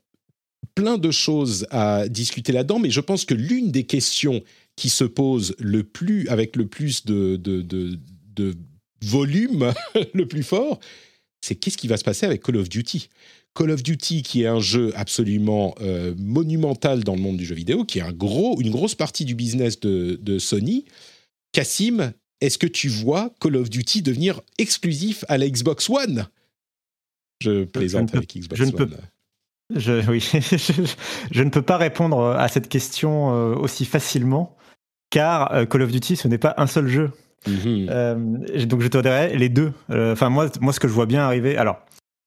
plein 0.76 0.98
de 0.98 1.12
choses 1.12 1.66
à 1.72 2.08
discuter 2.08 2.52
là-dedans, 2.52 2.80
mais 2.80 2.92
je 2.92 3.02
pense 3.02 3.26
que 3.26 3.34
l'une 3.34 3.72
des 3.72 3.84
questions 3.84 4.42
qui 4.76 4.90
se 4.90 5.04
pose 5.04 5.56
le 5.60 5.84
plus, 5.84 6.28
avec 6.30 6.56
le 6.56 6.68
plus 6.68 7.06
de, 7.06 7.36
de, 7.36 7.62
de, 7.62 8.00
de 8.36 8.56
volume, 9.04 9.74
le 10.14 10.26
plus 10.28 10.44
fort, 10.44 10.80
c'est 11.42 11.56
qu'est-ce 11.56 11.78
qui 11.78 11.88
va 11.88 11.98
se 11.98 12.04
passer 12.04 12.26
avec 12.26 12.44
Call 12.44 12.58
of 12.58 12.70
Duty? 12.70 13.10
Call 13.56 13.72
of 13.72 13.84
Duty, 13.84 14.22
qui 14.22 14.44
est 14.44 14.48
un 14.48 14.60
jeu 14.60 14.92
absolument 14.96 15.76
euh, 15.82 16.14
monumental 16.18 17.04
dans 17.04 17.16
le 17.16 17.22
monde 17.22 17.38
du 17.38 17.46
jeu 17.46 17.56
vidéo, 17.56 17.84
qui 17.84 18.00
est 18.00 18.04
un 18.04 18.14
gros, 18.14 18.60
une 18.62 18.72
grosse 18.72 18.96
partie 18.96 19.26
du 19.26 19.36
business 19.36 19.80
de, 19.80 20.40
Sony. 20.40 20.86
Cassim, 21.52 22.14
est-ce 22.42 22.58
que 22.58 22.68
tu 22.68 22.88
vois 22.88 23.34
Call 23.40 23.56
of 23.56 23.70
Duty 23.70 24.02
devenir 24.02 24.42
exclusif 24.58 25.26
à 25.28 25.38
la 25.38 25.50
Xbox 25.50 25.90
One? 25.90 26.28
Je 27.42 27.64
plaisante 27.64 28.14
avec 28.14 28.38
Xbox 28.38 28.60
je 28.60 28.64
One. 28.66 28.72
Ne 28.72 28.78
peux, 28.78 28.90
je, 29.76 30.10
oui, 30.10 30.20
je, 31.32 31.44
ne 31.44 31.50
peux 31.50 31.62
pas 31.62 31.78
répondre 31.78 32.28
à 32.28 32.48
cette 32.48 32.70
question 32.70 33.34
euh, 33.34 33.56
aussi 33.56 33.86
facilement, 33.86 34.56
car 35.10 35.54
euh, 35.54 35.66
Call 35.66 35.82
of 35.82 35.92
Duty, 35.92 36.16
ce 36.16 36.28
n'est 36.28 36.38
pas 36.38 36.54
un 36.58 36.68
seul 36.68 36.88
jeu. 36.88 37.12
Mhm. 37.48 38.66
donc 38.66 38.82
je 38.82 38.88
te 38.88 38.98
dirais 38.98 39.36
les 39.36 39.50
deux. 39.50 39.72
Enfin 39.90 40.30
moi, 40.30 40.48
moi 40.62 40.74
ce 40.74 40.80
que 40.80 40.88
je 40.88 40.94
vois 40.94 41.06
bien 41.06 41.22
arriver. 41.22 41.58
Alors 41.58 41.78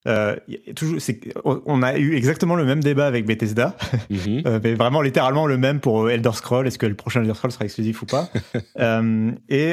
euh, 0.09 0.35
toujours, 0.75 0.99
on 1.45 1.83
a 1.83 1.97
eu 1.97 2.17
exactement 2.17 2.57
le 2.57 2.65
même 2.65 2.83
débat 2.83 3.07
avec 3.07 3.25
Bethesda, 3.25 3.77
mhm. 4.11 4.43
euh, 4.47 4.61
mais 4.63 4.75
vraiment 4.75 5.01
littéralement 5.01 5.47
le 5.47 5.57
même 5.59 5.79
pour 5.79 6.11
Elder 6.11 6.33
Scroll. 6.33 6.67
Est-ce 6.67 6.79
que 6.79 6.87
le 6.87 6.95
prochain 6.95 7.23
Elder 7.23 7.35
Scroll 7.35 7.53
sera 7.53 7.65
exclusif 7.65 8.03
ou 8.03 8.07
pas? 8.07 8.29
Euh, 8.81 9.31
Et, 9.49 9.73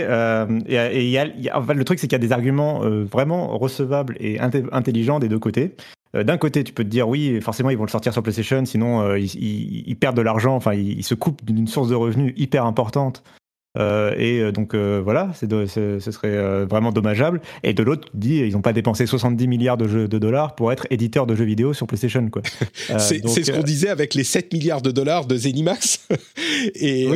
et, 0.67 1.09
y 1.09 1.17
a, 1.17 1.25
le 1.25 1.83
truc, 1.83 1.99
c'est 1.99 2.07
qu'il 2.07 2.13
y 2.13 2.21
a 2.21 2.25
des 2.25 2.31
arguments 2.31 2.81
vraiment 2.81 3.57
recevables 3.57 4.15
et 4.19 4.39
intelligents 4.39 5.19
des 5.19 5.29
deux 5.29 5.39
côtés. 5.39 5.75
D'un 6.13 6.37
côté, 6.37 6.63
tu 6.63 6.73
peux 6.73 6.83
te 6.83 6.89
dire 6.89 7.07
oui, 7.07 7.39
forcément, 7.41 7.69
ils 7.69 7.77
vont 7.77 7.85
le 7.85 7.89
sortir 7.89 8.13
sur 8.13 8.21
PlayStation, 8.21 8.65
sinon 8.65 9.15
ils, 9.15 9.95
perdent 9.95 10.17
de 10.17 10.21
l'argent, 10.21 10.55
enfin, 10.55 10.73
ils, 10.73 11.03
se 11.03 11.15
coupent 11.15 11.43
d'une 11.45 11.67
source 11.67 11.89
de 11.89 11.95
revenus 11.95 12.33
hyper 12.37 12.65
importante 12.65 13.23
euh, 13.77 14.15
et 14.17 14.39
euh, 14.39 14.51
donc 14.51 14.73
euh, 14.73 14.99
voilà, 15.03 15.31
ce 15.33 15.99
serait 15.99 16.65
vraiment 16.65 16.91
dommageable. 16.91 17.41
Et 17.63 17.73
de 17.73 17.83
l'autre, 17.83 18.09
tu 18.11 18.17
dis, 18.17 18.37
ils 18.37 18.53
n'ont 18.53 18.61
pas 18.61 18.73
dépensé 18.73 19.05
70 19.05 19.47
milliards 19.47 19.77
de, 19.77 20.07
de, 20.07 20.17
dollars 20.17 20.55
pour 20.55 20.71
être 20.71 20.87
éditeur 20.89 21.27
de 21.27 21.35
jeux 21.35 21.45
vidéo 21.45 21.73
sur 21.73 21.85
PlayStation. 21.87 22.27
Quoi. 22.29 22.41
c'est 22.97 23.25
ce 23.27 23.51
qu'on 23.51 23.63
disait 23.63 23.89
avec 23.89 24.15
les 24.15 24.23
7 24.23 24.51
milliards 24.53 24.81
de 24.81 24.91
dollars 24.91 25.25
de 25.25 25.37
Zenimax. 25.37 26.07
et, 26.75 27.07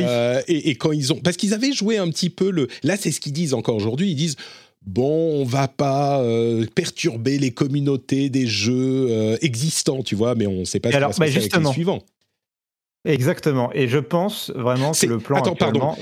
et, 0.46 0.70
et, 0.70 0.74
quand 0.76 0.92
ils 0.92 1.12
ont... 1.12 1.16
Parce 1.16 1.36
qu'ils 1.36 1.54
avaient 1.54 1.72
joué 1.72 1.98
un 1.98 2.08
petit 2.08 2.30
peu 2.30 2.50
le... 2.50 2.68
Là, 2.82 2.96
c'est 2.96 3.10
ce 3.10 3.20
qu'ils 3.20 3.32
disent 3.32 3.54
encore 3.54 3.76
aujourd'hui. 3.76 4.10
Ils 4.10 4.16
disent... 4.16 4.36
Bon, 4.86 5.40
on 5.40 5.44
va 5.44 5.66
pas 5.66 6.22
perturber 6.74 7.38
les 7.38 7.52
communautés 7.52 8.28
des 8.28 8.46
jeux 8.46 9.34
existants, 9.40 10.02
tu 10.02 10.14
vois, 10.14 10.34
mais 10.34 10.46
on 10.46 10.60
ne 10.60 10.64
sait 10.64 10.78
pas 10.78 10.90
ce 10.90 10.96
qui 10.96 11.00
va 11.00 11.10
se 11.10 11.18
passer 11.18 11.38
avec 11.38 11.56
les 11.56 11.72
suivants. 11.72 12.02
Exactement. 13.04 13.70
Et 13.74 13.88
je 13.88 13.98
pense 13.98 14.50
vraiment 14.54 14.92
que 14.92 15.06
le 15.06 15.18
plan. 15.18 15.38
Attends, 15.38 15.54
pardon. 15.54 15.94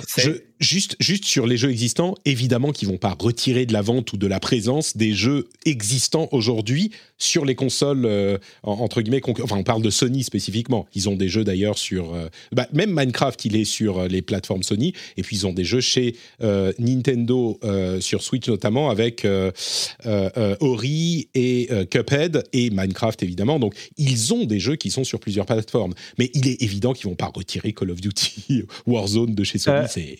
Juste, 0.62 0.96
juste 1.00 1.24
sur 1.24 1.46
les 1.46 1.56
jeux 1.56 1.70
existants, 1.70 2.14
évidemment 2.24 2.72
qu'ils 2.72 2.88
vont 2.88 2.96
pas 2.96 3.16
retirer 3.18 3.66
de 3.66 3.72
la 3.72 3.82
vente 3.82 4.12
ou 4.12 4.16
de 4.16 4.26
la 4.26 4.40
présence 4.40 4.96
des 4.96 5.12
jeux 5.12 5.48
existants 5.66 6.28
aujourd'hui 6.32 6.90
sur 7.18 7.44
les 7.44 7.54
consoles 7.54 8.04
euh, 8.04 8.38
entre 8.62 9.02
guillemets. 9.02 9.20
Enfin, 9.42 9.56
on 9.56 9.62
parle 9.62 9.82
de 9.82 9.90
Sony 9.90 10.22
spécifiquement. 10.24 10.86
Ils 10.94 11.08
ont 11.08 11.16
des 11.16 11.28
jeux 11.28 11.44
d'ailleurs 11.44 11.78
sur. 11.78 12.14
Euh, 12.14 12.28
bah, 12.52 12.66
même 12.72 12.92
Minecraft, 12.92 13.44
il 13.44 13.56
est 13.56 13.64
sur 13.64 13.98
euh, 13.98 14.08
les 14.08 14.22
plateformes 14.22 14.62
Sony. 14.62 14.94
Et 15.16 15.22
puis 15.22 15.36
ils 15.36 15.46
ont 15.46 15.52
des 15.52 15.64
jeux 15.64 15.80
chez 15.80 16.16
Nintendo 16.78 17.58
sur 18.00 18.22
Switch 18.22 18.48
notamment 18.48 18.90
avec 18.90 19.26
Ori 20.60 21.28
et 21.34 21.68
Cuphead 21.90 22.44
et 22.52 22.70
Minecraft 22.70 23.22
évidemment. 23.22 23.58
Donc 23.58 23.74
ils 23.96 24.32
ont 24.34 24.44
des 24.44 24.60
jeux 24.60 24.76
qui 24.76 24.90
sont 24.90 25.04
sur 25.04 25.20
plusieurs 25.20 25.46
plateformes. 25.46 25.94
Mais 26.18 26.30
il 26.34 26.48
est 26.48 26.62
évident 26.62 26.92
qu'ils 26.92 27.08
vont 27.08 27.16
pas 27.16 27.30
retirer 27.34 27.72
Call 27.72 27.90
of 27.90 28.00
Duty 28.00 28.64
Warzone 28.86 29.34
de 29.34 29.44
chez 29.44 29.58
Sony. 29.58 29.78
Euh, 29.78 29.86
c'est 29.88 30.18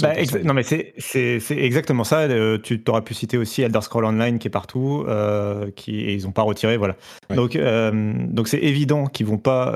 bah, 0.00 0.14
non 0.44 0.54
mais 0.54 0.62
c'est 0.62 1.44
exactement 1.50 2.04
ça. 2.04 2.20
Euh, 2.20 2.58
tu 2.58 2.80
t'aurais 2.80 3.02
pu 3.02 3.14
citer 3.14 3.36
aussi 3.36 3.62
Elder 3.62 3.80
Scroll 3.80 4.04
Online 4.04 4.38
qui 4.38 4.48
est 4.48 4.50
partout, 4.50 5.04
euh, 5.08 5.70
qui 5.76 6.00
et 6.00 6.14
ils 6.14 6.26
ont 6.26 6.32
pas 6.32 6.42
retiré, 6.42 6.76
voilà. 6.76 6.96
Donc 7.34 7.56
donc 7.56 8.48
c'est 8.48 8.58
évident 8.58 9.06
qu'ils 9.06 9.26
vont 9.26 9.38
pas 9.38 9.74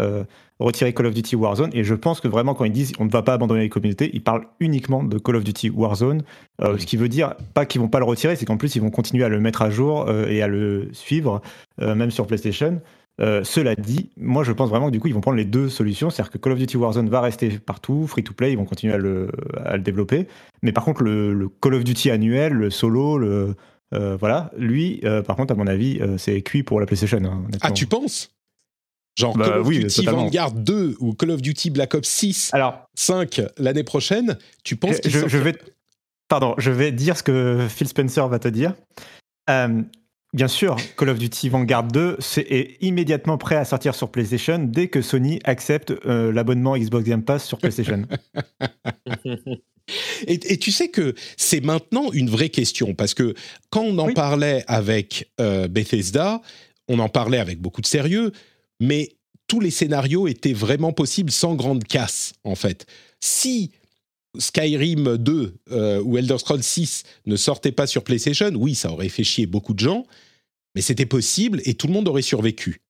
retirer 0.59 0.93
Call 0.93 1.07
of 1.07 1.15
Duty 1.15 1.37
Warzone. 1.37 1.71
Et 1.73 1.85
je 1.85 1.95
pense 1.95 2.21
que 2.21 2.29
vraiment 2.29 2.55
quand 2.55 2.65
ils 2.65 2.73
disent 2.73 2.93
on 2.99 3.05
ne 3.05 3.11
va 3.11 3.23
pas 3.23 3.35
abandonner 3.35 3.61
les 3.61 3.69
communautés, 3.69 4.11
ils 4.13 4.23
parlent 4.23 4.47
uniquement 4.61 5.03
de 5.03 5.19
Call 5.19 5.37
of 5.37 5.45
Duty 5.45 5.71
Warzone, 5.71 6.23
ce 6.61 6.87
qui 6.87 6.97
veut 6.97 7.09
dire 7.09 7.35
pas 7.55 7.67
qu'ils 7.67 7.81
vont 7.81 7.89
pas 7.89 7.99
le 7.99 8.05
retirer, 8.05 8.37
c'est 8.37 8.47
qu'en 8.47 8.57
plus 8.57 8.77
ils 8.77 8.83
vont 8.83 8.91
continuer 8.91 9.25
à 9.25 9.29
le 9.29 9.41
mettre 9.41 9.63
à 9.63 9.71
jour 9.71 10.11
et 10.11 10.43
à 10.43 10.49
le 10.49 10.89
suivre 10.93 11.43
même 11.81 12.11
sur 12.11 12.27
PlayStation. 12.27 12.81
Euh, 13.21 13.43
cela 13.43 13.75
dit, 13.75 14.11
moi 14.17 14.45
je 14.45 14.53
pense 14.53 14.71
vraiment 14.71 14.87
que 14.87 14.93
du 14.93 15.01
coup 15.01 15.09
ils 15.09 15.15
vont 15.15 15.21
prendre 15.21 15.37
les 15.37 15.45
deux 15.45 15.69
solutions, 15.69 16.09
c'est-à-dire 16.09 16.31
que 16.31 16.39
Call 16.39 16.53
of 16.53 16.59
Duty 16.59 16.77
Warzone 16.77 17.09
va 17.09 17.21
rester 17.21 17.59
partout, 17.59 18.07
free 18.07 18.23
to 18.23 18.33
play, 18.33 18.53
ils 18.53 18.57
vont 18.57 18.65
continuer 18.65 18.95
à 18.95 18.99
le, 18.99 19.31
à 19.65 19.77
le 19.77 19.83
développer, 19.83 20.29
mais 20.63 20.73
par 20.73 20.85
contre 20.85 21.03
le, 21.03 21.49
Call 21.61 21.75
of 21.75 21.85
Duty 21.85 22.11
annuel, 22.11 22.53
le 22.53 22.71
solo, 22.71 23.19
le 23.19 23.57
euh, 23.95 24.17
voilà, 24.17 24.51
lui, 24.57 25.01
euh, 25.05 25.23
par 25.23 25.35
contre 25.35 25.53
à 25.53 25.57
mon 25.57 25.67
avis, 25.67 26.01
c'est 26.17 26.43
cuit 26.43 26.63
pour 26.63 26.79
la 26.79 26.87
PlayStation. 26.87 27.19
Hein, 27.25 27.45
ah 27.63 27.73
tu 27.73 27.87
penses? 27.87 28.31
Genre 29.19 29.37
bah 29.37 29.49
Call 29.49 29.59
of 29.59 29.69
Duty 29.69 30.07
Vanguard 30.07 30.53
2 30.53 30.97
ou 31.01 31.13
Call 31.15 31.31
of 31.33 31.43
Duty 31.43 31.71
Black 31.71 31.95
Ops 31.95 32.09
6, 32.09 32.51
Alors, 32.53 32.87
5 32.95 33.41
l'année 33.57 33.83
prochaine, 33.83 34.39
tu 34.63 34.77
penses 34.77 35.01
qu'ils 35.01 35.11
je, 35.11 35.27
je 35.27 35.39
vais, 35.39 35.57
Pardon, 36.29 36.55
je 36.59 36.71
vais 36.71 36.93
dire 36.93 37.17
ce 37.17 37.23
que 37.23 37.67
Phil 37.69 37.89
Spencer 37.89 38.29
va 38.29 38.39
te 38.39 38.49
dire. 38.49 38.75
Bien 40.35 40.49
sûr, 40.49 40.77
Call 40.99 41.09
of 41.09 41.19
Duty 41.19 41.49
Vanguard 41.49 41.85
2 41.85 42.19
est 42.37 42.77
immédiatement 42.83 43.39
prêt 43.39 43.57
à 43.57 43.65
sortir 43.65 43.95
sur 43.95 44.11
PlayStation 44.11 44.59
dès 44.59 44.89
que 44.89 45.01
Sony 45.01 45.41
accepte 45.45 45.91
euh, 46.05 46.31
l'abonnement 46.33 46.77
Xbox 46.77 47.05
Game 47.05 47.23
Pass 47.23 47.47
sur 47.47 47.57
PlayStation. 47.57 48.03
et, 50.27 50.59
tu 50.59 50.71
sais 50.71 50.89
que 50.89 51.15
c'est 51.39 51.65
maintenant 51.65 52.13
une 52.13 52.29
vraie 52.29 52.51
question 52.51 52.95
parce 52.95 53.15
que 53.15 53.35
quand 53.71 53.83
on 53.83 53.97
en 53.99 54.13
parlait 54.13 54.65
avec 54.67 55.33
euh, 55.41 55.67
Bethesda, 55.67 56.43
on 56.89 56.99
en 56.99 57.09
parlait 57.09 57.39
avec 57.39 57.59
beaucoup 57.61 57.81
de 57.81 57.87
sérieux, 57.87 58.33
mais 58.81 59.17
tous 59.47 59.61
les 59.61 59.71
scénarios 59.71 60.29
étaient 60.29 60.53
vraiment 60.53 60.93
possibles 60.93 61.31
sans 61.31 61.55
grande 61.55 61.85
casse 61.85 62.35
en 62.45 62.55
fait. 62.55 62.85
Si 63.21 63.73
Skyrim 64.39 65.17
2 65.17 65.55
euh, 65.73 66.03
ou 66.03 66.17
Elder 66.17 66.39
Scrolls 66.39 66.63
6 66.63 67.05
ne 67.27 67.37
sortaient 67.37 67.73
pas 67.73 67.87
sur 67.87 68.05
PlayStation, 68.05 68.51
oui, 68.55 68.75
ça 68.75 68.91
aurait 68.93 69.09
fait 69.09 69.25
chier 69.25 69.47
beaucoup 69.47 69.75
de 69.75 69.81
gens, 69.81 70.07
mais 70.75 70.81
c'était 70.81 71.07
possible 71.07 71.61
et 71.65 71.75
tout 71.75 71.87
le 71.87 71.93
monde 71.93 72.09
aurait 72.09 72.23
survécu. 72.23 72.81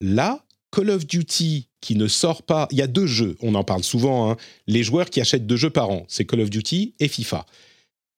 Là, 0.00 0.44
Call 0.70 0.90
of 0.90 1.06
Duty 1.06 1.68
qui 1.80 1.94
ne 1.94 2.08
sort 2.08 2.42
pas, 2.42 2.66
il 2.70 2.78
y 2.78 2.82
a 2.82 2.86
deux 2.86 3.06
jeux, 3.06 3.36
on 3.40 3.54
en 3.54 3.64
parle 3.64 3.84
souvent, 3.84 4.30
hein. 4.30 4.36
les 4.66 4.82
joueurs 4.82 5.10
qui 5.10 5.20
achètent 5.20 5.46
deux 5.46 5.56
jeux 5.56 5.70
par 5.70 5.90
an, 5.90 6.04
c'est 6.08 6.24
Call 6.24 6.40
of 6.40 6.50
Duty 6.50 6.94
et 6.98 7.08
FIFA. 7.08 7.46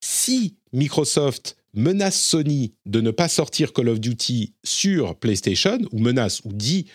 Si 0.00 0.56
Microsoft 0.72 1.56
menace 1.74 2.20
Sony 2.20 2.72
de 2.86 3.00
ne 3.00 3.10
pas 3.10 3.28
sortir 3.28 3.72
Call 3.72 3.88
of 3.88 4.00
Duty 4.00 4.54
sur 4.64 5.16
PlayStation, 5.16 5.78
ou 5.92 5.98
menace, 5.98 6.40
ou 6.44 6.52
dit 6.52 6.86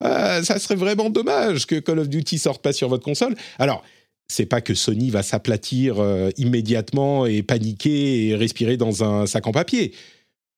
ah, 0.00 0.42
ça 0.42 0.58
serait 0.58 0.74
vraiment 0.74 1.08
dommage 1.08 1.66
que 1.66 1.78
Call 1.78 1.98
of 1.98 2.08
Duty 2.08 2.38
sorte 2.38 2.62
pas 2.62 2.72
sur 2.72 2.88
votre 2.88 3.04
console. 3.04 3.36
Alors, 3.58 3.82
c'est 4.28 4.46
pas 4.46 4.60
que 4.60 4.74
Sony 4.74 5.10
va 5.10 5.22
s'aplatir 5.22 5.98
euh, 5.98 6.30
immédiatement 6.36 7.26
et 7.26 7.42
paniquer 7.42 8.28
et 8.28 8.34
respirer 8.34 8.76
dans 8.76 9.04
un 9.04 9.26
sac 9.26 9.46
en 9.46 9.52
papier, 9.52 9.94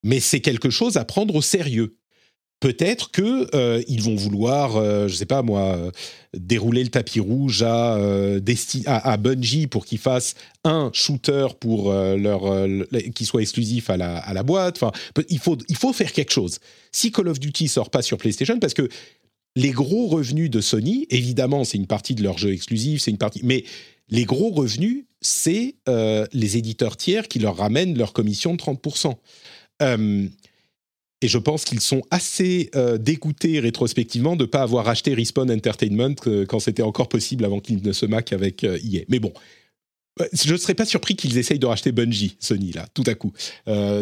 mais 0.02 0.20
c'est 0.20 0.40
quelque 0.40 0.70
chose 0.70 0.96
à 0.96 1.04
prendre 1.04 1.34
au 1.34 1.42
sérieux. 1.42 1.96
Peut-être 2.58 3.10
que 3.10 3.54
euh, 3.54 3.82
ils 3.86 4.00
vont 4.00 4.16
vouloir, 4.16 4.76
euh, 4.76 5.08
je 5.08 5.14
sais 5.14 5.26
pas 5.26 5.42
moi, 5.42 5.78
dérouler 6.32 6.82
le 6.84 6.88
tapis 6.88 7.20
rouge 7.20 7.62
à, 7.62 7.98
à, 8.86 9.16
Bungie 9.18 9.66
pour 9.66 9.84
qu'ils 9.84 9.98
fassent 9.98 10.34
un 10.64 10.90
shooter 10.94 11.48
pour 11.60 11.92
leur 11.92 12.66
qui 13.14 13.26
soit 13.26 13.42
exclusif 13.42 13.90
à 13.90 13.98
la, 13.98 14.16
à 14.16 14.32
la 14.32 14.42
boîte. 14.42 14.82
Enfin, 14.82 14.92
il 15.28 15.38
faut 15.38 15.58
il 15.68 15.76
faut 15.76 15.92
faire 15.92 16.12
quelque 16.12 16.32
chose. 16.32 16.58
Si 16.92 17.12
Call 17.12 17.28
of 17.28 17.38
Duty 17.38 17.68
sort 17.68 17.90
pas 17.90 18.00
sur 18.00 18.16
PlayStation, 18.16 18.58
parce 18.58 18.72
que 18.72 18.88
les 19.57 19.70
gros 19.70 20.07
revenus 20.07 20.50
de 20.50 20.61
Sony, 20.61 21.07
évidemment, 21.11 21.64
c'est 21.64 21.78
une 21.78 21.86
partie 21.86 22.14
de 22.14 22.22
leur 22.22 22.38
jeu 22.38 22.52
exclusif, 22.52 23.02
c'est 23.02 23.11
une 23.11 23.18
partie, 23.18 23.40
mais 23.42 23.64
les 24.11 24.24
gros 24.24 24.50
revenus, 24.50 25.04
c'est 25.22 25.74
euh, 25.88 26.26
les 26.32 26.59
éditeurs 26.59 26.96
tiers 26.96 27.26
qui 27.26 27.38
leur 27.38 27.57
ramènent 27.57 27.96
leur 27.96 28.12
commission 28.12 28.54
de 28.54 28.59
30%. 28.59 29.14
Euh, 29.82 30.28
et 31.22 31.28
je 31.28 31.38
pense 31.38 31.64
qu'ils 31.64 31.80
sont 31.80 32.02
assez 32.11 32.70
euh, 32.76 32.98
dégoûtés 32.98 33.59
rétrospectivement 33.59 34.36
de 34.36 34.44
ne 34.44 34.46
pas 34.46 34.61
avoir 34.61 34.88
acheté 34.88 35.14
Respawn 35.14 35.50
Entertainment 35.50 36.14
quand 36.46 36.61
c'était 36.61 36.82
encore 36.82 37.09
possible 37.09 37.44
avant 37.46 37.59
qu'ils 37.59 37.82
ne 37.82 37.92
se 37.92 38.04
maquent 38.04 38.34
avec 38.34 38.62
EA. 38.62 39.04
Mais 39.09 39.18
bon, 39.18 39.32
je 40.34 40.52
ne 40.52 40.59
serais 40.59 40.74
pas 40.74 40.84
surpris 40.84 41.16
qu'ils 41.16 41.38
essayent 41.38 41.59
de 41.59 41.66
racheter 41.66 41.92
Bungie, 41.92 42.36
Sony, 42.38 42.72
là, 42.72 42.86
tout 42.92 43.04
à 43.07 43.14
coup. 43.14 43.32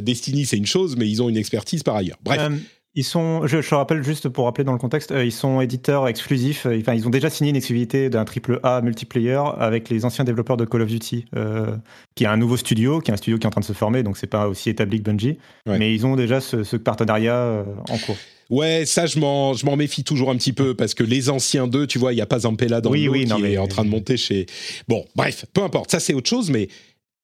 Destiny, 0.02 0.46
c'est 0.46 0.56
une 0.56 0.66
chose, 0.66 0.96
mais 0.96 1.08
ils 1.08 1.22
ont 1.22 1.28
une 1.28 1.36
expertise 1.36 1.84
par 1.84 1.94
ailleurs. 1.94 2.18
Bref. 2.22 2.52
Ils 2.96 3.04
sont, 3.04 3.44
je, 3.46 3.60
je 3.60 3.74
rappelle 3.74 4.04
juste 4.04 4.28
pour 4.28 4.44
rappeler 4.44 4.62
dans 4.62 4.72
le 4.72 4.78
contexte, 4.78 5.10
euh, 5.10 5.24
ils 5.24 5.32
sont 5.32 5.60
éditeurs 5.60 6.06
exclusifs. 6.06 6.66
Euh, 6.66 6.78
enfin, 6.80 6.94
ils 6.94 7.08
ont 7.08 7.10
déjà 7.10 7.28
signé 7.28 7.50
une 7.50 7.56
exclusivité 7.56 8.08
d'un 8.08 8.24
triple 8.24 8.60
A 8.62 8.82
multiplayer 8.82 9.42
avec 9.58 9.88
les 9.88 10.04
anciens 10.04 10.24
développeurs 10.24 10.56
de 10.56 10.64
Call 10.64 10.82
of 10.82 10.88
Duty, 10.88 11.24
euh, 11.34 11.76
qui 12.14 12.22
est 12.22 12.28
un 12.28 12.36
nouveau 12.36 12.56
studio, 12.56 13.00
qui 13.00 13.10
est 13.10 13.14
un 13.14 13.16
studio 13.16 13.38
qui 13.38 13.44
est 13.44 13.48
en 13.48 13.50
train 13.50 13.62
de 13.62 13.66
se 13.66 13.72
former, 13.72 14.04
donc 14.04 14.16
c'est 14.16 14.28
pas 14.28 14.46
aussi 14.46 14.70
établi 14.70 15.02
que 15.02 15.10
Bungie. 15.10 15.38
Mais 15.66 15.92
ils 15.92 16.06
ont 16.06 16.14
déjà 16.14 16.40
ce, 16.40 16.76
partenariat 16.76 17.64
en 17.90 17.98
cours. 17.98 18.16
Ouais, 18.50 18.84
ça, 18.84 19.06
je 19.06 19.18
m'en, 19.18 19.54
je 19.54 19.64
m'en 19.66 19.74
méfie 19.74 20.04
toujours 20.04 20.30
un 20.30 20.36
petit 20.36 20.52
peu 20.52 20.74
parce 20.74 20.94
que 20.94 21.02
les 21.02 21.30
anciens 21.30 21.66
d'eux, 21.66 21.86
tu 21.86 21.98
vois, 21.98 22.12
il 22.12 22.16
n'y 22.16 22.22
a 22.22 22.26
pas 22.26 22.40
Zampella 22.40 22.80
dans 22.80 22.90
oui, 22.90 23.04
le 23.04 23.10
oui, 23.10 23.24
qui 23.24 23.44
est 23.46 23.58
en 23.58 23.66
train 23.66 23.84
de 23.84 23.90
monter 23.90 24.16
chez. 24.16 24.46
Bon, 24.86 25.04
bref, 25.16 25.46
peu 25.52 25.62
importe. 25.62 25.90
Ça, 25.90 25.98
c'est 25.98 26.14
autre 26.14 26.28
chose, 26.28 26.50
mais 26.50 26.68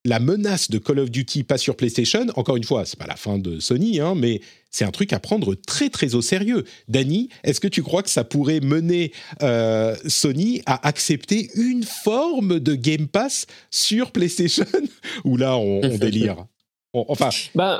la 0.05 0.19
menace 0.19 0.69
de 0.69 0.77
Call 0.77 0.99
of 0.99 1.11
Duty 1.11 1.43
pas 1.43 1.57
sur 1.57 1.75
PlayStation, 1.75 2.25
encore 2.35 2.57
une 2.57 2.63
fois, 2.63 2.85
c'est 2.85 2.97
pas 2.97 3.07
la 3.07 3.15
fin 3.15 3.37
de 3.37 3.59
Sony, 3.59 3.99
hein, 3.99 4.15
mais 4.15 4.41
c'est 4.71 4.85
un 4.85 4.91
truc 4.91 5.13
à 5.13 5.19
prendre 5.19 5.53
très 5.53 5.89
très 5.89 6.15
au 6.15 6.21
sérieux. 6.21 6.63
Danny, 6.87 7.29
est-ce 7.43 7.59
que 7.59 7.67
tu 7.67 7.83
crois 7.83 8.01
que 8.03 8.09
ça 8.09 8.23
pourrait 8.23 8.61
mener 8.61 9.11
euh, 9.43 9.95
Sony 10.07 10.61
à 10.65 10.87
accepter 10.87 11.49
une 11.55 11.83
forme 11.83 12.59
de 12.59 12.73
Game 12.73 13.07
Pass 13.07 13.45
sur 13.69 14.11
PlayStation 14.11 14.65
Ou 15.25 15.37
là, 15.37 15.57
on, 15.57 15.81
délire 15.97 16.45
Enfin. 16.93 17.29
Ben, 17.55 17.79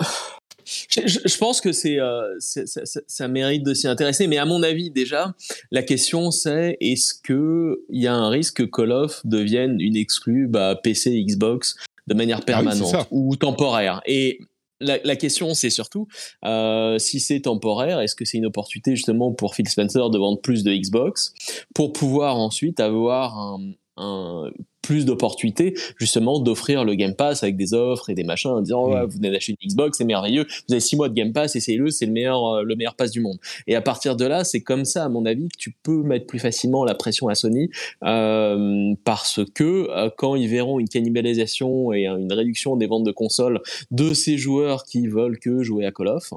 je, 0.65 1.37
pense 1.37 1.59
que 1.59 1.71
c'est, 1.71 1.99
euh, 1.99 2.37
ça, 2.39 3.27
mérite 3.27 3.63
de 3.63 3.73
s'y 3.73 3.87
intéresser, 3.87 4.27
mais 4.27 4.37
à 4.37 4.45
mon 4.45 4.63
avis 4.63 4.89
déjà, 4.89 5.33
la 5.71 5.83
question 5.83 6.31
c'est 6.31 6.77
est-ce 6.79 7.13
que 7.21 7.83
il 7.89 8.01
y 8.01 8.07
a 8.07 8.13
un 8.13 8.29
risque 8.29 8.57
que 8.57 8.63
Call 8.63 8.91
of 8.91 9.21
devienne 9.25 9.81
une 9.81 9.95
exclue 9.95 10.47
bah, 10.47 10.79
PC, 10.81 11.23
Xbox 11.27 11.75
de 12.07 12.13
manière 12.13 12.39
ah 12.41 12.45
permanente 12.45 13.07
ou 13.11 13.35
temporaire. 13.35 14.01
Et 14.05 14.39
la, 14.79 14.97
la, 15.03 15.15
question, 15.15 15.53
c'est 15.53 15.69
surtout 15.69 16.07
euh, 16.43 16.97
si 16.97 17.19
c'est 17.19 17.41
temporaire, 17.41 17.99
est-ce 17.99 18.15
que 18.15 18.25
c'est 18.25 18.37
une 18.37 18.47
opportunité 18.47 18.95
justement 18.95 19.31
pour 19.31 19.55
Phil 19.55 19.69
Spencer 19.69 20.09
de 20.09 20.17
vendre 20.17 20.41
plus 20.41 20.63
de 20.63 20.73
Xbox 20.73 21.33
pour 21.75 21.93
pouvoir 21.93 22.37
ensuite 22.37 22.79
avoir 22.79 23.37
un, 23.37 23.73
un, 23.97 24.51
plus 24.81 25.05
d'opportunités 25.05 25.73
justement 25.97 26.39
d'offrir 26.39 26.83
le 26.83 26.95
Game 26.95 27.15
Pass 27.15 27.43
avec 27.43 27.55
des 27.55 27.73
offres 27.73 28.09
et 28.09 28.13
des 28.13 28.23
machins 28.23 28.51
en 28.51 28.61
disant 28.61 28.89
mm. 28.89 29.05
vous 29.05 29.17
venez 29.17 29.31
d'acheter 29.31 29.55
une 29.59 29.69
Xbox 29.69 29.97
c'est 29.97 30.05
merveilleux 30.05 30.45
vous 30.67 30.73
avez 30.73 30.79
six 30.79 30.95
mois 30.95 31.09
de 31.09 31.13
Game 31.13 31.33
Pass 31.33 31.55
essayez-le 31.55 31.89
c'est 31.89 32.05
le 32.05 32.11
meilleur 32.11 32.45
euh, 32.45 32.63
le 32.63 32.75
meilleur 32.75 32.95
pass 32.95 33.11
du 33.11 33.21
monde 33.21 33.37
et 33.67 33.75
à 33.75 33.81
partir 33.81 34.15
de 34.15 34.25
là 34.25 34.43
c'est 34.43 34.61
comme 34.61 34.85
ça 34.85 35.05
à 35.05 35.09
mon 35.09 35.25
avis 35.25 35.49
que 35.49 35.57
tu 35.57 35.75
peux 35.83 36.03
mettre 36.03 36.25
plus 36.25 36.39
facilement 36.39 36.83
la 36.85 36.95
pression 36.95 37.27
à 37.27 37.35
Sony 37.35 37.69
euh, 38.03 38.93
parce 39.03 39.41
que 39.53 39.89
euh, 39.89 40.09
quand 40.17 40.35
ils 40.35 40.47
verront 40.47 40.79
une 40.79 40.89
cannibalisation 40.89 41.93
et 41.93 42.07
une 42.07 42.33
réduction 42.33 42.75
des 42.75 42.87
ventes 42.87 43.03
de 43.03 43.11
consoles 43.11 43.61
de 43.91 44.13
ces 44.13 44.37
joueurs 44.37 44.83
qui 44.83 45.07
veulent 45.07 45.39
que 45.39 45.63
jouer 45.63 45.85
à 45.85 45.91
Call 45.91 46.07
of 46.07 46.33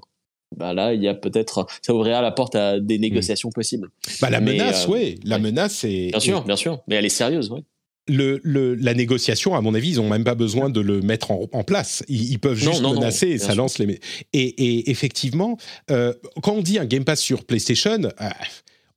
bah 0.56 0.72
là, 0.72 0.94
il 0.94 1.02
y 1.02 1.08
a 1.08 1.14
peut-être, 1.14 1.66
ça 1.82 1.92
ouvrira 1.92 2.22
la 2.22 2.30
porte 2.30 2.54
à 2.54 2.78
des 2.78 3.00
négociations 3.00 3.50
possibles. 3.50 3.90
Bah, 4.20 4.30
la 4.30 4.40
menace, 4.40 4.86
oui, 4.86 5.18
la 5.24 5.40
menace 5.40 5.82
est. 5.82 6.10
Bien 6.10 6.20
sûr, 6.20 6.44
bien 6.44 6.54
sûr, 6.54 6.80
mais 6.86 6.94
elle 6.94 7.04
est 7.04 7.08
sérieuse, 7.08 7.50
oui 7.50 7.64
le, 8.06 8.74
la 8.74 8.94
négociation, 8.94 9.54
à 9.54 9.60
mon 9.60 9.74
avis, 9.74 9.92
ils 9.92 9.96
n'ont 9.96 10.08
même 10.08 10.24
pas 10.24 10.34
besoin 10.34 10.68
de 10.68 10.80
le 10.80 11.00
mettre 11.00 11.30
en, 11.30 11.64
place. 11.64 12.02
Ils, 12.08 12.38
peuvent 12.38 12.58
juste 12.58 12.82
menacer 12.82 13.28
et 13.28 13.38
ça 13.38 13.54
lance 13.54 13.78
les. 13.78 14.00
Et, 14.32 14.90
effectivement, 14.90 15.56
euh, 15.90 16.12
quand 16.42 16.52
on 16.52 16.62
dit 16.62 16.78
un 16.78 16.84
Game 16.84 17.04
Pass 17.04 17.20
sur 17.20 17.44
PlayStation, 17.44 18.02
euh, 18.04 18.28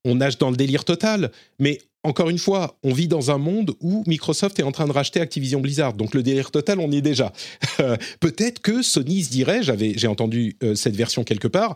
on 0.03 0.15
nage 0.15 0.37
dans 0.37 0.49
le 0.49 0.57
délire 0.57 0.83
total. 0.83 1.31
Mais 1.59 1.79
encore 2.03 2.29
une 2.29 2.37
fois, 2.37 2.77
on 2.83 2.93
vit 2.93 3.07
dans 3.07 3.31
un 3.31 3.37
monde 3.37 3.75
où 3.81 4.03
Microsoft 4.07 4.59
est 4.59 4.63
en 4.63 4.71
train 4.71 4.87
de 4.87 4.91
racheter 4.91 5.21
Activision 5.21 5.61
Blizzard. 5.61 5.93
Donc 5.93 6.13
le 6.13 6.23
délire 6.23 6.51
total, 6.51 6.79
on 6.79 6.91
y 6.91 6.97
est 6.97 7.01
déjà. 7.01 7.31
Peut-être 8.19 8.59
que 8.61 8.81
Sony 8.81 9.23
se 9.23 9.29
dirait, 9.29 9.61
j'ai 9.63 10.07
entendu 10.07 10.57
euh, 10.63 10.75
cette 10.75 10.95
version 10.95 11.23
quelque 11.23 11.47
part, 11.47 11.75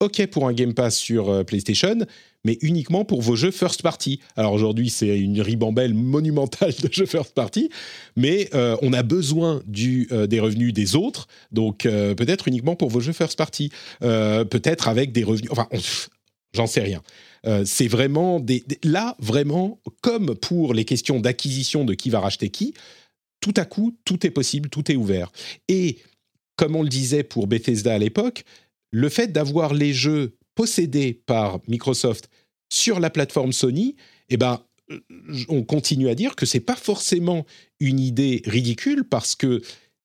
OK 0.00 0.26
pour 0.26 0.48
un 0.48 0.52
Game 0.52 0.74
Pass 0.74 0.96
sur 0.96 1.44
PlayStation, 1.44 1.98
mais 2.44 2.58
uniquement 2.60 3.04
pour 3.04 3.22
vos 3.22 3.36
jeux 3.36 3.50
first 3.50 3.82
party. 3.82 4.20
Alors 4.36 4.52
aujourd'hui, 4.52 4.90
c'est 4.90 5.18
une 5.18 5.40
ribambelle 5.40 5.94
monumentale 5.94 6.74
de 6.82 6.92
jeux 6.92 7.06
first 7.06 7.34
party, 7.34 7.68
mais 8.16 8.48
euh, 8.54 8.76
on 8.82 8.92
a 8.92 9.02
besoin 9.02 9.62
euh, 10.12 10.26
des 10.26 10.40
revenus 10.40 10.72
des 10.72 10.96
autres, 10.96 11.28
donc 11.50 11.82
peut-être 11.82 12.48
uniquement 12.48 12.76
pour 12.76 12.90
vos 12.90 13.00
jeux 13.00 13.12
first 13.12 13.36
party, 13.36 13.70
peut-être 14.00 14.88
avec 14.88 15.12
des 15.12 15.24
revenus. 15.24 15.50
Enfin, 15.50 15.68
j'en 16.54 16.66
sais 16.66 16.80
rien. 16.80 17.02
c'est 17.64 17.88
vraiment 17.88 18.40
des, 18.40 18.64
là 18.82 19.16
vraiment 19.18 19.80
comme 20.00 20.34
pour 20.34 20.74
les 20.74 20.84
questions 20.84 21.20
d'acquisition 21.20 21.84
de 21.84 21.94
qui 21.94 22.10
va 22.10 22.20
racheter 22.20 22.50
qui. 22.50 22.74
Tout 23.40 23.54
à 23.56 23.64
coup, 23.64 23.96
tout 24.04 24.24
est 24.26 24.30
possible, 24.30 24.68
tout 24.68 24.90
est 24.90 24.96
ouvert. 24.96 25.32
Et 25.68 25.98
comme 26.56 26.76
on 26.76 26.82
le 26.82 26.88
disait 26.88 27.24
pour 27.24 27.46
Bethesda 27.46 27.94
à 27.94 27.98
l'époque, 27.98 28.44
le 28.92 29.08
fait 29.08 29.32
d'avoir 29.32 29.74
les 29.74 29.92
jeux 29.92 30.36
possédés 30.54 31.14
par 31.26 31.60
Microsoft 31.68 32.28
sur 32.70 33.00
la 33.00 33.10
plateforme 33.10 33.52
Sony, 33.52 33.96
eh 34.28 34.36
ben, 34.36 34.62
on 35.48 35.62
continue 35.62 36.08
à 36.08 36.14
dire 36.14 36.36
que 36.36 36.46
c'est 36.46 36.60
pas 36.60 36.76
forcément 36.76 37.46
une 37.80 38.00
idée 38.00 38.42
ridicule 38.46 39.04
parce 39.04 39.34
que 39.34 39.62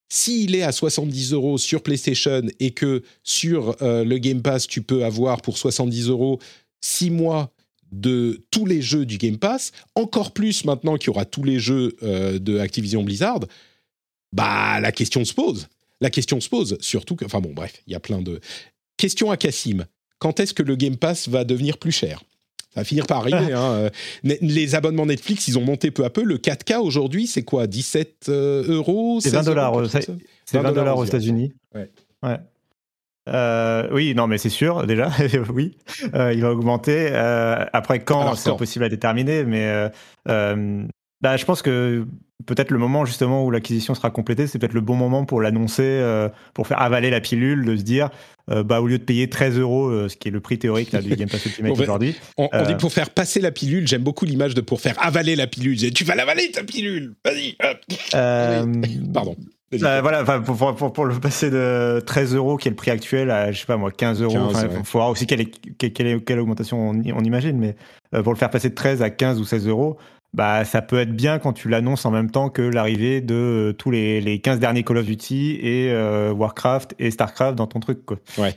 s'il 0.10 0.56
est 0.56 0.64
à 0.64 0.72
70 0.72 1.34
euros 1.34 1.58
sur 1.58 1.84
PlayStation 1.84 2.44
et 2.60 2.72
que 2.72 3.04
sur 3.24 3.76
euh, 3.82 4.04
le 4.04 4.18
Game 4.18 4.42
Pass, 4.42 4.68
tu 4.68 4.82
peux 4.82 5.04
avoir 5.04 5.42
pour 5.42 5.58
70 5.58 6.10
euros 6.10 6.40
6 6.82 7.10
mois 7.10 7.54
de 7.92 8.46
tous 8.52 8.66
les 8.66 8.82
jeux 8.82 9.06
du 9.06 9.18
Game 9.18 9.38
Pass, 9.38 9.72
encore 9.96 10.32
plus 10.32 10.66
maintenant 10.66 10.98
qu'il 10.98 11.08
y 11.08 11.10
aura 11.10 11.26
tous 11.26 11.44
les 11.44 11.60
jeux 11.60 11.96
euh, 12.04 12.40
de 12.40 12.60
Activision 12.60 13.04
Blizzard, 13.04 13.42
bah 14.34 14.80
la 14.80 14.92
question 14.92 15.24
se 15.24 15.34
pose. 15.34 15.68
La 16.02 16.10
question 16.10 16.40
se 16.40 16.50
pose, 16.50 16.78
surtout 16.80 17.16
que, 17.16 17.26
enfin 17.26 17.40
bon, 17.40 17.54
bref, 17.54 17.82
il 17.88 17.94
y 17.94 17.96
a 17.96 18.00
plein 18.00 18.22
de. 18.22 18.40
Question 18.98 19.32
à 19.32 19.38
Cassim. 19.38 19.86
Quand 20.20 20.40
est-ce 20.40 20.54
que 20.54 20.64
le 20.64 20.76
Game 20.76 20.98
Pass 20.98 21.30
va 21.30 21.44
devenir 21.44 21.78
plus 21.78 21.92
cher? 21.92 22.24
Ça 22.74 22.82
va 22.82 22.84
finir 22.84 23.08
par 23.08 23.20
arriver. 23.20 23.54
Hein. 23.54 23.90
Les 24.24 24.76
abonnements 24.76 25.06
Netflix, 25.06 25.48
ils 25.48 25.58
ont 25.58 25.64
monté 25.64 25.90
peu 25.90 26.06
à 26.06 26.10
peu. 26.10 26.24
Le 26.24 26.38
4K 26.38 26.78
aujourd'hui, 26.78 27.26
c'est 27.28 27.44
quoi? 27.44 27.66
17 27.66 28.28
euh, 28.30 28.64
euros? 28.68 29.20
C'est 29.22 29.32
20 29.32 29.44
dollars. 29.44 29.74
C'est 29.90 30.60
20 30.60 30.72
dollars 30.74 30.98
aux 30.98 31.06
États-Unis. 31.06 31.54
Ouais. 31.74 31.90
Euh, 33.28 33.88
oui, 33.92 34.14
non, 34.16 34.28
mais 34.28 34.38
c'est 34.38 34.50
sûr, 34.50 34.86
déjà, 34.88 35.10
oui, 35.54 35.78
euh, 36.14 36.34
il 36.34 36.42
va 36.42 36.52
augmenter. 36.52 37.10
Euh, 37.12 37.66
après, 37.74 38.00
quand, 38.00 38.36
c'est 38.36 38.50
impossible 38.50 38.86
à 38.86 38.90
déterminer, 38.90 39.44
mais 39.44 39.92
bah, 41.22 41.38
je 41.38 41.46
pense 41.46 41.62
que 41.62 42.06
peut-être 42.46 42.72
le 42.72 42.78
moment 42.78 43.06
justement 43.06 43.44
où 43.44 43.52
l'acquisition 43.52 43.96
sera 43.96 44.10
complétée, 44.10 44.48
c'est 44.48 44.60
peut-être 44.60 44.74
le 44.74 44.82
bon 44.82 44.96
moment 44.96 45.26
pour 45.26 45.42
l'annoncer, 45.42 46.02
pour 46.54 46.68
faire 46.68 46.82
avaler 46.82 47.10
la 47.10 47.20
pilule, 47.20 47.66
de 47.66 47.76
se 47.76 47.82
dire, 47.82 48.10
bah, 48.48 48.80
au 48.80 48.88
lieu 48.88 49.00
de 49.00 49.04
payer 49.04 49.28
13 49.28 49.58
euros, 49.58 50.08
ce 50.08 50.16
qui 50.16 50.28
est 50.28 50.32
le 50.32 50.40
prix 50.40 50.60
théorique 50.60 50.92
là, 50.92 51.02
du 51.02 51.16
Game 51.16 51.28
Pass 51.28 51.46
Ultimate 51.46 51.74
ben, 51.76 51.82
aujourd'hui. 51.82 52.16
On, 52.38 52.48
dit 52.66 52.76
pour 52.76 52.94
faire 52.94 53.10
passer 53.10 53.42
la 53.42 53.52
pilule, 53.52 53.88
j'aime 53.88 54.04
beaucoup 54.04 54.26
l'image 54.26 54.54
de 54.54 54.62
pour 54.62 54.80
faire 54.80 54.96
avaler 55.04 55.36
la 55.36 55.48
pilule. 55.48 55.76
Tu 55.92 56.04
vas 56.04 56.16
l'avaler 56.16 56.52
ta 56.52 56.64
pilule, 56.64 57.16
vas-y. 57.26 57.58
Pardon. 59.14 59.36
Bah, 59.72 60.02
voilà, 60.02 60.24
pour, 60.24 60.76
pour, 60.76 60.94
pour, 60.94 61.06
le 61.06 61.20
passer 61.20 61.50
de 61.50 62.02
13 62.06 62.36
euros, 62.36 62.56
qui 62.56 62.70
est 62.70 62.72
le 62.72 62.78
prix 62.78 62.92
actuel, 62.92 63.30
à, 63.30 63.52
je 63.52 63.60
sais 63.60 63.66
pas 63.66 63.76
moi, 63.76 63.92
15 63.92 64.22
euros. 64.22 64.50
Il 64.54 64.86
faut 64.86 65.00
voir 65.00 65.10
aussi 65.10 65.28
quelle, 65.28 65.42
est, 65.42 65.52
quelle, 65.78 66.24
quelle 66.24 66.40
augmentation 66.40 66.90
on, 66.90 66.94
on, 66.94 67.24
imagine, 67.24 67.58
mais 67.58 67.76
euh, 68.14 68.24
pour 68.24 68.32
le 68.32 68.38
faire 68.38 68.50
passer 68.50 68.70
de 68.70 68.76
13 68.76 69.02
à 69.02 69.10
15 69.10 69.40
ou 69.40 69.44
16 69.44 69.68
euros, 69.68 69.98
bah, 70.34 70.66
ça 70.66 70.82
peut 70.82 71.00
être 71.00 71.16
bien 71.16 71.40
quand 71.40 71.54
tu 71.54 71.70
l'annonces 71.70 72.06
en 72.06 72.12
même 72.12 72.32
temps 72.32 72.50
que 72.50 72.62
l'arrivée 72.62 73.22
de 73.22 73.36
euh, 73.36 73.74
tous 73.74 73.92
les, 73.92 74.22
les 74.22 74.40
15 74.40 74.60
derniers 74.60 74.84
Call 74.84 74.98
of 74.98 75.06
Duty 75.06 75.60
et 75.62 75.92
euh, 75.92 76.32
Warcraft 76.32 76.96
et 77.00 77.12
Starcraft 77.12 77.56
dans 77.56 77.68
ton 77.68 77.80
truc. 77.80 78.06
Quoi. 78.06 78.18
Ouais. 78.38 78.56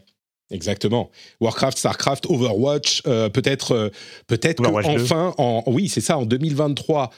Exactement. 0.50 1.10
Warcraft, 1.40 1.78
Starcraft, 1.78 2.26
Overwatch, 2.26 3.02
peut-être, 3.02 3.92
peut-être 4.26 4.66
enfin, 4.66 5.32
en, 5.38 5.62
oui, 5.68 5.88
c'est 5.88 6.00
ça, 6.00 6.18
en 6.18 6.26
2023, 6.26 7.10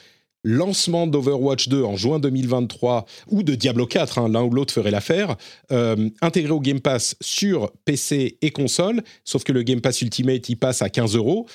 lancement 0.43 1.07
d'Overwatch 1.07 1.69
2 1.69 1.83
en 1.83 1.95
juin 1.95 2.19
2023 2.19 3.05
ou 3.29 3.43
de 3.43 3.55
Diablo 3.55 3.85
4, 3.85 4.19
hein, 4.19 4.29
l'un 4.29 4.43
ou 4.43 4.49
l'autre 4.49 4.73
ferait 4.73 4.91
l'affaire, 4.91 5.35
euh, 5.71 6.09
intégré 6.21 6.51
au 6.51 6.59
Game 6.59 6.81
Pass 6.81 7.15
sur 7.21 7.71
PC 7.85 8.37
et 8.41 8.51
console, 8.51 9.03
sauf 9.23 9.43
que 9.43 9.51
le 9.51 9.63
Game 9.63 9.81
Pass 9.81 10.01
Ultimate 10.01 10.47
il 10.49 10.57
passe 10.57 10.81
à 10.81 10.89
15 10.89 11.15
euros. 11.15 11.47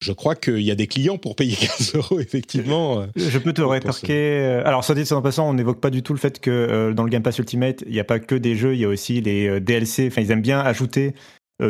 Je 0.00 0.12
crois 0.12 0.34
qu'il 0.34 0.60
y 0.60 0.70
a 0.70 0.74
des 0.74 0.86
clients 0.86 1.18
pour 1.18 1.36
payer 1.36 1.56
15 1.78 1.94
euros, 1.96 2.20
effectivement. 2.20 3.06
Je 3.16 3.38
peux 3.38 3.52
te 3.52 3.62
rétorquer. 3.62 4.40
Euh, 4.40 4.62
alors, 4.64 4.84
ça 4.84 4.94
dit 4.94 5.10
en 5.12 5.22
passant, 5.22 5.48
on 5.48 5.54
n'évoque 5.54 5.80
pas 5.80 5.90
du 5.90 6.02
tout 6.02 6.12
le 6.12 6.18
fait 6.18 6.40
que 6.40 6.50
euh, 6.50 6.92
dans 6.92 7.04
le 7.04 7.10
Game 7.10 7.22
Pass 7.22 7.38
Ultimate, 7.38 7.82
il 7.86 7.92
n'y 7.92 8.00
a 8.00 8.04
pas 8.04 8.18
que 8.18 8.34
des 8.34 8.54
jeux, 8.54 8.74
il 8.74 8.80
y 8.80 8.84
a 8.84 8.88
aussi 8.88 9.20
les 9.20 9.60
DLC. 9.60 10.08
Enfin, 10.08 10.22
ils 10.22 10.30
aiment 10.30 10.42
bien 10.42 10.60
ajouter 10.60 11.14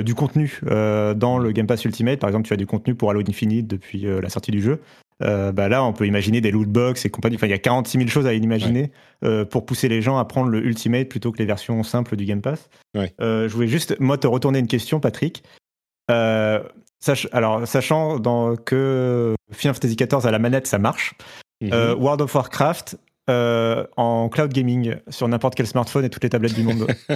du 0.05 0.15
contenu 0.15 0.61
dans 0.63 1.39
le 1.39 1.51
Game 1.53 1.67
Pass 1.67 1.85
Ultimate. 1.87 2.19
Par 2.19 2.29
exemple, 2.29 2.47
tu 2.47 2.53
as 2.53 2.59
du 2.59 2.67
contenu 2.67 2.95
pour 2.95 3.11
Halo 3.11 3.23
Infinite 3.27 3.67
depuis 3.67 4.03
la 4.03 4.29
sortie 4.29 4.51
du 4.51 4.61
jeu. 4.61 4.81
Euh, 5.23 5.51
bah 5.53 5.69
là, 5.69 5.85
on 5.85 5.93
peut 5.93 6.07
imaginer 6.07 6.41
des 6.41 6.51
loot 6.51 6.69
box 6.69 7.05
et 7.05 7.11
compagnie. 7.11 7.37
Enfin, 7.37 7.47
il 7.47 7.51
y 7.51 7.55
a 7.55 7.59
46 7.59 7.99
000 7.99 8.11
choses 8.11 8.27
à 8.27 8.35
imaginer 8.35 8.93
euh, 9.25 9.45
pour 9.45 9.67
pousser 9.67 9.89
les 9.89 10.01
gens 10.01 10.19
à 10.19 10.25
prendre 10.25 10.49
le 10.49 10.65
Ultimate 10.65 11.09
plutôt 11.09 11.33
que 11.33 11.39
les 11.39 11.45
versions 11.45 11.83
simples 11.83 12.17
du 12.17 12.25
Game 12.25 12.41
Pass. 12.41 12.69
Euh, 13.21 13.49
je 13.49 13.55
voulais 13.55 13.69
juste, 13.69 13.99
moi, 13.99 14.19
te 14.19 14.27
retourner 14.27 14.59
une 14.59 14.69
question, 14.69 15.01
Patrick. 15.01 15.43
Alors, 17.33 17.67
sachant 17.67 18.19
dans, 18.19 18.57
que 18.57 19.35
Final 19.53 19.75
Fantasy 19.75 19.97
XIV 19.97 20.27
à 20.27 20.31
la 20.31 20.39
manette, 20.39 20.67
ça 20.67 20.79
marche. 20.79 21.15
Mhm. 21.61 21.97
World 21.99 22.21
of 22.23 22.35
Warcraft, 22.35 22.97
euh, 23.29 23.85
en 23.99 24.31
cloud 24.31 24.51
gaming 24.55 24.95
sur 25.11 25.29
n'importe 25.29 25.55
quel 25.55 25.67
smartphone 25.67 26.03
et 26.03 26.09
toutes 26.09 26.23
les 26.23 26.31
tablettes 26.31 26.55
du 26.55 26.63
monde. 26.63 26.87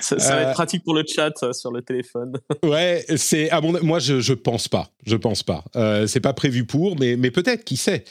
ça, 0.00 0.16
va 0.16 0.42
être 0.42 0.48
euh, 0.48 0.52
pratique 0.52 0.84
pour 0.84 0.94
le 0.94 1.02
chat 1.06 1.32
sur 1.54 1.72
le 1.72 1.80
téléphone. 1.80 2.34
ouais, 2.62 3.06
c'est 3.16 3.48
moi 3.82 4.00
je 4.00 4.20
je 4.20 4.34
pense 4.34 4.68
pas, 4.68 4.90
je 5.06 5.16
pense 5.16 5.42
pas. 5.42 5.64
Euh, 5.76 6.06
c'est 6.06 6.20
pas 6.20 6.34
prévu 6.34 6.66
pour, 6.66 6.98
mais 6.98 7.16
mais 7.16 7.30
peut-être, 7.30 7.64
qui 7.64 7.78
sait. 7.78 8.04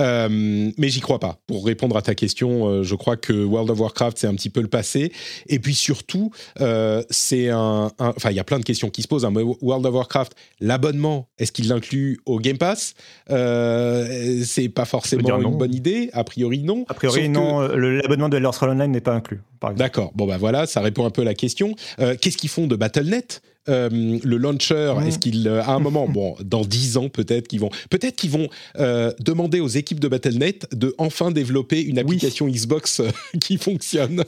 Euh, 0.00 0.70
mais 0.76 0.88
j'y 0.88 1.00
crois 1.00 1.18
pas. 1.18 1.38
Pour 1.46 1.66
répondre 1.66 1.96
à 1.96 2.02
ta 2.02 2.14
question, 2.14 2.66
euh, 2.66 2.82
je 2.82 2.94
crois 2.94 3.16
que 3.16 3.32
World 3.32 3.70
of 3.70 3.80
Warcraft 3.80 4.18
c'est 4.18 4.26
un 4.26 4.34
petit 4.34 4.50
peu 4.50 4.60
le 4.60 4.68
passé. 4.68 5.12
Et 5.48 5.58
puis 5.58 5.74
surtout, 5.74 6.30
euh, 6.60 7.02
c'est 7.10 7.50
un, 7.50 7.90
Enfin, 7.98 8.30
il 8.30 8.36
y 8.36 8.40
a 8.40 8.44
plein 8.44 8.58
de 8.58 8.64
questions 8.64 8.90
qui 8.90 9.02
se 9.02 9.08
posent. 9.08 9.24
Hein. 9.24 9.32
World 9.34 9.86
of 9.86 9.94
Warcraft, 9.94 10.34
l'abonnement, 10.60 11.28
est-ce 11.38 11.52
qu'il 11.52 11.68
l'inclut 11.68 12.20
au 12.26 12.38
Game 12.38 12.58
Pass? 12.58 12.94
C'est 13.28 14.68
pas 14.68 14.84
forcément 14.84 15.40
une 15.40 15.56
bonne 15.56 15.74
idée. 15.74 16.10
A 16.12 16.24
priori, 16.24 16.62
non. 16.62 16.84
A 16.88 16.94
priori, 16.94 17.28
non. 17.28 17.60
L'abonnement 17.60 18.28
de 18.28 18.36
Elder 18.36 18.50
Scrolls 18.52 18.70
Online 18.70 18.90
n'est 18.90 19.00
pas 19.00 19.14
inclus. 19.14 19.40
D'accord. 19.76 20.12
Bon 20.14 20.26
bah 20.26 20.38
voilà, 20.38 20.66
ça 20.66 20.80
répond 20.80 21.06
un 21.06 21.10
peu 21.10 21.22
à 21.22 21.24
la 21.24 21.34
question. 21.34 21.74
Qu'est-ce 21.98 22.36
qu'ils 22.36 22.50
font 22.50 22.66
de 22.66 22.76
Battle.net 22.76 23.42
euh, 23.68 24.18
le 24.24 24.36
launcher, 24.38 24.94
est-ce 25.06 25.20
qu'il, 25.20 25.46
euh, 25.46 25.62
à 25.62 25.72
un 25.74 25.78
moment, 25.78 26.08
bon, 26.08 26.34
dans 26.44 26.64
dix 26.64 26.96
ans 26.96 27.08
peut-être 27.08 27.46
qu'ils 27.46 27.60
vont, 27.60 27.70
peut-être 27.90 28.16
qu'ils 28.16 28.30
vont 28.30 28.48
euh, 28.78 29.12
demander 29.20 29.60
aux 29.60 29.68
équipes 29.68 30.00
de 30.00 30.08
Battle.net 30.08 30.66
de 30.72 30.94
enfin 30.98 31.30
développer 31.30 31.80
une 31.80 31.98
application 31.98 32.48
Xbox 32.48 33.02
qui 33.40 33.58
fonctionne 33.58 34.24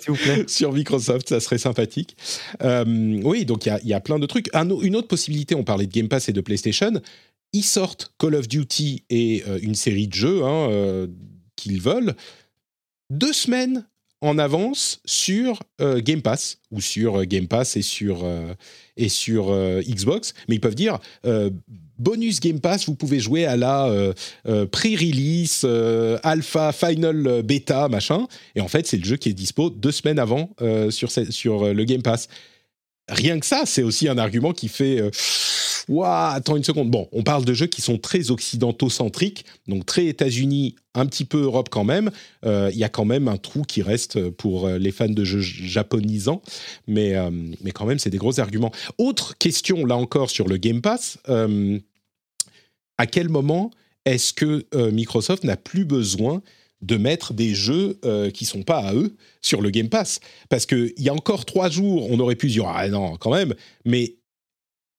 sur 0.46 0.72
Microsoft, 0.72 1.30
ça 1.30 1.40
serait 1.40 1.58
sympathique. 1.58 2.16
oui, 2.62 3.44
donc 3.44 3.66
il 3.66 3.76
y, 3.84 3.88
y 3.88 3.94
a, 3.94 4.00
plein 4.00 4.20
de 4.20 4.26
trucs. 4.26 4.48
une 4.54 4.96
autre 4.96 5.08
possibilité, 5.08 5.54
on 5.56 5.64
parlait 5.64 5.86
de 5.86 5.92
Game 5.92 6.08
Pass 6.08 6.28
et 6.28 6.32
de 6.32 6.40
PlayStation, 6.40 6.92
ils 7.52 7.64
sortent 7.64 8.12
Call 8.18 8.36
of 8.36 8.46
Duty 8.46 9.04
et 9.10 9.42
une 9.62 9.74
série 9.74 10.06
de 10.06 10.14
jeux 10.14 10.44
hein, 10.44 11.08
qu'ils 11.56 11.80
veulent. 11.80 12.14
Deux 13.10 13.32
semaines 13.32 13.84
en 14.24 14.38
avance 14.38 15.00
sur 15.04 15.60
euh, 15.82 16.00
Game 16.00 16.22
Pass 16.22 16.58
ou 16.70 16.80
sur 16.80 17.20
euh, 17.20 17.24
Game 17.24 17.46
Pass 17.46 17.76
et 17.76 17.82
sur, 17.82 18.22
euh, 18.24 18.54
et 18.96 19.10
sur 19.10 19.54
Xbox, 19.82 20.34
mais 20.48 20.56
ils 20.56 20.60
peuvent 20.60 20.74
dire 20.74 20.98
bonus 21.98 22.40
Game 22.40 22.60
Pass, 22.60 22.86
vous 22.86 22.94
pouvez 22.94 23.20
jouer 23.20 23.44
à 23.44 23.56
la 23.56 24.14
pré-release, 24.70 25.66
alpha, 26.22 26.72
final, 26.72 27.42
bêta, 27.42 27.88
machin, 27.88 28.26
et 28.54 28.60
en 28.60 28.68
fait 28.68 28.86
c'est 28.86 28.96
le 28.96 29.04
jeu 29.04 29.16
qui 29.16 29.30
est 29.30 29.34
dispo 29.34 29.68
deux 29.68 29.90
semaines 29.90 30.20
avant 30.20 30.50
sur, 30.90 31.10
sur 31.10 31.74
le 31.74 31.84
Game 31.84 32.02
Pass. 32.02 32.28
Rien 33.08 33.38
que 33.38 33.46
ça, 33.46 33.62
c'est 33.66 33.82
aussi 33.82 34.08
un 34.08 34.18
argument 34.18 34.52
qui 34.52 34.68
fait 34.68 35.02
Ouah, 35.88 36.30
attends 36.30 36.56
une 36.56 36.64
seconde. 36.64 36.90
Bon, 36.90 37.08
on 37.12 37.22
parle 37.22 37.44
de 37.44 37.52
jeux 37.52 37.66
qui 37.66 37.82
sont 37.82 37.98
très 37.98 38.30
occidentaux-centriques, 38.30 39.44
donc 39.68 39.84
très 39.84 40.06
États-Unis, 40.06 40.76
un 40.94 41.06
petit 41.06 41.24
peu 41.24 41.42
Europe 41.42 41.68
quand 41.70 41.84
même. 41.84 42.10
Euh, 42.46 42.70
il 42.72 42.78
y 42.78 42.84
a 42.84 42.88
quand 42.88 43.04
même 43.04 43.28
un 43.28 43.36
trou 43.36 43.62
qui 43.62 43.82
reste 43.82 44.30
pour 44.30 44.66
euh, 44.66 44.78
les 44.78 44.92
fans 44.92 45.08
de 45.08 45.24
jeux 45.24 45.40
japonisants, 45.40 46.42
mais, 46.86 47.14
euh, 47.16 47.30
mais 47.62 47.72
quand 47.72 47.84
même, 47.84 47.98
c'est 47.98 48.10
des 48.10 48.18
gros 48.18 48.40
arguments. 48.40 48.72
Autre 48.98 49.36
question, 49.36 49.84
là 49.84 49.96
encore, 49.96 50.30
sur 50.30 50.48
le 50.48 50.56
Game 50.56 50.80
Pass. 50.80 51.18
à 52.96 53.06
quel 53.06 53.28
moment 53.28 53.70
est-ce 54.04 54.32
que 54.32 54.64
Microsoft 54.90 55.44
n'a 55.44 55.56
plus 55.56 55.84
besoin 55.84 56.42
de 56.84 56.96
mettre 56.96 57.34
des 57.34 57.54
jeux 57.54 57.98
qui 58.32 58.44
sont 58.44 58.62
pas 58.62 58.78
à 58.78 58.94
eux 58.94 59.16
sur 59.42 59.60
le 59.60 59.70
Game 59.70 59.88
Pass. 59.88 60.20
Parce 60.48 60.66
qu'il 60.66 60.92
y 60.98 61.08
a 61.08 61.14
encore 61.14 61.44
trois 61.44 61.70
jours, 61.70 62.10
on 62.10 62.18
aurait 62.20 62.36
pu 62.36 62.48
dire, 62.48 62.66
ah 62.66 62.88
non, 62.88 63.16
quand 63.16 63.32
même, 63.32 63.54
mais 63.84 64.16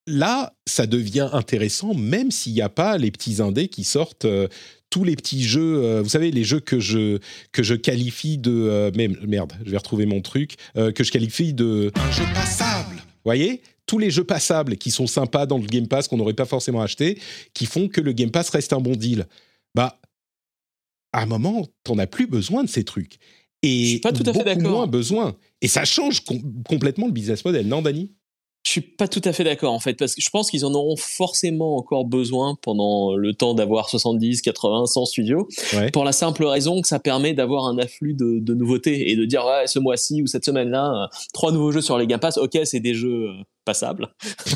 là, 0.08 0.54
ça 0.68 0.86
devient 0.86 1.30
intéressant, 1.34 1.94
même 1.94 2.32
s'il 2.32 2.54
n'y 2.54 2.62
a 2.62 2.70
pas 2.70 2.98
les 2.98 3.12
petits 3.12 3.42
indés 3.42 3.68
qui 3.68 3.84
sortent. 3.84 4.26
Euh, 4.26 4.48
tous 4.90 5.04
les 5.04 5.16
petits 5.16 5.44
jeux, 5.44 5.84
euh, 5.84 6.02
vous 6.02 6.10
savez, 6.10 6.32
les 6.32 6.44
jeux 6.44 6.60
que 6.60 6.80
je, 6.80 7.20
que 7.52 7.64
je 7.64 7.74
qualifie 7.74 8.38
de... 8.38 8.52
Euh, 8.52 8.92
merde, 9.28 9.54
je 9.66 9.72
vais 9.72 9.78
retrouver 9.78 10.06
mon 10.06 10.22
truc. 10.22 10.56
que 10.76 11.04
je 11.04 11.12
qualifie 11.12 11.54
de... 11.54 11.92
Un 11.96 12.12
jeu 12.12 12.24
passable. 12.34 12.96
Vous 12.96 13.26
voyez 13.26 13.62
tous 13.88 14.00
les 14.00 14.10
jeux 14.10 14.24
passables 14.24 14.78
qui 14.78 14.90
sont 14.90 15.06
sympas 15.06 15.46
dans 15.46 15.60
le 15.60 15.66
Game 15.66 15.88
Pass 15.88 16.08
qu'on 16.08 16.18
n'aurait 16.18 16.34
pas 16.34 16.46
forcément 16.46 16.82
acheté, 16.82 17.20
qui 17.54 17.68
font 17.68 17.88
que 17.88 18.02
le 18.02 18.14
Game 18.14 18.32
Pass 18.32 18.50
reste 18.50 18.74
un 18.74 18.80
bon 18.80 18.96
deal. 18.96 19.28
Bah, 19.76 20.00
à 21.16 21.22
un 21.22 21.26
moment, 21.26 21.66
t'en 21.84 21.98
as 21.98 22.08
plus 22.08 22.28
besoin 22.28 22.64
de 22.64 22.70
ces 22.70 22.84
trucs. 22.84 23.18
Et 23.64 23.84
je 23.84 23.90
suis 23.92 24.00
pas 24.00 24.12
tout 24.12 24.24
à 24.26 24.34
fait 24.34 24.44
d'accord. 24.44 24.72
moins 24.72 24.88
besoin. 24.88 25.38
Et 25.62 25.68
ça 25.68 25.86
change 25.86 26.22
complètement 26.68 27.08
le 27.08 27.14
business 27.14 27.46
model, 27.46 27.68
non, 27.68 27.82
Dani 27.82 28.12
je 28.66 28.72
suis 28.72 28.82
pas 28.82 29.08
tout 29.08 29.22
à 29.24 29.32
fait 29.32 29.44
d'accord 29.44 29.74
en 29.74 29.80
fait 29.80 29.94
parce 29.94 30.16
que 30.16 30.22
je 30.22 30.30
pense 30.32 30.50
qu'ils 30.50 30.66
en 30.66 30.74
auront 30.74 30.96
forcément 30.96 31.78
encore 31.78 32.04
besoin 32.04 32.58
pendant 32.64 33.16
le 33.16 33.34
temps 33.36 33.54
d'avoir 33.54 33.90
70, 33.90 34.42
80, 34.42 34.88
100 34.88 35.06
studios 35.06 35.48
pour 35.94 36.04
la 36.04 36.12
simple 36.12 36.44
raison 36.46 36.82
que 36.82 36.88
ça 36.88 36.98
permet 36.98 37.36
d'avoir 37.36 37.68
un 37.68 37.78
afflux 37.78 38.16
de, 38.16 38.40
de, 38.40 38.54
nouveautés 38.56 39.12
et 39.12 39.16
de 39.16 39.24
dire 39.26 39.46
ouais 39.46 39.68
ce 39.68 39.78
mois-ci 39.78 40.24
ou 40.24 40.28
cette 40.28 40.46
semaine-là 40.46 41.04
euh, 41.04 41.18
trois 41.32 41.52
nouveaux 41.52 41.72
jeux 41.72 41.82
sur 41.82 42.00
les 42.00 42.08
Game 42.08 42.20
Pass. 42.20 42.40
Ok, 42.40 42.58
c'est 42.64 42.80
des 42.80 42.96
jeux 42.96 43.30
euh, 43.30 43.44
passables, 43.66 44.08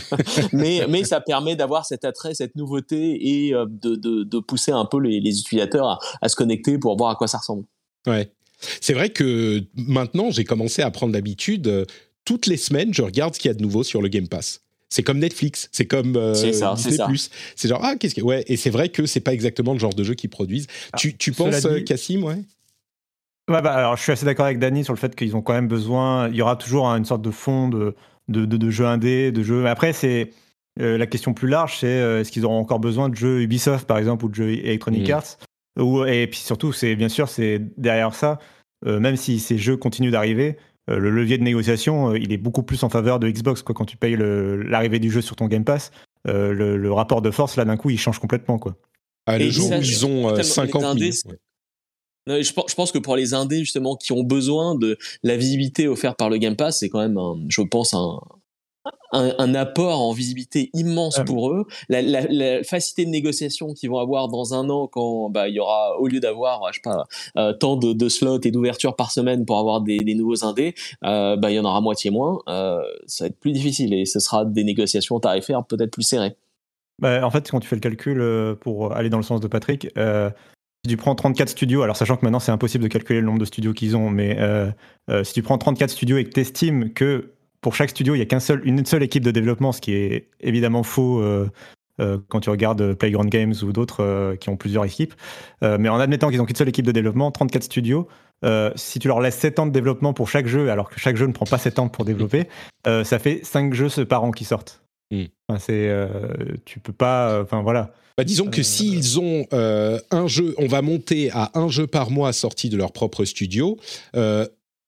mais 0.53 0.87
mais 0.89 1.03
ça 1.03 1.21
permet 1.21 1.55
d'avoir 1.55 1.85
cet 1.85 2.03
attrait, 2.03 2.33
cette 2.33 2.55
nouveauté 2.55 3.45
et 3.47 3.53
euh, 3.53 3.67
de, 3.69 3.95
de, 3.95 4.23
de 4.23 4.39
pousser 4.39 4.71
un 4.71 4.85
peu 4.85 4.99
les, 4.99 5.19
les 5.19 5.39
utilisateurs 5.39 5.87
à, 5.87 5.99
à, 6.21 6.29
se 6.29 6.35
connecter 6.35 6.79
pour 6.79 6.97
voir 6.97 7.11
à 7.11 7.15
quoi 7.15 7.27
ça 7.27 7.37
ressemble. 7.37 7.65
Ouais. 8.07 8.31
C'est 8.81 8.93
vrai 8.93 9.09
que 9.09 9.63
maintenant, 9.75 10.31
j'ai 10.31 10.43
commencé 10.43 10.81
à 10.81 10.91
prendre 10.91 11.13
l'habitude 11.13 11.85
toutes 12.29 12.45
les 12.45 12.57
semaines, 12.57 12.93
je 12.93 13.01
regarde 13.01 13.33
ce 13.33 13.39
qu'il 13.39 13.49
y 13.49 13.51
a 13.51 13.55
de 13.55 13.61
nouveau 13.63 13.81
sur 13.81 14.03
le 14.03 14.07
Game 14.07 14.27
Pass. 14.27 14.61
C'est 14.87 15.01
comme 15.01 15.17
Netflix, 15.17 15.67
c'est 15.71 15.87
comme 15.87 16.15
euh, 16.15 16.33
Disney 16.33 17.03
Plus. 17.07 17.31
C'est 17.55 17.67
genre 17.67 17.79
ah 17.83 17.95
qu'est-ce 17.95 18.13
que 18.13 18.21
ouais 18.21 18.43
et 18.45 18.55
c'est 18.55 18.69
vrai 18.69 18.89
que 18.89 19.07
c'est 19.07 19.19
pas 19.19 19.33
exactement 19.33 19.73
le 19.73 19.79
genre 19.79 19.95
de 19.95 20.03
jeu 20.03 20.13
qu'ils 20.13 20.29
produisent. 20.29 20.67
Ah, 20.93 20.97
tu, 20.97 21.17
tu 21.17 21.31
penses 21.31 21.65
euh, 21.65 21.81
Cassim 21.81 22.23
ouais? 22.23 22.43
Ouais, 23.49 23.61
bah, 23.63 23.73
alors 23.73 23.97
je 23.97 24.03
suis 24.03 24.11
assez 24.11 24.27
d'accord 24.27 24.45
avec 24.45 24.59
Danny 24.59 24.83
sur 24.83 24.93
le 24.93 24.99
fait 24.99 25.15
qu'ils 25.15 25.35
ont 25.35 25.41
quand 25.41 25.53
même 25.53 25.67
besoin. 25.67 26.29
Il 26.29 26.35
y 26.35 26.43
aura 26.43 26.55
toujours 26.55 26.85
une 26.85 27.03
sorte 27.03 27.23
de 27.23 27.31
fond 27.31 27.67
de, 27.67 27.95
de, 28.27 28.45
de, 28.45 28.69
jeux 28.69 28.85
indés, 28.85 29.31
de 29.31 29.41
jeux. 29.41 29.63
Mais 29.63 29.69
après, 29.69 29.91
c'est 29.91 30.29
euh, 30.79 30.99
la 30.99 31.07
question 31.07 31.33
plus 31.33 31.47
large 31.47 31.79
c'est 31.79 31.87
est-ce 31.87 32.31
qu'ils 32.31 32.45
auront 32.45 32.59
encore 32.59 32.79
besoin 32.79 33.09
de 33.09 33.15
jeux 33.15 33.41
Ubisoft, 33.41 33.87
par 33.87 33.97
exemple, 33.97 34.25
ou 34.25 34.29
de 34.29 34.35
jeux 34.35 34.51
Electronic 34.51 35.09
mm. 35.09 35.13
Arts? 35.13 35.37
Ou, 35.79 36.05
Et 36.05 36.27
puis 36.27 36.41
surtout, 36.41 36.73
c'est 36.73 36.95
bien 36.95 37.09
sûr, 37.09 37.27
c'est 37.27 37.59
derrière 37.77 38.13
ça, 38.13 38.37
même 38.85 39.15
si 39.15 39.39
ces 39.39 39.57
jeux 39.57 39.77
continuent 39.77 40.11
d'arriver, 40.11 40.57
le 40.97 41.09
levier 41.09 41.37
de 41.37 41.43
négociation, 41.43 42.15
il 42.15 42.31
est 42.33 42.37
beaucoup 42.37 42.63
plus 42.63 42.83
en 42.83 42.89
faveur 42.89 43.19
de 43.19 43.29
Xbox. 43.29 43.61
Quoi. 43.61 43.75
Quand 43.75 43.85
tu 43.85 43.97
payes 43.97 44.17
l'arrivée 44.17 44.99
du 44.99 45.11
jeu 45.11 45.21
sur 45.21 45.35
ton 45.35 45.47
Game 45.47 45.63
Pass, 45.63 45.91
le, 46.25 46.91
rapport 46.91 47.21
de 47.21 47.31
force, 47.31 47.55
là, 47.55 47.65
d'un 47.65 47.77
coup, 47.77 47.89
il 47.89 47.99
change 47.99 48.19
complètement. 48.19 48.57
Quoi. 48.57 48.75
Ah, 49.25 49.37
le 49.37 49.49
jour 49.49 49.69
où 49.69 49.81
ils 49.81 50.05
ont 50.05 50.35
50 50.41 50.97
000. 50.97 51.11
Je 52.27 52.75
pense 52.75 52.91
que 52.91 52.99
pour 52.99 53.15
les 53.15 53.33
indés 53.33 53.59
justement 53.59 53.95
qui 53.95 54.11
ont 54.11 54.23
besoin 54.23 54.75
de 54.75 54.97
la 55.23 55.37
visibilité 55.37 55.87
offerte 55.87 56.17
par 56.17 56.29
le 56.29 56.37
Game 56.37 56.55
Pass, 56.55 56.79
c'est 56.79 56.89
quand 56.89 56.99
même, 56.99 57.19
je 57.49 57.61
pense, 57.61 57.93
un, 57.93 58.19
un, 59.11 59.55
apport 59.55 60.01
en 60.01 60.11
visibilité 60.11 60.69
immense 60.73 61.19
pour 61.25 61.51
eux. 61.51 61.65
La, 61.89 62.63
facilité 62.63 63.05
de 63.05 63.09
négociation 63.09 63.73
qu'ils 63.73 63.89
vont 63.89 63.99
avoir 63.99 64.27
dans 64.27 64.53
un 64.53 64.69
an 64.69 64.87
quand 64.87 65.29
bah, 65.29 65.47
il 65.47 65.55
y 65.55 65.59
aura, 65.59 65.99
au 65.99 66.07
lieu 66.07 66.19
d'avoir, 66.19 66.61
je 66.71 66.75
sais 66.75 66.81
pas, 66.83 67.07
euh, 67.37 67.53
tant 67.53 67.75
de, 67.77 68.09
slots 68.09 68.41
et 68.41 68.51
d'ouvertures 68.51 68.95
par 68.95 69.11
semaine 69.11 69.45
pour 69.45 69.59
avoir 69.59 69.81
des, 69.81 69.99
nouveaux 70.15 70.43
indés, 70.45 70.75
euh, 71.03 71.35
bah, 71.35 71.51
il 71.51 71.55
y 71.55 71.59
en 71.59 71.65
aura 71.65 71.81
moitié 71.81 72.11
moins. 72.11 72.39
Euh, 72.47 72.81
ça 73.07 73.25
va 73.25 73.27
être 73.29 73.39
plus 73.39 73.51
difficile 73.51 73.93
et 73.93 74.05
ce 74.05 74.19
sera 74.19 74.45
des 74.45 74.63
négociations 74.63 75.19
tarifaires 75.19 75.63
peut-être 75.63 75.91
plus 75.91 76.03
serrées. 76.03 76.35
Bah, 76.99 77.25
en 77.25 77.31
fait, 77.31 77.49
quand 77.49 77.59
tu 77.59 77.67
fais 77.67 77.75
le 77.75 77.81
calcul 77.81 78.55
pour 78.59 78.93
aller 78.93 79.09
dans 79.09 79.17
le 79.17 79.23
sens 79.23 79.39
de 79.39 79.47
Patrick, 79.47 79.87
si 80.85 80.89
tu 80.89 80.97
prends 80.97 81.15
34 81.15 81.49
studios, 81.49 81.81
alors 81.81 81.97
sachant 81.97 82.15
que 82.15 82.25
maintenant 82.25 82.39
c'est 82.39 82.51
impossible 82.51 82.83
de 82.83 82.89
calculer 82.89 83.19
le 83.19 83.25
nombre 83.25 83.39
de 83.39 83.45
studios 83.45 83.73
qu'ils 83.73 83.97
ont, 83.97 84.09
mais 84.09 84.37
si 85.23 85.33
tu 85.33 85.41
prends 85.41 85.57
34 85.57 85.89
studios 85.89 86.17
et 86.17 86.25
que 86.25 86.31
tu 86.31 86.41
estimes 86.41 86.93
que 86.93 87.31
pour 87.61 87.75
chaque 87.75 87.89
studio, 87.89 88.15
il 88.15 88.19
n'y 88.19 88.23
a 88.23 88.25
qu'une 88.25 88.39
seul, 88.39 88.61
une 88.65 88.85
seule 88.85 89.03
équipe 89.03 89.23
de 89.23 89.31
développement, 89.31 89.71
ce 89.71 89.81
qui 89.81 89.93
est 89.93 90.29
évidemment 90.39 90.83
faux 90.83 91.19
euh, 91.19 91.49
euh, 91.99 92.17
quand 92.29 92.39
tu 92.39 92.49
regardes 92.49 92.93
Playground 92.93 93.29
Games 93.29 93.53
ou 93.61 93.73
d'autres 93.73 94.03
euh, 94.03 94.35
qui 94.35 94.49
ont 94.49 94.55
plusieurs 94.55 94.85
équipes. 94.85 95.13
mais 95.61 95.89
en 95.89 95.99
admettant 95.99 96.29
qu'ils 96.29 96.37
n'ont 96.37 96.45
qu'une 96.45 96.55
seule 96.55 96.69
équipe 96.69 96.85
de 96.85 96.91
développement, 96.91 97.31
34 97.31 97.63
studios, 97.63 98.07
si 98.75 98.99
tu 98.99 99.07
leur 99.07 99.19
laisses 99.19 99.37
7 99.37 99.59
ans 99.59 99.65
de 99.65 99.71
développement 99.71 100.13
pour 100.13 100.29
chaque 100.29 100.47
jeu, 100.47 100.69
alors 100.69 100.89
que 100.89 100.99
chaque 100.99 101.17
jeu 101.17 101.27
ne 101.27 101.33
prend 101.33 101.45
pas 101.45 101.57
7 101.57 101.79
ans 101.79 101.89
pour 101.89 102.05
développer, 102.05 102.47
ça 102.85 103.19
fait 103.19 103.41
5 103.43 103.73
jeux 103.73 104.05
par 104.05 104.23
an 104.23 104.31
qui 104.31 104.45
sortent. 104.45 104.81
Hmm. 105.11 105.25
Enfin, 105.47 105.59
c'est, 105.59 105.91
tu 106.65 106.79
peux 106.79 106.93
pas. 106.93 107.41
Enfin 107.41 107.61
voilà. 107.61 107.91
Bah, 108.17 108.23
disons 108.23 108.47
que 108.47 108.63
s'ils 108.63 109.19
ont 109.19 109.45
un 109.51 110.27
jeu, 110.27 110.55
on 110.57 110.67
va 110.67 110.81
monter 110.81 111.31
à 111.31 111.51
un 111.55 111.67
jeu 111.67 111.87
par 111.87 112.11
mois 112.11 112.31
sorti 112.31 112.69
de 112.69 112.77
leur 112.77 112.93
propre 112.93 113.25
studio 113.25 113.77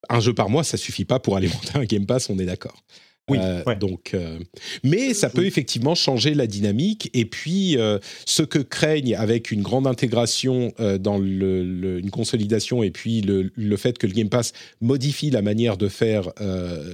un 0.08 0.20
jeu 0.20 0.34
par 0.34 0.48
mois, 0.48 0.64
ça 0.64 0.76
suffit 0.76 1.04
pas 1.04 1.18
pour 1.18 1.36
alimenter 1.36 1.76
un 1.76 1.84
Game 1.84 2.06
Pass, 2.06 2.30
on 2.30 2.38
est 2.38 2.46
d'accord. 2.46 2.82
Oui, 3.30 3.38
euh, 3.40 3.74
donc, 3.76 4.14
euh, 4.14 4.38
mais 4.82 5.14
ça 5.14 5.30
peut 5.30 5.46
effectivement 5.46 5.94
changer 5.94 6.34
la 6.34 6.48
dynamique. 6.48 7.08
Et 7.14 7.24
puis, 7.24 7.78
euh, 7.78 7.98
ce 8.26 8.42
que 8.42 8.58
craignent 8.58 9.14
avec 9.14 9.52
une 9.52 9.62
grande 9.62 9.86
intégration 9.86 10.72
dans 11.00 11.18
le, 11.18 12.00
une 12.00 12.10
consolidation 12.10 12.82
et 12.82 12.90
puis 12.90 13.20
le, 13.20 13.52
le, 13.54 13.76
fait 13.76 13.96
que 13.96 14.06
le 14.06 14.12
Game 14.12 14.28
Pass 14.28 14.52
modifie 14.80 15.30
la 15.30 15.42
manière 15.42 15.76
de 15.76 15.88
faire 15.88 16.30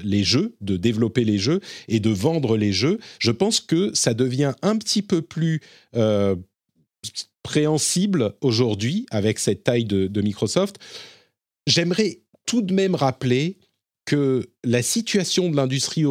les 0.04 0.24
jeux, 0.24 0.54
de 0.60 0.76
développer 0.76 1.24
les 1.24 1.38
jeux 1.38 1.60
et 1.88 2.00
de 2.00 2.10
vendre 2.10 2.56
les 2.56 2.72
jeux, 2.72 2.98
je 3.18 3.30
pense 3.30 3.60
que 3.60 3.90
ça 3.94 4.14
devient 4.14 4.52
un 4.62 4.76
petit 4.76 5.02
peu 5.02 5.22
plus 5.22 5.60
préhensible 7.42 8.34
aujourd'hui 8.42 9.06
avec 9.10 9.38
cette 9.38 9.64
taille 9.64 9.84
de, 9.84 10.06
de 10.06 10.20
Microsoft. 10.20 10.76
J'aimerais 11.66 12.20
tout 12.48 12.62
de 12.62 12.72
même 12.72 12.94
rappeler 12.94 13.58
que 14.06 14.48
la 14.64 14.80
situation 14.80 15.50
de 15.50 15.56
l'industrie 15.56 16.04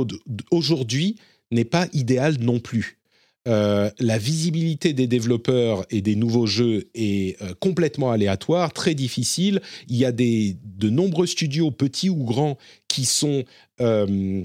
aujourd'hui 0.51 1.15
n'est 1.49 1.65
pas 1.65 1.87
idéale 1.93 2.37
non 2.39 2.59
plus. 2.59 2.99
Euh, 3.47 3.89
la 3.97 4.19
visibilité 4.19 4.93
des 4.93 5.07
développeurs 5.07 5.83
et 5.89 6.01
des 6.01 6.15
nouveaux 6.15 6.45
jeux 6.45 6.89
est 6.93 7.41
euh, 7.41 7.53
complètement 7.59 8.11
aléatoire, 8.11 8.71
très 8.71 8.93
difficile. 8.93 9.61
Il 9.87 9.95
y 9.95 10.05
a 10.05 10.11
de 10.11 10.89
nombreux 10.89 11.25
studios, 11.25 11.71
petits 11.71 12.09
ou 12.09 12.23
grands, 12.23 12.59
qui 12.87 13.05
sont 13.05 13.43
euh, 13.81 14.43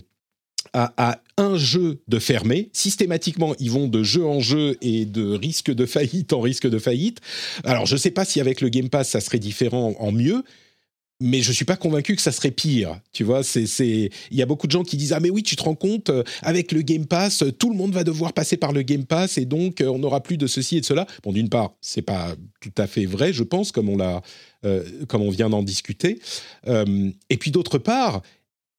à, 0.72 1.20
un 1.36 1.56
jeu 1.58 2.00
de 2.08 2.18
fermer. 2.18 2.70
Systématiquement, 2.72 3.54
ils 3.58 3.70
vont 3.70 3.86
de 3.86 4.02
jeu 4.02 4.24
en 4.24 4.40
jeu 4.40 4.78
et 4.80 5.04
de 5.04 5.34
risque 5.34 5.70
de 5.70 5.84
faillite 5.84 6.32
en 6.32 6.40
risque 6.40 6.68
de 6.68 6.78
faillite. 6.78 7.20
Alors, 7.64 7.84
je 7.84 7.94
ne 7.94 7.98
sais 7.98 8.12
pas 8.12 8.24
si 8.24 8.40
avec 8.40 8.62
le 8.62 8.70
Game 8.70 8.88
Pass, 8.88 9.10
ça 9.10 9.20
serait 9.20 9.40
différent 9.40 9.94
en 9.98 10.12
mieux, 10.12 10.42
mais 11.20 11.40
je 11.40 11.52
suis 11.52 11.64
pas 11.64 11.76
convaincu 11.76 12.16
que 12.16 12.22
ça 12.22 12.32
serait 12.32 12.50
pire. 12.50 13.00
Tu 13.12 13.22
vois, 13.22 13.42
c'est 13.44 13.64
il 14.30 14.36
y 14.36 14.42
a 14.42 14.46
beaucoup 14.46 14.66
de 14.66 14.72
gens 14.72 14.82
qui 14.82 14.96
disent 14.96 15.12
ah 15.12 15.20
mais 15.20 15.30
oui, 15.30 15.42
tu 15.42 15.54
te 15.54 15.62
rends 15.62 15.76
compte 15.76 16.10
euh, 16.10 16.24
avec 16.42 16.72
le 16.72 16.82
Game 16.82 17.06
Pass, 17.06 17.44
tout 17.58 17.70
le 17.70 17.76
monde 17.76 17.92
va 17.92 18.02
devoir 18.02 18.32
passer 18.32 18.56
par 18.56 18.72
le 18.72 18.82
Game 18.82 19.04
Pass 19.04 19.38
et 19.38 19.44
donc 19.44 19.80
euh, 19.80 19.86
on 19.86 19.98
n'aura 19.98 20.22
plus 20.22 20.36
de 20.36 20.46
ceci 20.46 20.78
et 20.78 20.80
de 20.80 20.86
cela. 20.86 21.06
Bon, 21.22 21.32
d'une 21.32 21.48
part, 21.48 21.74
c'est 21.80 22.02
pas 22.02 22.34
tout 22.60 22.72
à 22.76 22.86
fait 22.86 23.06
vrai, 23.06 23.32
je 23.32 23.44
pense, 23.44 23.70
comme 23.70 23.88
on 23.88 23.96
l'a 23.96 24.22
euh, 24.64 24.84
comme 25.08 25.22
on 25.22 25.30
vient 25.30 25.50
d'en 25.50 25.62
discuter. 25.62 26.20
et 26.66 27.36
puis 27.36 27.50
d'autre 27.50 27.78
part, 27.78 28.22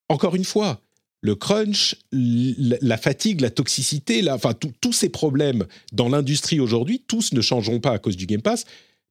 encore 0.09 0.35
une 0.35 0.45
fois, 0.45 0.81
le 1.21 1.35
crunch, 1.35 1.95
la 2.11 2.97
fatigue, 2.97 3.39
la 3.39 3.49
toxicité, 3.49 4.29
enfin 4.29 4.53
tous 4.81 4.91
ces 4.91 5.07
problèmes 5.07 5.65
dans 5.93 6.09
l'industrie 6.09 6.59
aujourd'hui, 6.59 7.01
tous 7.07 7.31
ne 7.31 7.39
changeront 7.39 7.79
pas 7.79 7.91
à 7.91 7.99
cause 7.99 8.17
du 8.17 8.25
Game 8.25 8.41
Pass. 8.41 8.65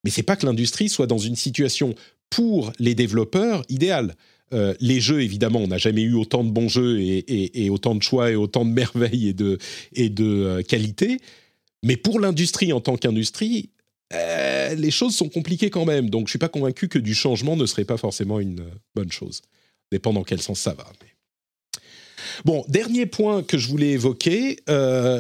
Mais 0.04 0.10
c'est 0.10 0.22
pas 0.22 0.36
que 0.36 0.44
l'industrie 0.44 0.88
soit 0.88 1.06
dans 1.06 1.18
une 1.18 1.36
situation 1.36 1.94
pour 2.32 2.72
les 2.78 2.94
développeurs 2.94 3.62
idéal. 3.68 4.16
Euh, 4.54 4.74
les 4.80 5.00
jeux, 5.00 5.22
évidemment, 5.22 5.60
on 5.60 5.68
n'a 5.68 5.78
jamais 5.78 6.02
eu 6.02 6.14
autant 6.14 6.44
de 6.44 6.50
bons 6.50 6.68
jeux 6.68 6.98
et, 7.00 7.70
autant 7.70 7.94
de 7.94 8.02
choix 8.02 8.30
et 8.30 8.36
autant 8.36 8.64
de 8.64 8.70
merveilles 8.70 9.28
et 9.28 9.32
de, 9.34 9.58
et 9.94 10.12
euh, 10.18 10.62
qualité. 10.62 11.18
Mais 11.82 11.96
pour 11.96 12.20
l'industrie 12.20 12.72
en 12.72 12.80
tant 12.80 12.96
qu'industrie, 12.96 13.70
euh, 14.14 14.74
les 14.74 14.90
choses 14.90 15.14
sont 15.14 15.28
compliquées 15.28 15.68
quand 15.68 15.84
même. 15.84 16.08
Donc 16.08 16.22
je 16.22 16.24
ne 16.24 16.30
suis 16.30 16.38
pas 16.38 16.48
convaincu 16.48 16.88
que 16.88 16.98
du 16.98 17.14
changement 17.14 17.54
ne 17.54 17.66
serait 17.66 17.84
pas 17.84 17.98
forcément 17.98 18.40
une 18.40 18.64
bonne 18.94 19.12
chose. 19.12 19.42
Dépend 19.90 20.14
dans 20.14 20.24
quel 20.24 20.40
sens 20.40 20.58
ça 20.58 20.72
va. 20.72 20.86
Bon, 22.46 22.64
dernier 22.68 23.04
point 23.04 23.42
que 23.42 23.58
je 23.58 23.68
voulais 23.68 23.90
évoquer, 23.90 24.56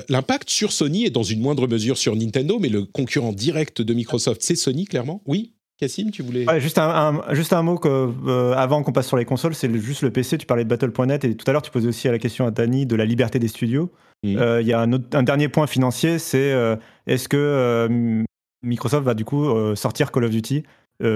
l'impact 0.08 0.48
sur 0.48 0.72
Sony 0.72 1.04
et 1.04 1.10
dans 1.10 1.22
une 1.22 1.40
moindre 1.40 1.66
mesure 1.66 1.98
sur 1.98 2.16
Nintendo, 2.16 2.58
mais 2.58 2.70
le 2.70 2.86
concurrent 2.86 3.32
direct 3.32 3.82
de 3.82 3.92
Microsoft, 3.92 4.40
c'est 4.42 4.56
Sony, 4.56 4.86
clairement. 4.86 5.22
Oui 5.26 5.52
Cassim, 5.78 6.10
tu 6.10 6.22
voulais. 6.22 6.46
juste, 6.60 6.78
un, 6.78 7.22
juste 7.32 7.52
un 7.52 7.62
mot 7.62 7.76
que, 7.76 7.88
euh, 7.88 8.54
avant 8.54 8.82
qu'on 8.82 8.92
passe 8.92 9.08
sur 9.08 9.16
les 9.16 9.24
consoles, 9.24 9.54
c'est 9.54 9.72
juste 9.80 10.02
le 10.02 10.10
PC. 10.10 10.38
Tu 10.38 10.46
parlais 10.46 10.64
de 10.64 10.68
Battle.net 10.68 11.24
et 11.24 11.36
tout 11.36 11.48
à 11.48 11.52
l'heure, 11.52 11.62
tu 11.62 11.70
posais 11.70 11.88
aussi 11.88 12.08
la 12.08 12.18
question 12.18 12.46
à 12.46 12.50
Dani 12.50 12.86
de 12.86 12.94
la 12.94 13.04
liberté 13.04 13.38
des 13.38 13.48
studios. 13.48 13.90
Euh, 14.24 14.60
il 14.60 14.68
y 14.68 14.72
a 14.72 14.80
un, 14.80 14.92
un, 14.92 15.22
dernier 15.24 15.48
point 15.48 15.66
financier 15.66 16.20
c'est 16.20 16.52
euh, 16.52 16.76
est-ce 17.08 17.28
que 17.28 18.24
Microsoft 18.62 19.04
va 19.04 19.14
du 19.14 19.24
coup 19.24 19.74
sortir 19.74 20.12
Call 20.12 20.24
of 20.24 20.30
Duty 20.30 20.62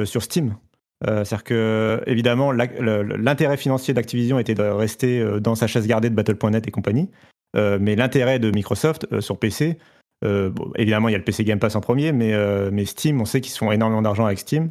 sur 0.04 0.22
Steam? 0.22 0.56
C'est-à-dire 1.04 1.44
que, 1.44 2.02
évidemment, 2.06 2.50
l'intérêt 2.50 3.58
financier 3.58 3.94
d'Activision 3.94 4.38
était 4.38 4.54
de 4.54 4.62
rester 4.62 5.24
dans 5.40 5.54
sa 5.54 5.66
chaise 5.68 5.86
gardée 5.86 6.10
de 6.10 6.14
Battle.net 6.14 6.66
et 6.66 6.70
compagnie. 6.72 7.08
mais 7.54 7.94
l'intérêt 7.94 8.40
de 8.40 8.50
Microsoft 8.50 9.20
sur 9.20 9.38
PC, 9.38 9.78
euh, 10.24 10.50
évidemment, 10.76 11.08
il 11.08 11.12
y 11.12 11.14
a 11.14 11.18
le 11.18 11.24
PC 11.24 11.44
Game 11.44 11.58
Pass 11.58 11.76
en 11.76 11.80
premier, 11.80 12.12
mais, 12.12 12.32
euh, 12.32 12.84
Steam, 12.84 13.20
on 13.20 13.24
sait 13.24 13.40
qu'ils 13.40 13.56
font 13.56 13.72
énormément 13.72 14.02
d'argent 14.02 14.24
avec 14.24 14.38
Steam. 14.38 14.70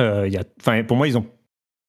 Euh, 0.00 0.28
y 0.28 0.36
a, 0.36 0.82
pour 0.84 0.96
moi, 0.96 1.08
ils 1.08 1.16
ont. 1.16 1.26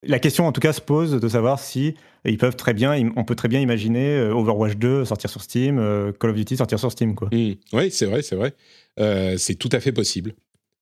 La 0.03 0.19
question, 0.19 0.45
en 0.45 0.51
tout 0.51 0.61
cas, 0.61 0.73
se 0.73 0.81
pose 0.81 1.19
de 1.19 1.27
savoir 1.27 1.59
si 1.59 1.95
ils 2.23 2.37
peuvent 2.37 2.55
très 2.55 2.73
bien, 2.73 2.93
on 3.15 3.23
peut 3.23 3.35
très 3.35 3.47
bien 3.47 3.59
imaginer 3.59 4.19
Overwatch 4.29 4.75
2 4.75 5.05
sortir 5.05 5.29
sur 5.29 5.41
Steam, 5.41 5.77
Call 6.19 6.29
of 6.29 6.35
Duty 6.35 6.55
sortir 6.55 6.77
sur 6.77 6.91
Steam, 6.91 7.15
quoi. 7.15 7.29
Mmh. 7.31 7.55
Oui, 7.73 7.91
c'est 7.91 8.05
vrai, 8.05 8.21
c'est 8.21 8.35
vrai. 8.35 8.53
c'est 9.37 9.55
tout 9.55 9.69
à 9.71 9.79
fait 9.79 9.91
possible. 9.91 10.33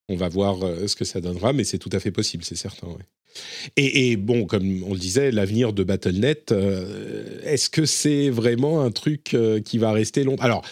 On 0.09 0.15
va 0.15 0.29
voir 0.29 0.59
ce 0.87 0.95
que 0.95 1.05
ça 1.05 1.19
donnera, 1.19 1.51
mais 1.53 1.63
c'est 1.63 1.79
tout 1.79 1.89
à 1.91 1.99
fait 1.99 2.11
possible, 2.11 2.43
c'est 2.43 2.55
certain. 2.55 2.87
Ouais. 2.87 3.05
Et, 3.77 4.15
bon, 4.15 4.45
comme 4.45 4.83
on 4.83 4.93
le 4.93 4.99
disait, 4.99 5.31
l'avenir 5.31 5.73
de 5.73 5.83
Battle.net, 5.83 6.51
euh, 6.51 7.39
est-ce 7.43 7.69
que 7.69 7.85
c'est 7.85 8.29
vraiment 8.29 8.81
un 8.81 8.91
truc 8.91 9.33
euh, 9.33 9.59
qui 9.59 9.77
va 9.77 9.91
rester 9.91 10.23
long? 10.23 10.35
Alors, 10.39 10.63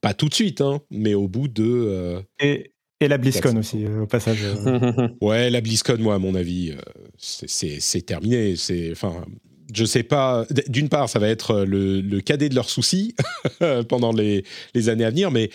pas 0.00 0.14
tout 0.14 0.28
de 0.28 0.34
suite, 0.34 0.60
hein, 0.60 0.80
mais 0.90 1.14
au 1.14 1.28
bout 1.28 1.48
de... 1.48 1.64
Euh, 1.64 2.20
et, 2.40 2.72
la 3.00 3.16
BlizzCon 3.16 3.56
aussi, 3.56 3.86
au 3.86 4.06
passage. 4.06 4.40
ouais, 5.22 5.48
la 5.48 5.62
BlizzCon, 5.62 5.96
moi, 5.98 6.16
à 6.16 6.18
mon 6.18 6.34
avis, 6.34 6.74
c'est 7.16 8.04
terminé. 8.04 8.56
C'est, 8.56 8.92
enfin, 8.92 9.24
je 9.72 9.86
sais 9.86 10.02
pas. 10.02 10.46
D'une 10.68 10.90
part, 10.90 11.08
ça 11.08 11.18
va 11.18 11.28
être 11.28 11.64
le, 11.64 12.20
cadet 12.20 12.50
de 12.50 12.54
leurs 12.54 12.68
soucis 12.68 13.14
pendant 13.88 14.12
les, 14.12 14.44
années 14.90 15.06
à 15.06 15.10
venir, 15.10 15.30
mais 15.30 15.48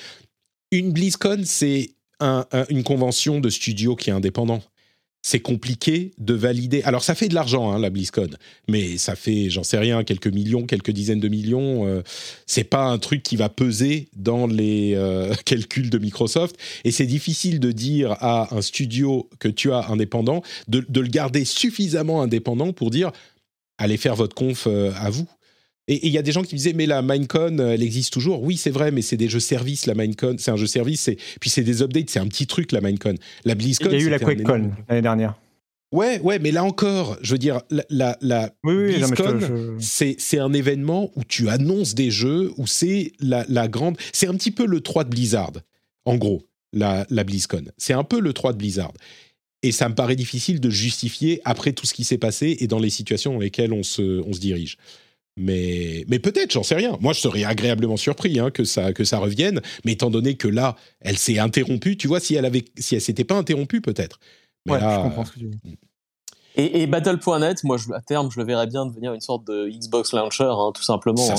une 0.72 0.92
BlizzCon, 0.92 1.44
c'est 1.46 1.92
une 2.22 2.84
convention 2.84 3.40
de 3.40 3.50
studio 3.50 3.96
qui 3.96 4.10
est 4.10 4.14
indépendant 4.14 4.62
c'est 5.26 5.40
compliqué 5.40 6.12
de 6.20 6.36
valider. 6.36 6.84
Alors 6.84 7.04
ça 7.04 7.16
fait 7.16 7.28
de 7.28 7.34
l'argent, 7.34 7.72
hein, 7.72 7.80
la 7.80 7.90
BlizzCon, 7.90 8.30
mais 8.68 9.00
ça 9.00 9.16
fait, 9.16 9.50
j'en 9.50 9.64
sais 9.64 9.80
rien, 9.80 10.04
quelques 10.04 10.28
millions, 10.28 10.68
quelques 10.68 10.92
dizaines 10.92 11.20
de 11.20 11.28
millions. 11.28 11.88
Euh, 11.88 12.04
c'est 12.46 12.64
pas 12.64 12.84
un 12.84 13.00
truc 13.00 13.24
qui 13.24 13.36
va 13.36 13.50
peser 13.50 14.08
dans 14.16 14.46
les 14.46 14.94
euh, 14.94 15.34
calculs 15.46 15.90
de 15.90 15.98
Microsoft. 15.98 16.56
Et 16.84 16.92
c'est 16.92 17.08
difficile 17.08 17.60
de 17.60 17.72
dire 17.72 18.12
à 18.20 18.56
un 18.56 18.62
studio 18.62 19.28
que 19.40 19.48
tu 19.48 19.72
as 19.72 19.88
indépendant 19.90 20.44
de, 20.68 20.86
le 20.94 21.08
garder 21.08 21.44
suffisamment 21.44 22.22
indépendant 22.22 22.72
pour 22.72 22.92
dire 22.92 23.12
allez 23.80 23.98
faire 23.98 24.16
votre 24.16 24.36
conf 24.36 24.68
euh, 24.68 24.92
à 24.96 25.10
vous. 25.10 25.28
Et 25.88 26.08
il 26.08 26.12
y 26.12 26.18
a 26.18 26.24
des 26.24 26.32
gens 26.32 26.42
qui 26.42 26.56
disaient, 26.56 26.74
mais 26.74 26.88
la 26.88 27.02
Minecon, 27.02 27.60
elle 27.60 27.84
existe 27.84 28.12
toujours. 28.12 28.42
Oui, 28.42 28.58
c'est 28.58 28.72
vrai, 28.72 28.92
mais 28.92 29.04
c'est 29.04 29.18
des 29.18 29.30
jeux 29.30 29.40
services, 29.40 29.86
la 29.86 29.94
Minecon. 29.94 30.36
C'est 30.40 30.52
un 30.52 30.56
jeu 30.56 30.66
service, 30.66 31.10
puis 31.40 31.50
c'est 31.50 31.64
des 31.64 31.84
updates, 31.84 32.10
c'est 32.10 32.20
un 32.20 32.28
petit 32.28 32.48
truc, 32.48 32.72
la 32.72 32.82
Minecon. 32.82 33.16
La 33.46 33.54
BlizzCon. 33.54 33.90
Il 33.92 34.00
y 34.00 34.04
a 34.04 34.06
eu 34.06 34.10
la 34.10 34.20
QuakeCon 34.20 34.72
l'année 34.90 35.02
dernière. 35.02 35.36
Ouais, 35.92 36.20
ouais, 36.22 36.40
mais 36.40 36.52
là 36.52 36.64
encore, 36.64 37.18
je 37.22 37.34
veux 37.34 37.38
dire, 37.38 37.62
la, 37.70 38.18
la, 38.20 38.52
BlizzCon, 38.64 39.78
c'est 39.80 40.40
un 40.40 40.52
événement 40.54 41.12
où 41.16 41.24
tu 41.24 41.50
annonces 41.50 41.94
des 41.94 42.10
jeux, 42.10 42.52
où 42.58 42.66
c'est 42.66 43.12
la, 43.20 43.46
la, 43.48 43.68
grande. 43.68 43.96
C'est 44.12 44.28
un 44.28 44.34
petit 44.34 44.52
peu 44.52 44.66
le 44.66 44.82
3 44.82 45.04
de 45.04 45.10
Blizzard, 45.10 45.54
en 46.06 46.16
gros, 46.16 46.42
la, 46.74 47.06
la 47.12 47.24
BlizzCon. 47.24 47.66
C'est 47.78 47.94
un 47.94 48.04
peu 48.04 48.20
le 48.20 48.34
3 48.34 48.54
de 48.54 48.58
Blizzard. 48.58 48.92
Et 49.62 49.72
ça 49.72 49.88
me 49.88 49.96
paraît 49.96 50.16
difficile 50.16 50.60
de 50.60 50.70
justifier 50.70 51.42
après 51.46 51.74
tout 51.74 51.86
ce 51.86 51.94
qui 51.94 52.04
s'est 52.04 52.18
passé 52.18 52.58
et 52.60 52.68
dans 52.68 52.80
les 52.80 52.90
situations 52.90 53.34
dans 53.34 53.40
lesquelles 53.40 53.74
on 53.74 53.84
se, 53.84 54.22
on 54.28 54.34
se 54.34 54.40
dirige. 54.40 54.78
Mais, 55.38 56.06
mais 56.08 56.20
peut-être, 56.20 56.52
j'en 56.52 56.64
sais 56.64 56.76
rien. 56.76 56.98
Moi, 57.02 57.14
je 57.14 57.20
serais 57.20 57.44
agréablement 57.44 57.98
surpris 57.98 58.40
hein, 58.40 58.52
que, 58.52 58.64
ça, 58.64 58.94
que 58.94 59.04
ça 59.04 59.18
revienne. 59.18 59.62
Mais 59.84 59.94
étant 59.94 60.10
donné 60.10 60.36
que 60.36 60.48
là, 60.48 60.76
elle 61.02 61.18
s'est 61.18 61.40
interrompue, 61.40 61.98
tu 61.98 62.08
vois, 62.08 62.20
si 62.20 62.36
elle 62.36 62.46
avait, 62.46 62.66
si 62.78 62.96
elle 62.96 63.02
s'était 63.02 63.26
pas 63.26 63.36
interrompue, 63.36 63.82
peut-être. 63.82 64.20
ouais, 64.68 64.80
je 64.80 65.02
comprends 65.02 65.26
ce 65.26 65.32
que 65.34 65.40
tu 65.40 65.50
dis. 65.64 65.78
Et, 66.58 66.88
Battle.net, 66.88 67.66
moi, 67.66 67.76
je, 67.76 67.92
à 67.92 68.00
terme, 68.00 68.32
je 68.32 68.40
le 68.40 68.46
verrais 68.46 68.68
bien 68.68 68.86
devenir 68.86 69.14
une 69.14 69.20
sorte 69.20 69.46
de 69.46 69.68
Xbox 69.68 70.14
Launcher, 70.14 70.50
hein, 70.50 70.72
tout 70.74 70.84
simplement. 70.84 71.22
Hein. 71.30 71.36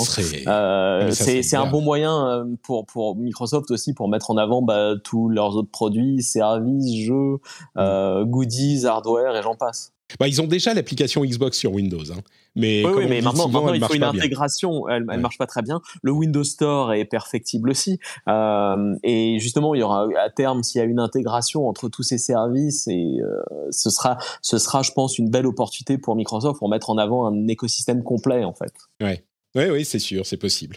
Euh, 0.46 1.10
c'est 1.10 1.56
un 1.56 1.66
bon 1.66 1.80
moyen 1.80 2.28
euh, 2.28 2.44
pour, 2.62 2.84
pour 2.84 3.16
Microsoft 3.16 3.70
aussi 3.70 3.94
pour 3.94 4.10
mettre 4.10 4.30
en 4.30 4.36
avant 4.36 4.60
bah, 4.60 4.92
tous 5.02 5.30
leurs 5.30 5.56
autres 5.56 5.70
produits, 5.70 6.22
services, 6.22 7.02
jeux, 7.02 7.36
mm. 7.36 7.78
euh, 7.78 8.24
goodies, 8.26 8.84
hardware 8.84 9.34
et 9.36 9.42
j'en 9.42 9.56
passe. 9.56 9.94
Bah, 10.20 10.28
ils 10.28 10.40
ont 10.40 10.46
déjà 10.46 10.72
l'application 10.72 11.24
Xbox 11.24 11.58
sur 11.58 11.72
Windows. 11.72 12.12
Hein. 12.12 12.20
Mais, 12.54 12.84
oui, 12.86 13.06
mais 13.08 13.20
maintenant, 13.20 13.48
il 13.74 13.84
faut 13.84 13.94
une 13.94 14.04
intégration. 14.04 14.88
Elle, 14.88 15.04
ne 15.04 15.16
marche 15.18 15.36
pas 15.36 15.46
très 15.46 15.62
bien. 15.62 15.80
Le 16.02 16.12
Windows 16.12 16.44
Store 16.44 16.94
est 16.94 17.04
perfectible 17.04 17.70
aussi. 17.70 17.98
Euh, 18.28 18.94
et 19.02 19.38
justement, 19.40 19.74
il 19.74 19.80
y 19.80 19.82
aura 19.82 20.08
à 20.18 20.30
terme, 20.30 20.62
s'il 20.62 20.78
y 20.78 20.82
a 20.82 20.86
une 20.86 21.00
intégration 21.00 21.68
entre 21.68 21.88
tous 21.88 22.02
ces 22.02 22.18
services, 22.18 22.86
et 22.88 23.18
euh, 23.20 23.42
ce 23.70 23.90
sera, 23.90 24.16
ce 24.42 24.58
sera, 24.58 24.82
je 24.82 24.92
pense, 24.92 25.18
une 25.18 25.28
belle 25.28 25.46
opportunité 25.46 25.98
pour 25.98 26.16
Microsoft 26.16 26.58
pour 26.58 26.68
mettre 26.68 26.88
en 26.90 26.98
avant 26.98 27.26
un 27.26 27.48
écosystème 27.48 28.02
complet, 28.02 28.44
en 28.44 28.54
fait. 28.54 28.72
Ouais. 29.02 29.24
Oui, 29.54 29.64
oui, 29.70 29.84
c'est 29.84 29.98
sûr, 29.98 30.24
c'est 30.24 30.36
possible. 30.36 30.76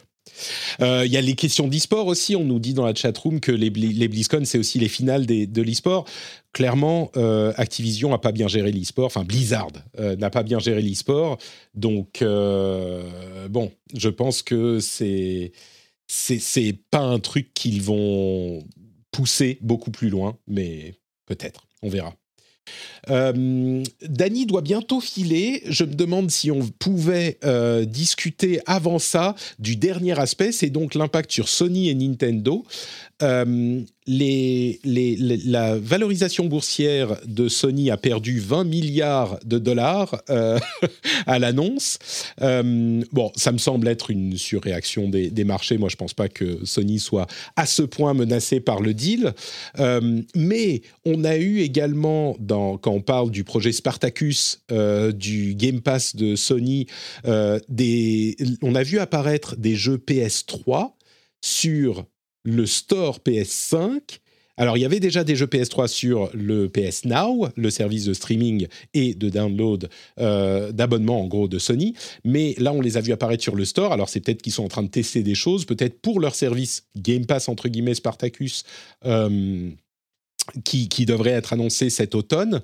Euh, 0.81 1.06
il 1.06 1.11
y 1.11 1.18
a 1.18 1.22
les 1.22 1.35
questions 1.35 1.68
d'e-sport 1.68 2.07
aussi. 2.07 2.35
On 2.35 2.43
nous 2.43 2.60
dit 2.60 2.73
dans 2.73 2.85
la 2.85 2.95
chatroom 2.95 3.39
que 3.39 3.51
les, 3.51 3.69
les 3.69 4.07
BlizzCon, 4.07 4.41
c'est 4.45 4.57
aussi 4.57 4.80
les 4.80 4.88
finales 4.88 5.26
de 5.26 5.61
l'e-sport. 5.61 6.06
Clairement, 6.51 7.11
euh, 7.15 7.53
Activision 7.57 8.09
n'a 8.09 8.17
pas 8.17 8.31
bien 8.31 8.47
géré 8.47 8.71
l'e-sport. 8.71 9.05
Enfin, 9.05 9.23
Blizzard 9.23 9.69
euh, 9.99 10.15
n'a 10.15 10.30
pas 10.30 10.43
bien 10.43 10.59
géré 10.59 10.81
l'e-sport. 10.81 11.38
Donc, 11.76 12.23
bon, 12.23 13.71
je 13.93 14.09
pense 14.09 14.41
que 14.41 14.80
c'est 14.80 15.51
c'est 16.07 16.80
pas 16.89 17.01
un 17.01 17.19
truc 17.19 17.53
qu'ils 17.53 17.84
vont 17.84 18.63
pousser 19.11 19.59
beaucoup 19.61 19.91
plus 19.91 20.09
loin, 20.09 20.38
mais 20.47 20.95
peut-être. 21.27 21.67
On 21.84 21.89
verra. 21.89 22.15
Euh, 23.10 23.84
Dany 24.07 24.45
doit 24.45 24.61
bientôt 24.61 24.99
filer. 24.99 25.64
Je 25.68 25.84
me 25.84 25.94
demande 25.94 26.31
si 26.31 26.52
on 26.52 26.68
pouvait 26.80 27.38
euh, 27.44 27.86
discuter 27.86 28.60
avant 28.65 28.99
ça 28.99 29.36
du 29.60 29.76
dernier 29.76 30.18
aspect, 30.19 30.52
c'est 30.52 30.69
donc 30.69 30.95
l'impact 30.95 31.31
sur 31.31 31.49
Sony 31.49 31.90
et 31.90 31.95
Nintendo. 31.95 32.65
Euh, 33.22 33.81
la 34.07 35.77
valorisation 35.77 36.45
boursière 36.45 37.18
de 37.26 37.49
Sony 37.49 37.91
a 37.91 37.98
perdu 37.98 38.40
20 38.40 38.64
milliards 38.64 39.38
de 39.44 39.60
dollars 39.60 40.22
euh, 40.30 40.57
à 41.27 41.38
l'annonce. 41.38 41.99
Bon, 42.40 43.31
ça 43.36 43.52
me 43.52 43.57
semble 43.57 43.88
être 43.88 44.10
une 44.10 44.38
surréaction 44.38 45.10
des, 45.10 45.44
marchés. 45.44 45.77
Moi, 45.77 45.90
je 45.90 45.95
ne 45.95 45.99
pense 45.99 46.14
pas 46.14 46.30
que 46.30 46.65
Sony 46.65 46.98
soit 46.98 47.27
à 47.56 47.65
ce 47.65 47.84
point 47.84 48.14
menacé 48.14 48.61
par 48.61 48.81
le 48.81 48.94
deal. 48.94 49.34
mais 50.36 50.81
on 51.06 51.23
a 51.23 51.38
eu 51.38 51.60
également, 51.60 52.36
dans, 52.40 52.77
quand 52.77 52.98
on 52.99 53.01
parle 53.01 53.31
du 53.31 53.43
projet 53.43 53.71
Spartacus, 53.71 54.61
du 55.13 55.55
Game 55.55 55.81
Pass 55.81 56.15
de 56.15 56.35
Sony, 56.35 56.88
des, 57.69 58.35
on 58.61 58.76
a 58.76 58.84
vu 58.84 58.99
apparaître 58.99 59.55
des 59.55 59.76
jeux 59.76 59.97
PS3 59.97 60.91
sur 61.41 62.05
le 62.43 62.65
store 62.65 63.19
PS5. 63.26 64.19
Alors, 64.57 64.76
il 64.76 64.81
y 64.81 64.85
avait 64.85 64.99
déjà 64.99 65.23
des 65.23 65.38
jeux 65.38 65.45
PS3 65.45 65.88
sur 65.88 66.30
le 66.34 66.67
PS 66.67 67.05
Now, 67.05 67.47
le 67.55 67.69
service 67.69 68.03
de 68.03 68.13
streaming 68.13 68.67
et 68.93 69.13
de 69.13 69.30
download 69.30 69.89
euh, 70.19 70.73
d'abonnement, 70.73 71.21
en 71.21 71.27
gros, 71.27 71.47
de 71.47 71.57
Sony. 71.59 71.95
Mais 72.26 72.55
là, 72.57 72.73
on 72.73 72.81
les 72.81 72.97
a 72.97 73.01
vus 73.01 73.13
apparaître 73.13 73.41
sur 73.41 73.55
le 73.55 73.63
store. 73.63 73.93
Alors, 73.93 74.09
c'est 74.09 74.19
peut-être 74.19 74.41
qu'ils 74.41 74.51
sont 74.51 74.65
en 74.65 74.67
train 74.67 74.84
de 74.84 74.89
tester 74.89 75.23
des 75.23 75.35
choses, 75.35 75.63
peut-être 75.63 76.01
pour 76.01 76.19
leur 76.19 76.35
service 76.35 76.84
Game 76.97 77.26
Pass, 77.26 77.47
entre 77.47 77.69
guillemets, 77.69 77.93
Spartacus, 77.93 78.65
euh, 79.05 79.69
qui, 80.63 81.05
devrait 81.05 81.31
être 81.31 81.53
annoncé 81.53 81.89
cet 81.89 82.15
automne. 82.15 82.61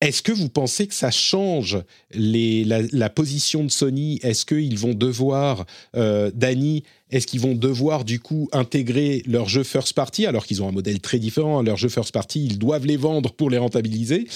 Est-ce 0.00 0.20
que 0.20 0.32
vous 0.32 0.48
pensez 0.48 0.88
que 0.88 0.94
ça 0.94 1.12
change 1.12 1.78
la, 2.12 3.08
position 3.08 3.62
de 3.62 3.70
Sony? 3.70 4.18
Est-ce 4.22 4.44
qu'ils 4.44 4.76
vont 4.76 4.94
devoir, 4.94 5.64
euh, 5.94 6.32
Dany, 6.34 6.82
est-ce 7.10 7.26
qu'ils 7.28 7.40
vont 7.40 7.54
devoir 7.54 8.04
du 8.04 8.18
coup 8.18 8.48
intégrer 8.52 9.22
leurs 9.26 9.48
jeux 9.48 9.62
first 9.62 9.92
party 9.92 10.26
alors 10.26 10.44
qu'ils 10.44 10.60
ont 10.60 10.68
un 10.68 10.72
modèle 10.72 11.00
très 11.00 11.20
différent 11.20 11.60
hein, 11.60 11.62
Leurs 11.62 11.76
jeux 11.76 11.88
first 11.88 12.10
party, 12.10 12.44
ils 12.44 12.58
doivent 12.58 12.86
les 12.86 12.96
vendre 12.96 13.32
pour 13.32 13.48
les 13.48 13.58
rentabiliser? 13.58 14.26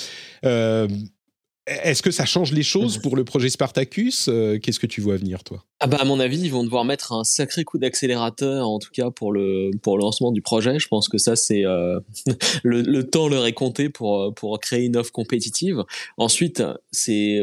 Euh, 0.45 0.87
est-ce 1.67 2.03
que 2.03 2.11
ça 2.11 2.25
change 2.25 2.53
les 2.53 2.63
choses 2.63 2.99
pour 2.99 3.17
le 3.17 3.25
projet 3.25 3.49
Spartacus 3.49 4.29
euh, 4.29 4.59
Qu'est-ce 4.59 4.79
que 4.79 4.87
tu 4.87 5.01
vois 5.01 5.17
venir, 5.17 5.43
toi? 5.43 5.65
Ah 5.81 5.87
bah 5.87 5.99
À 6.01 6.05
mon 6.05 6.21
avis, 6.21 6.41
ils 6.41 6.53
vont 6.53 6.65
devoir 6.65 6.85
mettre 6.85 7.13
un 7.13 7.25
sacré 7.25 7.65
coup 7.65 7.79
d'accélérateur, 7.79 8.69
en 8.69 8.79
tout 8.79 8.91
cas 8.93 9.11
pour 9.11 9.33
le, 9.33 9.71
pour 9.83 9.99
le 9.99 10.03
lancement 10.03 10.33
du 10.33 10.43
projet. 10.43 10.79
Je 10.79 10.89
pense 10.89 11.09
que 11.09 11.19
ça, 11.19 11.35
c'est 11.37 11.65
euh, 11.65 11.99
le, 12.63 13.03
temps 13.03 13.29
leur 13.29 13.47
est 13.47 13.53
compté 13.53 13.89
pour, 13.89 14.33
pour 14.35 14.59
créer 14.61 14.85
une 14.85 14.97
offre 14.97 15.13
compétitive. 15.13 15.83
Ensuite, 16.19 16.63
c'est 16.93 17.43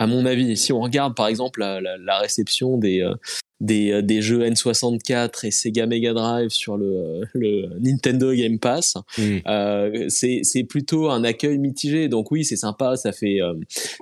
à 0.00 0.06
mon 0.06 0.24
avis, 0.24 0.56
si 0.56 0.72
on 0.72 0.80
regarde 0.80 1.14
par 1.14 1.26
exemple 1.26 1.60
la, 1.60 1.80
la 1.98 2.18
réception 2.18 2.78
des, 2.78 2.90
des, 2.90 3.02
euh, 3.02 3.14
des, 3.60 4.22
jeux 4.22 4.40
N64 4.40 5.46
et 5.46 5.50
Sega 5.50 5.86
Mega 5.86 6.12
Drive 6.12 6.50
sur 6.50 6.76
le, 6.76 7.22
le 7.34 7.68
Nintendo 7.80 8.32
Game 8.32 8.58
Pass. 8.58 8.94
Mm. 9.18 9.38
Euh, 9.46 10.06
c'est 10.08 10.64
plutôt 10.64 11.10
un 11.10 11.24
accueil 11.24 11.58
mitigé. 11.58 12.08
Donc 12.08 12.30
oui, 12.30 12.44
c'est 12.44 12.56
sympa, 12.56 12.96
ça 12.96 13.12
fait, 13.12 13.40
euh, 13.40 13.54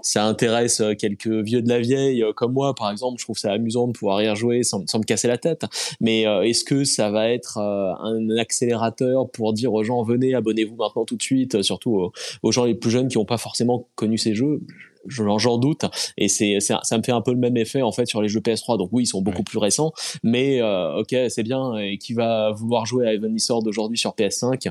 ça 0.03 0.25
intéresse 0.25 0.81
euh, 0.81 0.95
quelques 0.95 1.29
vieux 1.29 1.63
de 1.63 1.69
la 1.69 1.81
vieille 1.81 2.25
comme 2.37 2.53
moi, 2.53 2.75
par 2.75 2.91
exemple. 2.91 3.19
Je 3.19 3.25
trouve 3.25 3.39
ça 3.39 3.53
amusant 3.53 3.89
de 3.89 3.93
pouvoir 3.93 4.23
y 4.23 4.29
rejouer 4.29 4.63
sans, 4.63 4.87
sans 4.87 4.99
me 4.99 5.05
casser 5.05 5.29
la 5.29 5.39
tête. 5.39 5.65
Mais 6.01 6.23
est-ce 6.23 6.65
que 6.65 6.85
ça 6.85 7.11
va 7.11 7.31
être 7.31 7.59
un 7.59 8.37
accélérateur 8.39 9.29
pour 9.31 9.53
dire 9.53 9.73
aux 9.73 9.83
gens 9.83 10.03
venez, 10.03 10.35
abonnez-vous 10.35 10.77
maintenant 10.77 11.05
tout 11.05 11.17
de 11.17 11.23
suite, 11.23 11.63
surtout 11.63 11.95
aux, 11.97 12.13
aux 12.43 12.53
gens 12.53 12.65
les 12.65 12.75
plus 12.75 12.91
jeunes 12.91 13.09
qui 13.09 13.19
n'ont 13.19 13.25
pas 13.25 13.39
forcément 13.39 13.87
connu 13.97 14.19
ces 14.19 14.35
jeux? 14.35 14.61
J'en 15.09 15.59
doute. 15.59 15.85
Et 16.17 16.29
c'est, 16.29 16.61
ça 16.61 16.99
me 16.99 17.03
fait 17.03 17.13
un 17.13 17.21
peu 17.21 17.33
le 17.33 17.39
même 17.39 17.57
effet 17.57 17.83
en 17.83 17.93
fait 17.93 18.07
sur 18.07 18.23
les 18.23 18.29
jeux 18.29 18.41
PS3. 18.41 18.79
Donc 18.79 18.91
oui, 18.93 19.05
ils 19.05 19.07
sont 19.07 19.23
beaucoup 19.23 19.43
plus 19.43 19.59
récents, 19.59 19.93
mais 20.23 20.61
euh, 20.61 21.01
ok, 21.01 21.15
c'est 21.29 21.43
bien. 21.43 21.77
Et 21.77 21.99
qui 21.99 22.15
va 22.15 22.53
vouloir 22.53 22.87
jouer 22.87 23.07
à 23.07 23.15
Heavenly 23.15 23.41
Sword 23.41 23.67
aujourd'hui 23.67 23.99
sur 23.99 24.13
PS5 24.13 24.71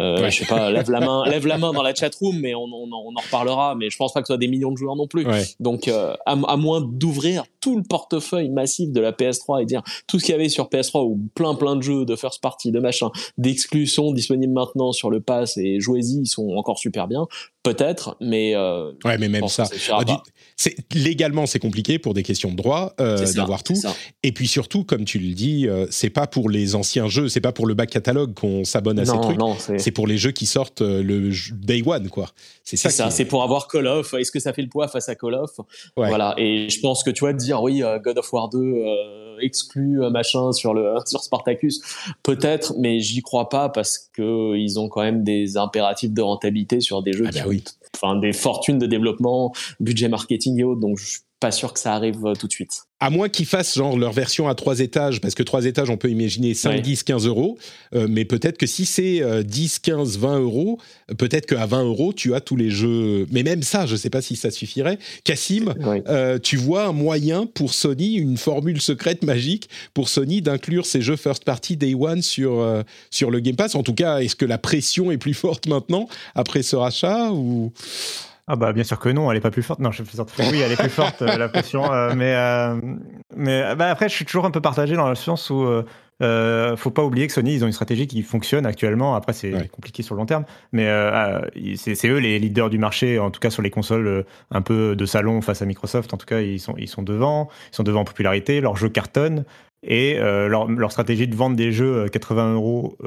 euh, 0.00 0.28
Je 0.28 0.38
sais 0.38 0.46
pas, 0.46 0.70
lève 0.70 0.90
la 0.90 1.00
main, 1.00 1.24
lève 1.30 1.46
la 1.46 1.58
main 1.58 1.72
dans 1.72 1.82
la 1.82 1.94
chatroom, 1.94 2.38
mais 2.38 2.54
on, 2.54 2.64
on, 2.64 2.88
on, 2.92 3.14
en 3.14 3.20
reparlera. 3.20 3.74
Mais 3.74 3.90
je 3.90 3.96
pense 3.96 4.12
pas 4.12 4.20
que 4.20 4.26
ce 4.26 4.32
soit 4.32 4.38
des 4.38 4.48
millions 4.48 4.72
de 4.72 4.76
joueurs 4.76 4.96
non 4.96 5.06
plus. 5.06 5.26
Donc, 5.60 5.88
euh, 5.88 6.14
à, 6.26 6.32
à, 6.32 6.56
moins 6.56 6.80
d'ouvrir 6.80 7.44
tout 7.60 7.76
le 7.76 7.82
portefeuille 7.82 8.50
massif 8.50 8.90
de 8.90 9.00
la 9.00 9.12
PS3 9.12 9.62
et 9.62 9.66
dire 9.66 9.82
tout 10.06 10.18
ce 10.18 10.24
qu'il 10.24 10.32
y 10.32 10.34
avait 10.34 10.48
sur 10.48 10.68
PS3 10.68 11.04
ou 11.04 11.20
plein 11.34 11.54
plein 11.54 11.76
de 11.76 11.82
jeux 11.82 12.04
de 12.04 12.16
first 12.16 12.40
party, 12.40 12.72
de 12.72 12.80
machin, 12.80 13.10
d'exclus 13.38 13.86
sont 13.86 14.12
disponibles 14.12 14.52
maintenant 14.52 14.92
sur 14.92 15.10
le 15.10 15.20
pass 15.20 15.56
et 15.56 15.80
jouez-y, 15.80 16.22
ils 16.22 16.26
sont 16.26 16.50
encore 16.50 16.78
super 16.78 17.06
bien. 17.08 17.26
Peut-être, 17.64 18.16
mais 18.20 18.54
euh, 18.54 18.92
ouais, 19.06 19.16
mais 19.16 19.30
même 19.30 19.48
ça, 19.48 19.64
ah, 19.90 20.04
légalement 20.92 21.46
c'est 21.46 21.58
compliqué 21.58 21.98
pour 21.98 22.12
des 22.12 22.22
questions 22.22 22.50
de 22.50 22.56
droit 22.56 22.92
euh, 23.00 23.24
d'avoir 23.32 23.62
tout. 23.62 23.74
Et 24.22 24.32
puis 24.32 24.46
surtout, 24.46 24.84
comme 24.84 25.06
tu 25.06 25.18
le 25.18 25.32
dis, 25.34 25.66
euh, 25.66 25.86
c'est 25.90 26.10
pas 26.10 26.26
pour 26.26 26.50
les 26.50 26.74
anciens 26.74 27.08
jeux, 27.08 27.28
c'est 27.28 27.40
pas 27.40 27.52
pour 27.52 27.66
le 27.66 27.72
back 27.72 27.90
catalogue 27.90 28.34
qu'on 28.34 28.64
s'abonne 28.64 28.98
à 28.98 29.06
ces 29.06 29.18
trucs. 29.18 29.38
C'est 29.78 29.92
pour 29.92 30.06
les 30.06 30.18
jeux 30.18 30.32
qui 30.32 30.44
sortent 30.44 30.82
euh, 30.82 31.02
le 31.02 31.30
day 31.52 31.82
one, 31.84 32.10
quoi. 32.10 32.28
C'est 32.64 32.76
ça. 32.76 32.90
ça 32.90 33.10
c'est 33.10 33.24
pour 33.24 33.42
avoir 33.42 33.66
Call 33.68 33.86
of. 33.86 34.12
Est-ce 34.12 34.30
que 34.30 34.40
ça 34.40 34.52
fait 34.52 34.62
le 34.62 34.68
poids 34.68 34.88
face 34.88 35.08
à 35.08 35.14
Call 35.14 35.34
of? 35.34 35.50
Voilà. 35.96 36.34
Et 36.36 36.68
je 36.68 36.80
pense 36.80 37.02
que 37.02 37.10
tu 37.10 37.20
vois 37.20 37.32
dire 37.32 37.62
oui, 37.62 37.82
God 38.04 38.18
of 38.18 38.32
War 38.32 38.50
2 38.50 38.60
exclu 39.40 39.98
machin 40.10 40.52
sur 40.52 40.74
le 40.74 40.94
sur 41.06 41.22
Spartacus, 41.22 41.80
peut-être, 42.22 42.74
mais 42.78 43.00
j'y 43.00 43.22
crois 43.22 43.48
pas 43.48 43.68
parce 43.68 44.10
que 44.12 44.56
ils 44.56 44.78
ont 44.78 44.88
quand 44.88 45.02
même 45.02 45.24
des 45.24 45.56
impératifs 45.56 46.12
de 46.12 46.22
rentabilité 46.22 46.80
sur 46.80 47.02
des 47.02 47.12
jeux 47.12 47.24
ah 47.26 47.30
qui 47.32 47.40
bah 47.40 47.46
enfin 47.94 48.16
des 48.16 48.32
fortunes 48.32 48.78
de 48.78 48.86
développement, 48.86 49.52
budget 49.80 50.08
marketing 50.08 50.58
et 50.60 50.64
autres. 50.64 50.80
Donc 50.80 50.98
je 50.98 51.18
pas 51.44 51.50
sûr 51.50 51.74
que 51.74 51.78
ça 51.78 51.92
arrive 51.92 52.22
tout 52.40 52.46
de 52.46 52.52
suite. 52.52 52.84
À 53.00 53.10
moins 53.10 53.28
qu'ils 53.28 53.44
fassent 53.44 53.74
genre 53.74 53.98
leur 53.98 54.12
version 54.12 54.48
à 54.48 54.54
trois 54.54 54.80
étages, 54.80 55.20
parce 55.20 55.34
que 55.34 55.42
trois 55.42 55.66
étages, 55.66 55.90
on 55.90 55.98
peut 55.98 56.08
imaginer 56.08 56.54
5, 56.54 56.80
10, 56.80 57.02
15 57.02 57.26
euros. 57.26 57.58
mais 57.92 58.24
peut-être 58.24 58.56
que 58.56 58.66
si 58.66 58.86
c'est 58.86 59.44
10, 59.44 59.80
15, 59.80 60.16
20 60.16 60.38
euros, 60.38 60.78
peut-être 61.18 61.44
qu'à 61.44 61.66
20 61.66 61.84
euros, 61.84 62.14
tu 62.14 62.34
as 62.34 62.40
tous 62.40 62.56
les 62.56 62.70
jeux. 62.70 63.26
Mais 63.30 63.42
même 63.42 63.62
ça, 63.62 63.84
je 63.84 63.92
ne 63.92 63.98
sais 63.98 64.08
pas 64.08 64.22
si 64.22 64.36
ça 64.36 64.50
suffirait. 64.50 64.98
Cassim, 65.22 65.74
tu 66.42 66.56
vois 66.56 66.86
un 66.86 66.92
moyen 66.92 67.44
pour 67.44 67.74
Sony, 67.74 68.14
une 68.14 68.38
formule 68.38 68.80
secrète 68.80 69.22
magique 69.22 69.68
pour 69.92 70.08
Sony 70.08 70.40
d'inclure 70.40 70.86
ces 70.86 71.02
jeux 71.02 71.16
first 71.16 71.44
party 71.44 71.76
day 71.76 71.94
one 71.94 72.22
sur, 72.22 72.82
sur 73.10 73.30
le 73.30 73.40
Game 73.40 73.56
Pass 73.56 73.74
En 73.74 73.82
tout 73.82 73.94
cas, 73.94 74.20
est-ce 74.20 74.36
que 74.36 74.46
la 74.46 74.56
pression 74.56 75.10
est 75.10 75.18
plus 75.18 75.34
forte 75.34 75.66
maintenant 75.66 76.08
après 76.34 76.62
ce 76.62 76.76
rachat 76.76 77.32
ou? 77.32 77.70
Ah 78.46 78.56
bah 78.56 78.74
bien 78.74 78.84
sûr 78.84 78.98
que 78.98 79.08
non, 79.08 79.30
elle 79.30 79.38
est 79.38 79.40
pas 79.40 79.50
plus 79.50 79.62
forte. 79.62 79.80
Non, 79.80 79.90
je 79.90 80.02
Oui, 80.02 80.60
elle 80.60 80.70
est 80.70 80.76
plus 80.76 80.90
forte 80.90 81.22
euh, 81.22 81.38
la 81.38 81.48
pression, 81.48 81.90
euh, 81.90 82.12
mais 82.14 82.34
euh, 82.34 82.78
mais 83.34 83.74
bah, 83.74 83.88
après 83.88 84.10
je 84.10 84.14
suis 84.14 84.26
toujours 84.26 84.44
un 84.44 84.50
peu 84.50 84.60
partagé 84.60 84.96
dans 84.96 85.08
le 85.08 85.14
sens 85.14 85.48
où 85.48 85.66
euh, 86.22 86.76
faut 86.76 86.90
pas 86.90 87.02
oublier 87.02 87.26
que 87.26 87.32
Sony 87.32 87.54
ils 87.54 87.64
ont 87.64 87.66
une 87.66 87.72
stratégie 87.72 88.06
qui 88.06 88.20
fonctionne 88.20 88.66
actuellement. 88.66 89.14
Après 89.14 89.32
c'est 89.32 89.68
compliqué 89.68 90.02
sur 90.02 90.14
le 90.14 90.18
long 90.20 90.26
terme, 90.26 90.44
mais 90.72 90.86
ah, 90.90 91.46
c'est 91.76 92.06
eux 92.06 92.18
les 92.18 92.38
leaders 92.38 92.68
du 92.68 92.76
marché, 92.76 93.18
en 93.18 93.30
tout 93.30 93.40
cas 93.40 93.48
sur 93.48 93.62
les 93.62 93.70
consoles 93.70 94.26
un 94.50 94.60
peu 94.60 94.94
de 94.94 95.06
salon 95.06 95.40
face 95.40 95.62
à 95.62 95.66
Microsoft. 95.66 96.12
En 96.12 96.18
tout 96.18 96.26
cas 96.26 96.40
ils 96.40 96.60
sont 96.60 96.74
ils 96.76 96.88
sont 96.88 97.02
devant, 97.02 97.48
ils 97.72 97.76
sont 97.76 97.82
devant 97.82 98.02
en 98.02 98.04
popularité. 98.04 98.60
Leurs 98.60 98.76
jeux 98.76 98.90
cartonnent 98.90 99.46
et 99.82 100.18
leur, 100.18 100.68
leur, 100.68 100.92
stratégie 100.92 101.28
de 101.28 101.34
vendre 101.34 101.56
des 101.56 101.72
jeux 101.72 102.08
80 102.10 102.54
euros 102.54 102.98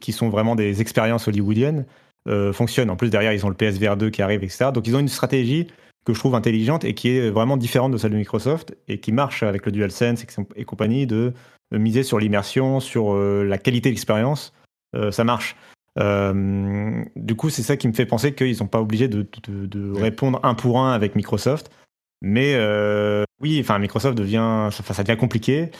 qui 0.00 0.10
sont 0.10 0.30
vraiment 0.30 0.56
des 0.56 0.80
expériences 0.80 1.28
hollywoodiennes 1.28 1.86
euh, 2.28 2.52
fonctionne. 2.52 2.90
En 2.90 2.96
plus, 2.96 3.10
derrière, 3.10 3.32
ils 3.32 3.46
ont 3.46 3.48
le 3.48 3.54
PSVR 3.54 3.96
2 3.96 4.10
qui 4.10 4.22
arrive, 4.22 4.42
etc. 4.44 4.66
Donc, 4.74 4.86
ils 4.86 4.94
ont 4.94 5.00
une 5.00 5.08
stratégie 5.08 5.68
que 6.04 6.12
je 6.12 6.18
trouve 6.18 6.34
intelligente 6.34 6.84
et 6.84 6.94
qui 6.94 7.08
est 7.08 7.30
vraiment 7.30 7.56
différente 7.56 7.92
de 7.92 7.98
celle 7.98 8.12
de 8.12 8.16
Microsoft 8.16 8.76
et 8.88 9.00
qui 9.00 9.12
marche 9.12 9.42
avec 9.42 9.66
le 9.66 9.72
DualSense 9.72 10.24
et, 10.56 10.64
compagnie 10.64 11.06
de, 11.06 11.32
miser 11.72 12.02
sur 12.02 12.18
l'immersion, 12.18 12.80
sur 12.80 13.14
euh, 13.14 13.44
la 13.44 13.58
qualité 13.58 13.88
de 13.90 13.94
l'expérience. 13.94 14.52
Euh, 14.94 15.10
ça 15.10 15.24
marche. 15.24 15.56
du 15.96 17.34
coup, 17.36 17.48
c'est 17.48 17.62
ça 17.62 17.76
qui 17.76 17.88
me 17.88 17.92
fait 17.92 18.06
penser 18.06 18.34
qu'ils 18.34 18.56
sont 18.56 18.66
pas 18.66 18.80
obligés 18.80 19.08
de, 19.08 19.26
répondre 19.98 20.40
un 20.42 20.54
pour 20.54 20.80
un 20.80 20.92
avec 20.92 21.16
Microsoft. 21.16 21.70
Mais 22.22 22.54
oui, 23.40 23.58
enfin, 23.60 23.78
Microsoft 23.78 24.16
devient, 24.16 24.68
ça 24.70 25.02
devient 25.02 25.18
compliqué. 25.18 25.70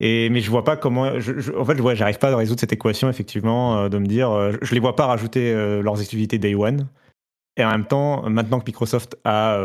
Et, 0.00 0.30
mais 0.30 0.40
je 0.40 0.50
vois 0.50 0.64
pas 0.64 0.76
comment. 0.76 1.18
Je, 1.18 1.52
en 1.56 1.64
fait, 1.64 1.76
je 1.76 1.82
vois, 1.82 1.94
j'arrive 1.94 2.18
pas 2.18 2.30
à 2.30 2.36
résoudre 2.36 2.60
cette 2.60 2.72
équation, 2.72 3.08
effectivement, 3.08 3.78
euh, 3.78 3.88
de 3.88 3.98
me 3.98 4.06
dire. 4.06 4.30
Euh, 4.30 4.52
je 4.62 4.74
les 4.74 4.80
vois 4.80 4.94
pas 4.94 5.06
rajouter 5.06 5.52
euh, 5.52 5.82
leurs 5.82 6.00
activités 6.00 6.38
Day 6.38 6.54
One. 6.54 6.88
Et 7.56 7.64
en 7.64 7.70
même 7.70 7.86
temps, 7.86 8.28
maintenant 8.30 8.60
que 8.60 8.66
Microsoft 8.66 9.16
a 9.24 9.58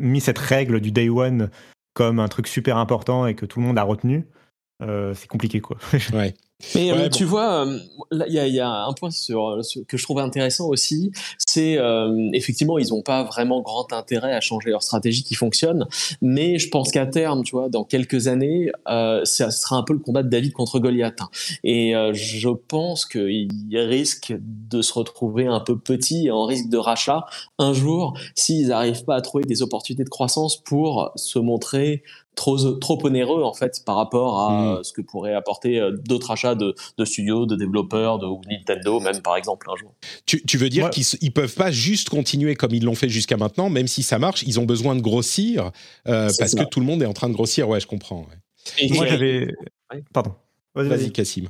mis 0.00 0.20
cette 0.20 0.38
règle 0.38 0.80
du 0.80 0.90
Day 0.90 1.08
One 1.08 1.48
comme 1.94 2.18
un 2.18 2.26
truc 2.26 2.48
super 2.48 2.76
important 2.76 3.26
et 3.28 3.36
que 3.36 3.46
tout 3.46 3.60
le 3.60 3.66
monde 3.66 3.78
a 3.78 3.84
retenu, 3.84 4.26
c'est 5.14 5.28
compliqué, 5.28 5.60
quoi. 5.60 5.76
ouais. 6.12 6.34
Mais 6.74 6.92
euh, 6.92 7.08
tu 7.08 7.24
vois, 7.24 7.66
euh, 7.66 7.78
il 8.28 8.32
y, 8.32 8.60
a 8.60 8.84
un 8.84 8.92
point 8.92 9.10
sur, 9.10 9.58
que 9.88 9.96
je 9.96 10.02
trouve 10.02 10.20
intéressant 10.20 10.68
aussi, 10.68 11.10
c'est 11.38 11.76
euh, 11.76 12.30
effectivement 12.32 12.78
ils 12.78 12.88
n'ont 12.88 13.02
pas 13.02 13.24
vraiment 13.24 13.60
grand 13.60 13.92
intérêt 13.92 14.32
à 14.32 14.40
changer 14.40 14.70
leur 14.70 14.82
stratégie 14.82 15.24
qui 15.24 15.34
fonctionne, 15.34 15.86
mais 16.20 16.58
je 16.58 16.68
pense 16.68 16.90
qu'à 16.90 17.06
terme, 17.06 17.42
tu 17.42 17.56
vois, 17.56 17.68
dans 17.68 17.84
quelques 17.84 18.28
années, 18.28 18.70
ça 18.86 19.50
sera 19.50 19.76
un 19.76 19.82
peu 19.82 19.92
le 19.92 19.98
combat 19.98 20.22
de 20.22 20.28
David 20.28 20.52
contre 20.52 20.78
Goliath. 20.78 21.20
Et 21.64 21.94
je 22.12 22.48
pense 22.48 23.04
qu'ils 23.04 23.48
risquent 23.72 24.34
de 24.38 24.82
se 24.82 24.92
retrouver 24.94 25.46
un 25.46 25.60
peu 25.60 25.78
petits 25.78 26.26
et 26.26 26.30
en 26.30 26.44
risque 26.44 26.68
de 26.68 26.78
rachat 26.78 27.24
un 27.58 27.72
jour 27.72 28.16
s'ils 28.34 28.68
n'arrivent 28.68 29.04
pas 29.04 29.16
à 29.16 29.20
trouver 29.20 29.44
des 29.44 29.62
opportunités 29.62 30.04
de 30.04 30.08
croissance 30.08 30.56
pour 30.56 31.12
se 31.16 31.38
montrer 31.38 32.02
trop, 32.34 32.72
trop 32.74 32.98
onéreux 33.04 33.42
en 33.42 33.52
fait 33.52 33.82
par 33.84 33.96
rapport 33.96 34.40
à 34.40 34.50
hmm. 34.80 34.84
ce 34.84 34.92
que 34.92 35.02
pourraient 35.02 35.34
apporter 35.34 35.80
euh, 35.80 35.92
d'autres 35.92 36.30
achats 36.30 36.54
de, 36.54 36.74
de, 36.98 37.04
studios, 37.04 37.46
de 37.46 37.56
développeurs, 37.56 38.18
de 38.18 38.26
Nintendo 38.50 39.00
même 39.00 39.20
par 39.20 39.36
exemple 39.36 39.66
un 39.70 39.76
jour. 39.76 39.92
Tu, 40.26 40.42
tu 40.42 40.56
veux 40.56 40.68
dire 40.68 40.90
qu'ils 40.90 41.04
ils 41.20 41.32
peuvent 41.32 41.54
pas 41.54 41.70
juste 41.70 42.08
continuer 42.08 42.54
comme 42.54 42.74
ils 42.74 42.84
l'ont 42.84 42.94
fait 42.94 43.08
jusqu'à 43.08 43.36
maintenant, 43.36 43.70
même 43.70 43.86
si 43.86 44.02
ça 44.02 44.18
marche, 44.18 44.42
ils 44.46 44.58
ont 44.60 44.64
besoin 44.64 44.94
de 44.94 45.00
grossir 45.00 45.70
euh, 46.08 46.30
parce 46.38 46.54
que 46.54 46.64
tout 46.64 46.80
le 46.80 46.86
monde 46.86 47.02
est 47.02 47.06
en 47.06 47.12
train 47.12 47.28
de 47.28 47.34
grossir. 47.34 47.68
Ouais, 47.68 47.80
je 47.80 47.86
comprends. 47.86 48.26
moi 48.90 49.06
j'avais, 49.06 49.48
pardon. 50.12 50.34
Vas-y, 50.74 51.12
Cassim. 51.12 51.48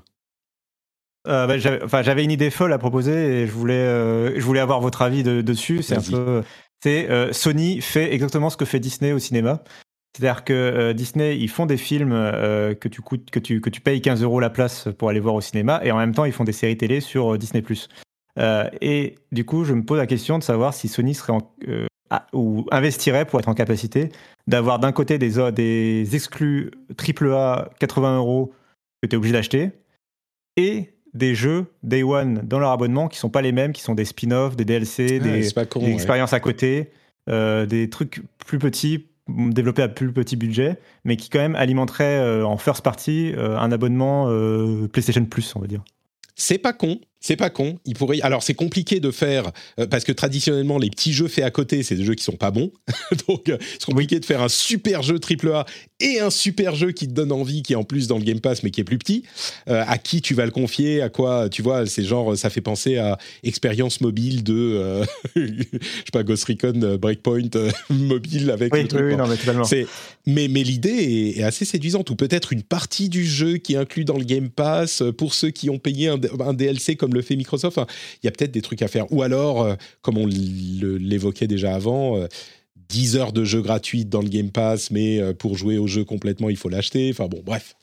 Euh, 1.28 1.46
bah, 1.46 2.02
j'avais 2.02 2.24
une 2.24 2.32
idée 2.32 2.50
folle 2.50 2.72
à 2.72 2.78
proposer 2.78 3.42
et 3.42 3.46
je 3.46 3.52
voulais, 3.52 3.74
euh, 3.74 4.34
je 4.34 4.44
voulais 4.44 4.58
avoir 4.58 4.80
votre 4.80 5.02
avis 5.02 5.22
dessus. 5.22 5.82
C'est 5.82 5.96
un 5.96 6.02
peu, 6.02 6.42
c'est 6.82 7.32
Sony 7.32 7.80
fait 7.80 8.12
exactement 8.12 8.50
ce 8.50 8.56
que 8.56 8.64
fait 8.64 8.80
Disney 8.80 9.12
au 9.12 9.20
cinéma. 9.20 9.62
C'est-à-dire 10.14 10.44
que 10.44 10.52
euh, 10.52 10.92
Disney, 10.92 11.38
ils 11.38 11.48
font 11.48 11.64
des 11.64 11.78
films 11.78 12.12
euh, 12.12 12.74
que, 12.74 12.88
tu 12.88 13.00
coûtes, 13.00 13.30
que, 13.30 13.38
tu, 13.38 13.60
que 13.60 13.70
tu 13.70 13.80
payes 13.80 14.02
15 14.02 14.22
euros 14.22 14.40
la 14.40 14.50
place 14.50 14.88
pour 14.98 15.08
aller 15.08 15.20
voir 15.20 15.34
au 15.34 15.40
cinéma, 15.40 15.80
et 15.84 15.90
en 15.90 15.96
même 15.96 16.14
temps, 16.14 16.26
ils 16.26 16.32
font 16.32 16.44
des 16.44 16.52
séries 16.52 16.76
télé 16.76 17.00
sur 17.00 17.34
euh, 17.34 17.38
Disney+. 17.38 17.62
et 18.80 19.14
du 19.32 19.44
coup, 19.44 19.64
je 19.64 19.72
me 19.72 19.84
pose 19.84 19.98
la 19.98 20.06
question 20.06 20.38
de 20.38 20.42
savoir 20.42 20.74
si 20.74 20.88
Sony 20.88 21.14
serait 21.14 21.32
ou 22.34 22.66
investirait 22.70 23.24
pour 23.24 23.40
être 23.40 23.48
en 23.48 23.54
capacité 23.54 24.10
d'avoir 24.46 24.78
d'un 24.78 24.92
côté 24.92 25.16
des, 25.16 25.50
des 25.50 26.14
exclus 26.14 26.70
AAA 26.90 27.70
80 27.80 28.18
euros 28.18 28.52
que 29.02 29.08
tu 29.08 29.14
es 29.14 29.16
obligé 29.16 29.32
d'acheter, 29.32 29.70
et 30.58 30.90
des 31.14 31.34
jeux 31.34 31.66
Day 31.82 32.02
One 32.02 32.42
dans 32.44 32.58
leur 32.58 32.70
abonnement 32.70 33.08
qui 33.08 33.18
sont 33.18 33.30
pas 33.30 33.40
les 33.40 33.52
mêmes, 33.52 33.72
qui 33.72 33.80
sont 33.80 33.94
des 33.94 34.04
spin-offs, 34.04 34.56
des 34.56 34.66
DLC, 34.66 35.20
ah, 35.22 35.24
des, 35.24 35.90
expériences 35.90 36.34
à 36.34 36.40
côté, 36.40 36.90
des 37.26 37.88
trucs 37.90 38.22
plus 38.44 38.58
petits 38.58 39.06
développé 39.50 39.82
à 39.82 39.88
plus 39.88 40.12
petit 40.12 40.36
budget, 40.36 40.78
mais 41.04 41.16
qui 41.16 41.30
quand 41.30 41.38
même 41.38 41.54
alimenterait 41.54 42.18
euh, 42.18 42.44
en 42.44 42.56
first 42.56 42.82
party 42.82 43.32
euh, 43.36 43.58
un 43.58 43.72
abonnement 43.72 44.26
euh, 44.28 44.88
PlayStation 44.88 45.24
Plus, 45.24 45.54
on 45.56 45.60
va 45.60 45.66
dire. 45.66 45.82
C'est 46.34 46.58
pas 46.58 46.72
con, 46.72 46.98
c'est 47.22 47.36
pas 47.36 47.48
con. 47.48 47.78
Il 47.86 47.94
pourrait. 47.94 48.20
Alors 48.20 48.42
c'est 48.42 48.52
compliqué 48.52 49.00
de 49.00 49.10
faire 49.10 49.52
euh, 49.78 49.86
parce 49.86 50.04
que 50.04 50.12
traditionnellement 50.12 50.76
les 50.76 50.90
petits 50.90 51.12
jeux 51.12 51.28
faits 51.28 51.44
à 51.44 51.50
côté, 51.50 51.82
c'est 51.84 51.94
des 51.94 52.04
jeux 52.04 52.14
qui 52.14 52.24
sont 52.24 52.36
pas 52.36 52.50
bons. 52.50 52.72
Donc 53.28 53.48
euh, 53.48 53.56
c'est 53.72 53.84
compliqué 53.84 54.18
de 54.20 54.24
faire 54.24 54.42
un 54.42 54.48
super 54.48 55.02
jeu 55.02 55.18
AAA 55.18 55.64
et 56.00 56.18
un 56.18 56.30
super 56.30 56.74
jeu 56.74 56.90
qui 56.90 57.06
te 57.06 57.12
donne 57.12 57.30
envie, 57.30 57.62
qui 57.62 57.74
est 57.74 57.76
en 57.76 57.84
plus 57.84 58.08
dans 58.08 58.18
le 58.18 58.24
Game 58.24 58.40
Pass 58.40 58.64
mais 58.64 58.70
qui 58.70 58.80
est 58.80 58.84
plus 58.84 58.98
petit. 58.98 59.22
Euh, 59.68 59.84
à 59.86 59.98
qui 59.98 60.20
tu 60.20 60.34
vas 60.34 60.44
le 60.44 60.50
confier 60.50 61.00
À 61.00 61.08
quoi 61.08 61.48
Tu 61.48 61.62
vois, 61.62 61.86
c'est 61.86 62.02
genre 62.02 62.36
ça 62.36 62.50
fait 62.50 62.60
penser 62.60 62.98
à 62.98 63.18
expérience 63.44 64.00
mobile 64.00 64.42
de 64.42 65.02
je 65.36 65.62
sais 65.62 65.80
pas 66.12 66.24
Ghost 66.24 66.44
Recon 66.44 66.98
Breakpoint 67.00 67.50
mobile 67.90 68.50
avec 68.50 68.74
oui, 68.74 68.82
le 68.82 68.88
truc. 68.88 69.02
Oui, 69.04 69.16
non, 69.16 69.28
mais 69.28 69.36
totalement. 69.36 69.64
Mais 70.26 70.48
mais 70.48 70.62
l'idée 70.64 71.34
est, 71.36 71.42
assez 71.42 71.64
séduisante 71.64 72.10
ou 72.10 72.16
peut-être 72.16 72.52
une 72.52 72.62
partie 72.62 73.08
du 73.08 73.24
jeu 73.24 73.58
qui 73.58 73.74
est 73.74 73.76
inclus 73.76 74.04
dans 74.04 74.18
le 74.18 74.24
Game 74.24 74.50
Pass 74.50 75.04
pour 75.16 75.34
ceux 75.34 75.50
qui 75.50 75.70
ont 75.70 75.78
payé 75.78 76.08
un, 76.08 76.18
un 76.40 76.52
DLC 76.52 76.96
comme 76.96 77.11
le 77.12 77.22
fait 77.22 77.36
Microsoft. 77.36 77.78
il 78.22 78.26
y 78.26 78.28
a 78.28 78.32
peut-être 78.32 78.52
des 78.52 78.62
trucs 78.62 78.82
à 78.82 78.88
faire. 78.88 79.10
Ou 79.12 79.22
alors, 79.22 79.62
euh, 79.62 79.74
comme 80.00 80.18
on 80.18 80.26
l'évoquait 80.26 81.46
déjà 81.46 81.74
avant, 81.74 82.18
10 82.88 83.16
euh, 83.16 83.18
heures 83.18 83.32
de 83.32 83.44
jeu 83.44 83.62
gratuit 83.62 84.04
dans 84.04 84.22
le 84.22 84.28
Game 84.28 84.50
Pass, 84.50 84.90
mais 84.90 85.20
euh, 85.20 85.32
pour 85.32 85.56
jouer 85.56 85.78
au 85.78 85.86
jeu 85.86 86.04
complètement, 86.04 86.50
il 86.50 86.56
faut 86.56 86.68
l'acheter. 86.68 87.10
Enfin 87.10 87.28
bon, 87.28 87.42
bref. 87.44 87.74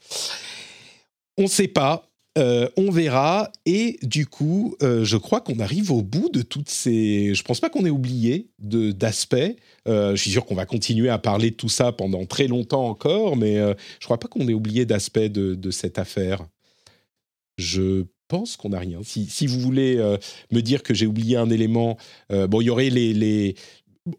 On 1.37 1.43
ne 1.43 1.47
sait 1.47 1.67
pas. 1.67 2.05
on 2.35 2.91
verra. 2.91 3.51
Et 3.65 3.97
du 4.01 4.25
coup, 4.25 4.75
je 4.81 5.17
crois 5.17 5.41
qu'on 5.41 5.59
arrive 5.59 5.91
au 5.91 6.01
bout 6.01 6.29
de 6.29 6.41
toutes 6.41 6.69
ces. 6.69 7.33
Je 7.33 7.43
pense 7.43 7.59
pas 7.59 7.69
qu'on 7.69 7.85
ait 7.85 7.89
oublié 7.89 8.49
d'aspects. 8.59 9.55
je 9.85 10.15
suis 10.15 10.31
sûr 10.31 10.45
qu'on 10.45 10.55
va 10.55 10.65
continuer 10.65 11.09
à 11.09 11.17
parler 11.17 11.51
de 11.51 11.55
tout 11.55 11.69
ça 11.69 11.91
pendant 11.91 12.25
très 12.25 12.47
longtemps 12.47 12.87
encore, 12.87 13.37
mais 13.37 13.55
je 13.55 14.05
crois 14.05 14.19
pas 14.19 14.27
qu'on 14.27 14.47
ait 14.49 14.53
oublié 14.53 14.85
d'aspects 14.85 15.19
de, 15.19 15.55
de, 15.55 15.71
cette 15.71 15.97
affaire. 15.97 16.45
Je 17.57 18.05
pense 18.29 18.55
qu'on 18.55 18.69
n'a 18.69 18.79
rien. 18.79 18.99
Si, 19.03 19.47
vous 19.47 19.59
voulez 19.59 19.97
euh, 19.97 20.17
me 20.51 20.61
dire 20.61 20.83
que 20.83 20.93
j'ai 20.93 21.05
oublié 21.05 21.35
un 21.35 21.49
élément, 21.49 21.97
euh, 22.31 22.47
bon, 22.47 22.61
il 22.61 22.65
y 22.65 22.69
aurait 22.69 22.89
les, 22.89 23.55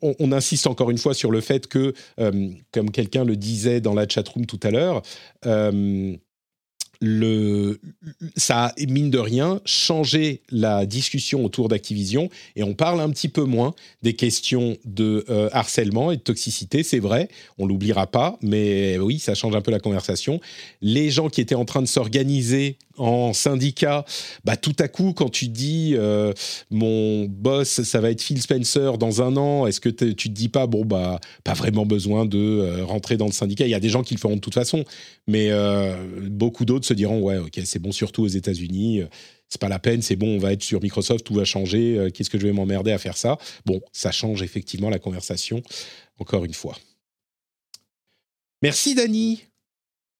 on, 0.03 0.33
insiste 0.33 0.67
encore 0.67 0.91
une 0.91 0.99
fois 0.99 1.15
sur 1.15 1.31
le 1.31 1.41
fait 1.41 1.67
que, 1.67 1.95
euh, 2.19 2.51
comme 2.73 2.91
quelqu'un 2.91 3.25
le 3.25 3.37
disait 3.37 3.81
dans 3.81 3.95
la 3.95 4.07
chatroom 4.07 4.45
tout 4.45 4.61
à 4.63 4.71
l'heure, 4.71 5.03
ça 8.37 8.65
a, 8.67 8.73
mine 8.87 9.11
de 9.11 9.19
rien, 9.19 9.61
changé 9.65 10.43
la 10.51 10.85
discussion 10.85 11.45
autour 11.45 11.69
d'Activision 11.69 12.29
et 12.57 12.63
on 12.63 12.75
parle 12.75 13.01
un 13.01 13.09
petit 13.11 13.29
peu 13.29 13.45
moins 13.45 13.75
des 14.03 14.13
questions 14.13 14.77
de 14.85 15.25
harcèlement 15.53 16.11
et 16.11 16.17
de 16.17 16.23
toxicité, 16.23 16.83
c'est 16.83 16.99
vrai, 16.99 17.29
on 17.59 17.67
l'oubliera 17.67 18.07
pas, 18.07 18.39
mais 18.43 18.99
oui, 18.99 19.19
ça 19.19 19.35
change 19.35 19.57
un 19.57 19.63
peu 19.63 19.71
la 19.71 19.81
conversation. 19.81 20.41
Les 20.83 21.11
gens 21.11 21.31
qui 21.31 21.41
étaient 21.41 21.55
en 21.55 21.65
train 21.65 21.81
de 21.81 21.89
s'organiser 21.89 22.77
en 23.01 23.33
syndicat, 23.33 24.05
bah, 24.45 24.57
tout 24.57 24.77
à 24.79 24.89
coup, 24.89 25.13
quand 25.15 25.31
tu 25.31 25.49
dis 25.49 25.95
euh, 25.97 26.33
mon 26.71 27.25
boss, 27.25 27.83
ça 27.83 28.01
va 28.01 28.11
être 28.11 28.23
Phil 28.23 28.41
Spencer 28.41 28.99
dans 28.99 29.23
un 29.23 29.37
an, 29.37 29.67
est-ce 29.67 29.81
que 29.81 29.89
tu 29.89 30.15
te 30.15 30.29
dis 30.29 30.49
pas, 30.49 30.67
bon, 30.67 30.85
bah, 30.85 31.19
pas 31.45 31.55
vraiment 31.55 31.87
besoin 31.87 32.27
de 32.27 32.39
euh, 32.39 32.85
rentrer 32.85 33.17
dans 33.17 33.27
le 33.27 33.33
syndicat? 33.33 33.67
Il 33.67 33.71
y 33.71 33.75
a 33.75 33.81
des 33.81 33.89
gens 33.89 34.03
qui 34.03 34.15
le 34.15 34.21
feront 34.21 34.37
de 34.37 34.41
toute 34.41 34.55
façon, 34.55 34.85
mais 35.27 35.51
beaucoup 36.23 36.65
d'autres 36.65 36.87
se 36.87 36.95
diront 36.95 37.21
ouais, 37.23 37.39
ok, 37.39 37.61
c'est 37.65 37.79
bon, 37.79 37.93
surtout 37.93 38.23
aux 38.23 38.29
États-Unis. 38.29 39.01
Euh, 39.01 39.07
c'est 39.49 39.61
pas 39.61 39.69
la 39.69 39.81
peine, 39.81 40.01
c'est 40.01 40.15
bon, 40.15 40.37
on 40.37 40.39
va 40.39 40.53
être 40.53 40.63
sur 40.63 40.81
Microsoft, 40.81 41.25
tout 41.25 41.35
va 41.35 41.45
changer. 41.45 41.99
Euh, 41.99 42.11
qu'est-ce 42.11 42.31
que 42.31 42.39
je 42.39 42.47
vais 42.47 42.53
m'emmerder 42.53 42.93
à 42.93 42.99
faire 42.99 43.17
ça? 43.17 43.37
Bon, 43.67 43.81
ça 43.93 44.13
change 44.13 44.43
effectivement 44.43 44.91
la 44.91 44.99
conversation, 45.01 45.61
encore 46.21 46.45
une 46.45 46.55
fois. 46.55 46.77
Merci 48.63 48.95
Dany. 48.95 49.43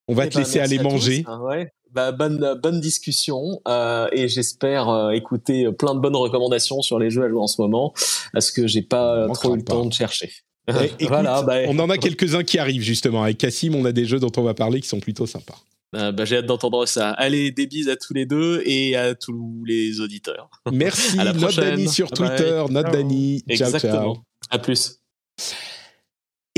On 0.09 0.15
va 0.15 0.27
Eh 0.27 0.31
te 0.31 0.35
ben, 0.35 0.41
laisser 0.41 0.59
aller 0.59 0.79
tous. 0.79 0.83
manger. 0.83 1.25
Ouais. 1.43 1.71
Bah, 1.93 2.13
bonne, 2.13 2.55
bonne 2.63 2.81
discussion 2.81 3.61
euh, 3.67 4.09
et 4.13 4.29
j'espère 4.29 4.89
euh, 4.89 5.11
écouter 5.11 5.71
plein 5.73 5.95
de 5.95 6.01
bonnes 6.01 6.17
recommandations 6.17 6.83
sur 6.83 6.99
les 6.99 7.11
jeux 7.11 7.25
à 7.25 7.29
jouer 7.29 7.41
en 7.41 7.47
ce 7.49 7.61
moment 7.61 7.93
parce 8.33 8.51
que 8.51 8.67
j'ai 8.67 8.83
pas 8.83 9.27
On 9.29 9.33
trop 9.33 9.55
eu 9.55 9.59
le 9.59 9.65
temps 9.65 9.87
de 9.87 9.93
chercher. 9.93 10.31
Eh, 10.69 10.73
écoute, 11.01 11.09
voilà, 11.09 11.43
bah, 11.43 11.57
on 11.67 11.79
en 11.81 11.91
a 11.91 11.99
quelques-uns 11.99 12.45
qui 12.45 12.59
arrivent 12.59 12.83
justement. 12.83 13.25
Avec 13.25 13.39
Cassim, 13.39 13.75
on 13.75 13.85
a 13.85 13.93
des 13.93 14.05
jeux 14.05 14.21
dont 14.21 14.31
on 14.37 14.43
va 14.43 14.55
parler 14.55 14.81
qui 14.81 14.89
sont 14.89 15.01
plutôt 15.01 15.27
sympas. 15.27 15.59
euh, 15.97 16.13
bah, 16.13 16.25
j'ai 16.25 16.37
hâte 16.37 16.47
d'entendre 16.47 16.87
ça. 16.87 17.11
Allez, 17.11 17.51
des 17.51 17.67
bises 17.67 17.89
à 17.89 17.97
tous 17.97 18.15
les 18.15 18.27
deux 18.27 18.63
et 18.65 18.95
à 18.97 19.15
tous 19.17 19.65
les 19.67 20.01
auditeurs. 20.01 20.49
Merci, 20.73 21.17
À 21.19 21.25
la 21.25 21.33
note 21.33 21.43
prochaine. 21.43 21.89
Sur. 21.89 22.11
Twitter, 22.13 22.63
note 22.71 22.85
Ciao. 22.87 22.93
Dany. 22.93 23.41
Ciao, 23.49 23.67
Exactement. 23.67 24.15
ciao. 24.15 24.23
À 24.51 24.59
plus. 24.59 25.01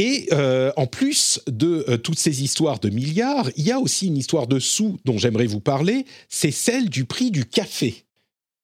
Et 0.05 0.27
euh, 0.33 0.73
en 0.77 0.89
plus 0.89 1.41
de 1.47 1.85
euh, 1.89 1.97
toutes 1.97 2.19
ces 2.19 2.43
histoires 2.43 2.81
de 2.81 2.91
milliards, 2.91 3.49
il 3.57 3.65
y 3.65 3.71
a 3.71 3.79
aussi 3.79 4.09
une 4.09 4.17
histoire 4.17 4.49
de 4.49 4.59
sous 4.59 4.99
dont 5.05 5.17
j'aimerais 5.17 5.47
vous 5.47 5.61
parler, 5.61 6.07
c'est 6.29 6.51
celle 6.51 6.91
du 6.91 7.05
prix 7.05 7.31
du 7.31 7.45
café. 7.45 8.03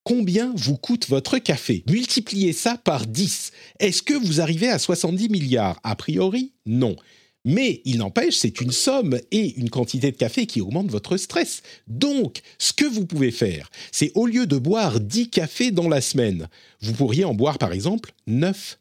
Combien 0.03 0.53
vous 0.57 0.77
coûte 0.77 1.09
votre 1.09 1.39
café? 1.39 1.85
Multipliez 1.89 2.53
ça 2.53 2.77
par 2.77 3.07
10. 3.07 3.53
Est-ce 3.79 4.03
que 4.03 4.15
vous 4.15 4.41
arrivez 4.41 4.69
à 4.69 4.81
70 4.81 5.29
milliards? 5.29 5.79
A 5.85 5.95
priori, 5.95 6.55
non. 6.67 6.97
Mais 7.45 7.83
il 7.85 7.99
n'empêche, 7.99 8.35
c'est 8.35 8.61
une 8.61 8.73
somme 8.73 9.17
et 9.31 9.61
une 9.61 9.71
quantité 9.71 10.11
de 10.11 10.17
café 10.17 10.47
qui 10.47 10.61
augmente 10.61 10.91
votre 10.91 11.17
stress. 11.17 11.63
Donc, 11.87 12.41
ce 12.59 12.73
que 12.73 12.85
vous 12.85 13.07
pouvez 13.07 13.31
faire, 13.31 13.71
c'est 13.93 14.11
au 14.17 14.27
lieu 14.27 14.49
de 14.49 14.59
boire 14.59 14.99
10 14.99 15.31
cafés 15.31 15.71
dans 15.71 15.89
la 15.89 16.01
semaine, 16.01 16.49
vous 16.81 16.95
pourriez 16.95 17.25
en 17.25 17.35
boire 17.35 17.59
par 17.59 17.73
exemple 17.73 18.13
9. 18.27 18.77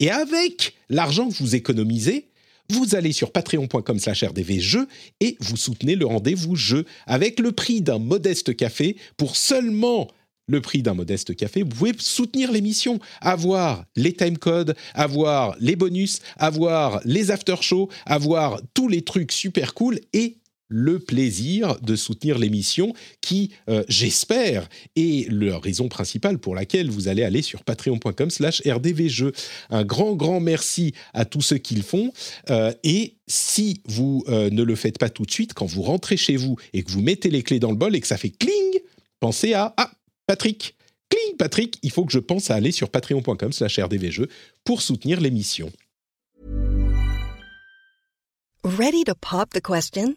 Et 0.00 0.10
avec 0.10 0.74
l'argent 0.88 1.28
que 1.28 1.34
vous 1.34 1.54
économisez, 1.54 2.28
vous 2.68 2.94
allez 2.94 3.12
sur 3.12 3.32
patreon.com 3.32 3.98
slash 3.98 4.24
rdvjeux 4.24 4.88
et 5.20 5.36
vous 5.40 5.56
soutenez 5.56 5.94
le 5.94 6.06
rendez-vous 6.06 6.56
jeu. 6.56 6.84
Avec 7.06 7.40
le 7.40 7.52
prix 7.52 7.80
d'un 7.80 7.98
modeste 7.98 8.56
café 8.56 8.96
pour 9.16 9.36
seulement 9.36 10.08
le 10.48 10.60
prix 10.60 10.82
d'un 10.82 10.94
modeste 10.94 11.34
café, 11.34 11.62
vous 11.62 11.70
pouvez 11.70 11.92
soutenir 11.98 12.52
l'émission, 12.52 13.00
avoir 13.20 13.84
les 13.96 14.12
timecodes, 14.12 14.76
avoir 14.94 15.56
les 15.58 15.76
bonus, 15.76 16.20
avoir 16.36 17.00
les 17.04 17.30
after-shows, 17.30 17.88
avoir 18.04 18.60
tous 18.74 18.88
les 18.88 19.02
trucs 19.02 19.32
super 19.32 19.74
cool 19.74 20.00
et 20.12 20.36
le 20.68 20.98
plaisir 20.98 21.80
de 21.80 21.96
soutenir 21.96 22.38
l'émission 22.38 22.92
qui, 23.20 23.52
euh, 23.68 23.84
j'espère, 23.88 24.68
est 24.96 25.30
la 25.30 25.58
raison 25.58 25.88
principale 25.88 26.38
pour 26.38 26.54
laquelle 26.54 26.90
vous 26.90 27.08
allez 27.08 27.22
aller 27.22 27.42
sur 27.42 27.64
patreon.com 27.64 28.30
slash 28.30 28.62
rdvjeux. 28.66 29.32
Un 29.70 29.84
grand, 29.84 30.14
grand 30.14 30.40
merci 30.40 30.92
à 31.14 31.24
tous 31.24 31.42
ceux 31.42 31.58
qui 31.58 31.74
le 31.74 31.82
font. 31.82 32.12
Euh, 32.50 32.72
et 32.82 33.16
si 33.26 33.80
vous 33.86 34.24
euh, 34.28 34.50
ne 34.50 34.62
le 34.62 34.74
faites 34.74 34.98
pas 34.98 35.10
tout 35.10 35.24
de 35.24 35.30
suite, 35.30 35.54
quand 35.54 35.66
vous 35.66 35.82
rentrez 35.82 36.16
chez 36.16 36.36
vous 36.36 36.56
et 36.72 36.82
que 36.82 36.90
vous 36.90 37.02
mettez 37.02 37.30
les 37.30 37.42
clés 37.42 37.60
dans 37.60 37.70
le 37.70 37.76
bol 37.76 37.94
et 37.94 38.00
que 38.00 38.06
ça 38.06 38.16
fait 38.16 38.30
cling, 38.30 38.80
pensez 39.20 39.54
à 39.54 39.74
«Ah, 39.76 39.90
Patrick, 40.26 40.74
cling 41.08 41.36
Patrick, 41.36 41.78
il 41.82 41.90
faut 41.90 42.04
que 42.04 42.12
je 42.12 42.18
pense 42.18 42.50
à 42.50 42.56
aller 42.56 42.72
sur 42.72 42.90
patreon.com 42.90 43.52
slash 43.52 43.78
rdvjeux 43.78 44.28
pour 44.64 44.82
soutenir 44.82 45.20
l'émission. 45.20 45.70
Ready 48.64 49.04
to 49.04 49.14
pop 49.14 49.50
the 49.50 49.60
question? 49.60 50.16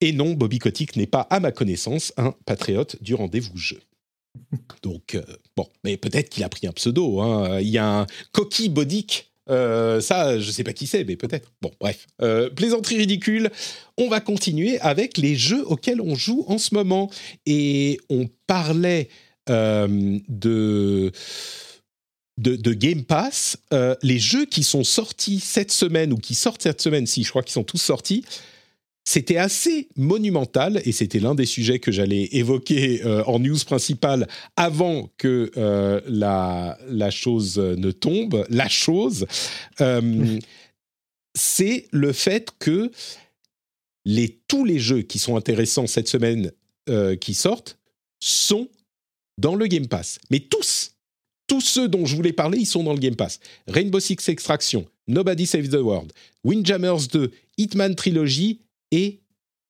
Et 0.00 0.12
non, 0.12 0.32
Bobby 0.34 0.58
Kotick 0.58 0.96
n'est 0.96 1.06
pas, 1.06 1.22
à 1.30 1.40
ma 1.40 1.52
connaissance, 1.52 2.12
un 2.16 2.34
patriote 2.44 3.02
du 3.02 3.14
rendez-vous 3.14 3.56
jeu. 3.56 3.80
Donc, 4.82 5.14
euh, 5.14 5.22
bon, 5.56 5.66
mais 5.84 5.96
peut-être 5.96 6.28
qu'il 6.28 6.44
a 6.44 6.48
pris 6.48 6.66
un 6.66 6.72
pseudo. 6.72 7.20
hein. 7.20 7.60
Il 7.60 7.68
y 7.68 7.78
a 7.78 8.00
un 8.00 8.06
Coquille 8.32 8.68
Bodic. 8.68 9.30
euh, 9.48 10.00
ça, 10.00 10.38
je 10.38 10.50
sais 10.50 10.64
pas 10.64 10.72
qui 10.72 10.86
c'est, 10.86 11.04
mais 11.04 11.16
peut-être. 11.16 11.52
Bon, 11.62 11.70
bref. 11.80 12.06
Euh, 12.20 12.50
plaisanterie 12.50 12.98
ridicule. 12.98 13.50
On 13.96 14.08
va 14.08 14.20
continuer 14.20 14.78
avec 14.80 15.16
les 15.18 15.36
jeux 15.36 15.64
auxquels 15.66 16.00
on 16.00 16.14
joue 16.14 16.44
en 16.48 16.58
ce 16.58 16.74
moment. 16.74 17.10
Et 17.46 17.98
on 18.10 18.28
parlait 18.46 19.08
de, 19.48 21.12
de, 22.38 22.56
de 22.56 22.72
Game 22.72 23.04
Pass. 23.04 23.56
Euh, 23.72 23.94
les 24.02 24.18
jeux 24.18 24.44
qui 24.46 24.62
sont 24.62 24.84
sortis 24.84 25.40
cette 25.40 25.72
semaine 25.72 26.12
ou 26.12 26.16
qui 26.16 26.34
sortent 26.34 26.62
cette 26.62 26.82
semaine, 26.82 27.06
si 27.06 27.22
je 27.22 27.30
crois 27.30 27.42
qu'ils 27.42 27.52
sont 27.52 27.64
tous 27.64 27.78
sortis, 27.78 28.24
c'était 29.08 29.36
assez 29.36 29.88
monumental 29.96 30.82
et 30.84 30.90
c'était 30.90 31.20
l'un 31.20 31.36
des 31.36 31.46
sujets 31.46 31.78
que 31.78 31.92
j'allais 31.92 32.28
évoquer 32.32 33.04
euh, 33.04 33.22
en 33.24 33.38
news 33.38 33.58
principale 33.64 34.26
avant 34.56 35.08
que 35.16 35.52
euh, 35.56 36.00
la, 36.08 36.76
la 36.88 37.10
chose 37.10 37.56
ne 37.56 37.92
tombe. 37.92 38.44
La 38.50 38.68
chose, 38.68 39.26
euh, 39.80 40.38
c'est 41.34 41.86
le 41.92 42.12
fait 42.12 42.50
que 42.58 42.90
les, 44.04 44.40
tous 44.48 44.64
les 44.64 44.80
jeux 44.80 45.02
qui 45.02 45.20
sont 45.20 45.36
intéressants 45.36 45.86
cette 45.86 46.08
semaine 46.08 46.52
qui 47.20 47.34
sortent 47.34 47.78
sont 48.20 48.68
dans 49.38 49.56
le 49.56 49.66
Game 49.66 49.88
Pass. 49.88 50.20
Mais 50.30 50.38
tous, 50.38 50.92
tous 51.48 51.60
ceux 51.60 51.88
dont 51.88 52.06
je 52.06 52.14
voulais 52.14 52.32
parler, 52.32 52.58
ils 52.58 52.66
sont 52.66 52.84
dans 52.84 52.92
le 52.92 53.00
Game 53.00 53.16
Pass. 53.16 53.40
Rainbow 53.66 53.98
Six 53.98 54.28
Extraction, 54.28 54.86
Nobody 55.08 55.46
Saves 55.46 55.70
the 55.70 55.80
World, 55.82 56.12
Windjammers 56.44 57.08
2, 57.12 57.32
Hitman 57.58 57.96
Trilogy 57.96 58.60
et 58.90 59.20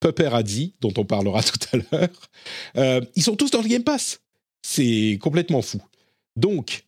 Paparazzi, 0.00 0.74
dont 0.80 0.92
on 0.96 1.04
parlera 1.04 1.42
tout 1.44 1.58
à 1.72 1.76
l'heure. 1.76 2.30
Euh, 2.76 3.00
ils 3.14 3.22
sont 3.22 3.36
tous 3.36 3.50
dans 3.50 3.62
le 3.62 3.68
Game 3.68 3.84
Pass. 3.84 4.20
C'est 4.62 5.18
complètement 5.20 5.62
fou. 5.62 5.80
Donc, 6.36 6.86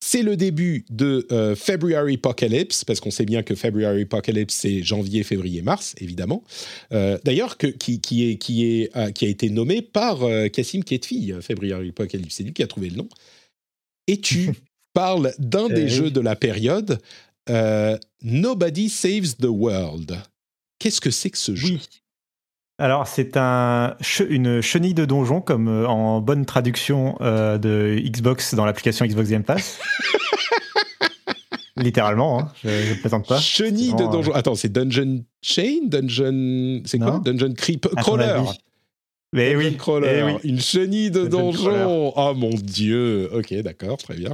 c'est 0.00 0.22
le 0.22 0.36
début 0.36 0.84
de 0.90 1.26
euh, 1.32 1.56
February 1.56 2.14
Apocalypse, 2.14 2.84
parce 2.84 3.00
qu'on 3.00 3.10
sait 3.10 3.24
bien 3.24 3.42
que 3.42 3.54
February 3.54 4.02
Apocalypse, 4.02 4.54
c'est 4.54 4.82
janvier, 4.82 5.24
février, 5.24 5.62
mars, 5.62 5.94
évidemment. 5.98 6.44
Euh, 6.92 7.18
D'ailleurs, 7.24 7.56
qui, 7.56 8.00
qui, 8.00 8.30
est, 8.30 8.36
qui, 8.36 8.64
est, 8.64 8.96
euh, 8.96 9.10
qui 9.10 9.24
a 9.24 9.28
été 9.28 9.50
nommé 9.50 9.82
par 9.82 10.20
Cassim 10.52 10.84
Ketfi, 10.84 11.32
February 11.40 11.88
Apocalypse. 11.88 12.36
C'est 12.36 12.44
lui 12.44 12.52
qui 12.52 12.62
a 12.62 12.66
trouvé 12.66 12.90
le 12.90 12.96
nom. 12.96 13.08
Et 14.06 14.20
tu 14.20 14.50
parles 14.92 15.34
d'un 15.38 15.68
Eh 15.70 15.74
des 15.74 15.88
jeux 15.88 16.10
de 16.10 16.20
la 16.20 16.36
période, 16.36 17.00
Nobody 18.22 18.88
Saves 18.88 19.36
the 19.40 19.46
World. 19.46 20.16
Qu'est-ce 20.78 21.00
que 21.00 21.10
c'est 21.10 21.30
que 21.30 21.38
ce 21.38 21.54
jeu? 21.54 21.74
Oui. 21.74 21.88
Alors, 22.78 23.06
c'est 23.06 23.38
un, 23.38 23.96
une 24.28 24.60
chenille 24.60 24.92
de 24.92 25.06
donjon, 25.06 25.40
comme 25.40 25.68
euh, 25.68 25.86
en 25.86 26.20
bonne 26.20 26.44
traduction 26.44 27.16
euh, 27.22 27.56
de 27.56 27.98
Xbox 27.98 28.54
dans 28.54 28.66
l'application 28.66 29.06
Xbox 29.06 29.30
Game 29.30 29.44
Pass. 29.44 29.78
Littéralement, 31.78 32.40
hein, 32.40 32.52
je 32.62 32.68
ne 32.68 32.94
plaisante 33.00 33.26
pas. 33.26 33.38
Chenille 33.38 33.92
de 33.92 33.98
Sinon, 33.98 34.08
euh, 34.08 34.12
donjon. 34.12 34.32
Attends, 34.34 34.54
c'est 34.54 34.70
Dungeon 34.70 35.24
Chain? 35.40 35.86
Dungeon. 35.86 36.82
C'est 36.84 36.98
quoi? 36.98 37.20
Dungeon 37.24 37.54
Creep 37.54 37.88
Crawler. 37.96 38.42
Mais 39.36 39.52
Dungeon 39.54 39.68
oui, 39.68 39.76
Crawler. 39.76 40.16
eh 40.18 40.22
oui. 40.24 40.32
Une 40.44 40.60
chenille 40.60 41.10
de 41.10 41.26
Dungeon 41.26 41.52
donjon. 41.52 42.12
Oh 42.16 42.34
mon 42.34 42.50
dieu. 42.50 43.30
Ok, 43.32 43.54
d'accord, 43.62 43.96
très 43.98 44.14
bien. 44.14 44.30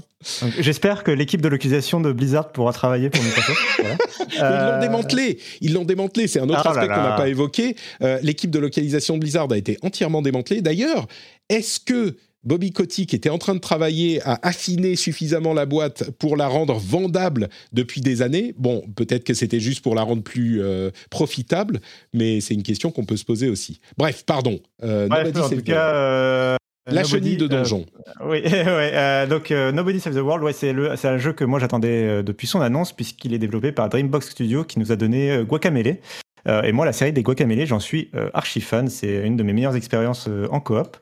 J'espère 0.60 1.04
que 1.04 1.10
l'équipe 1.10 1.40
de 1.42 1.48
localisation 1.48 2.00
de 2.00 2.12
Blizzard 2.12 2.52
pourra 2.52 2.72
travailler 2.72 3.10
pour 3.10 3.22
Microsoft. 3.22 3.60
Voilà. 3.82 3.96
Mais 3.98 4.36
Ils 4.36 4.40
l'ont 4.40 4.46
Euh, 4.46 4.80
démantelé. 4.80 5.38
Ils 5.60 5.72
l'ont 5.74 5.84
démantelé. 5.84 6.26
C'est 6.26 6.40
un 6.40 6.48
autre 6.48 6.62
Ah 6.64 6.70
aspect 6.70 6.86
qu'on 6.86 7.02
n'a 7.02 7.16
pas 7.16 7.28
évoqué. 7.28 7.76
Euh, 8.02 8.18
L'équipe 8.22 8.50
de 8.50 8.58
localisation 8.58 9.14
de 9.16 9.20
Blizzard 9.20 9.48
a 9.52 9.58
été 9.58 9.76
entièrement 9.82 10.22
démantelée. 10.22 10.62
D'ailleurs, 10.62 11.06
est-ce 11.48 11.80
que 11.80 12.16
Bobby 12.44 12.72
Kotick 12.72 13.14
était 13.14 13.30
en 13.30 13.38
train 13.38 13.54
de 13.54 13.60
travailler 13.60 14.20
à 14.22 14.38
affiner 14.42 14.96
suffisamment 14.96 15.54
la 15.54 15.64
boîte 15.64 16.10
pour 16.18 16.36
la 16.36 16.48
rendre 16.48 16.74
vendable 16.78 17.48
depuis 17.72 18.00
des 18.00 18.20
années. 18.20 18.54
Bon, 18.58 18.82
peut-être 18.96 19.24
que 19.24 19.34
c'était 19.34 19.60
juste 19.60 19.82
pour 19.82 19.94
la 19.94 20.02
rendre 20.02 20.22
plus 20.22 20.60
euh, 20.60 20.90
profitable, 21.10 21.80
mais 22.12 22.40
c'est 22.40 22.54
une 22.54 22.64
question 22.64 22.90
qu'on 22.90 23.04
peut 23.04 23.16
se 23.16 23.24
poser 23.24 23.48
aussi. 23.48 23.80
Bref, 23.96 24.24
pardon. 24.26 24.58
Euh, 24.82 25.06
Bref, 25.06 25.36
en 25.36 25.48
tout 25.48 25.62
cas, 25.62 25.94
euh, 25.94 26.56
la 26.90 27.04
chenille 27.04 27.36
de 27.36 27.46
donjon. 27.46 27.86
oui, 28.24 28.42
ouais, 28.44 29.26
donc 29.28 29.50
Nobody 29.50 30.00
Save 30.00 30.16
the 30.16 30.22
World, 30.22 30.42
ouais, 30.42 30.52
c'est 30.52 31.08
un 31.08 31.18
jeu 31.18 31.32
que 31.32 31.44
moi 31.44 31.60
j'attendais 31.60 32.24
depuis 32.24 32.48
son 32.48 32.60
annonce, 32.60 32.92
puisqu'il 32.92 33.34
est 33.34 33.38
développé 33.38 33.70
par 33.70 33.88
Dreambox 33.88 34.30
Studio, 34.30 34.64
qui 34.64 34.80
nous 34.80 34.90
a 34.90 34.96
donné 34.96 35.44
Guacamele. 35.44 35.98
et 36.48 36.72
moi, 36.72 36.86
la 36.86 36.92
série 36.92 37.12
des 37.12 37.22
Guacamele, 37.22 37.66
j'en 37.66 37.78
suis 37.78 38.10
archi 38.34 38.60
fan. 38.60 38.88
C'est 38.88 39.24
une 39.24 39.36
de 39.36 39.44
mes 39.44 39.52
meilleures 39.52 39.76
expériences 39.76 40.28
en 40.50 40.58
coop. 40.58 40.96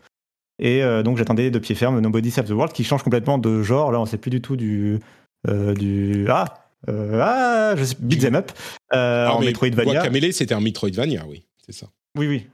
Et 0.61 0.83
euh, 0.83 1.03
donc 1.03 1.17
j'attendais 1.17 1.51
de 1.51 1.59
pied 1.59 1.75
ferme 1.75 1.99
Nobody 2.01 2.31
Save 2.31 2.47
the 2.47 2.51
World 2.51 2.73
qui 2.73 2.85
change 2.85 3.03
complètement 3.03 3.39
de 3.39 3.63
genre. 3.63 3.91
Là, 3.91 4.01
on 4.01 4.07
sait 4.07 4.19
plus 4.19 4.31
du 4.31 4.41
tout 4.41 4.57
du. 4.57 5.01
Euh, 5.49 5.73
du 5.75 6.27
ah 6.29 6.45
euh, 6.91 7.21
Ah 7.23 7.75
je 7.77 7.85
sais, 7.85 7.97
Beat'em 7.99 8.37
Up 8.37 8.53
ah, 8.91 9.31
en 9.33 9.41
Metroidvania. 9.41 9.95
Guacamelee, 9.95 10.33
c'était 10.33 10.55
un 10.55 10.61
Metroidvania, 10.61 11.25
oui, 11.27 11.43
c'est 11.65 11.73
ça. 11.73 11.87
Oui, 12.19 12.27
oui. 12.27 12.47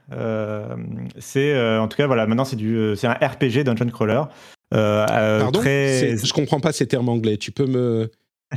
c'est 1.19 1.77
en 1.77 1.87
tout 1.87 1.97
cas 1.97 2.07
voilà. 2.07 2.25
Maintenant, 2.27 2.45
c'est 2.45 2.55
du, 2.55 2.93
c'est 2.95 3.07
un 3.07 3.13
RPG 3.13 3.63
dungeon 3.65 3.89
crawler. 3.89 4.21
Pardon? 4.71 5.59
Très... 5.59 6.15
Je 6.17 6.33
comprends 6.33 6.61
pas 6.61 6.71
ces 6.71 6.87
termes 6.87 7.09
anglais. 7.09 7.37
Tu 7.37 7.51
peux 7.51 7.65
me 7.65 8.09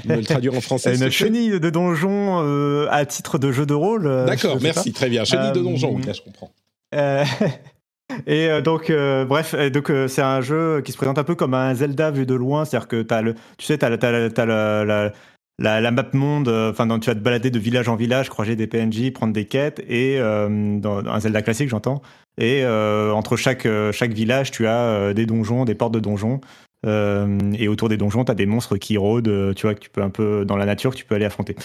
me 0.05 0.14
le 0.14 0.22
traduire 0.22 0.55
en 0.55 0.60
français. 0.60 0.97
une 1.02 1.10
chenille 1.10 1.59
de 1.59 1.70
donjon 1.70 2.86
à 2.89 3.05
titre 3.05 3.39
de 3.39 3.51
jeu 3.51 3.66
de 3.66 3.74
rôle. 3.74 4.05
D'accord, 4.27 4.59
merci, 4.62 4.93
très 4.93 5.09
bien. 5.09 5.24
Chenille 5.24 5.52
de 5.52 5.60
donjon, 5.60 5.97
ok, 5.97 6.14
je 6.14 6.22
comprends. 6.22 6.52
Et 8.27 8.49
euh, 8.49 8.61
donc, 8.61 8.91
euh, 8.91 9.24
bref, 9.24 9.55
donc 9.55 9.91
euh, 9.91 10.09
c'est 10.09 10.23
un 10.23 10.41
jeu 10.41 10.81
qui 10.82 10.93
se 10.93 10.97
présente 10.97 11.19
un 11.19 11.24
peu 11.24 11.35
comme 11.35 11.55
un 11.55 11.74
Zelda 11.74 12.11
vu 12.11 12.27
de 12.27 12.35
loin, 12.35 12.65
c'est-à-dire 12.65 12.89
que 12.89 13.07
as 13.11 13.23
le, 13.23 13.35
tu 13.59 13.66
sais, 13.66 13.78
tu 13.78 13.85
as, 13.85 13.91
la, 13.91 15.12
la, 15.59 15.81
la, 15.81 15.91
map 15.91 16.07
monde, 16.12 16.49
enfin, 16.49 16.87
tu 16.99 17.11
vas 17.11 17.15
te 17.15 17.20
balader 17.20 17.51
de 17.51 17.59
village 17.59 17.89
en 17.89 17.97
village, 17.97 18.28
croiser 18.28 18.57
des 18.57 18.66
PNJ, 18.66 19.12
prendre 19.12 19.32
des 19.32 19.45
quêtes, 19.45 19.82
et 19.89 20.19
un 20.20 21.20
Zelda 21.20 21.43
classique, 21.43 21.69
j'entends. 21.69 22.03
Et 22.39 22.65
entre 22.66 23.37
chaque, 23.37 23.69
chaque 23.93 24.12
village, 24.12 24.51
tu 24.51 24.66
as 24.66 25.12
des 25.12 25.27
donjons, 25.27 25.65
des 25.65 25.74
portes 25.74 25.93
de 25.93 26.01
donjons. 26.01 26.41
et 26.87 27.69
autour 27.69 27.89
des 27.91 27.99
donjons, 27.99 28.24
tu 28.24 28.32
as 28.32 28.35
des 28.35 28.47
monstres 28.47 28.78
qui 28.78 28.97
rôdent, 28.97 29.55
tu 29.55 29.66
vois, 29.66 29.74
que 29.74 29.81
tu 29.81 29.91
peux 29.91 30.03
un 30.03 30.11
peu 30.11 30.45
dans 30.47 30.57
la 30.57 30.65
nature, 30.65 30.93
que 30.93 30.97
tu 30.97 31.05
peux 31.05 31.15
aller 31.15 31.27
affronter. 31.27 31.57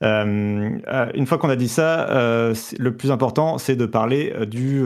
une 0.00 1.26
fois 1.26 1.36
qu'on 1.36 1.50
a 1.50 1.56
dit 1.56 1.68
ça, 1.68 2.06
le 2.78 2.96
plus 2.96 3.10
important, 3.10 3.58
c'est 3.58 3.76
de 3.76 3.84
parler 3.84 4.32
du 4.46 4.82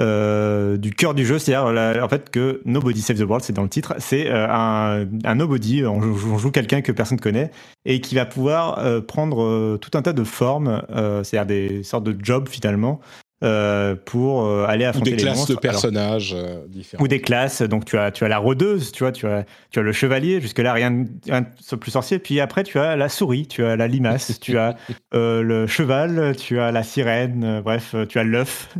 euh, 0.00 0.76
du 0.76 0.92
cœur 0.92 1.14
du 1.14 1.24
jeu, 1.24 1.38
c'est-à-dire 1.38 2.02
en 2.02 2.08
fait 2.08 2.28
que 2.30 2.60
Nobody 2.64 3.00
Save 3.00 3.18
the 3.18 3.28
World, 3.28 3.44
c'est 3.44 3.52
dans 3.52 3.62
le 3.62 3.68
titre, 3.68 3.94
c'est 3.98 4.28
euh, 4.28 4.48
un, 4.50 5.34
nobody, 5.36 5.86
on 5.86 6.00
joue, 6.16 6.50
quelqu'un 6.50 6.80
que 6.80 6.90
personne 6.90 7.20
connaît 7.20 7.52
et 7.84 8.00
qui 8.00 8.16
va 8.16 8.26
pouvoir 8.26 8.80
euh, 8.80 9.00
prendre 9.00 9.76
tout 9.76 9.90
un 9.94 10.02
tas 10.02 10.12
de 10.12 10.24
formes, 10.24 10.82
c'est-à-dire 11.22 11.46
des 11.46 11.82
sortes 11.84 12.04
de 12.04 12.16
jobs 12.20 12.48
finalement, 12.48 13.00
euh, 13.44 13.94
pour 13.94 14.46
euh, 14.46 14.64
aller 14.66 14.86
affronter 14.86 15.12
ou 15.12 15.16
des 15.16 15.22
classes 15.22 15.46
de 15.46 15.54
personnages 15.54 16.34
euh, 16.34 16.64
différents. 16.66 17.04
Ou 17.04 17.08
des 17.08 17.20
classes. 17.20 17.60
Donc 17.60 17.84
tu 17.84 17.98
as 17.98 18.10
tu 18.10 18.24
as 18.24 18.28
la 18.28 18.38
rôdeuse, 18.38 18.90
tu 18.90 19.04
vois, 19.04 19.12
tu 19.12 19.26
as 19.26 19.44
tu 19.70 19.80
as 19.80 19.82
le 19.82 19.92
chevalier. 19.92 20.40
Jusque 20.40 20.60
là 20.60 20.72
rien, 20.72 20.90
de 20.90 21.76
plus 21.76 21.90
sorcier. 21.90 22.18
Puis 22.18 22.40
après 22.40 22.64
tu 22.64 22.78
as 22.78 22.96
la 22.96 23.10
souris, 23.10 23.46
tu 23.46 23.62
as 23.64 23.76
la 23.76 23.86
limace, 23.86 24.40
tu 24.40 24.56
as 24.56 24.76
le 25.12 25.66
cheval, 25.66 26.34
tu 26.36 26.58
as 26.58 26.72
la 26.72 26.82
sirène. 26.82 27.60
bref, 27.62 27.94
tu 28.08 28.18
as 28.18 28.24
l'œuf. 28.24 28.74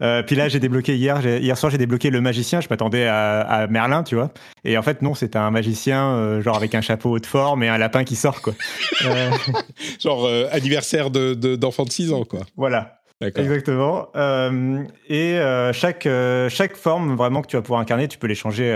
puis 0.26 0.36
là 0.36 0.48
j'ai 0.48 0.60
débloqué 0.60 0.96
hier 0.96 1.24
hier 1.24 1.56
soir 1.56 1.72
j'ai 1.72 1.78
débloqué 1.78 2.10
le 2.10 2.20
magicien. 2.20 2.60
Je 2.60 2.68
m'attendais 2.68 3.06
à, 3.06 3.66
Merlin, 3.70 4.02
tu 4.02 4.16
vois. 4.16 4.32
Et 4.64 4.76
en 4.76 4.82
fait 4.82 5.00
non, 5.00 5.14
c'est 5.14 5.34
un 5.34 5.50
magicien 5.50 6.40
genre 6.42 6.56
avec 6.56 6.74
un 6.74 6.82
chapeau 6.82 7.10
haute 7.12 7.26
forme 7.26 7.62
et 7.62 7.68
un 7.68 7.78
lapin 7.78 8.04
qui 8.04 8.16
sort 8.16 8.42
quoi. 8.42 8.52
genre 9.98 10.28
anniversaire 10.52 11.10
de 11.10 11.32
d'enfant 11.56 11.84
de 11.84 11.90
6 11.90 12.12
ans 12.12 12.24
quoi. 12.24 12.40
Voilà. 12.56 12.99
Exactement. 13.20 14.08
Euh, 14.16 14.82
et 15.08 15.38
euh, 15.38 15.74
chaque, 15.74 16.06
euh, 16.06 16.48
chaque 16.48 16.74
forme 16.74 17.16
vraiment 17.16 17.42
que 17.42 17.48
tu 17.48 17.56
vas 17.56 17.60
pouvoir 17.60 17.80
incarner, 17.80 18.08
tu 18.08 18.16
peux 18.16 18.26
les 18.26 18.34
changer 18.34 18.70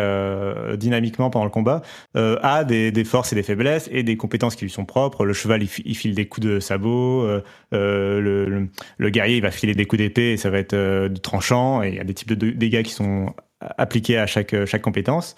dynamiquement 0.76 1.30
pendant 1.30 1.46
le 1.46 1.50
combat, 1.50 1.80
a 2.14 2.64
des, 2.64 2.92
des, 2.92 3.04
forces 3.04 3.32
et 3.32 3.36
des 3.36 3.42
faiblesses 3.42 3.88
et 3.90 4.02
des 4.02 4.16
compétences 4.16 4.54
qui 4.56 4.64
lui 4.64 4.70
sont 4.70 4.84
propres. 4.84 5.24
Le 5.24 5.32
cheval, 5.32 5.62
il, 5.62 5.68
file 5.68 6.14
des 6.14 6.26
coups 6.26 6.46
de 6.46 6.60
sabot. 6.60 7.26
Le, 7.72 8.68
le, 8.98 9.10
guerrier, 9.10 9.36
il 9.36 9.42
va 9.42 9.50
filer 9.50 9.74
des 9.74 9.86
coups 9.86 9.98
d'épée 9.98 10.32
et 10.32 10.36
ça 10.36 10.50
va 10.50 10.58
être 10.58 11.08
du 11.08 11.20
tranchant. 11.20 11.82
Et 11.82 11.88
il 11.88 11.94
y 11.94 12.00
a 12.00 12.04
des 12.04 12.14
types 12.14 12.32
de 12.32 12.50
dégâts 12.50 12.82
qui 12.82 12.92
sont 12.92 13.34
appliqués 13.60 14.18
à 14.18 14.26
chaque, 14.26 14.54
chaque 14.66 14.82
compétence. 14.82 15.36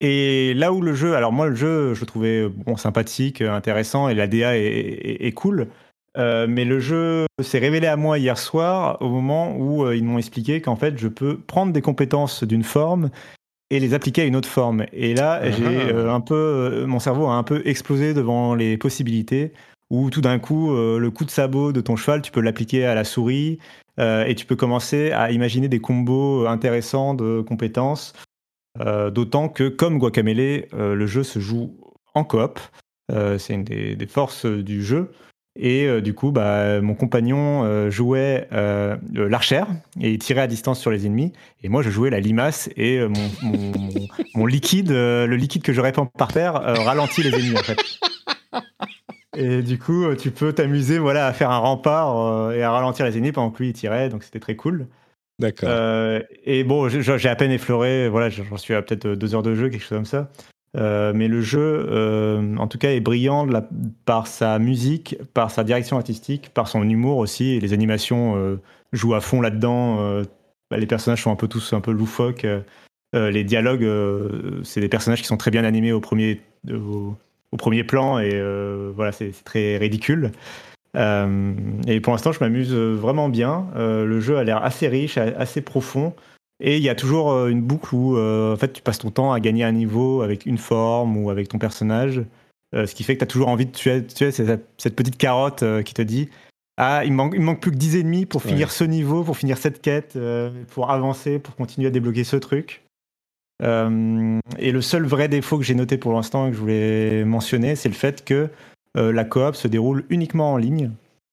Et 0.00 0.54
là 0.54 0.72
où 0.72 0.80
le 0.80 0.94
jeu, 0.94 1.16
alors 1.16 1.32
moi 1.32 1.48
le 1.48 1.56
jeu, 1.56 1.92
je 1.92 2.00
le 2.00 2.06
trouvais 2.06 2.48
bon, 2.48 2.76
sympathique, 2.76 3.42
intéressant 3.42 4.08
et 4.08 4.14
la 4.14 4.28
DA 4.28 4.56
est, 4.56 5.16
est 5.20 5.32
cool. 5.32 5.68
Euh, 6.18 6.46
mais 6.48 6.64
le 6.64 6.80
jeu 6.80 7.26
s'est 7.40 7.60
révélé 7.60 7.86
à 7.86 7.96
moi 7.96 8.18
hier 8.18 8.36
soir 8.38 9.00
au 9.00 9.08
moment 9.08 9.56
où 9.56 9.84
euh, 9.84 9.96
ils 9.96 10.04
m'ont 10.04 10.18
expliqué 10.18 10.60
qu'en 10.60 10.74
fait 10.74 10.98
je 10.98 11.06
peux 11.06 11.38
prendre 11.38 11.72
des 11.72 11.82
compétences 11.82 12.42
d'une 12.42 12.64
forme 12.64 13.10
et 13.70 13.78
les 13.78 13.94
appliquer 13.94 14.22
à 14.22 14.24
une 14.24 14.34
autre 14.34 14.48
forme. 14.48 14.86
Et 14.92 15.14
là, 15.14 15.40
ah. 15.40 15.50
j'ai 15.50 15.64
euh, 15.64 16.12
un 16.12 16.20
peu, 16.20 16.84
mon 16.86 16.98
cerveau 16.98 17.26
a 17.26 17.34
un 17.34 17.44
peu 17.44 17.62
explosé 17.66 18.14
devant 18.14 18.54
les 18.54 18.76
possibilités 18.76 19.52
où 19.90 20.10
tout 20.10 20.20
d'un 20.20 20.38
coup, 20.38 20.70
le 20.76 21.08
coup 21.08 21.24
de 21.24 21.30
sabot 21.30 21.72
de 21.72 21.80
ton 21.80 21.96
cheval, 21.96 22.20
tu 22.20 22.30
peux 22.30 22.42
l'appliquer 22.42 22.84
à 22.84 22.94
la 22.94 23.04
souris 23.04 23.58
et 23.98 24.34
tu 24.36 24.44
peux 24.44 24.54
commencer 24.54 25.12
à 25.12 25.30
imaginer 25.30 25.68
des 25.68 25.80
combos 25.80 26.46
intéressants 26.46 27.14
de 27.14 27.40
compétences. 27.40 28.12
D'autant 28.78 29.48
que, 29.48 29.70
comme 29.70 29.98
Guacamele, 29.98 30.66
le 30.76 31.06
jeu 31.06 31.22
se 31.22 31.38
joue 31.38 31.74
en 32.12 32.22
coop. 32.22 32.60
C'est 33.08 33.54
une 33.54 33.64
des, 33.64 34.06
forces 34.06 34.44
du 34.44 34.84
jeu. 34.84 35.10
Et 35.60 35.86
euh, 35.86 36.00
du 36.00 36.14
coup, 36.14 36.30
bah, 36.30 36.80
mon 36.80 36.94
compagnon 36.94 37.64
euh, 37.64 37.90
jouait 37.90 38.46
euh, 38.52 38.96
l'archère 39.12 39.66
et 40.00 40.12
il 40.12 40.18
tirait 40.18 40.42
à 40.42 40.46
distance 40.46 40.80
sur 40.80 40.92
les 40.92 41.04
ennemis. 41.04 41.32
Et 41.64 41.68
moi, 41.68 41.82
je 41.82 41.90
jouais 41.90 42.10
la 42.10 42.20
limace 42.20 42.70
et 42.76 43.00
mon, 43.00 43.72
mon, 44.36 44.46
liquide, 44.46 44.90
le 44.90 45.34
liquide 45.34 45.62
que 45.62 45.72
je 45.72 45.80
répands 45.80 46.06
par 46.06 46.32
terre, 46.32 46.54
ralentit 46.54 47.24
les 47.24 47.34
ennemis 47.34 47.58
en 47.58 47.62
fait. 47.62 47.78
Et 49.36 49.62
du 49.62 49.78
coup, 49.78 50.14
tu 50.14 50.30
peux 50.30 50.52
t'amuser 50.52 50.98
voilà, 50.98 51.26
à 51.26 51.32
faire 51.32 51.50
un 51.50 51.58
rempart 51.58 52.52
et 52.52 52.62
à 52.62 52.70
ralentir 52.70 53.04
les 53.04 53.16
ennemis 53.16 53.32
pendant 53.32 53.50
que 53.50 53.58
lui 53.58 53.70
il 53.70 53.72
tirait. 53.72 54.08
Donc 54.08 54.22
c'était 54.22 54.40
très 54.40 54.54
cool. 54.54 54.86
D'accord. 55.40 55.68
et 56.44 56.62
bon, 56.62 56.88
j'ai 56.88 57.28
à 57.28 57.36
peine 57.36 57.50
effleuré, 57.50 58.08
voilà, 58.08 58.30
j'en 58.30 58.56
suis 58.56 58.74
à 58.74 58.82
peut-être 58.82 59.08
deux 59.08 59.34
heures 59.34 59.42
de 59.42 59.54
jeu, 59.56 59.68
quelque 59.68 59.82
chose 59.82 59.98
comme 59.98 60.04
ça. 60.04 60.30
Euh, 60.76 61.12
mais 61.14 61.28
le 61.28 61.40
jeu, 61.40 61.86
euh, 61.90 62.56
en 62.56 62.66
tout 62.66 62.78
cas, 62.78 62.90
est 62.90 63.00
brillant 63.00 63.48
par 64.04 64.26
sa 64.26 64.58
musique, 64.58 65.16
par 65.34 65.50
sa 65.50 65.64
direction 65.64 65.96
artistique, 65.96 66.50
par 66.52 66.68
son 66.68 66.82
humour 66.88 67.18
aussi. 67.18 67.58
Les 67.60 67.72
animations 67.72 68.36
euh, 68.36 68.56
jouent 68.92 69.14
à 69.14 69.20
fond 69.20 69.40
là-dedans. 69.40 70.22
Bah, 70.70 70.76
les 70.76 70.86
personnages 70.86 71.22
sont 71.22 71.30
un 71.30 71.36
peu 71.36 71.48
tous 71.48 71.72
un 71.72 71.80
peu 71.80 71.92
loufoques. 71.92 72.46
les 73.14 73.44
dialogues, 73.44 73.88
c'est 74.64 74.80
des 74.80 74.88
personnages 74.88 75.22
qui 75.22 75.26
sont 75.26 75.38
très 75.38 75.50
bien 75.50 75.64
animés 75.64 75.92
au 75.92 76.00
premier, 76.00 76.42
au, 76.70 77.16
premier 77.56 77.84
plan. 77.84 78.18
Et 78.18 78.40
voilà, 78.94 79.12
c'est 79.12 79.32
très 79.44 79.78
ridicule. 79.78 80.32
et 80.94 82.00
pour 82.02 82.12
l'instant, 82.12 82.32
je 82.32 82.40
m'amuse 82.40 82.74
vraiment 82.74 83.30
bien. 83.30 83.68
le 83.76 84.20
jeu 84.20 84.36
a 84.36 84.44
l'air 84.44 84.62
assez 84.62 84.88
riche, 84.88 85.16
assez 85.16 85.62
profond. 85.62 86.14
Et 86.60 86.76
il 86.76 86.82
y 86.82 86.88
a 86.88 86.94
toujours 86.94 87.30
euh, 87.30 87.48
une 87.48 87.62
boucle 87.62 87.94
où 87.94 88.16
euh, 88.16 88.54
en 88.54 88.56
fait, 88.56 88.72
tu 88.72 88.82
passes 88.82 88.98
ton 88.98 89.10
temps 89.10 89.32
à 89.32 89.40
gagner 89.40 89.64
un 89.64 89.72
niveau 89.72 90.22
avec 90.22 90.44
une 90.44 90.58
forme 90.58 91.16
ou 91.16 91.30
avec 91.30 91.48
ton 91.48 91.58
personnage. 91.58 92.22
Euh, 92.74 92.86
ce 92.86 92.94
qui 92.94 93.04
fait 93.04 93.14
que 93.14 93.20
tu 93.20 93.24
as 93.24 93.28
toujours 93.28 93.48
envie 93.48 93.66
de 93.66 93.70
tuer, 93.70 94.04
tuer 94.04 94.30
cette, 94.30 94.96
petite 94.96 95.16
carotte 95.16 95.64
qui 95.84 95.94
te 95.94 96.02
dit 96.02 96.28
Ah, 96.76 97.02
il 97.04 97.12
me 97.12 97.16
manque, 97.16 97.34
il 97.34 97.40
manque 97.40 97.60
plus 97.60 97.70
que 97.70 97.76
10 97.76 97.96
ennemis 97.96 98.26
pour 98.26 98.42
finir 98.42 98.70
ce 98.70 98.84
niveau, 98.84 99.22
pour 99.22 99.36
finir 99.36 99.56
cette 99.56 99.80
quête, 99.80 100.18
pour 100.70 100.90
avancer, 100.90 101.38
pour 101.38 101.54
continuer 101.54 101.88
à 101.88 101.90
débloquer 101.90 102.24
ce 102.24 102.36
truc. 102.36 102.82
et 103.62 104.72
le 104.72 104.80
seul 104.80 105.06
vrai 105.06 105.28
défaut 105.28 105.58
que 105.58 105.64
j'ai 105.64 105.74
noté 105.74 105.96
pour 105.96 106.12
l'instant 106.12 106.46
et 106.46 106.50
que 106.50 106.56
je 106.56 106.60
voulais 106.60 107.24
mentionner, 107.24 107.76
c'est 107.76 107.88
le 107.88 107.94
fait 107.94 108.24
que 108.24 108.50
la 108.94 109.24
coop 109.24 109.54
se 109.54 109.68
déroule 109.68 110.04
uniquement 110.10 110.52
en 110.52 110.56
ligne. 110.56 110.90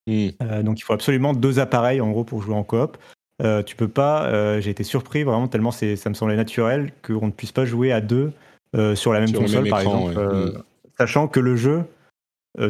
Hmm. 0.08 0.62
donc 0.62 0.80
il 0.80 0.84
faut 0.84 0.94
absolument 0.94 1.34
deux 1.34 1.58
appareils 1.58 2.00
en 2.00 2.12
gros 2.12 2.24
pour 2.24 2.42
jouer 2.42 2.54
en 2.54 2.64
coop. 2.64 2.98
Euh, 3.44 3.64
tu 3.64 3.76
peux 3.76 3.88
pas. 3.88 4.28
Euh, 4.28 4.62
j'ai 4.62 4.72
été 4.72 4.84
surpris 4.84 5.24
vraiment 5.24 5.48
tellement 5.48 5.72
ça 5.72 5.86
me 5.86 6.14
semblait 6.14 6.38
naturel 6.38 6.92
qu'on 7.06 7.28
ne 7.28 7.32
puisse 7.32 7.52
pas 7.52 7.66
jouer 7.66 7.92
à 7.92 8.00
deux 8.00 8.32
euh, 8.76 8.96
sur 8.96 9.12
la 9.12 9.20
même 9.20 9.34
console, 9.34 9.68
par 9.68 9.82
exemple, 9.82 10.14
mm. 10.14 10.64
sachant 10.98 11.28
que 11.28 11.40
le 11.40 11.56
jeu 11.56 11.84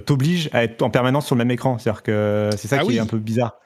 t'oblige 0.05 0.49
à 0.51 0.63
être 0.63 0.81
en 0.81 0.89
permanence 0.89 1.27
sur 1.27 1.35
le 1.35 1.39
même 1.39 1.51
écran. 1.51 1.77
C'est-à-dire 1.77 2.01
que 2.01 2.49
c'est 2.57 2.67
ça 2.67 2.79
ah 2.81 2.83
qui 2.83 2.97
est 2.97 2.99
un 2.99 3.05
peu 3.05 3.19
bizarre. 3.19 3.59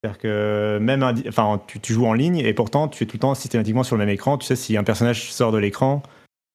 C'est-à-dire 0.00 0.18
que 0.20 0.78
même, 0.80 1.02
enfin, 1.26 1.60
tu, 1.66 1.92
joues 1.92 2.06
en 2.06 2.12
ligne 2.12 2.38
et 2.38 2.54
pourtant 2.54 2.86
tu 2.86 3.02
es 3.02 3.06
tout 3.06 3.16
le 3.16 3.20
temps 3.20 3.34
systématiquement 3.34 3.82
sur 3.82 3.96
le 3.96 4.04
même 4.04 4.14
écran. 4.14 4.38
Tu 4.38 4.46
sais 4.46 4.54
si 4.54 4.76
un 4.76 4.84
personnage 4.84 5.32
sort 5.32 5.50
de 5.50 5.58
l'écran, 5.58 6.04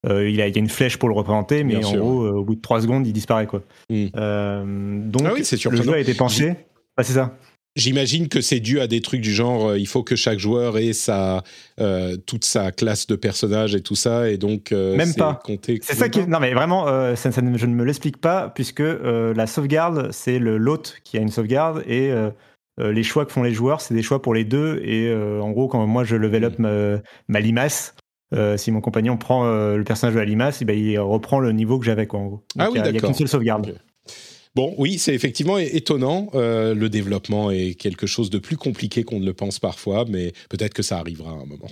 il, 0.08 0.30
y 0.30 0.42
a 0.42 0.48
une 0.48 0.70
flèche 0.70 0.96
pour 0.96 1.10
le 1.10 1.16
représenter, 1.16 1.66
mais 1.66 1.84
en 1.84 1.92
gros, 1.94 2.26
au 2.26 2.46
bout 2.46 2.56
de 2.56 2.62
trois 2.62 2.80
secondes, 2.80 3.06
il 3.06 3.12
disparaît 3.12 3.48
quoi. 3.48 3.62
Mm. 3.90 5.10
donc, 5.10 5.24
ah 5.26 5.34
le 5.70 5.84
jeu 5.84 5.94
a 5.94 6.00
été 6.00 6.14
pensé. 6.14 6.56
Bah, 6.96 7.04
c'est 7.04 7.14
ça. 7.14 7.36
J'imagine 7.78 8.28
que 8.28 8.42
c'est 8.42 8.60
dû 8.60 8.82
à 8.82 8.88
des 8.88 9.00
trucs 9.00 9.22
du 9.22 9.32
genre, 9.32 9.70
euh, 9.70 9.80
il 9.80 9.88
faut 9.88 10.04
que 10.04 10.18
chaque 10.18 10.40
joueur 10.40 10.78
ait 10.78 10.92
sa, 10.92 11.42
euh, 11.80 12.18
toute 12.18 12.44
sa 12.44 12.74
classe 12.74 13.08
de 13.08 13.16
personnages 13.16 13.76
et 13.76 13.82
tout 13.82 13.96
ça, 13.96 14.30
et 14.30 14.38
donc 14.38 14.74
euh, 14.74 14.98
même 14.98 15.14
pas. 15.14 15.42
C'est 15.82 15.96
ça 15.96 16.10
qui, 16.10 16.28
non 16.28 16.40
mais 16.42 16.54
vraiment, 16.54 16.86
ça, 17.16 17.30
je 17.32 17.66
ne 17.66 17.74
me 17.74 17.86
l'explique 17.86 18.18
pas 18.18 18.50
puisque 18.50 18.82
la 18.82 19.48
sauvegarde 19.48 20.10
c'est 20.12 20.38
le 20.38 20.58
l'hôte 20.58 20.98
qui 21.06 21.18
a 21.18 21.22
une 21.22 21.30
sauvegarde 21.30 21.84
et 21.88 22.12
les 22.78 23.04
choix 23.04 23.26
que 23.26 23.32
font 23.32 23.44
les 23.44 23.54
joueurs 23.54 23.80
c'est 23.80 23.94
des 23.94 24.04
choix 24.04 24.22
pour 24.22 24.34
les 24.34 24.44
deux 24.44 24.82
et 24.84 25.14
en 25.16 25.52
gros 25.52 25.68
quand 25.68 25.86
moi 25.88 26.04
je 26.04 26.16
level 26.16 26.44
up 26.44 26.60
ma, 26.60 27.00
ma 27.30 27.40
limace, 27.40 27.96
si 28.58 28.72
mon 28.72 28.82
compagnon 28.82 29.16
prend 29.18 29.46
le 29.46 29.84
personnage 29.84 30.16
de 30.16 30.20
la 30.20 30.26
limace, 30.26 30.62
eh 30.62 30.66
ben, 30.66 30.78
il 30.78 31.00
reprend 31.00 31.40
le 31.40 31.52
niveau 31.54 31.80
que 31.80 31.86
j'avais 31.86 32.08
quoi 32.08 32.20
en 32.20 32.26
gros. 32.26 32.44
ah 32.60 32.70
oui. 32.70 32.82
Il 32.84 32.92
n'y 32.92 32.98
a 32.98 33.02
qu'une 33.02 33.14
seule 33.14 33.30
sauvegarde. 33.30 33.80
Bon, 34.54 34.76
oui, 34.78 34.98
c'est 34.98 35.14
effectivement 35.14 35.58
étonnant. 35.58 36.30
Euh, 36.34 36.76
le 36.76 36.90
développement 36.90 37.52
est 37.52 37.74
quelque 37.74 38.06
chose 38.06 38.30
de 38.30 38.38
plus 38.38 38.58
compliqué 38.58 39.04
qu'on 39.04 39.20
ne 39.20 39.26
le 39.26 39.34
pense 39.34 39.60
parfois, 39.60 40.06
mais 40.10 40.34
peut-être 40.50 40.74
que 40.74 40.84
ça 40.84 40.98
arrivera 40.98 41.32
à 41.32 41.36
un 41.36 41.46
moment. 41.46 41.70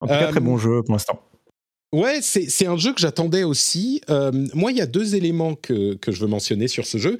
En 0.00 0.06
tout 0.06 0.14
cas, 0.14 0.28
très 0.28 0.40
bon 0.40 0.56
euh, 0.56 0.58
jeu 0.58 0.82
pour 0.82 0.94
l'instant. 0.94 1.22
Ouais, 1.92 2.20
c'est 2.22 2.66
un 2.66 2.76
jeu 2.76 2.92
que 2.92 3.00
j'attendais 3.00 3.42
aussi. 3.42 4.00
Euh, 4.10 4.30
moi, 4.54 4.70
il 4.70 4.78
y 4.78 4.80
a 4.80 4.86
deux 4.86 5.16
éléments 5.16 5.56
que, 5.56 5.94
que, 5.94 6.12
je 6.12 6.20
veux 6.20 6.28
mentionner 6.28 6.68
sur 6.68 6.86
ce 6.86 6.98
jeu 6.98 7.18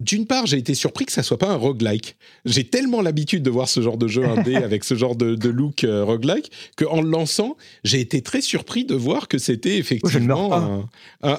d'une 0.00 0.26
part, 0.26 0.46
j'ai 0.46 0.58
été 0.58 0.74
surpris 0.74 1.06
que 1.06 1.12
ça 1.12 1.22
soit 1.22 1.38
pas 1.38 1.48
un 1.48 1.56
roguelike. 1.56 2.16
J'ai 2.44 2.64
tellement 2.64 3.02
l'habitude 3.02 3.42
de 3.42 3.50
voir 3.50 3.68
ce 3.68 3.80
genre 3.80 3.98
de 3.98 4.06
jeu 4.06 4.24
indé 4.24 4.54
avec 4.56 4.84
ce 4.84 4.94
genre 4.94 5.16
de, 5.16 5.48
look 5.48 5.84
euh, 5.84 6.04
roguelike 6.04 6.50
qu'en 6.76 7.00
le 7.00 7.10
lançant, 7.10 7.56
j'ai 7.84 8.00
été 8.00 8.22
très 8.22 8.40
surpris 8.40 8.84
de 8.84 8.94
voir 8.94 9.28
que 9.28 9.38
c'était 9.38 9.76
effectivement 9.78 10.88
un, 11.22 11.38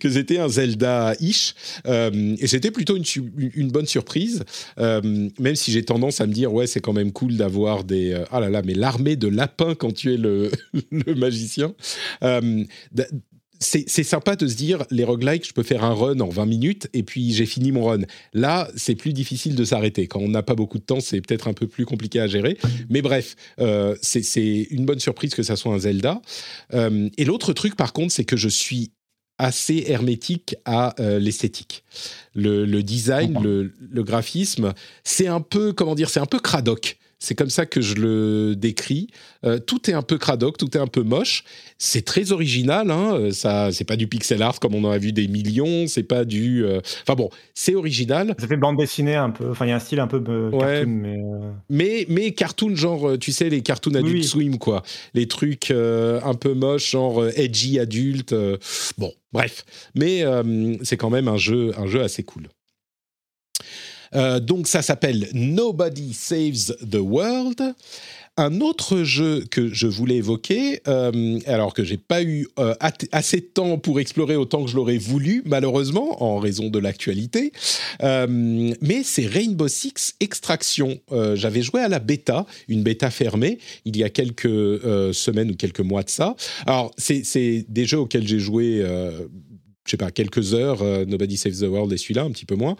que 0.00 0.10
c'était 0.10 0.38
un 0.38 0.48
Zelda-ish. 0.48 1.54
Euh, 1.86 2.36
et 2.38 2.46
c'était 2.46 2.70
plutôt 2.70 2.96
une, 2.96 3.04
une, 3.54 3.70
bonne 3.70 3.86
surprise, 3.86 4.44
euh, 4.78 5.28
même 5.38 5.56
si 5.56 5.72
j'ai 5.72 5.84
tendance 5.84 6.20
à 6.20 6.26
me 6.26 6.32
dire 6.32 6.52
ouais, 6.52 6.66
c'est 6.66 6.80
quand 6.80 6.92
même 6.92 7.12
cool 7.12 7.36
d'avoir 7.36 7.84
des 7.84 8.24
ah 8.30 8.40
là 8.40 8.50
là, 8.50 8.62
mais 8.64 8.74
l'armée 8.74 9.16
de 9.16 9.28
lapins 9.28 9.74
quand 9.74 9.92
tu 9.92 10.14
es 10.14 10.16
le, 10.16 10.50
le 10.90 11.14
magicien 11.14 11.74
c'est 13.64 14.02
sympa 14.04 14.36
de 14.36 14.46
se 14.46 14.54
dire, 14.54 14.84
les 14.90 15.04
roguelikes, 15.04 15.46
je 15.46 15.52
peux 15.52 15.62
faire 15.62 15.84
un 15.84 15.94
run 15.94 16.20
en 16.20 16.28
20 16.28 16.46
minutes 16.46 16.88
et 16.92 17.02
puis 17.02 17.32
j'ai 17.32 17.46
fini 17.46 17.72
mon 17.72 17.84
run. 17.84 18.00
Là, 18.32 18.68
c'est 18.76 18.94
plus 18.94 19.12
difficile 19.12 19.54
de 19.54 19.64
s'arrêter. 19.64 20.06
Quand 20.06 20.20
on 20.20 20.28
n'a 20.28 20.42
pas 20.42 20.54
beaucoup 20.54 20.78
de 20.78 20.84
temps, 20.84 21.00
c'est 21.00 21.20
peut-être 21.20 21.48
un 21.48 21.54
peu 21.54 21.66
plus 21.66 21.86
compliqué 21.86 22.20
à 22.20 22.26
gérer. 22.26 22.58
Mais 22.90 23.02
bref, 23.02 23.36
euh, 23.60 23.96
c'est 24.02 24.66
une 24.70 24.84
bonne 24.84 25.00
surprise 25.00 25.34
que 25.34 25.42
ça 25.42 25.56
soit 25.56 25.72
un 25.74 25.78
Zelda. 25.78 26.20
Euh, 26.74 27.08
et 27.16 27.24
l'autre 27.24 27.52
truc, 27.52 27.76
par 27.76 27.92
contre, 27.92 28.12
c'est 28.12 28.24
que 28.24 28.36
je 28.36 28.48
suis 28.48 28.92
assez 29.38 29.84
hermétique 29.88 30.54
à 30.64 30.94
euh, 31.00 31.18
l'esthétique. 31.18 31.84
Le, 32.34 32.82
design, 32.82 33.42
le, 33.42 33.72
le 33.90 34.02
graphisme, 34.04 34.74
c'est 35.02 35.26
un 35.26 35.40
peu, 35.40 35.72
comment 35.72 35.94
dire, 35.94 36.10
c'est 36.10 36.20
un 36.20 36.26
peu 36.26 36.38
cradoc. 36.38 36.98
C'est 37.18 37.34
comme 37.34 37.50
ça 37.50 37.66
que 37.66 37.80
je 37.80 37.94
le 37.94 38.54
décris. 38.56 39.08
Euh, 39.44 39.58
tout 39.58 39.90
est 39.90 39.94
un 39.94 40.02
peu 40.02 40.18
cradoc, 40.18 40.58
tout 40.58 40.76
est 40.76 40.80
un 40.80 40.86
peu 40.86 41.02
moche. 41.02 41.44
C'est 41.78 42.04
très 42.04 42.32
original. 42.32 42.90
Hein. 42.90 43.14
Euh, 43.14 43.30
ça, 43.30 43.72
c'est 43.72 43.84
pas 43.84 43.96
du 43.96 44.06
pixel 44.06 44.42
art 44.42 44.60
comme 44.60 44.74
on 44.74 44.84
en 44.84 44.90
a 44.90 44.98
vu 44.98 45.12
des 45.12 45.28
millions. 45.28 45.86
C'est 45.86 46.02
pas 46.02 46.24
du. 46.24 46.64
Euh, 46.64 46.80
enfin 47.02 47.14
bon, 47.14 47.30
c'est 47.54 47.74
original. 47.74 48.34
Ça 48.38 48.46
fait 48.46 48.56
bande 48.56 48.76
dessinée 48.76 49.14
un 49.14 49.30
peu. 49.30 49.50
Enfin, 49.50 49.66
il 49.66 49.70
y 49.70 49.72
a 49.72 49.76
un 49.76 49.80
style 49.80 50.00
un 50.00 50.06
peu 50.06 50.20
cartoon, 50.50 50.86
mais, 50.86 51.18
mais. 51.70 52.06
mais 52.08 52.32
cartoon 52.32 52.74
genre, 52.74 53.18
tu 53.18 53.32
sais, 53.32 53.48
les 53.48 53.62
cartoons 53.62 53.94
Adult 53.94 54.24
Swim 54.24 54.58
quoi. 54.58 54.82
Les 55.14 55.28
trucs 55.28 55.70
un 55.70 56.34
peu 56.34 56.54
moches, 56.54 56.90
genre 56.90 57.26
edgy 57.36 57.78
adulte. 57.78 58.34
bon, 58.98 59.12
bref. 59.32 59.64
Mais 59.94 60.24
c'est 60.82 60.96
quand 60.96 61.10
même 61.10 61.28
un 61.28 61.36
jeu, 61.36 61.72
un 61.78 61.86
jeu 61.86 62.02
assez 62.02 62.22
cool. 62.22 62.48
Euh, 64.16 64.40
donc 64.40 64.68
ça 64.68 64.82
s'appelle 64.82 65.28
Nobody 65.32 66.12
Saves 66.12 66.76
the 66.88 66.96
World. 66.96 67.74
Un 68.36 68.60
autre 68.60 69.04
jeu 69.04 69.44
que 69.48 69.72
je 69.72 69.86
voulais 69.86 70.16
évoquer, 70.16 70.80
euh, 70.88 71.38
alors 71.46 71.72
que 71.72 71.84
j'ai 71.84 71.98
pas 71.98 72.20
eu 72.24 72.48
euh, 72.58 72.74
assez 73.12 73.36
de 73.36 73.46
temps 73.46 73.78
pour 73.78 74.00
explorer 74.00 74.34
autant 74.34 74.64
que 74.64 74.70
je 74.70 74.74
l'aurais 74.74 74.98
voulu, 74.98 75.42
malheureusement, 75.46 76.20
en 76.20 76.40
raison 76.40 76.68
de 76.68 76.80
l'actualité, 76.80 77.52
mais 78.02 79.02
c'est 79.04 79.26
Rainbow 79.26 79.68
Six 79.68 80.14
Extraction. 80.18 80.98
J'avais 81.34 81.62
joué 81.62 81.80
à 81.80 81.86
la 81.86 82.00
bêta, 82.00 82.44
une 82.66 82.82
bêta 82.82 83.10
fermée, 83.10 83.58
il 83.84 83.96
y 83.96 84.02
a 84.02 84.10
quelques 84.10 85.14
semaines 85.14 85.52
ou 85.52 85.54
quelques 85.54 85.78
mois 85.78 86.02
de 86.02 86.10
ça. 86.10 86.34
Alors, 86.66 86.92
c'est 86.98 87.66
des 87.68 87.86
jeux 87.86 88.00
auxquels 88.00 88.26
j'ai 88.26 88.40
joué 88.40 88.84
je 89.86 89.90
sais 89.90 89.96
pas, 89.96 90.10
quelques 90.10 90.54
heures, 90.54 90.82
Nobody 91.06 91.36
Saves 91.36 91.60
the 91.60 91.68
World 91.68 91.92
et 91.92 91.98
celui-là, 91.98 92.24
un 92.24 92.32
petit 92.32 92.46
peu 92.46 92.56
moins. 92.56 92.76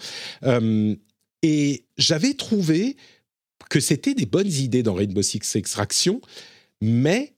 Et 1.44 1.84
j'avais 1.98 2.32
trouvé 2.32 2.96
que 3.68 3.78
c'était 3.78 4.14
des 4.14 4.24
bonnes 4.24 4.50
idées 4.50 4.82
dans 4.82 4.94
Rainbow 4.94 5.20
Six 5.20 5.56
Extraction, 5.56 6.22
mais 6.80 7.34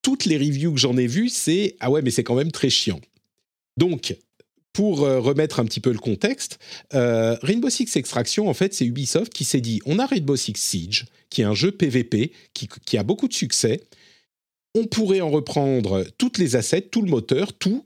toutes 0.00 0.26
les 0.26 0.38
reviews 0.38 0.72
que 0.72 0.78
j'en 0.78 0.96
ai 0.96 1.08
vues, 1.08 1.28
c'est 1.28 1.74
ah 1.80 1.90
ouais, 1.90 2.02
mais 2.02 2.12
c'est 2.12 2.22
quand 2.22 2.36
même 2.36 2.52
très 2.52 2.70
chiant. 2.70 3.00
Donc, 3.76 4.16
pour 4.72 5.02
euh, 5.02 5.18
remettre 5.18 5.58
un 5.58 5.64
petit 5.64 5.80
peu 5.80 5.90
le 5.90 5.98
contexte, 5.98 6.60
euh, 6.94 7.36
Rainbow 7.42 7.68
Six 7.68 7.96
Extraction, 7.96 8.48
en 8.48 8.54
fait, 8.54 8.74
c'est 8.74 8.86
Ubisoft 8.86 9.32
qui 9.32 9.42
s'est 9.42 9.60
dit 9.60 9.80
on 9.86 9.98
a 9.98 10.06
Rainbow 10.06 10.36
Six 10.36 10.54
Siege, 10.56 11.06
qui 11.28 11.40
est 11.40 11.44
un 11.44 11.54
jeu 11.54 11.72
PvP 11.72 12.30
qui, 12.54 12.68
qui 12.86 12.96
a 12.96 13.02
beaucoup 13.02 13.26
de 13.26 13.34
succès. 13.34 13.80
On 14.76 14.86
pourrait 14.86 15.20
en 15.20 15.30
reprendre 15.30 16.06
toutes 16.16 16.38
les 16.38 16.54
assets, 16.54 16.82
tout 16.82 17.02
le 17.02 17.10
moteur, 17.10 17.52
tout, 17.54 17.84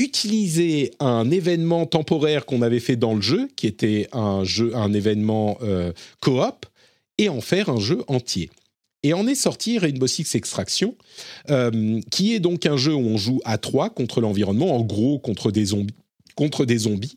utiliser 0.00 0.92
un 0.98 1.30
événement 1.30 1.84
temporaire 1.84 2.46
qu'on 2.46 2.62
avait 2.62 2.80
fait 2.80 2.96
dans 2.96 3.14
le 3.14 3.20
jeu, 3.20 3.48
qui 3.54 3.66
était 3.66 4.08
un 4.12 4.44
jeu, 4.44 4.74
un 4.74 4.94
événement 4.94 5.58
euh, 5.62 5.92
coop, 6.20 6.66
et 7.18 7.28
en 7.28 7.42
faire 7.42 7.68
un 7.68 7.78
jeu 7.78 8.02
entier. 8.08 8.50
Et 9.02 9.12
en 9.12 9.26
est 9.26 9.34
sorti 9.34 9.78
Rainbow 9.78 10.06
Six 10.06 10.34
Extraction, 10.34 10.94
euh, 11.50 12.00
qui 12.10 12.34
est 12.34 12.40
donc 12.40 12.64
un 12.64 12.78
jeu 12.78 12.94
où 12.94 13.06
on 13.06 13.18
joue 13.18 13.40
à 13.44 13.58
trois 13.58 13.90
contre 13.90 14.22
l'environnement, 14.22 14.74
en 14.74 14.80
gros 14.80 15.18
contre 15.18 15.50
des 15.50 15.66
zombies. 16.78 17.16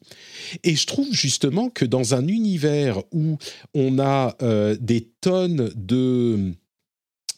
Et 0.64 0.76
je 0.76 0.86
trouve 0.86 1.14
justement 1.14 1.70
que 1.70 1.86
dans 1.86 2.16
un 2.16 2.28
univers 2.28 3.02
où 3.14 3.38
on 3.74 3.98
a 4.00 4.36
euh, 4.42 4.76
des 4.80 5.08
tonnes 5.22 5.72
de 5.76 6.54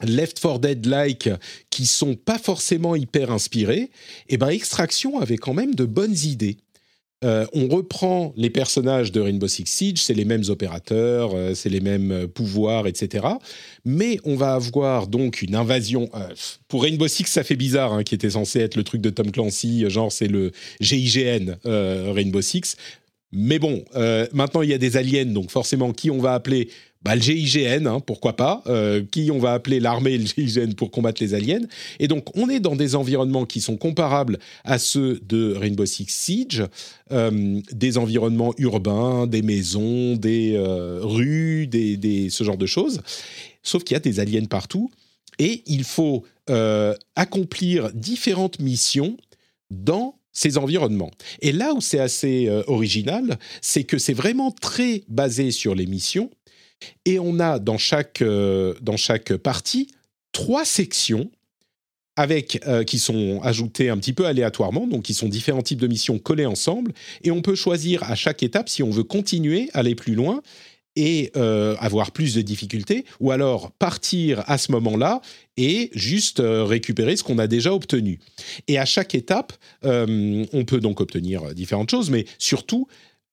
Left 0.03 0.39
4 0.39 0.59
Dead-like 0.59 1.29
qui 1.69 1.85
sont 1.85 2.15
pas 2.15 2.37
forcément 2.37 2.95
hyper 2.95 3.31
inspirés, 3.31 3.81
et 3.83 3.89
eh 4.29 4.37
ben 4.37 4.49
Extraction 4.49 5.19
avait 5.19 5.37
quand 5.37 5.53
même 5.53 5.75
de 5.75 5.85
bonnes 5.85 6.17
idées. 6.23 6.57
Euh, 7.23 7.45
on 7.53 7.67
reprend 7.67 8.33
les 8.35 8.49
personnages 8.49 9.11
de 9.11 9.21
Rainbow 9.21 9.47
Six 9.47 9.65
Siege, 9.65 10.01
c'est 10.03 10.13
les 10.13 10.25
mêmes 10.25 10.43
opérateurs, 10.49 11.31
euh, 11.33 11.55
c'est 11.55 11.69
les 11.69 11.79
mêmes 11.79 12.11
euh, 12.11 12.27
pouvoirs, 12.27 12.87
etc. 12.87 13.25
Mais 13.85 14.19
on 14.25 14.35
va 14.35 14.53
avoir 14.53 15.07
donc 15.07 15.41
une 15.41 15.55
invasion. 15.55 16.09
pour 16.67 16.83
Rainbow 16.83 17.07
Six, 17.07 17.25
ça 17.25 17.43
fait 17.43 17.55
bizarre, 17.55 17.93
hein, 17.93 18.03
qui 18.03 18.13
était 18.13 18.31
censé 18.31 18.59
être 18.59 18.75
le 18.75 18.83
truc 18.83 19.01
de 19.01 19.09
Tom 19.09 19.31
Clancy, 19.31 19.89
genre 19.89 20.11
c'est 20.11 20.27
le 20.27 20.51
GIGN 20.81 21.55
Rainbow 21.63 22.41
Six. 22.41 22.75
Mais 23.31 23.59
bon, 23.59 23.83
maintenant 24.33 24.61
il 24.61 24.69
y 24.69 24.73
a 24.73 24.77
des 24.77 24.97
aliens, 24.97 25.25
donc 25.25 25.51
forcément, 25.51 25.93
qui 25.93 26.11
on 26.11 26.19
va 26.19 26.33
appeler 26.33 26.69
bah, 27.05 27.15
le 27.15 27.21
GIGN, 27.21 27.85
hein, 27.85 27.99
pourquoi 27.99 28.35
pas, 28.35 28.63
euh, 28.65 29.03
qui 29.11 29.29
on 29.31 29.37
va 29.37 29.53
appeler 29.53 29.79
l'armée 29.79 30.17
le 30.17 30.25
GIGN 30.25 30.73
pour 30.73 30.89
combattre 30.89 31.21
les 31.21 31.35
aliens. 31.35 31.61
Et 31.99 32.07
donc, 32.07 32.35
on 32.35 32.49
est 32.49 32.59
dans 32.59 32.75
des 32.75 32.95
environnements 32.95 33.45
qui 33.45 33.61
sont 33.61 33.77
comparables 33.77 34.39
à 34.63 34.79
ceux 34.79 35.19
de 35.19 35.53
Rainbow 35.53 35.85
Six 35.85 36.07
Siege, 36.09 36.63
euh, 37.11 37.61
des 37.71 37.99
environnements 37.99 38.55
urbains, 38.57 39.27
des 39.27 39.43
maisons, 39.43 40.15
des 40.15 40.53
euh, 40.55 40.99
rues, 41.03 41.67
des, 41.67 42.29
ce 42.31 42.43
genre 42.43 42.57
de 42.57 42.65
choses. 42.65 43.01
Sauf 43.61 43.83
qu'il 43.83 43.93
y 43.93 43.97
a 43.97 43.99
des 43.99 44.19
aliens 44.19 44.45
partout. 44.45 44.89
Et 45.37 45.61
il 45.67 45.83
faut 45.83 46.23
accomplir 47.15 47.91
différentes 47.93 48.59
missions 48.59 49.17
dans 49.71 50.15
ces 50.31 50.57
environnements. 50.57 51.11
Et 51.41 51.51
là 51.51 51.73
où 51.73 51.81
c'est 51.81 51.99
assez 51.99 52.47
original, 52.67 53.37
c'est 53.61 53.83
que 53.83 53.97
c'est 53.97 54.13
vraiment 54.13 54.51
très 54.51 55.03
basé 55.07 55.49
sur 55.49 55.73
les 55.73 55.87
missions 55.87 56.29
et 57.05 57.19
on 57.19 57.39
a 57.39 57.59
dans 57.59 57.77
chaque, 57.77 58.21
euh, 58.21 58.73
dans 58.81 58.97
chaque 58.97 59.35
partie 59.35 59.87
trois 60.31 60.65
sections 60.65 61.29
avec, 62.17 62.61
euh, 62.65 62.83
qui 62.83 62.97
sont 62.97 63.41
ajoutées 63.43 63.89
un 63.89 63.97
petit 63.97 64.13
peu 64.13 64.25
aléatoirement, 64.25 64.87
donc 64.87 65.03
qui 65.03 65.13
sont 65.13 65.27
différents 65.27 65.61
types 65.61 65.81
de 65.81 65.87
missions 65.87 66.17
collées 66.17 66.45
ensemble, 66.45 66.93
et 67.23 67.31
on 67.31 67.41
peut 67.41 67.55
choisir 67.55 68.03
à 68.03 68.15
chaque 68.15 68.41
étape 68.41 68.69
si 68.69 68.83
on 68.83 68.89
veut 68.89 69.03
continuer, 69.03 69.69
aller 69.73 69.95
plus 69.95 70.15
loin 70.15 70.41
et 70.97 71.31
euh, 71.35 71.75
avoir 71.79 72.11
plus 72.11 72.33
de 72.35 72.41
difficultés, 72.41 73.03
ou 73.19 73.31
alors 73.31 73.71
partir 73.71 74.43
à 74.47 74.57
ce 74.57 74.71
moment-là 74.71 75.21
et 75.57 75.91
juste 75.93 76.41
récupérer 76.41 77.17
ce 77.17 77.23
qu'on 77.23 77.37
a 77.37 77.47
déjà 77.47 77.73
obtenu. 77.73 78.19
Et 78.69 78.77
à 78.77 78.85
chaque 78.85 79.13
étape, 79.13 79.51
on 79.83 80.63
peut 80.65 80.79
donc 80.79 81.01
obtenir 81.01 81.53
différentes 81.53 81.91
choses, 81.91 82.09
mais 82.09 82.25
surtout 82.39 82.87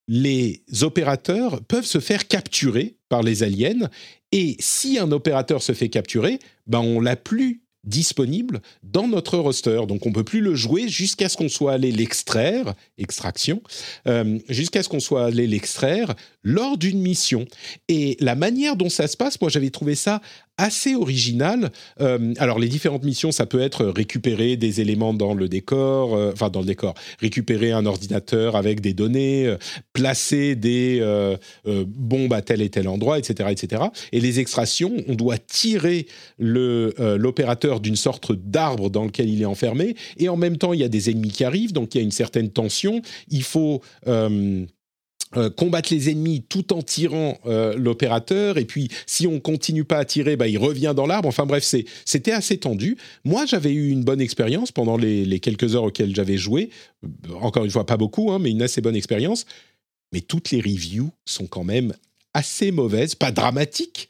les 0.09 0.63
opérateurs 0.83 1.63
peuvent 1.63 1.87
se 1.87 2.01
faire 2.01 2.27
capturer 2.27 2.97
par 3.09 3.23
les 3.23 3.43
aliens. 3.43 3.89
Et 4.33 4.57
si 4.59 4.99
un 4.99 5.13
opérateur 5.13 5.63
se 5.63 5.73
fait 5.73 5.89
capturer, 5.89 6.39
ben 6.67 6.81
on 6.81 7.01
l'a 7.01 7.17
plus 7.17 7.63
disponible 7.85 8.63
dans 8.83 9.09
notre 9.09 9.39
roster. 9.39 9.81
Donc 9.89 10.07
on 10.07 10.13
peut 10.13 10.25
plus 10.25 10.41
le 10.41 10.55
jouer 10.55 10.89
jusqu'à 10.89 11.29
ce 11.29 11.37
qu'on 11.37 11.49
soit 11.49 11.73
allé 11.73 11.91
l'extraire, 11.91 12.75
extraction, 12.97 13.61
euh, 14.07 14.39
jusqu'à 14.49 14.83
ce 14.83 14.89
qu'on 14.89 15.01
soit 15.01 15.25
allé 15.27 15.47
l'extraire 15.47 16.15
lors 16.43 16.79
d'une 16.79 17.01
mission. 17.01 17.45
Et 17.89 18.17
la 18.21 18.35
manière 18.35 18.77
dont 18.77 18.89
ça 18.89 19.09
se 19.09 19.17
passe, 19.17 19.41
moi 19.41 19.51
j'avais 19.51 19.71
trouvé 19.71 19.95
ça 19.95 20.21
assez 20.59 20.95
original. 20.95 21.71
Euh, 22.01 22.35
alors 22.39 22.59
les 22.59 22.69
différentes 22.69 23.05
missions, 23.05 23.33
ça 23.33 23.47
peut 23.47 23.61
être 23.61 23.87
récupérer 23.87 24.57
des 24.57 24.81
éléments 24.81 25.15
dans 25.15 25.35
le 25.35 25.49
décor, 25.49 26.15
euh, 26.15 26.31
enfin 26.33 26.51
dans 26.51 26.61
le 26.61 26.67
décor, 26.67 26.95
récupérer 27.21 27.73
un 27.73 27.87
ordinateur 27.87 28.55
avec 28.55 28.81
des 28.81 28.93
données, 28.93 29.47
euh, 29.47 29.57
placer 29.93 30.55
des 30.55 31.03
bombes 31.65 32.33
à 32.33 32.43
tel 32.43 32.61
et 32.63 32.69
tel 32.69 32.89
endroit, 32.89 33.19
etc., 33.19 33.51
etc. 33.51 33.83
Et 34.13 34.21
les 34.21 34.41
extractions, 34.41 34.93
on 35.09 35.15
doit 35.15 35.39
tirer 35.39 36.07
l'opérateur 36.39 37.81
d'une 37.81 37.97
sorte 37.97 38.33
d'arbre 38.33 38.91
dans 38.91 39.05
lequel 39.05 39.29
il 39.29 39.43
est 39.43 39.47
enfermé, 39.47 39.97
et 40.19 40.29
en 40.29 40.37
même 40.37 40.59
temps 40.59 40.73
il 40.73 40.81
y 40.81 40.85
a 40.85 40.89
des 40.89 41.11
ennemis 41.11 41.31
qui 41.31 41.45
arrivent, 41.45 41.73
donc 41.73 41.95
il 41.95 41.99
y 41.99 42.01
a 42.01 42.05
une 42.05 42.11
certaine 42.11 42.51
tension. 42.51 43.03
Il 43.29 43.43
faut 43.43 43.81
euh, 45.37 45.49
combattre 45.49 45.93
les 45.95 46.11
ennemis 46.11 46.45
tout 46.47 46.75
en 46.75 46.83
tirant 46.83 47.39
euh, 47.47 47.75
l'opérateur. 47.77 48.59
Et 48.59 48.67
puis 48.67 48.89
si 49.07 49.27
on 49.27 49.41
continue 49.41 49.85
pas 49.85 49.99
à 49.99 50.05
tirer 50.05 50.37
bah, 50.37 50.47
il 50.47 50.59
revient 50.59 50.93
dans 50.95 51.07
l'arbre. 51.07 51.29
Enfin 51.29 51.47
bref 51.47 51.65
c'était 52.05 52.33
assez 52.33 52.59
tendu. 52.59 52.99
Moi 53.25 53.47
j'avais 53.47 53.73
eu 53.73 53.89
une 53.89 54.05
bonne 54.05 54.21
expérience 54.21 54.73
pendant 54.73 54.99
les, 54.99 55.41
quelques 55.41 55.75
heures 55.75 55.85
auxquelles 55.85 56.15
j'avais 56.15 56.37
joué. 56.37 56.69
Euh, 57.05 57.35
encore 57.41 57.65
une 57.65 57.71
fois 57.71 57.87
pas 57.87 57.97
beaucoup 57.97 58.31
hein, 58.31 58.39
mais 58.39 58.51
une 58.51 58.61
assez 58.61 58.83
bonne 58.83 58.97
expérience. 58.97 59.47
Mais 60.13 60.21
toutes 60.21 60.51
les 60.51 60.61
reviews 60.61 61.11
sont 61.25 61.47
quand 61.47 61.65
même 61.65 61.95
assez 62.35 62.71
mauvaises. 62.71 63.15
Pas 63.15 63.33
dramatiques 63.33 64.09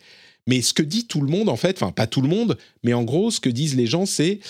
mais 0.49 0.61
ce 0.61 0.75
que 0.75 0.83
dit 0.83 1.07
tout 1.07 1.21
le 1.21 1.29
monde 1.29 1.49
en 1.49 1.57
fait 1.57 1.81
enfin 1.81 1.93
pas 1.93 2.09
tout 2.09 2.21
le 2.21 2.29
monde 2.29 2.59
mais 2.83 2.95
en 2.95 3.05
gros 3.05 3.31
ce 3.31 3.39
que 3.39 3.49
disent 3.49 3.77
les 3.77 3.87
gens 3.87 4.07
c'est 4.07 4.41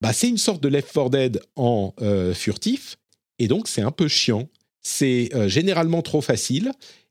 bah 0.00 0.12
c'est 0.12 0.28
une 0.28 0.38
sorte 0.38 0.62
de 0.62 0.68
Left 0.68 0.92
4 0.92 1.10
Dead 1.10 1.40
en 1.56 1.94
furtif. 2.32 2.96
Et 3.40 3.48
donc 3.48 3.66
c'est 3.66 3.82
un 3.82 3.90
peu 3.90 4.06
chiant 4.06 4.48
c'est 4.86 5.30
euh, 5.34 5.48
généralement 5.48 6.00
trop 6.00 6.20
facile. 6.20 6.70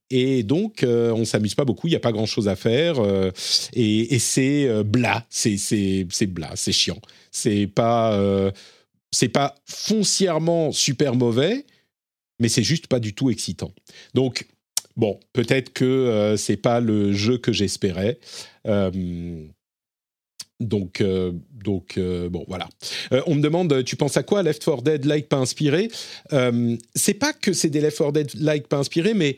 Et 0.10 0.43
donc, 0.43 0.84
euh, 0.84 1.11
on 1.11 1.26
s'amuse 1.26 1.56
pas 1.56 1.65
beaucoup, 1.65 1.88
il 1.88 1.89
n'y 1.89 1.97
a 1.97 1.99
pas 1.99 2.14
grand-chose 2.14 2.47
à 2.47 2.56
faire. 2.56 2.99
Euh, 2.99 3.31
et, 3.73 4.18
c'est 4.18 4.84
blas, 4.84 5.26
c'est 5.30 6.26
blas, 6.27 6.53
c'est 6.56 6.72
chiant. 6.72 7.02
C'est 7.31 7.68
pas, 7.68 8.18
c'est 9.11 9.27
pas 9.27 9.56
foncièrement 9.65 10.72
super 10.72 11.15
mauvais, 11.15 11.65
mais 12.39 12.47
c'est 12.47 12.64
juste 12.64 12.88
pas 12.88 12.99
du 12.99 13.14
tout 13.14 13.30
excitant. 13.30 13.73
Donc, 14.14 14.47
bon, 14.95 15.19
peut-être 15.34 15.73
que 15.73 16.35
c'est 16.38 16.57
pas 16.57 16.80
le 16.80 17.11
jeu 17.11 17.38
que 17.38 17.52
j'espérais. 17.52 18.19
Donc, 20.61 21.02
euh, 21.02 21.34
donc 21.52 21.98
euh, 21.98 22.30
bon, 22.30 22.45
voilà. 22.48 22.69
Euh, 23.11 23.22
on 23.27 23.36
me 23.36 23.41
demande, 23.41 23.84
tu 23.84 23.95
penses 23.98 24.15
à 24.15 24.23
quoi 24.23 24.41
Left 24.41 24.64
4 24.64 24.84
Dead 24.84 25.06
like 25.06 25.27
pas 25.27 25.38
inspiré? 25.38 25.90
C'est 26.95 27.14
pas 27.15 27.34
que 27.34 27.53
c'est 27.53 27.69
des 27.69 27.82
Left 27.82 27.98
4 27.98 28.11
Dead 28.11 28.32
like 28.36 28.68
pas 28.68 28.77
inspiré, 28.77 29.14
mais 29.14 29.38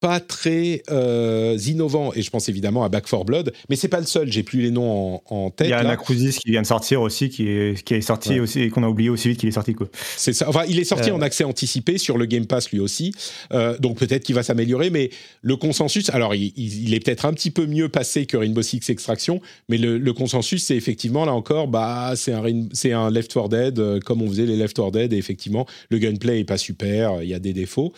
pas 0.00 0.20
très 0.20 0.82
euh, 0.90 1.56
innovant. 1.66 2.12
Et 2.14 2.22
je 2.22 2.30
pense 2.30 2.48
évidemment 2.48 2.84
à 2.84 2.88
Back 2.88 3.08
4 3.08 3.24
Blood, 3.24 3.52
mais 3.68 3.76
c'est 3.76 3.88
pas 3.88 4.00
le 4.00 4.06
seul. 4.06 4.30
J'ai 4.30 4.42
plus 4.42 4.60
les 4.60 4.70
noms 4.70 5.20
en, 5.26 5.50
tête. 5.50 5.68
Il 5.68 5.70
y 5.70 5.72
a 5.72 5.78
Anacrusis 5.78 6.38
qui 6.38 6.50
vient 6.50 6.62
de 6.62 6.66
sortir 6.66 7.00
aussi, 7.00 7.30
qui 7.30 7.48
est, 7.48 7.82
qui 7.82 7.94
est 7.94 8.00
sorti 8.00 8.38
aussi 8.40 8.60
et 8.60 8.70
qu'on 8.70 8.82
a 8.82 8.88
oublié 8.88 9.08
aussi 9.08 9.28
vite 9.28 9.40
qu'il 9.40 9.48
est 9.48 9.52
sorti. 9.52 9.74
C'est 10.16 10.32
ça. 10.32 10.48
Enfin, 10.48 10.64
il 10.68 10.78
est 10.78 10.84
sorti 10.84 11.10
en 11.10 11.20
accès 11.22 11.44
anticipé 11.44 11.98
sur 11.98 12.18
le 12.18 12.26
Game 12.26 12.46
Pass 12.46 12.70
lui 12.70 12.80
aussi. 12.80 13.12
Euh, 13.52 13.78
donc 13.78 13.98
peut-être 13.98 14.24
qu'il 14.24 14.34
va 14.34 14.42
s'améliorer, 14.42 14.90
mais 14.90 15.10
le 15.42 15.56
consensus. 15.56 16.10
Alors, 16.10 16.34
il, 16.34 16.94
est 16.94 17.00
peut-être 17.00 17.24
un 17.24 17.32
petit 17.32 17.50
peu 17.50 17.66
mieux 17.66 17.88
passé 17.88 18.26
que 18.26 18.36
Rainbow 18.36 18.62
Six 18.62 18.88
Extraction, 18.90 19.40
mais 19.68 19.78
le, 19.78 20.12
consensus, 20.12 20.64
c'est 20.64 20.76
effectivement 20.76 21.24
là 21.24 21.32
encore, 21.32 21.68
bah, 21.68 22.12
c'est 22.16 22.32
un, 22.32 22.42
c'est 22.72 22.92
un 22.92 23.10
Left 23.10 23.32
4 23.32 23.48
Dead 23.48 23.78
euh, 23.78 24.00
comme 24.00 24.22
on 24.22 24.28
faisait 24.28 24.46
les 24.46 24.56
Left 24.56 24.76
4 24.76 24.90
Dead. 24.90 25.12
Et 25.12 25.16
effectivement, 25.16 25.66
le 25.90 25.98
gunplay 25.98 26.40
est 26.40 26.44
pas 26.44 26.58
super. 26.58 27.22
Il 27.22 27.28
y 27.28 27.34
a 27.34 27.38
des 27.38 27.52
défauts. 27.52 27.92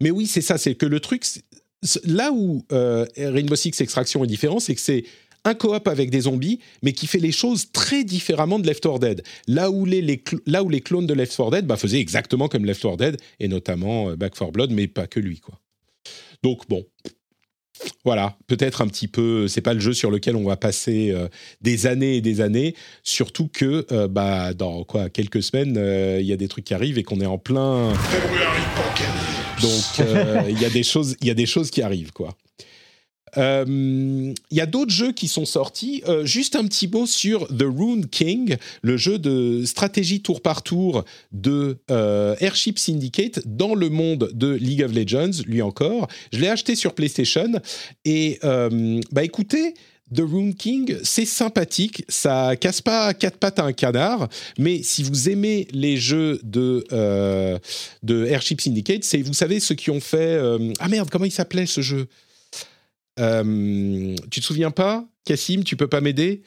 Mais 0.00 0.10
oui, 0.10 0.26
c'est 0.26 0.42
ça, 0.42 0.58
c'est 0.58 0.74
que 0.74 0.86
le 0.86 1.00
truc, 1.00 1.24
là 2.04 2.32
où 2.32 2.64
euh, 2.72 3.06
Rainbow 3.16 3.56
Six 3.56 3.80
Extraction 3.80 4.24
est 4.24 4.28
différent, 4.28 4.60
c'est 4.60 4.74
que 4.74 4.80
c'est 4.80 5.04
un 5.44 5.54
coop 5.54 5.86
avec 5.88 6.10
des 6.10 6.22
zombies, 6.22 6.58
mais 6.82 6.92
qui 6.92 7.06
fait 7.06 7.18
les 7.18 7.32
choses 7.32 7.70
très 7.72 8.04
différemment 8.04 8.58
de 8.58 8.66
Left 8.66 8.82
4 8.82 8.98
Dead. 8.98 9.22
Là 9.46 9.70
où 9.70 9.84
les, 9.84 10.22
là 10.46 10.62
où 10.62 10.68
les 10.68 10.80
clones 10.80 11.06
de 11.06 11.14
Left 11.14 11.36
4 11.36 11.50
Dead 11.50 11.66
bah, 11.66 11.76
faisaient 11.76 12.00
exactement 12.00 12.48
comme 12.48 12.64
Left 12.64 12.82
4 12.82 12.96
Dead, 12.96 13.16
et 13.40 13.48
notamment 13.48 14.10
euh, 14.10 14.16
Back 14.16 14.34
4 14.34 14.52
Blood, 14.52 14.70
mais 14.72 14.88
pas 14.88 15.06
que 15.06 15.20
lui. 15.20 15.40
quoi. 15.40 15.58
Donc 16.42 16.68
bon, 16.68 16.84
voilà, 18.04 18.36
peut-être 18.46 18.80
un 18.80 18.88
petit 18.88 19.08
peu, 19.08 19.48
c'est 19.48 19.60
pas 19.60 19.74
le 19.74 19.80
jeu 19.80 19.92
sur 19.92 20.10
lequel 20.10 20.36
on 20.36 20.44
va 20.44 20.56
passer 20.56 21.10
euh, 21.10 21.28
des 21.60 21.86
années 21.86 22.16
et 22.16 22.20
des 22.20 22.40
années, 22.40 22.74
surtout 23.02 23.48
que 23.48 23.86
bah, 24.06 24.54
dans 24.54 24.84
quoi, 24.84 25.08
quelques 25.08 25.42
semaines, 25.42 25.76
il 26.20 26.26
y 26.26 26.32
a 26.32 26.36
des 26.36 26.48
trucs 26.48 26.64
qui 26.64 26.74
arrivent 26.74 26.98
et 26.98 27.04
qu'on 27.04 27.20
est 27.20 27.26
en 27.26 27.38
plein. 27.38 27.92
Donc 29.60 30.00
euh, 30.00 30.42
il 30.48 30.60
y 30.60 30.64
a 30.64 30.70
des 30.70 30.82
choses, 30.82 31.16
y 31.22 31.30
a 31.30 31.34
des 31.34 31.46
choses 31.46 31.70
qui 31.70 31.82
arrivent 31.82 32.12
quoi. 32.12 32.36
Euh, 33.36 34.32
il 34.50 34.56
y 34.56 34.60
a 34.62 34.66
d'autres 34.66 34.90
jeux 34.90 35.12
qui 35.12 35.28
sont 35.28 35.44
sortis. 35.44 36.02
Euh, 36.08 36.24
juste 36.24 36.56
un 36.56 36.64
petit 36.64 36.88
mot 36.88 37.04
sur 37.04 37.46
The 37.48 37.64
Rune 37.64 38.06
King, 38.06 38.56
le 38.80 38.96
jeu 38.96 39.18
de 39.18 39.64
stratégie 39.66 40.22
tour 40.22 40.40
par 40.40 40.62
tour 40.62 41.04
de 41.30 41.76
Airship 41.88 42.78
Syndicate 42.78 43.40
dans 43.46 43.74
le 43.74 43.90
monde 43.90 44.30
de 44.32 44.54
League 44.54 44.82
of 44.82 44.94
Legends, 44.94 45.42
lui 45.46 45.60
encore. 45.60 46.08
Je 46.32 46.38
l'ai 46.38 46.48
acheté 46.48 46.74
sur 46.74 46.94
PlayStation 46.94 47.60
et 48.06 48.38
bah 48.42 49.24
écoutez, 49.24 49.74
The 50.14 50.20
Rune 50.20 50.54
King, 50.54 50.96
c'est 51.02 51.24
sympathique, 51.24 52.04
ça 52.08 52.56
casse 52.56 52.80
pas 52.80 53.12
quatre 53.14 53.36
pattes 53.36 53.58
à 53.58 53.64
un 53.64 53.72
canard, 53.72 54.28
mais 54.58 54.82
si 54.82 55.02
vous 55.02 55.28
aimez 55.28 55.68
les 55.72 55.96
jeux 55.96 56.40
de, 56.42 56.84
euh, 56.92 57.58
de 58.02 58.24
Airship 58.26 58.60
Syndicate, 58.60 59.04
c'est, 59.04 59.20
vous 59.22 59.34
savez, 59.34 59.60
ceux 59.60 59.74
qui 59.74 59.90
ont 59.90 60.00
fait... 60.00 60.16
Euh, 60.36 60.72
ah 60.80 60.88
merde, 60.88 61.10
comment 61.10 61.26
il 61.26 61.30
s'appelait 61.30 61.66
ce 61.66 61.80
jeu? 61.82 62.06
Euh, 63.20 64.14
Tu 64.30 64.40
te 64.40 64.44
souviens 64.44 64.70
pas 64.70 65.04
Cassim, 65.24 65.62
tu 65.62 65.76
peux 65.76 65.88
pas 65.88 66.00
m'aider? 66.00 66.42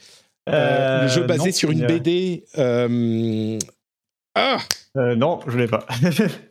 Le 0.47 1.07
jeu 1.07 1.23
basé 1.23 1.51
sur 1.51 1.71
une 1.71 1.85
BD... 1.85 2.45
Ah 4.33 4.59
Non, 4.95 5.39
je 5.47 5.57
l'ai 5.57 5.67
pas. 5.67 5.85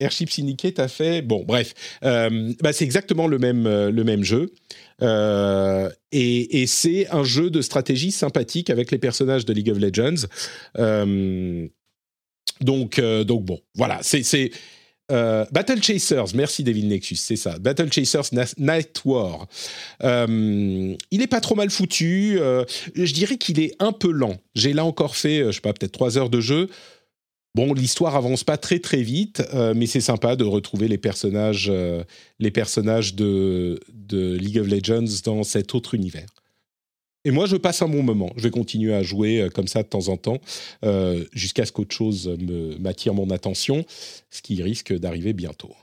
Airship 0.00 0.30
Syndicate 0.30 0.78
a 0.78 0.88
fait... 0.88 1.22
Bon, 1.22 1.44
bref, 1.44 1.74
bah, 2.02 2.72
c'est 2.72 2.84
exactement 2.84 3.26
le 3.26 3.38
même, 3.38 3.64
le 3.64 4.04
même 4.04 4.24
jeu. 4.24 4.52
Euh, 5.02 5.90
et, 6.12 6.66
c'est 6.66 7.08
un 7.10 7.24
jeu 7.24 7.50
de 7.50 7.62
stratégie 7.62 8.12
sympathique 8.12 8.70
avec 8.70 8.90
les 8.90 8.98
personnages 8.98 9.44
de 9.44 9.52
League 9.52 9.70
of 9.70 9.78
Legends. 9.78 10.26
Euh, 10.78 11.66
donc, 12.60 12.98
euh, 12.98 13.24
donc 13.24 13.44
bon, 13.44 13.60
voilà, 13.74 14.00
c'est 14.02 14.50
Battle 15.08 15.82
Chasers. 15.82 16.34
Merci 16.34 16.64
David 16.64 16.86
Nexus, 16.86 17.16
c'est 17.16 17.36
ça. 17.36 17.58
Battle 17.58 17.92
Chasers 17.92 18.30
Night 18.58 19.00
War. 19.04 19.46
il 20.02 21.22
est 21.22 21.26
pas 21.28 21.40
trop 21.40 21.54
mal 21.54 21.70
foutu. 21.70 22.38
je 22.94 23.12
dirais 23.12 23.36
qu'il 23.36 23.60
est 23.60 23.74
un 23.78 23.92
peu 23.92 24.10
lent. 24.10 24.36
J'ai 24.54 24.72
là 24.72 24.84
encore 24.84 25.16
fait, 25.16 25.44
je 25.46 25.52
sais 25.52 25.60
pas, 25.60 25.72
peut-être 25.72 25.92
trois 25.92 26.18
heures 26.18 26.30
de 26.30 26.40
jeu. 26.40 26.68
Bon, 27.58 27.74
l'histoire 27.74 28.14
avance 28.14 28.44
pas 28.44 28.56
très 28.56 28.78
très 28.78 29.02
vite, 29.02 29.42
euh, 29.52 29.74
mais 29.74 29.86
c'est 29.86 30.00
sympa 30.00 30.36
de 30.36 30.44
retrouver 30.44 30.86
les 30.86 30.96
personnages, 30.96 31.66
euh, 31.68 32.04
les 32.38 32.52
personnages 32.52 33.16
de, 33.16 33.80
League 34.12 34.60
of 34.60 34.68
Legends 34.68 35.22
dans 35.24 35.42
cet 35.42 35.74
autre 35.74 35.94
univers. 35.94 36.28
Et 37.24 37.32
moi, 37.32 37.46
je 37.46 37.56
passe 37.56 37.82
un 37.82 37.88
bon 37.88 38.04
moment. 38.04 38.30
Je 38.36 38.44
vais 38.44 38.52
continuer 38.52 38.94
à 38.94 39.02
jouer 39.02 39.40
euh, 39.40 39.48
comme 39.48 39.66
ça 39.66 39.82
de 39.82 39.88
temps 39.88 40.06
en 40.06 40.16
temps, 40.16 40.38
jusqu'à 41.32 41.66
ce 41.66 41.72
qu'autre 41.72 41.92
chose 41.92 42.32
m'attire 42.78 43.12
mon 43.12 43.28
attention, 43.30 43.84
ce 44.30 44.40
qui 44.40 44.62
risque 44.62 44.96
d'arriver 44.96 45.32
bientôt. 45.32 45.74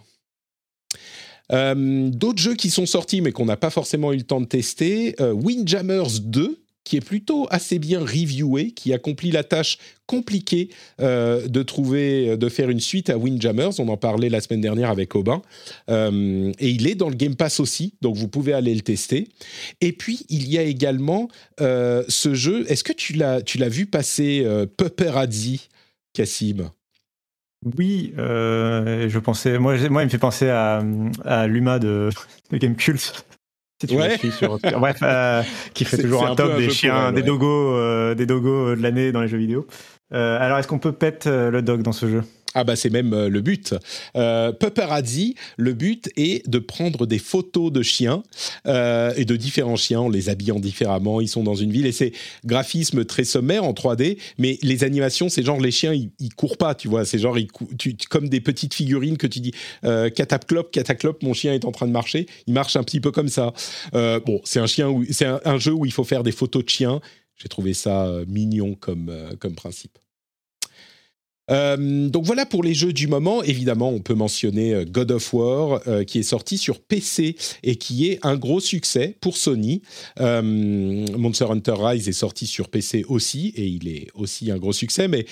D'autres 1.51 2.41
jeux 2.41 2.55
qui 2.55 2.69
sont 2.69 2.85
sortis 2.85 3.19
mais 3.19 3.33
qu'on 3.33 3.45
n'a 3.45 3.57
pas 3.57 3.69
forcément 3.69 4.13
eu 4.13 4.17
le 4.17 4.23
temps 4.23 4.39
de 4.39 4.45
tester, 4.45 5.13
Windjammers 5.19 6.21
2, 6.21 6.57
qui 6.85 6.97
est 6.97 7.05
plutôt 7.05 7.47
assez 7.49 7.79
bien 7.79 7.99
reviewé, 7.99 8.71
qui 8.71 8.93
accomplit 8.93 9.31
la 9.31 9.43
tâche 9.43 9.79
compliquée 10.05 10.69
euh, 11.01 11.47
de 11.47 11.63
trouver, 11.63 12.37
de 12.37 12.47
faire 12.47 12.69
une 12.69 12.79
suite 12.79 13.09
à 13.09 13.17
Windjammers. 13.17 13.79
On 13.79 13.89
en 13.89 13.97
parlait 13.97 14.29
la 14.29 14.39
semaine 14.39 14.61
dernière 14.61 14.91
avec 14.91 15.15
Aubin. 15.15 15.41
Euh, 15.89 16.53
et 16.59 16.69
il 16.69 16.87
est 16.87 16.95
dans 16.95 17.09
le 17.09 17.15
Game 17.15 17.35
Pass 17.35 17.59
aussi, 17.59 17.95
donc 18.01 18.15
vous 18.15 18.27
pouvez 18.27 18.53
aller 18.53 18.73
le 18.73 18.81
tester. 18.81 19.27
Et 19.81 19.91
puis, 19.91 20.25
il 20.29 20.47
y 20.47 20.59
a 20.59 20.61
également 20.61 21.27
euh, 21.59 22.03
ce 22.07 22.35
jeu. 22.35 22.71
Est-ce 22.71 22.83
que 22.83 22.93
tu 22.93 23.13
l'as, 23.13 23.41
vu 23.67 23.87
passer 23.87 24.45
Pupperazzi, 24.77 25.69
Cassim 26.13 26.69
oui, 27.75 28.13
je 28.15 29.17
pensais. 29.17 29.57
Moi, 29.57 29.89
moi, 29.89 30.03
il 30.03 30.05
me 30.05 30.09
fait 30.11 30.19
penser 30.19 30.49
à, 30.49 30.83
à 31.23 31.47
Luma 31.47 31.79
de, 31.79 32.11
de 32.51 32.57
Game 32.57 32.75
Cult 32.75 33.25
bref, 33.93 34.97
euh, 35.01 35.43
qui 35.73 35.85
fait 35.85 35.97
toujours 35.97 36.25
un 36.25 36.35
top 36.35 36.57
des 36.57 36.69
chiens, 36.69 37.11
des 37.11 37.23
dogos, 37.23 37.75
euh, 37.75 38.15
des 38.15 38.25
dogos 38.25 38.75
de 38.75 38.81
l'année 38.81 39.11
dans 39.11 39.21
les 39.21 39.27
jeux 39.27 39.37
vidéo. 39.37 39.67
Euh, 40.13 40.37
alors, 40.39 40.57
est-ce 40.57 40.67
qu'on 40.67 40.79
peut 40.79 40.91
pet 40.91 41.25
le 41.25 41.61
dog 41.61 41.81
dans 41.81 41.91
ce 41.91 42.07
jeu? 42.07 42.23
Ah 42.57 42.63
bah 42.63 42.75
c'est 42.75 42.89
même 42.89 43.13
euh, 43.13 43.29
le 43.29 43.41
but. 43.41 43.75
Euh, 44.15 44.51
Paparazzi, 44.53 45.35
le 45.57 45.73
but 45.73 46.09
est 46.15 46.47
de 46.49 46.57
prendre 46.57 47.05
des 47.05 47.19
photos 47.19 47.71
de 47.71 47.81
chiens 47.81 48.23
euh, 48.65 49.13
et 49.17 49.25
de 49.25 49.35
différents 49.35 49.75
chiens 49.75 49.99
en 49.99 50.09
les 50.09 50.29
habillant 50.29 50.59
différemment. 50.59 51.19
Ils 51.19 51.27
sont 51.27 51.43
dans 51.43 51.55
une 51.55 51.71
ville 51.71 51.85
et 51.85 51.91
c'est 51.91 52.13
graphisme 52.45 53.03
très 53.03 53.25
sommaire 53.25 53.65
en 53.65 53.73
3D, 53.73 54.17
mais 54.37 54.57
les 54.61 54.85
animations, 54.85 55.27
c'est 55.27 55.43
genre 55.43 55.59
les 55.59 55.71
chiens, 55.71 55.93
ils, 55.93 56.11
ils 56.19 56.33
courent 56.33 56.57
pas, 56.57 56.75
tu 56.75 56.87
vois. 56.87 57.05
C'est 57.05 57.19
genre 57.19 57.37
ils 57.37 57.49
tu, 57.77 57.95
comme 58.09 58.29
des 58.29 58.39
petites 58.39 58.73
figurines 58.73 59.17
que 59.17 59.27
tu 59.27 59.39
dis 59.39 59.51
euh, 59.83 60.09
cataclop, 60.09 60.71
cataclop, 60.71 61.17
mon 61.23 61.33
chien 61.33 61.53
est 61.53 61.65
en 61.65 61.71
train 61.71 61.87
de 61.87 61.91
marcher. 61.91 62.25
Il 62.47 62.53
marche 62.53 62.75
un 62.75 62.83
petit 62.83 63.01
peu 63.01 63.11
comme 63.11 63.27
ça. 63.27 63.53
Euh, 63.93 64.19
bon, 64.19 64.39
c'est 64.43 64.59
un 64.59 64.67
chien, 64.67 64.93
c'est 65.11 65.25
un, 65.25 65.41
un, 65.45 65.57
jeu 65.57 65.73
où 65.73 65.85
il 65.85 65.91
faut 65.91 66.03
faire 66.03 66.23
des 66.23 66.31
photos 66.31 66.63
de 66.63 66.69
chiens. 66.69 67.01
J'ai 67.35 67.49
trouvé 67.49 67.73
ça 67.73 68.05
euh, 68.05 68.25
mignon 68.27 68.75
comme 68.75 69.11
comme 69.39 69.55
principe. 69.55 69.97
Euh, 71.51 72.09
donc 72.09 72.25
voilà 72.25 72.45
pour 72.45 72.63
les 72.63 72.73
jeux 72.73 72.93
du 72.93 73.07
moment. 73.07 73.43
Évidemment, 73.43 73.89
on 73.89 73.99
peut 73.99 74.15
mentionner 74.15 74.73
euh, 74.73 74.85
God 74.85 75.11
of 75.11 75.33
War 75.33 75.81
euh, 75.87 76.03
qui 76.03 76.19
est 76.19 76.23
sorti 76.23 76.57
sur 76.57 76.79
PC 76.79 77.35
et 77.63 77.75
qui 77.75 78.09
est 78.09 78.19
un 78.23 78.35
gros 78.35 78.59
succès 78.59 79.15
pour 79.21 79.37
Sony. 79.37 79.81
Monster 80.19 81.45
Hunter 81.49 81.75
Rise 81.77 82.09
est 82.09 82.13
sorti 82.13 82.47
sur 82.47 82.69
PC 82.69 83.05
aussi 83.07 83.53
et 83.55 83.65
il 83.65 83.87
est 83.87 84.07
aussi 84.15 84.51
un 84.51 84.57
gros 84.57 84.73
succès, 84.73 85.07
mais 85.07 85.25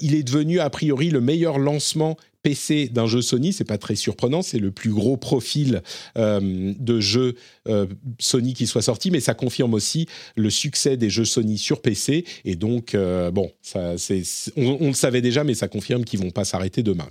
il 0.00 0.14
est 0.14 0.22
devenu 0.22 0.60
a 0.60 0.70
priori 0.70 1.10
le 1.10 1.20
meilleur 1.20 1.58
lancement 1.58 2.16
PC 2.46 2.88
d'un 2.90 3.08
jeu 3.08 3.22
Sony, 3.22 3.52
c'est 3.52 3.64
pas 3.64 3.76
très 3.76 3.96
surprenant, 3.96 4.40
c'est 4.40 4.60
le 4.60 4.70
plus 4.70 4.90
gros 4.90 5.16
profil 5.16 5.82
euh, 6.16 6.72
de 6.78 7.00
jeu 7.00 7.34
euh, 7.66 7.86
Sony 8.20 8.54
qui 8.54 8.68
soit 8.68 8.82
sorti, 8.82 9.10
mais 9.10 9.18
ça 9.18 9.34
confirme 9.34 9.74
aussi 9.74 10.06
le 10.36 10.48
succès 10.48 10.96
des 10.96 11.10
jeux 11.10 11.24
Sony 11.24 11.58
sur 11.58 11.82
PC. 11.82 12.24
Et 12.44 12.54
donc, 12.54 12.94
euh, 12.94 13.32
bon, 13.32 13.50
on, 13.74 14.86
le 14.86 14.92
savait 14.92 15.22
déjà, 15.22 15.42
mais 15.42 15.54
ça 15.54 15.66
confirme 15.66 16.04
qu'ils 16.04 16.20
vont 16.20 16.30
pas 16.30 16.44
s'arrêter 16.44 16.84
demain. 16.84 17.08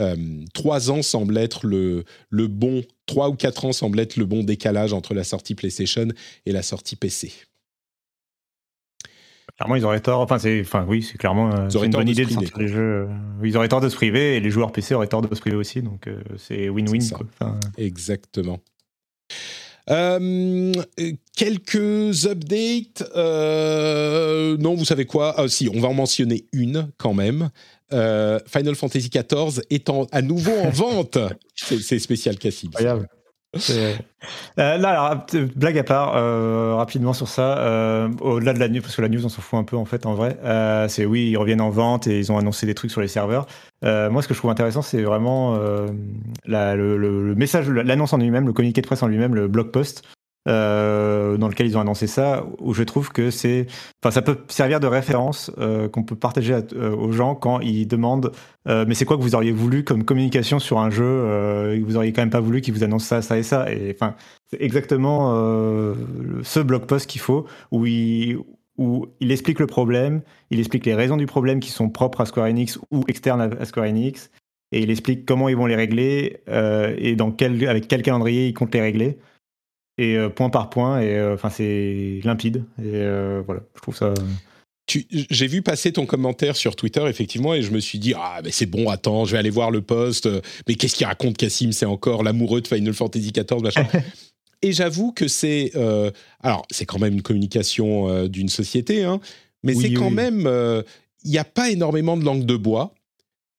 Euh, 0.00 0.16
trois 0.52 0.90
ans 0.90 1.00
semble 1.00 1.38
être 1.38 1.64
le, 1.64 2.04
le 2.28 2.46
bon, 2.46 2.82
trois 3.06 3.30
ou 3.30 3.36
quatre 3.36 3.64
ans 3.64 3.72
semble 3.72 3.98
être 4.00 4.18
le 4.18 4.26
bon 4.26 4.42
décalage 4.42 4.92
entre 4.92 5.14
la 5.14 5.24
sortie 5.24 5.54
PlayStation 5.54 6.08
et 6.44 6.52
la 6.52 6.62
sortie 6.62 6.96
PC. 6.96 7.32
Clairement, 9.58 9.74
ils 9.74 9.84
auraient 9.84 10.00
tort. 10.00 10.20
Enfin, 10.20 10.38
c'est, 10.38 10.60
enfin, 10.60 10.86
oui, 10.88 11.02
c'est 11.02 11.18
clairement 11.18 11.52
euh, 11.52 11.68
c'est 11.68 11.84
une 11.84 11.90
bonne 11.90 12.08
idée 12.08 12.24
de 12.24 12.30
sortir 12.30 12.58
les 12.58 12.68
jeux. 12.68 13.08
Ils 13.42 13.56
auraient 13.56 13.68
tort 13.68 13.80
de 13.80 13.88
se 13.88 13.96
priver 13.96 14.36
et 14.36 14.40
les 14.40 14.50
joueurs 14.50 14.70
PC 14.70 14.94
auraient 14.94 15.08
tort 15.08 15.20
de 15.20 15.34
se 15.34 15.40
priver 15.40 15.56
aussi. 15.56 15.82
Donc, 15.82 16.06
euh, 16.06 16.22
c'est 16.36 16.68
win-win. 16.68 17.02
Enfin, 17.40 17.58
Exactement. 17.76 18.60
Euh, 19.90 20.72
quelques 21.36 22.26
updates. 22.26 23.02
Euh, 23.16 24.56
non, 24.58 24.74
vous 24.74 24.84
savez 24.84 25.06
quoi? 25.06 25.34
Ah, 25.36 25.48
Si, 25.48 25.68
on 25.74 25.80
va 25.80 25.88
en 25.88 25.94
mentionner 25.94 26.44
une 26.52 26.90
quand 26.96 27.14
même. 27.14 27.50
Euh, 27.92 28.38
Final 28.46 28.74
Fantasy 28.74 29.08
XIV 29.08 29.62
est 29.70 29.88
en, 29.88 30.04
à 30.12 30.20
nouveau 30.20 30.52
en 30.52 30.70
vente. 30.70 31.18
C'est, 31.56 31.98
spécial 31.98 32.36
Cassim. 32.36 32.68
Incroyable. 32.68 33.08
Euh, 34.58 34.76
là, 34.76 34.88
alors, 34.90 35.26
blague 35.54 35.78
à 35.78 35.84
part, 35.84 36.16
euh, 36.16 36.74
rapidement 36.74 37.12
sur 37.12 37.28
ça, 37.28 37.58
euh, 37.58 38.08
au-delà 38.20 38.52
de 38.52 38.58
la 38.58 38.68
news, 38.68 38.82
parce 38.82 38.96
que 38.96 39.02
la 39.02 39.08
news 39.08 39.24
on 39.24 39.28
s'en 39.28 39.40
fout 39.40 39.58
un 39.58 39.64
peu 39.64 39.76
en 39.76 39.84
fait 39.84 40.06
en 40.06 40.14
vrai, 40.14 40.36
c'est 40.88 41.04
oui, 41.04 41.30
ils 41.30 41.36
reviennent 41.36 41.60
en 41.60 41.70
vente 41.70 42.06
et 42.06 42.18
ils 42.18 42.32
ont 42.32 42.38
annoncé 42.38 42.66
des 42.66 42.74
trucs 42.74 42.90
sur 42.90 43.00
les 43.00 43.08
serveurs. 43.08 43.46
Moi, 43.82 44.22
ce 44.22 44.28
que 44.28 44.34
je 44.34 44.38
trouve 44.38 44.50
intéressant, 44.50 44.82
c'est 44.82 45.02
vraiment 45.02 45.56
le, 45.56 46.96
le, 46.96 47.34
message, 47.34 47.68
l'annonce 47.68 48.12
en 48.12 48.18
lui-même, 48.18 48.46
le 48.46 48.52
communiqué 48.52 48.80
de 48.80 48.86
presse 48.86 49.02
en 49.02 49.08
lui-même, 49.08 49.34
le 49.34 49.48
blog 49.48 49.70
post. 49.70 50.02
Euh, 50.46 51.36
dans 51.36 51.48
lequel 51.48 51.66
ils 51.66 51.76
ont 51.76 51.80
annoncé 51.80 52.06
ça, 52.06 52.46
où 52.58 52.72
je 52.72 52.82
trouve 52.82 53.10
que 53.12 53.30
c'est, 53.30 53.66
enfin, 54.02 54.10
ça 54.10 54.22
peut 54.22 54.38
servir 54.48 54.80
de 54.80 54.86
référence 54.86 55.50
euh, 55.58 55.88
qu'on 55.88 56.04
peut 56.04 56.16
partager 56.16 56.54
euh, 56.72 56.94
aux 56.96 57.12
gens 57.12 57.34
quand 57.34 57.60
ils 57.60 57.86
demandent, 57.86 58.32
mais 58.66 58.94
c'est 58.94 59.06
quoi 59.06 59.16
que 59.16 59.22
vous 59.22 59.34
auriez 59.34 59.50
voulu 59.50 59.82
comme 59.82 60.04
communication 60.04 60.58
sur 60.58 60.78
un 60.78 60.90
jeu, 60.90 61.80
vous 61.82 61.96
auriez 61.96 62.12
quand 62.12 62.20
même 62.20 62.28
pas 62.28 62.40
voulu 62.40 62.60
qu'ils 62.60 62.74
vous 62.74 62.84
annoncent 62.84 63.06
ça, 63.06 63.22
ça 63.22 63.38
et 63.38 63.42
ça, 63.42 63.72
et 63.72 63.94
enfin, 63.94 64.14
c'est 64.46 64.60
exactement 64.60 65.32
ce 66.42 66.60
blog 66.60 66.84
post 66.84 67.08
qu'il 67.08 67.22
faut, 67.22 67.46
où 67.70 67.86
il, 67.86 68.36
où 68.76 69.06
il 69.20 69.32
explique 69.32 69.58
le 69.58 69.66
problème, 69.66 70.20
il 70.50 70.58
explique 70.60 70.84
les 70.84 70.94
raisons 70.94 71.16
du 71.16 71.24
problème 71.24 71.60
qui 71.60 71.70
sont 71.70 71.88
propres 71.88 72.20
à 72.20 72.26
Square 72.26 72.46
Enix 72.46 72.78
ou 72.90 73.04
externes 73.08 73.56
à 73.58 73.64
Square 73.64 73.86
Enix, 73.86 74.30
et 74.70 74.82
il 74.82 74.90
explique 74.90 75.24
comment 75.24 75.48
ils 75.48 75.56
vont 75.56 75.66
les 75.66 75.76
régler 75.76 76.42
et 76.98 77.16
dans 77.16 77.30
quel, 77.30 77.66
avec 77.66 77.88
quel 77.88 78.02
calendrier 78.02 78.48
ils 78.48 78.54
comptent 78.54 78.74
les 78.74 78.82
régler 78.82 79.18
et 79.98 80.16
euh, 80.16 80.28
point 80.28 80.48
par 80.48 80.70
point 80.70 81.00
et 81.00 81.20
enfin 81.22 81.48
euh, 81.48 82.18
c'est 82.20 82.26
limpide 82.26 82.64
et 82.78 82.94
euh, 82.94 83.42
voilà 83.44 83.60
je 83.74 83.80
trouve 83.80 83.96
ça 83.96 84.14
j'ai 85.30 85.46
vu 85.46 85.60
passer 85.60 85.92
ton 85.92 86.06
commentaire 86.06 86.56
sur 86.56 86.74
Twitter, 86.74 87.04
effectivement, 87.08 87.52
et 87.52 87.60
je 87.60 87.72
me 87.72 87.78
suis 87.78 87.98
dit, 87.98 88.14
ah, 88.16 88.40
mais 88.42 88.50
c'est 88.50 88.64
bon, 88.64 88.88
attends, 88.88 89.26
je 89.26 89.32
vais 89.32 89.36
aller 89.36 89.50
voir 89.50 89.70
le 89.70 89.82
post. 89.82 90.26
Mais 90.66 90.76
qu'est-ce 90.76 90.94
qu'il 90.94 91.06
raconte, 91.06 91.36
Cassim? 91.36 91.72
C'est 91.72 91.84
encore 91.84 92.22
l'amoureux 92.22 92.62
de 92.62 92.68
Final 92.68 92.94
Fantasy 92.94 93.30
XIV, 93.30 93.60
machin. 93.60 93.86
et 94.62 94.72
j'avoue 94.72 95.12
que 95.12 95.28
c'est. 95.28 95.72
Alors, 96.42 96.64
c'est 96.70 96.86
quand 96.86 96.98
même 96.98 97.12
une 97.12 97.20
communication 97.20 98.26
d'une 98.28 98.48
société, 98.48 99.04
hein, 99.04 99.20
mais 99.62 99.74
oui, 99.74 99.82
c'est 99.82 99.92
quand 99.92 100.08
oui. 100.08 100.14
même. 100.14 100.50
Il 101.22 101.30
n'y 101.32 101.38
a 101.38 101.44
pas 101.44 101.68
énormément 101.68 102.16
de 102.16 102.24
langue 102.24 102.46
de 102.46 102.56
bois. 102.56 102.94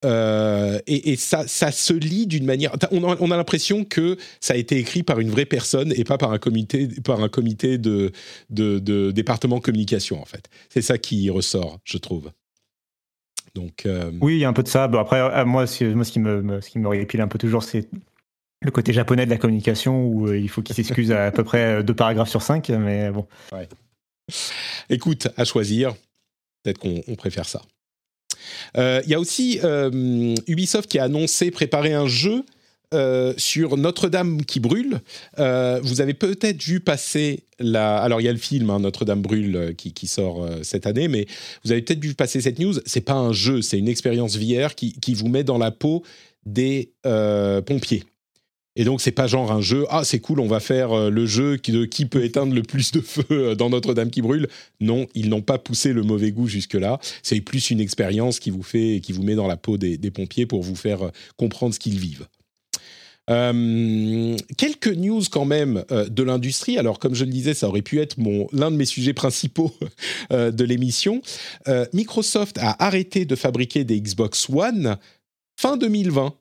Euh, 0.05 0.79
et, 0.87 1.11
et 1.11 1.15
ça, 1.17 1.45
ça, 1.47 1.71
se 1.71 1.93
lit 1.93 2.25
d'une 2.25 2.45
manière. 2.45 2.71
On 2.91 3.03
a, 3.03 3.17
on 3.19 3.31
a 3.31 3.37
l'impression 3.37 3.83
que 3.83 4.17
ça 4.39 4.53
a 4.53 4.57
été 4.57 4.77
écrit 4.77 5.03
par 5.03 5.19
une 5.19 5.29
vraie 5.29 5.45
personne 5.45 5.93
et 5.95 6.05
pas 6.05 6.17
par 6.17 6.31
un 6.31 6.37
comité, 6.37 6.87
par 7.03 7.21
un 7.21 7.27
comité 7.27 7.77
de, 7.77 8.11
de, 8.49 8.79
de 8.79 9.11
département 9.11 9.59
communication 9.59 10.21
en 10.21 10.25
fait. 10.25 10.49
C'est 10.69 10.81
ça 10.81 10.97
qui 10.97 11.29
ressort, 11.29 11.79
je 11.83 11.97
trouve. 11.97 12.31
Donc. 13.55 13.85
Euh... 13.85 14.11
Oui, 14.21 14.35
il 14.35 14.39
y 14.39 14.45
a 14.45 14.49
un 14.49 14.53
peu 14.53 14.63
de 14.63 14.69
ça. 14.69 14.87
Bon, 14.87 14.99
après, 14.99 15.43
moi, 15.43 15.67
ce, 15.67 15.83
moi, 15.83 16.05
ce 16.05 16.11
qui 16.13 16.19
me, 16.19 16.61
ce 16.61 16.69
qui 16.69 16.79
me 16.79 16.87
répile 16.87 17.19
un 17.19 17.27
peu 17.27 17.37
toujours, 17.37 17.63
c'est 17.63 17.89
le 18.61 18.71
côté 18.71 18.93
japonais 18.93 19.25
de 19.25 19.31
la 19.31 19.37
communication 19.37 20.05
où 20.05 20.27
euh, 20.27 20.37
il 20.37 20.49
faut 20.49 20.61
qu'il 20.61 20.75
s'excuse 20.75 21.11
à, 21.11 21.25
à 21.25 21.31
peu 21.31 21.43
près 21.43 21.83
deux 21.83 21.95
paragraphes 21.95 22.29
sur 22.29 22.41
cinq, 22.41 22.69
mais 22.69 23.11
bon. 23.11 23.27
Ouais. 23.51 23.67
Écoute, 24.89 25.27
à 25.35 25.43
choisir, 25.43 25.93
peut-être 26.63 26.77
qu'on 26.77 27.15
préfère 27.15 27.45
ça. 27.45 27.61
Il 28.75 28.81
euh, 28.81 29.01
y 29.07 29.13
a 29.13 29.19
aussi 29.19 29.59
euh, 29.63 30.35
Ubisoft 30.47 30.89
qui 30.89 30.99
a 30.99 31.03
annoncé 31.03 31.51
préparer 31.51 31.93
un 31.93 32.07
jeu 32.07 32.43
euh, 32.93 33.33
sur 33.37 33.77
Notre-Dame 33.77 34.43
qui 34.45 34.59
brûle. 34.59 34.99
Vous 35.37 36.01
avez 36.01 36.13
peut-être 36.13 36.63
vu 36.63 36.79
passer 36.79 37.43
la. 37.59 37.97
Alors, 37.97 38.21
il 38.21 38.25
y 38.25 38.29
a 38.29 38.31
le 38.31 38.37
film 38.37 38.69
hein, 38.69 38.79
Notre-Dame 38.79 39.21
brûle 39.21 39.75
qui, 39.77 40.07
sort 40.07 40.47
cette 40.63 40.87
année, 40.87 41.07
mais 41.07 41.27
vous 41.63 41.71
avez 41.71 41.81
peut-être 41.81 42.03
vu 42.03 42.13
passer 42.15 42.41
cette 42.41 42.59
news. 42.59 42.73
C'est 42.85 43.01
pas 43.01 43.13
un 43.13 43.33
jeu, 43.33 43.61
c'est 43.61 43.77
une 43.77 43.89
expérience 43.89 44.37
VR 44.37 44.75
qui, 44.75 45.13
vous 45.13 45.27
met 45.27 45.43
dans 45.43 45.57
la 45.57 45.71
peau 45.71 46.03
des 46.45 46.93
pompiers. 47.65 48.03
Et 48.79 48.85
donc, 48.85 49.01
c'est 49.01 49.11
pas 49.11 49.27
genre 49.27 49.51
un 49.51 49.59
jeu, 49.59 49.85
ah, 49.89 50.05
c'est 50.05 50.21
cool, 50.21 50.39
on 50.39 50.47
va 50.47 50.61
faire 50.61 50.93
euh, 50.93 51.09
le 51.09 51.25
jeu 51.25 51.57
de, 51.57 51.83
qui 51.83 52.05
peut 52.05 52.23
éteindre 52.23 52.55
le 52.55 52.63
plus 52.63 52.93
de 52.93 53.01
feu 53.01 53.25
euh, 53.29 53.53
dans 53.53 53.69
Notre-Dame 53.69 54.09
qui 54.09 54.21
brûle. 54.21 54.47
Non, 54.79 55.05
ils 55.15 55.27
n'ont 55.27 55.41
pas 55.41 55.57
poussé 55.57 55.91
le 55.91 56.01
mauvais 56.01 56.31
goût 56.31 56.47
jusque-là. 56.47 56.97
C'est 57.21 57.41
plus 57.41 57.71
une 57.71 57.81
expérience 57.81 58.39
qui 58.39 58.51
vous 58.51 58.63
fait, 58.63 59.01
qui 59.03 59.11
vous 59.11 59.21
met 59.21 59.35
dans 59.35 59.47
la 59.47 59.57
peau 59.57 59.77
des, 59.77 59.97
pompiers 60.11 60.45
pour 60.45 60.63
vous 60.63 60.77
faire 60.77 61.07
euh, 61.07 61.09
comprendre 61.35 61.73
ce 61.73 61.79
qu'ils 61.79 61.99
vivent. 61.99 62.25
Quelques 64.57 64.87
news 64.87 65.21
quand 65.29 65.45
même 65.45 65.83
de 65.91 66.23
l'industrie. 66.23 66.79
Alors, 66.79 66.97
comme 66.97 67.13
je 67.13 67.25
le 67.25 67.29
disais, 67.29 67.53
ça 67.53 67.67
aurait 67.67 67.83
pu 67.83 67.99
être 67.99 68.15
l'un 68.53 68.71
de 68.71 68.75
mes 68.75 68.85
sujets 68.85 69.13
principaux 69.13 69.71
de 70.31 70.63
l'émission. 70.63 71.21
Microsoft 71.93 72.57
a 72.57 72.83
arrêté 72.83 73.25
de 73.25 73.35
fabriquer 73.35 73.83
des 73.83 74.01
Xbox 74.01 74.49
One 74.49 74.97
fin 75.57 75.77
2020. 75.77 76.38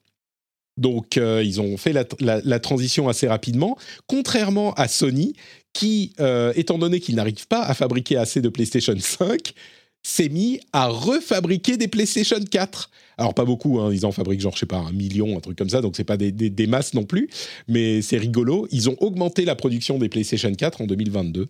Donc, 0.77 1.17
euh, 1.17 1.43
ils 1.43 1.59
ont 1.59 1.75
fait 1.77 1.91
la, 1.91 2.05
la, 2.19 2.39
la, 2.43 2.59
transition 2.59 3.09
assez 3.09 3.27
rapidement, 3.27 3.77
contrairement 4.07 4.73
à 4.75 4.87
Sony, 4.87 5.33
qui, 5.73 6.13
euh, 6.19 6.53
étant 6.55 6.77
donné 6.77 6.99
qu'ils 6.99 7.15
n'arrivent 7.15 7.47
pas 7.47 7.63
à 7.63 7.73
fabriquer 7.73 8.17
assez 8.17 8.41
de 8.41 8.49
PlayStation 8.49 8.95
5, 8.97 9.53
s'est 10.01 10.29
mis 10.29 10.59
à 10.71 10.87
refabriquer 10.87 11.77
des 11.77 11.87
PlayStation 11.87 12.39
4. 12.39 12.89
Alors 13.17 13.33
pas 13.33 13.43
beaucoup, 13.43 13.79
hein, 13.79 13.91
ils 13.93 14.05
en 14.05 14.13
fabriquent 14.13 14.39
genre 14.39 14.53
je 14.53 14.59
sais 14.59 14.65
pas 14.65 14.77
un 14.77 14.93
million, 14.93 15.37
un 15.37 15.41
truc 15.41 15.57
comme 15.57 15.69
ça, 15.69 15.81
donc 15.81 15.97
c'est 15.97 16.05
pas 16.05 16.15
des, 16.15 16.31
des, 16.31 16.49
des, 16.49 16.67
masses 16.67 16.93
non 16.93 17.03
plus, 17.03 17.29
mais 17.67 18.01
c'est 18.01 18.17
rigolo. 18.17 18.65
Ils 18.71 18.89
ont 18.89 18.95
augmenté 19.01 19.43
la 19.43 19.55
production 19.55 19.97
des 19.97 20.07
PlayStation 20.07 20.53
4 20.53 20.81
en 20.81 20.85
2022, 20.85 21.47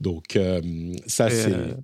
donc 0.00 0.36
euh, 0.36 0.60
ça 1.08 1.28
c'est. 1.28 1.52
Euh... 1.52 1.74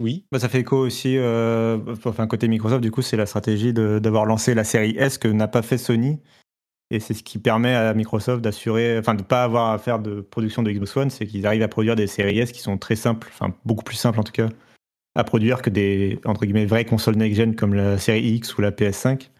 Oui. 0.00 0.26
Bah, 0.32 0.38
ça 0.38 0.48
fait 0.48 0.60
écho 0.60 0.76
aussi, 0.76 1.16
euh, 1.16 1.78
enfin 2.04 2.26
côté 2.26 2.48
Microsoft, 2.48 2.82
du 2.82 2.90
coup, 2.90 3.02
c'est 3.02 3.16
la 3.16 3.26
stratégie 3.26 3.72
d'avoir 3.72 4.26
lancé 4.26 4.54
la 4.54 4.64
série 4.64 4.96
S 4.98 5.18
que 5.18 5.28
n'a 5.28 5.48
pas 5.48 5.62
fait 5.62 5.78
Sony. 5.78 6.20
Et 6.90 7.00
c'est 7.00 7.14
ce 7.14 7.22
qui 7.22 7.38
permet 7.38 7.74
à 7.74 7.94
Microsoft 7.94 8.42
d'assurer, 8.42 8.98
enfin 8.98 9.14
de 9.14 9.22
ne 9.22 9.26
pas 9.26 9.44
avoir 9.44 9.70
à 9.70 9.78
faire 9.78 9.98
de 9.98 10.20
production 10.20 10.62
de 10.62 10.70
Xbox 10.70 10.96
One, 10.96 11.10
c'est 11.10 11.26
qu'ils 11.26 11.46
arrivent 11.46 11.62
à 11.62 11.68
produire 11.68 11.96
des 11.96 12.06
séries 12.06 12.38
S 12.38 12.52
qui 12.52 12.60
sont 12.60 12.76
très 12.76 12.94
simples, 12.94 13.30
enfin 13.32 13.54
beaucoup 13.64 13.84
plus 13.84 13.96
simples 13.96 14.20
en 14.20 14.22
tout 14.22 14.32
cas, 14.32 14.48
à 15.14 15.24
produire 15.24 15.62
que 15.62 15.70
des 15.70 16.20
entre 16.24 16.44
guillemets 16.44 16.66
vraies 16.66 16.84
consoles 16.84 17.16
next-gen 17.16 17.56
comme 17.56 17.74
la 17.74 17.98
série 17.98 18.34
X 18.34 18.56
ou 18.58 18.60
la 18.60 18.70
PS5. 18.70 19.30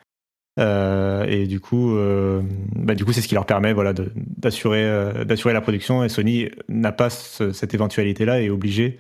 Euh, 0.58 1.24
et 1.26 1.46
du 1.46 1.60
coup, 1.60 1.96
euh, 1.96 2.40
bah, 2.76 2.94
du 2.94 3.04
coup, 3.04 3.12
c'est 3.12 3.20
ce 3.20 3.28
qui 3.28 3.34
leur 3.34 3.46
permet, 3.46 3.72
voilà, 3.72 3.92
d'assurer, 3.92 4.84
la 4.84 5.60
production. 5.60 6.04
Et 6.04 6.08
Sony 6.08 6.48
n'a 6.68 6.92
pas 6.92 7.10
ce, 7.10 7.52
cette 7.52 7.74
éventualité-là 7.74 8.40
et 8.40 8.46
est 8.46 8.50
obligé 8.50 8.98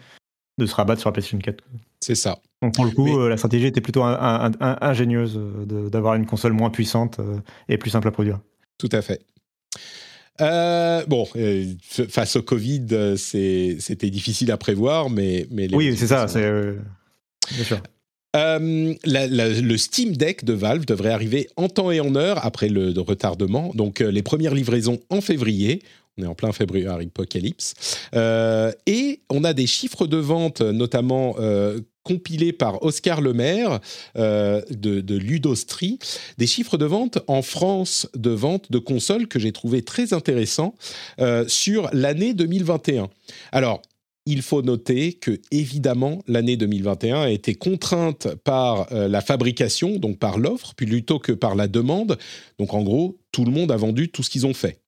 de 0.58 0.66
se 0.66 0.74
rabattre 0.74 1.00
sur 1.00 1.08
la 1.08 1.12
PlayStation 1.12 1.38
4. 1.38 1.64
C'est 2.00 2.14
ça. 2.14 2.38
Donc 2.62 2.74
pour 2.74 2.84
le 2.84 2.90
coup, 2.90 3.28
la 3.28 3.36
stratégie 3.36 3.66
était 3.66 3.80
plutôt 3.80 4.02
ingénieuse 4.02 5.38
d'avoir 5.66 6.14
une 6.14 6.26
console 6.26 6.52
moins 6.52 6.70
puissante 6.70 7.20
et 7.68 7.78
plus 7.78 7.90
simple 7.90 8.08
à 8.08 8.10
produire. 8.10 8.40
Tout 8.78 8.88
à 8.92 9.02
fait. 9.02 9.20
Euh, 10.40 11.04
bon, 11.06 11.26
euh, 11.36 11.74
face 12.08 12.36
au 12.36 12.42
Covid, 12.42 12.86
euh, 12.92 13.16
c'était 13.16 14.10
difficile 14.10 14.50
à 14.50 14.56
prévoir, 14.56 15.10
mais... 15.10 15.46
mais 15.50 15.72
oui, 15.72 15.96
c'est 15.96 16.08
ça, 16.08 16.26
c'est... 16.26 16.50
bien 17.52 17.64
sûr. 17.64 17.80
le 18.34 19.76
Steam 19.76 20.16
Deck 20.16 20.44
de 20.44 20.52
Valve 20.52 20.86
devrait 20.86 21.12
arriver 21.12 21.48
en 21.56 21.68
temps 21.68 21.90
et 21.90 22.00
en 22.00 22.16
heure 22.16 22.44
après 22.44 22.68
le, 22.68 22.92
retardement. 23.00 23.70
Donc, 23.74 24.00
les 24.00 24.22
premières 24.22 24.54
livraisons 24.54 25.00
en 25.10 25.20
février. 25.20 25.82
On 26.18 26.22
est 26.22 26.26
en 26.26 26.34
plein 26.34 26.52
février 26.52 26.86
Apocalypse. 26.86 27.74
et 28.14 29.20
on 29.30 29.44
a 29.44 29.52
des 29.52 29.66
chiffres 29.66 30.06
de 30.06 30.16
vente, 30.16 30.60
notamment 30.60 31.36
compilé 32.04 32.52
par 32.52 32.82
Oscar 32.84 33.20
Lemaire 33.20 33.80
euh, 34.16 34.62
de, 34.70 35.00
de, 35.00 35.16
Ludostri, 35.16 35.98
des 36.38 36.46
chiffres 36.46 36.76
de 36.76 36.84
vente 36.84 37.18
en 37.26 37.42
France 37.42 38.08
de 38.14 38.30
vente 38.30 38.70
de 38.70 38.78
consoles 38.78 39.26
que 39.26 39.40
j'ai 39.40 39.52
trouvé 39.52 39.82
très 39.82 40.12
intéressants 40.12 40.74
euh, 41.18 41.48
sur 41.48 41.88
l'année 41.92 42.34
2021. 42.34 43.08
Alors, 43.50 43.82
il 44.26 44.40
faut 44.40 44.62
noter 44.62 45.14
que, 45.14 45.38
évidemment, 45.50 46.22
l'année 46.26 46.56
2021 46.56 47.22
a 47.22 47.30
été 47.30 47.54
contrainte 47.54 48.28
par 48.44 48.90
euh, 48.92 49.08
la 49.08 49.20
fabrication, 49.20 49.98
donc 49.98 50.18
par 50.18 50.38
l'offre, 50.38 50.74
plutôt 50.74 51.18
que 51.18 51.32
par 51.32 51.54
la 51.54 51.68
demande. 51.68 52.16
Donc, 52.58 52.72
en 52.72 52.82
gros, 52.82 53.18
tout 53.32 53.44
le 53.44 53.50
monde 53.50 53.70
a 53.70 53.76
vendu 53.76 54.10
tout 54.10 54.22
ce 54.22 54.30
qu'ils 54.30 54.46
ont 54.46 54.54
fait. 54.54 54.83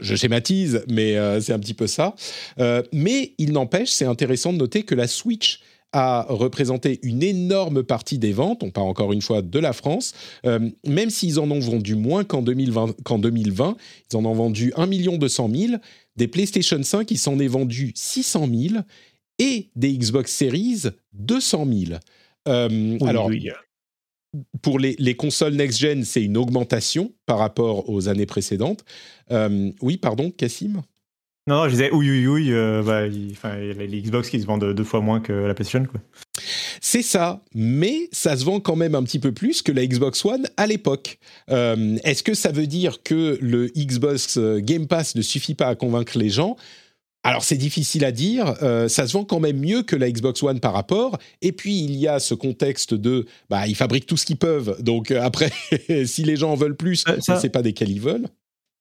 Je 0.00 0.14
schématise, 0.14 0.84
mais 0.88 1.16
c'est 1.40 1.52
un 1.52 1.58
petit 1.58 1.74
peu 1.74 1.86
ça. 1.86 2.14
mais 2.92 3.34
il 3.38 3.52
n'empêche, 3.52 3.90
c'est 3.90 4.04
intéressant 4.04 4.52
de 4.52 4.58
noter 4.58 4.84
que 4.84 4.94
la 4.94 5.06
Switch 5.06 5.60
a 5.92 6.26
représenté 6.28 7.00
une 7.02 7.22
énorme 7.22 7.82
partie 7.82 8.18
des 8.18 8.32
ventes, 8.32 8.62
on 8.62 8.70
parle 8.70 8.88
encore 8.88 9.12
une 9.12 9.22
fois 9.22 9.42
de 9.42 9.58
la 9.58 9.72
France, 9.72 10.12
euh, 10.46 10.70
même 10.86 11.10
s'ils 11.10 11.40
en 11.40 11.50
ont 11.50 11.58
vendu 11.58 11.96
moins 11.96 12.24
qu'en 12.24 12.42
2020, 12.42 13.02
qu'en 13.02 13.18
2020, 13.18 13.76
ils 14.10 14.16
en 14.16 14.24
ont 14.24 14.32
vendu 14.32 14.72
1 14.76 14.86
200 14.86 15.50
000, 15.52 15.72
des 16.16 16.28
PlayStation 16.28 16.80
5, 16.80 17.10
ils 17.10 17.18
s'en 17.18 17.38
est 17.38 17.48
vendu 17.48 17.92
600 17.94 18.48
000, 18.52 18.82
et 19.38 19.70
des 19.74 19.96
Xbox 19.96 20.32
Series, 20.32 20.82
200 21.14 21.66
000. 21.66 22.00
Euh, 22.48 22.98
alors, 23.06 23.30
pour 24.62 24.78
les, 24.78 25.14
consoles 25.14 25.54
next-gen, 25.54 26.04
c'est 26.04 26.22
une 26.22 26.36
augmentation 26.36 27.12
par 27.26 27.38
rapport 27.38 27.88
aux 27.88 28.08
années 28.08 28.26
précédentes. 28.26 28.84
Euh, 29.30 29.70
oui, 29.80 29.96
pardon, 29.96 30.30
Cassim? 30.30 30.82
Non, 31.46 31.64
je 31.64 31.70
disais 31.70 31.90
oui, 31.90 32.08
oui, 32.10 32.26
oui. 32.26 32.52
Euh, 32.52 32.82
bah, 32.82 33.06
il, 33.06 33.32
y 33.32 33.36
a 33.44 33.86
les 33.86 34.02
Xbox 34.02 34.28
qui 34.28 34.40
se 34.40 34.46
vendent 34.46 34.72
deux 34.72 34.84
fois 34.84 35.00
moins 35.00 35.20
que 35.20 35.32
la 35.32 35.54
PlayStation. 35.54 35.84
Quoi. 35.84 36.00
C'est 36.80 37.02
ça, 37.02 37.42
mais 37.54 38.08
ça 38.12 38.36
se 38.36 38.44
vend 38.44 38.60
quand 38.60 38.76
même 38.76 38.94
un 38.94 39.02
petit 39.02 39.18
peu 39.18 39.32
plus 39.32 39.62
que 39.62 39.72
la 39.72 39.86
Xbox 39.86 40.24
One 40.24 40.46
à 40.56 40.66
l'époque. 40.66 41.18
Euh, 41.50 41.96
est-ce 42.04 42.22
que 42.22 42.34
ça 42.34 42.52
veut 42.52 42.66
dire 42.66 43.02
que 43.02 43.38
le 43.40 43.68
Xbox 43.76 44.36
euh, 44.36 44.60
Game 44.60 44.86
Pass 44.86 45.14
ne 45.16 45.22
suffit 45.22 45.54
pas 45.54 45.66
à 45.66 45.74
convaincre 45.74 46.18
les 46.18 46.30
gens? 46.30 46.56
Alors 47.22 47.44
c'est 47.44 47.56
difficile 47.56 48.04
à 48.04 48.12
dire, 48.12 48.54
ça 48.88 49.06
se 49.06 49.12
vend 49.12 49.24
quand 49.24 49.40
même 49.40 49.58
mieux 49.58 49.82
que 49.82 49.94
la 49.94 50.10
Xbox 50.10 50.42
One 50.42 50.58
par 50.58 50.72
rapport. 50.72 51.18
Et 51.42 51.52
puis 51.52 51.78
il 51.78 51.96
y 51.96 52.08
a 52.08 52.18
ce 52.18 52.34
contexte 52.34 52.94
de, 52.94 53.26
bah 53.50 53.66
ils 53.66 53.76
fabriquent 53.76 54.06
tout 54.06 54.16
ce 54.16 54.24
qu'ils 54.24 54.38
peuvent. 54.38 54.82
Donc 54.82 55.10
après, 55.10 55.50
si 56.06 56.24
les 56.24 56.36
gens 56.36 56.52
en 56.52 56.54
veulent 56.54 56.76
plus, 56.76 57.04
ça... 57.20 57.34
ne 57.34 57.40
sait 57.40 57.50
pas 57.50 57.62
desquels 57.62 57.90
ils 57.90 58.00
veulent. 58.00 58.28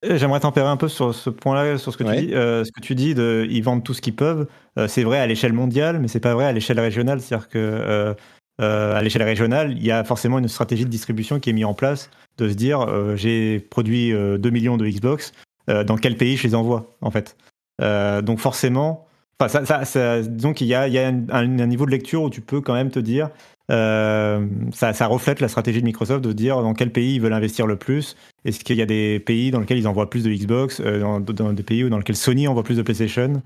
Euh, 0.06 0.18
j'aimerais 0.18 0.40
tempérer 0.40 0.68
un 0.68 0.78
peu 0.78 0.88
sur 0.88 1.14
ce 1.14 1.30
point-là, 1.30 1.78
sur 1.78 1.92
ce 1.92 1.98
que 1.98 2.04
tu 2.04 2.16
dis. 2.16 2.34
Euh, 2.34 2.64
ce 2.64 2.72
que 2.72 2.80
tu 2.80 2.96
dis, 2.96 3.14
de, 3.14 3.46
ils 3.50 3.62
vendent 3.62 3.84
tout 3.84 3.94
ce 3.94 4.02
qu'ils 4.02 4.16
peuvent. 4.16 4.48
Euh, 4.78 4.88
c'est 4.88 5.04
vrai 5.04 5.20
à 5.20 5.28
l'échelle 5.28 5.54
mondiale, 5.54 6.00
mais 6.00 6.08
c'est 6.08 6.20
pas 6.20 6.34
vrai 6.34 6.46
à 6.46 6.54
l'échelle 6.54 6.80
régionale. 6.80 7.22
C'est-à-dire 7.22 7.50
que 7.50 8.16
à 8.62 9.02
l'échelle 9.02 9.24
régionale, 9.24 9.72
il 9.78 9.86
y 9.86 9.92
a 9.92 10.04
forcément 10.04 10.38
une 10.38 10.50
stratégie 10.50 10.84
de 10.84 10.90
distribution 10.90 11.40
qui 11.40 11.50
est 11.50 11.54
mise 11.54 11.66
en 11.66 11.74
place, 11.74 12.10
de 12.38 12.50
se 12.50 12.56
dire, 12.56 12.86
j'ai 13.16 13.60
produit 13.60 14.12
2 14.12 14.38
millions 14.50 14.76
de 14.76 14.86
Xbox, 14.86 15.32
dans 15.68 15.96
quel 15.96 16.18
pays 16.18 16.36
je 16.36 16.44
les 16.44 16.56
envoie, 16.56 16.98
en 17.00 17.10
fait? 17.10 17.38
Donc 17.80 18.40
forcément, 18.40 19.08
ça, 19.48 20.22
disons 20.22 20.54
qu'il 20.54 20.68
y 20.68 20.76
a, 20.76 20.88
il 20.88 20.94
y 20.94 21.00
a 21.00 21.08
un, 21.08 21.48
niveau 21.48 21.86
de 21.86 21.92
lecture 21.92 22.24
où 22.24 22.30
tu 22.30 22.42
peux 22.42 22.60
quand 22.60 22.74
même 22.74 22.92
te 22.92 23.00
dire, 23.00 23.30
euh, 23.72 24.46
ça, 24.74 25.08
reflète 25.08 25.40
la 25.40 25.48
stratégie 25.48 25.80
de 25.80 25.86
Microsoft 25.86 26.24
de 26.24 26.34
dire 26.34 26.62
dans 26.62 26.74
quel 26.74 26.92
pays 26.92 27.16
ils 27.16 27.22
veulent 27.22 27.34
investir 27.34 27.66
le 27.66 27.78
plus. 27.78 28.18
Est-ce 28.44 28.64
qu'il 28.64 28.78
y 28.78 28.82
a 28.82 28.86
des 28.86 29.20
pays 29.20 29.52
dans 29.52 29.60
lesquels 29.60 29.78
ils 29.78 29.88
envoient 29.88 30.10
plus 30.10 30.24
de 30.24 30.32
Xbox, 30.32 30.82
euh, 30.82 31.20
dans, 31.20 31.54
des 31.54 31.64
pays 31.64 31.90
dans 31.90 32.02
Sony 32.14 32.48
envoie 32.48 32.64
plus 32.64 32.78
de 32.78 32.82
PlayStation? 32.82 33.42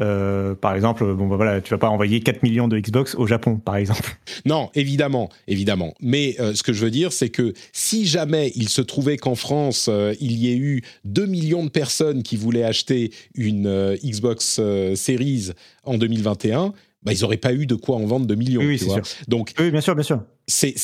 Euh, 0.00 0.54
par 0.54 0.74
exemple, 0.74 1.14
bon 1.14 1.26
bah 1.26 1.36
voilà, 1.36 1.60
tu 1.60 1.70
vas 1.70 1.78
pas 1.78 1.88
envoyer 1.88 2.20
4 2.20 2.42
millions 2.42 2.68
de 2.68 2.78
Xbox 2.78 3.14
au 3.14 3.26
Japon, 3.26 3.56
par 3.56 3.76
exemple. 3.76 4.16
Non, 4.44 4.70
évidemment, 4.74 5.30
évidemment. 5.48 5.94
Mais 6.00 6.36
ce 6.38 6.62
que 6.62 6.72
je 6.72 6.84
veux 6.84 6.90
dire, 6.90 7.12
c'est 7.12 7.30
que 7.30 7.52
si 7.72 8.06
jamais 8.06 8.52
il 8.54 8.68
se 8.68 8.80
trouvait 8.80 9.16
qu'en 9.16 9.34
France, 9.34 9.90
il 10.20 10.32
y 10.32 10.52
ait 10.52 10.56
eu 10.56 10.82
2 11.04 11.26
millions 11.26 11.64
de 11.64 11.70
personnes 11.70 12.22
qui 12.22 12.36
voulaient 12.36 12.62
acheter 12.62 13.10
une 13.34 13.96
Xbox 14.04 14.60
Series 14.94 15.50
en 15.84 15.98
2021, 15.98 16.74
bah, 17.06 17.12
ils 17.12 17.20
n'auraient 17.20 17.36
pas 17.36 17.52
eu 17.52 17.66
de 17.66 17.76
quoi 17.76 17.96
en 17.96 18.04
vendre 18.04 18.26
de 18.26 18.34
millions. 18.34 18.60
Oui, 18.62 18.78
sûr. 18.80 19.00
Donc, 19.28 19.52
oui, 19.60 19.70
bien 19.70 19.80
sûr, 19.80 19.94
bien 19.94 20.02
sûr. 20.02 20.22
C'est 20.48 20.74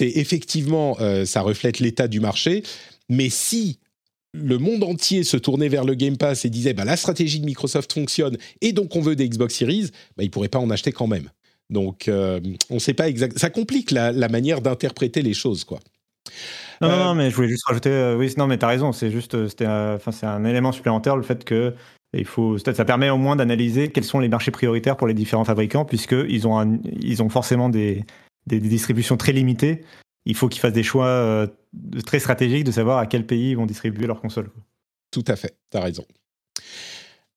effectivement, 0.00 0.98
euh, 1.00 1.24
ça 1.24 1.40
reflète 1.40 1.80
l'état 1.80 2.08
du 2.08 2.20
marché. 2.20 2.62
Mais 3.08 3.30
si 3.30 3.78
le 4.32 4.58
monde 4.58 4.82
entier 4.82 5.24
se 5.24 5.36
tournait 5.36 5.68
vers 5.68 5.84
le 5.84 5.94
Game 5.94 6.16
Pass 6.16 6.44
et 6.44 6.50
disait 6.50 6.74
bah, 6.74 6.84
la 6.84 6.96
stratégie 6.96 7.40
de 7.40 7.46
Microsoft 7.46 7.92
fonctionne 7.92 8.38
et 8.60 8.72
donc 8.72 8.96
on 8.96 9.00
veut 9.00 9.16
des 9.16 9.28
Xbox 9.28 9.54
Series, 9.54 9.90
bah, 10.16 10.22
ils 10.22 10.26
ne 10.26 10.30
pourraient 10.30 10.48
pas 10.48 10.58
en 10.58 10.70
acheter 10.70 10.92
quand 10.92 11.06
même. 11.06 11.28
Donc, 11.70 12.08
euh, 12.08 12.40
on 12.68 12.74
ne 12.74 12.78
sait 12.78 12.94
pas 12.94 13.08
exactement. 13.08 13.38
Ça 13.38 13.48
complique 13.48 13.90
la, 13.90 14.12
manière 14.28 14.60
d'interpréter 14.60 15.22
les 15.22 15.32
choses, 15.32 15.64
quoi. 15.64 15.80
Non, 16.82 16.88
non, 16.88 17.10
euh, 17.10 17.14
mais 17.14 17.30
je 17.30 17.36
voulais 17.36 17.48
juste 17.48 17.64
rajouter. 17.66 18.14
oui, 18.18 18.32
non, 18.36 18.46
mais 18.46 18.58
tu 18.58 18.64
as 18.64 18.68
raison. 18.68 18.92
C'est 18.92 19.10
juste, 19.10 19.34
enfin, 19.34 20.12
c'est 20.12 20.26
un 20.26 20.44
élément 20.44 20.72
supplémentaire 20.72 21.16
le 21.16 21.22
fait 21.22 21.44
que 21.44 21.74
il 22.14 22.26
faut, 22.26 22.58
ça 22.58 22.84
permet 22.84 23.08
au 23.08 23.16
moins 23.16 23.36
d'analyser 23.36 23.88
quels 23.88 24.04
sont 24.04 24.18
les 24.18 24.28
marchés 24.28 24.50
prioritaires 24.50 24.98
pour 24.98 25.06
les 25.06 25.14
différents 25.14 25.44
fabricants, 25.44 25.86
puisqu'ils 25.86 26.46
ont, 26.46 26.78
ils 27.00 27.22
ont 27.22 27.30
forcément 27.30 27.70
des, 27.70 28.04
des, 28.46 28.60
distributions 28.60 29.16
très 29.16 29.32
limitées. 29.32 29.82
Il 30.24 30.36
faut 30.36 30.48
qu'ils 30.48 30.60
fassent 30.60 30.72
des 30.72 30.82
choix 30.82 31.06
euh, 31.06 31.46
très 32.06 32.18
stratégiques 32.18 32.64
de 32.64 32.72
savoir 32.72 32.98
à 32.98 33.06
quel 33.06 33.26
pays 33.26 33.50
ils 33.50 33.56
vont 33.56 33.66
distribuer 33.66 34.06
leurs 34.06 34.20
consoles. 34.20 34.50
Tout 35.10 35.24
à 35.26 35.36
fait, 35.36 35.56
tu 35.70 35.78
as 35.78 35.80
raison. 35.80 36.04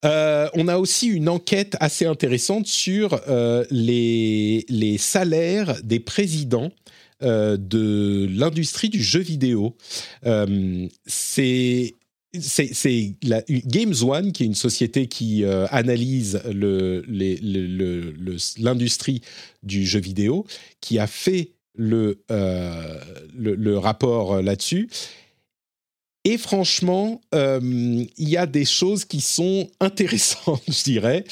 Euh, 0.04 0.50
on 0.54 0.68
a 0.68 0.78
aussi 0.78 1.08
une 1.08 1.30
enquête 1.30 1.76
assez 1.80 2.06
intéressante 2.06 2.68
sur 2.68 3.20
euh, 3.28 3.66
les, 3.72 4.66
les, 4.70 4.98
salaires 5.00 5.82
des 5.84 6.00
présidents 6.00 6.72
de 7.22 8.28
l'industrie 8.30 8.90
du 8.90 9.02
jeu 9.02 9.22
vidéo. 9.22 9.76
c'est 11.08 11.96
c'est 12.38 13.16
Games 13.48 13.96
One, 14.04 14.34
qui 14.34 14.44
est 14.44 14.46
une 14.46 14.54
société 14.54 15.08
qui 15.08 15.46
analyse 15.46 16.42
l'industrie 18.58 19.22
du 19.64 19.86
jeu 19.86 20.02
vidéo, 20.02 20.46
qui 20.82 21.00
a 21.00 21.08
fait 21.08 21.55
le, 21.78 22.24
euh, 22.32 23.00
le, 23.36 23.78
rapport 23.78 24.42
là-dessus. 24.42 24.90
Et 26.24 26.38
franchement, 26.38 27.22
euh, 27.34 27.60
il 27.62 28.30
y 28.30 28.38
a 28.38 28.46
des 28.46 28.66
choses 28.66 29.06
qui 29.06 29.22
sont 29.22 29.70
intéressantes, 29.80 30.64
je 30.68 30.84
dirais. 30.84 31.24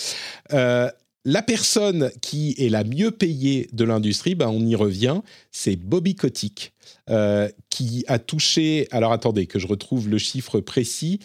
la 0.50 1.42
personne 1.42 2.12
qui 2.22 2.56
est 2.58 2.70
la 2.70 2.84
mieux 2.84 3.12
payée 3.12 3.70
de 3.74 3.86
l'industrie, 3.86 4.36
ben 4.36 4.50
on 4.50 4.66
y 4.66 4.76
revient, 4.76 5.22
c'est 5.52 5.76
Bobby 5.76 6.16
Kotick. 6.16 6.74
Euh, 7.10 7.50
qui 7.70 8.06
a 8.08 8.18
touché. 8.18 8.88
Alors 8.92 9.12
attendez, 9.12 9.46
que 9.46 9.60
je 9.60 9.68
retrouve 9.68 10.08
le 10.08 10.18
chiffre 10.18 10.62
précis. 10.62 11.20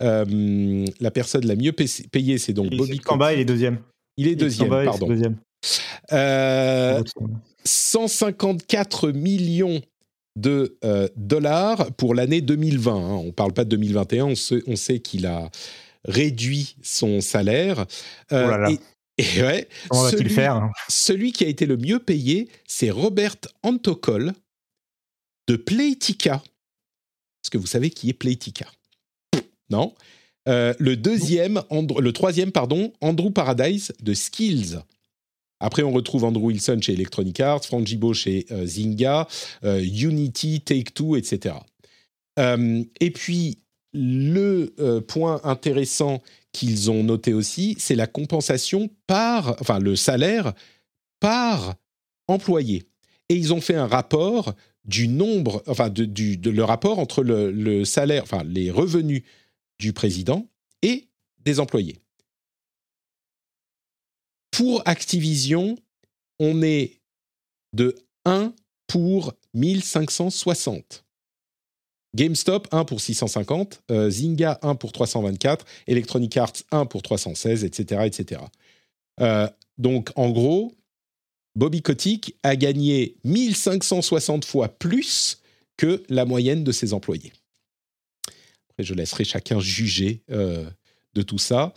Euh, 0.00 0.86
la 1.00 1.10
personne 1.10 1.44
la 1.44 1.56
mieux 1.56 1.72
payée, 1.72 2.38
c'est 2.38 2.52
donc 2.52 2.70
Bobby 2.70 3.00
Camba, 3.00 3.32
il 3.34 3.40
est 3.40 3.44
deuxième. 3.44 3.78
Il 4.16 4.28
est 4.28 4.36
deuxième, 4.36 4.68
pardon. 4.68 5.08
Deuxième. 5.08 5.36
154 7.66 9.08
euh, 9.08 9.12
millions 9.12 9.80
de 10.36 10.76
dollars 11.16 11.92
pour 11.92 12.14
l'année 12.14 12.40
2020. 12.40 12.92
Hein. 12.92 13.14
On 13.22 13.26
ne 13.26 13.30
parle 13.30 13.52
pas 13.52 13.64
de 13.64 13.70
2021, 13.70 14.24
on 14.24 14.34
sait, 14.34 14.62
on 14.66 14.74
sait 14.74 14.98
qu'il 14.98 15.26
a 15.26 15.48
réduit 16.04 16.74
son 16.82 17.20
salaire. 17.20 17.86
oh 18.32 18.34
là 18.34 18.58
là. 18.58 18.70
Et, 19.16 19.42
ouais, 19.42 19.68
celui, 19.92 20.28
faire 20.28 20.56
hein? 20.56 20.72
celui 20.88 21.30
qui 21.30 21.44
a 21.44 21.48
été 21.48 21.66
le 21.66 21.76
mieux 21.76 22.00
payé, 22.00 22.48
c'est 22.66 22.90
Robert 22.90 23.36
Antokol, 23.62 24.32
de 25.46 25.56
Playtika. 25.56 26.42
Est-ce 27.44 27.50
que 27.50 27.58
vous 27.58 27.66
savez 27.66 27.90
qui 27.90 28.08
est 28.08 28.14
Playtika 28.14 28.66
Non? 29.70 29.94
Euh, 30.48 30.74
le 30.78 30.96
deuxième, 30.96 31.62
le 31.70 32.12
troisième, 32.12 32.52
pardon, 32.52 32.92
Andrew 33.00 33.30
Paradise 33.30 33.92
de 34.02 34.14
Skills. 34.14 34.78
Après, 35.64 35.82
on 35.82 35.92
retrouve 35.92 36.24
Andrew 36.24 36.48
Wilson 36.48 36.78
chez 36.82 36.92
Electronic 36.92 37.40
Arts, 37.40 37.64
Frank 37.64 37.88
chez 38.12 38.44
euh, 38.50 38.66
Zynga, 38.66 39.26
euh, 39.64 39.82
Unity, 39.82 40.60
Take-Two, 40.60 41.16
etc. 41.16 41.56
et 42.36 43.10
puis, 43.10 43.58
le 43.92 44.98
point 45.06 45.40
intéressant 45.44 46.20
qu'ils 46.52 46.90
ont 46.90 47.04
noté 47.04 47.32
aussi, 47.32 47.76
c'est 47.78 47.94
la 47.94 48.08
compensation 48.08 48.90
par, 49.06 49.56
enfin, 49.60 49.78
le 49.78 49.94
salaire 49.94 50.52
par 51.20 51.76
employés. 52.26 52.82
Et 53.28 53.36
ils 53.36 53.54
ont 53.54 53.60
fait 53.60 53.76
un 53.76 53.86
rapport 53.86 54.54
du 54.84 55.08
nombre, 55.08 55.62
enfin, 55.66 55.88
de, 55.88 56.04
du, 56.04 56.36
le 56.36 56.64
rapport 56.64 56.98
entre 56.98 57.22
le, 57.22 57.50
le 57.50 57.84
salaire, 57.84 58.24
enfin, 58.24 58.42
les 58.44 58.70
revenus 58.70 59.22
du 59.78 59.92
président 59.92 60.46
et 60.82 61.08
des 61.38 61.60
employés. 61.60 62.03
Pour 64.56 64.82
Activision, 64.86 65.76
on 66.38 66.62
est 66.62 67.00
de 67.72 67.96
1 68.24 68.54
pour 68.86 69.34
1560. 69.52 71.04
GameStop 72.14 72.68
1 72.70 72.84
pour 72.84 73.00
650, 73.00 73.82
euh, 73.90 74.08
Zynga 74.10 74.60
1 74.62 74.76
pour 74.76 74.92
324, 74.92 75.66
Electronic 75.88 76.36
Arts 76.36 76.52
1 76.70 76.86
pour 76.86 77.02
316, 77.02 77.64
etc. 77.64 78.02
etc. 78.04 78.42
Euh, 79.20 79.48
donc 79.76 80.12
en 80.14 80.30
gros, 80.30 80.72
Bobby 81.56 81.82
Kotick 81.82 82.36
a 82.44 82.54
gagné 82.54 83.16
1560 83.24 84.44
fois 84.44 84.68
plus 84.68 85.42
que 85.76 86.04
la 86.08 86.26
moyenne 86.26 86.62
de 86.62 86.70
ses 86.70 86.92
employés. 86.92 87.32
Après, 88.70 88.84
je 88.84 88.94
laisserai 88.94 89.24
chacun 89.24 89.58
juger 89.58 90.22
euh, 90.30 90.70
de 91.14 91.22
tout 91.22 91.38
ça. 91.38 91.74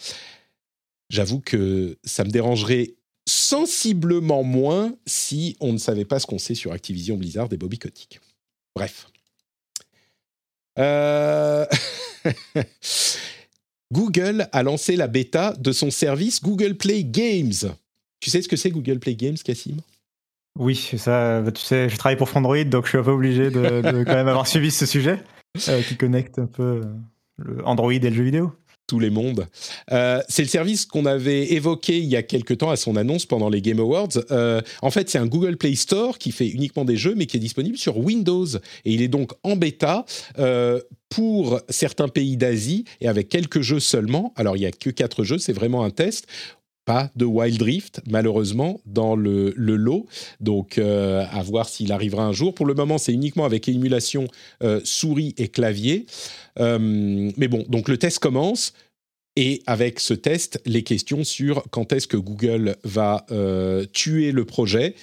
J'avoue 1.10 1.40
que 1.40 1.98
ça 2.04 2.24
me 2.24 2.30
dérangerait 2.30 2.96
sensiblement 3.28 4.44
moins 4.44 4.96
si 5.06 5.58
on 5.60 5.74
ne 5.74 5.78
savait 5.78 6.06
pas 6.06 6.20
ce 6.20 6.26
qu'on 6.26 6.40
sait 6.40 6.56
sur 6.56 6.72
Activision 6.72 7.18
Blizzard 7.18 7.50
et 7.52 7.58
Bobby 7.58 7.78
Kotick. 7.78 8.20
Bref. 8.76 9.08
Euh, 10.80 11.66
Google 13.92 14.48
a 14.52 14.64
lancé 14.64 14.96
la 14.96 15.08
bêta 15.08 15.54
de 15.54 15.72
son 15.72 15.92
service 15.92 16.42
Google 16.42 16.76
Play 16.76 17.04
Games. 17.04 17.74
Tu 18.20 18.30
sais 18.30 18.42
ce 18.42 18.48
que 18.48 18.56
c'est 18.56 18.70
Google 18.70 19.00
Play 19.00 19.16
Games, 19.16 19.38
Cassim? 19.38 19.78
Oui, 20.58 20.76
ça, 20.76 21.44
tu 21.54 21.62
sais, 21.62 21.88
je 21.88 21.98
travaille 21.98 22.18
pour 22.18 22.30
Frandroid, 22.30 22.64
donc 22.64 22.86
je 22.86 22.90
suis 22.90 22.98
un 22.98 23.04
peu 23.04 23.12
obligé 23.12 23.52
de, 23.52 23.82
quand 23.82 24.16
même 24.16 24.28
avoir 24.28 24.48
suivi 24.48 24.72
ce 24.72 24.86
sujet 24.86 25.20
euh, 25.68 25.82
qui 25.84 25.96
connecte 25.98 26.40
un 26.40 26.48
peu 26.48 26.82
euh, 26.84 26.84
le 27.38 27.66
Android 27.66 27.92
et 27.92 28.00
le 28.00 28.14
jeu 28.14 28.24
vidéo 28.24 28.54
tous 28.88 29.00
les 29.00 29.10
mondes. 29.10 29.48
Euh, 29.92 30.22
c'est 30.30 30.42
le 30.42 30.48
service 30.48 30.86
qu'on 30.86 31.06
avait 31.06 31.54
évoqué 31.54 31.98
il 31.98 32.06
y 32.06 32.16
a 32.16 32.24
quelque 32.24 32.54
temps 32.54 32.70
à 32.70 32.78
son 32.78 32.96
annonce 32.96 33.26
pendant 33.26 33.50
les 33.50 33.62
Game 33.62 33.80
Awards. 33.80 34.10
Euh, 34.32 34.62
en 34.82 34.90
fait, 34.90 35.10
c'est 35.10 35.18
un 35.18 35.28
Google 35.28 35.58
Play 35.58 35.76
Store 35.76 36.18
qui 36.18 36.32
fait 36.32 36.48
uniquement 36.48 36.86
des 36.86 36.98
jeux, 36.98 37.14
mais 37.16 37.26
qui 37.26 37.38
est 37.38 37.42
disponible 37.42 37.78
sur 37.78 37.98
Windows. 37.98 38.48
Et 38.86 38.94
il 38.94 39.02
est 39.02 39.10
donc 39.10 39.32
en 39.44 39.58
bêta 39.58 40.06
euh, 40.40 40.80
pour 41.10 41.60
certains 41.70 42.08
pays 42.08 42.38
d'Asie 42.38 42.86
et 43.02 43.08
avec 43.08 43.30
quelques 43.30 43.62
jeux 43.62 43.80
seulement. 43.80 44.34
Alors, 44.36 44.56
il 44.56 44.62
n'y 44.62 44.66
a 44.66 44.72
que 44.72 44.90
quatre 44.90 45.24
jeux, 45.24 45.38
c'est 45.38 45.54
vraiment 45.54 45.84
un 45.84 45.90
test 45.90 46.28
pas 46.88 47.12
de 47.16 47.26
Wild 47.26 47.62
Rift, 47.62 48.02
malheureusement, 48.08 48.82
dans 48.88 49.16
le, 49.16 49.54
lot. 49.56 50.08
Donc, 50.40 50.80
à 50.80 51.44
voir 51.44 51.70
s'il 51.70 51.92
arrivera 51.92 52.24
un 52.24 52.32
jour. 52.32 52.56
Pour 52.56 52.66
le 52.66 52.74
moment, 52.74 52.98
c'est 52.98 53.14
uniquement 53.14 53.46
avec 53.46 53.68
émulation 53.68 54.28
souris 54.84 55.36
et 55.38 55.50
clavier. 55.50 56.06
Euh, 56.60 57.32
mais 57.38 57.48
bon, 57.48 57.64
donc 57.70 57.90
le 57.90 57.98
test 57.98 58.20
commence. 58.20 58.74
Et 59.36 59.62
avec 59.68 60.00
ce 60.00 60.16
test, 60.16 60.60
les 60.66 60.84
questions 60.84 61.24
sur 61.24 61.64
quand 61.70 61.94
est-ce 61.94 62.08
que 62.08 62.18
Google 62.18 62.76
va 62.84 63.26
euh, 63.32 63.86
tuer 63.94 64.32
le 64.32 64.46
projet. 64.46 64.96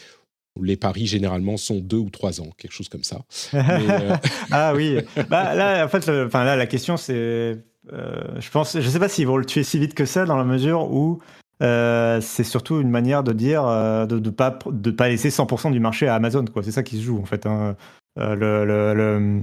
Les 0.61 0.77
paris 0.77 1.07
généralement 1.07 1.57
sont 1.57 1.79
deux 1.79 1.99
ou 1.99 2.11
trois 2.11 2.41
ans, 2.41 2.51
quelque 2.59 2.73
chose 2.73 2.89
comme 2.89 3.05
ça. 3.05 3.23
Euh, 3.55 4.17
ah 4.51 4.73
oui. 4.75 4.99
Bah, 5.29 5.55
là, 5.55 5.85
en 5.85 5.89
fait, 5.89 6.07
là, 6.07 6.57
la 6.57 6.67
question 6.67 6.97
c'est, 6.97 7.59
je 7.91 8.51
pense, 8.51 8.79
je 8.79 8.89
sais 8.89 8.99
pas 8.99 9.09
s'ils 9.09 9.27
vont 9.27 9.37
le 9.37 9.45
tuer 9.45 9.63
si 9.63 9.79
vite 9.79 9.95
que 9.95 10.05
ça, 10.05 10.25
dans 10.25 10.37
la 10.37 10.45
mesure 10.45 10.91
où 10.91 11.21
c'est 12.21 12.45
surtout 12.45 12.81
une 12.81 12.91
manière 12.91 13.23
de 13.23 13.33
dire 13.33 13.65
de 13.65 14.19
ne 14.19 14.31
pas 14.31 14.59
de 14.71 14.91
pas 14.91 15.09
laisser 15.09 15.31
100% 15.31 15.73
du 15.73 15.81
marché 15.81 16.09
à 16.09 16.15
Amazon. 16.15 16.45
Quoi. 16.45 16.63
C'est 16.63 16.73
ça 16.73 16.83
qui 16.83 16.99
se 16.99 17.03
joue 17.03 17.19
en 17.21 17.25
fait. 17.25 17.47
Hein. 17.47 17.77
Euh, 18.19 19.41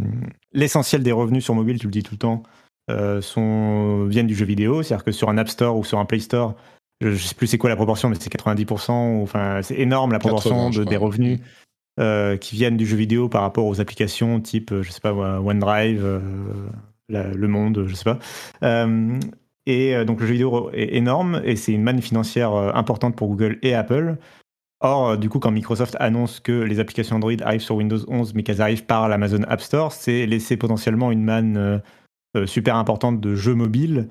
l'essentiel 0.54 1.04
des 1.04 1.12
revenus 1.12 1.44
sur 1.44 1.56
mobile, 1.56 1.80
tu 1.80 1.88
le 1.88 1.92
dis 1.92 2.04
tout 2.04 2.14
le 2.14 2.20
temps, 2.20 2.44
euh, 2.90 3.22
sont, 3.22 4.06
viennent 4.06 4.28
du 4.28 4.36
jeu 4.36 4.46
vidéo. 4.46 4.84
C'est-à-dire 4.84 5.04
que 5.04 5.12
sur 5.12 5.30
un 5.30 5.38
App 5.38 5.50
Store 5.50 5.78
ou 5.78 5.84
sur 5.84 6.00
un 6.00 6.06
Play 6.06 6.20
Store, 6.20 6.56
je 7.02 7.10
ne 7.10 7.16
sais 7.16 7.36
plus 7.36 7.48
c'est 7.48 7.58
quoi 7.58 7.70
la 7.70 7.76
proportion, 7.76 8.10
mais 8.10 8.16
c'est 8.20 8.32
90%. 8.32 9.22
Enfin, 9.22 9.62
c'est 9.62 9.78
énorme 9.78 10.12
la 10.12 10.20
proportion 10.20 10.70
de, 10.70 10.84
des 10.84 10.98
revenus 10.98 11.40
euh, 12.00 12.38
qui 12.38 12.56
viennent 12.56 12.78
du 12.78 12.86
jeu 12.86 12.96
vidéo 12.96 13.28
par 13.28 13.42
rapport 13.42 13.66
aux 13.66 13.82
applications 13.82 14.40
type, 14.40 14.74
je 14.82 14.92
sais 14.92 15.02
pas, 15.02 15.14
OneDrive, 15.14 16.22
Le 17.10 17.48
Monde, 17.48 17.86
je 17.88 17.96
sais 17.96 18.06
pas. 18.06 18.20
Et 19.66 20.06
donc 20.06 20.20
le 20.20 20.28
jeu 20.28 20.34
vidéo 20.34 20.70
est 20.74 20.96
énorme 20.96 21.42
et 21.44 21.56
c'est 21.56 21.72
une 21.72 21.84
manne 21.84 22.02
financière 22.02 22.54
importante 22.54 23.16
pour 23.16 23.28
Google 23.30 23.60
et 23.62 23.76
Apple. 23.76 24.18
Or, 24.82 25.10
euh, 25.10 25.18
du 25.18 25.30
coup, 25.30 25.40
quand 25.40 25.52
Microsoft 25.52 25.96
annonce 26.00 26.40
que 26.40 26.52
les 26.52 26.80
applications 26.80 27.16
Android 27.16 27.34
arrivent 27.42 27.62
sur 27.62 27.76
Windows 27.76 28.00
11, 28.08 28.34
mais 28.34 28.44
qu'elles 28.44 28.62
arrivent 28.62 28.86
par 28.86 29.08
l'Amazon 29.08 29.44
App 29.48 29.62
Store, 29.62 29.92
c'est 29.92 30.26
laisser 30.26 30.58
potentiellement 30.58 31.12
une 31.12 31.24
manne 31.24 31.58
euh, 31.58 31.78
euh, 32.36 32.46
super 32.48 32.76
importante 32.76 33.22
de 33.22 33.36
jeux 33.36 33.56
mobiles 33.56 34.10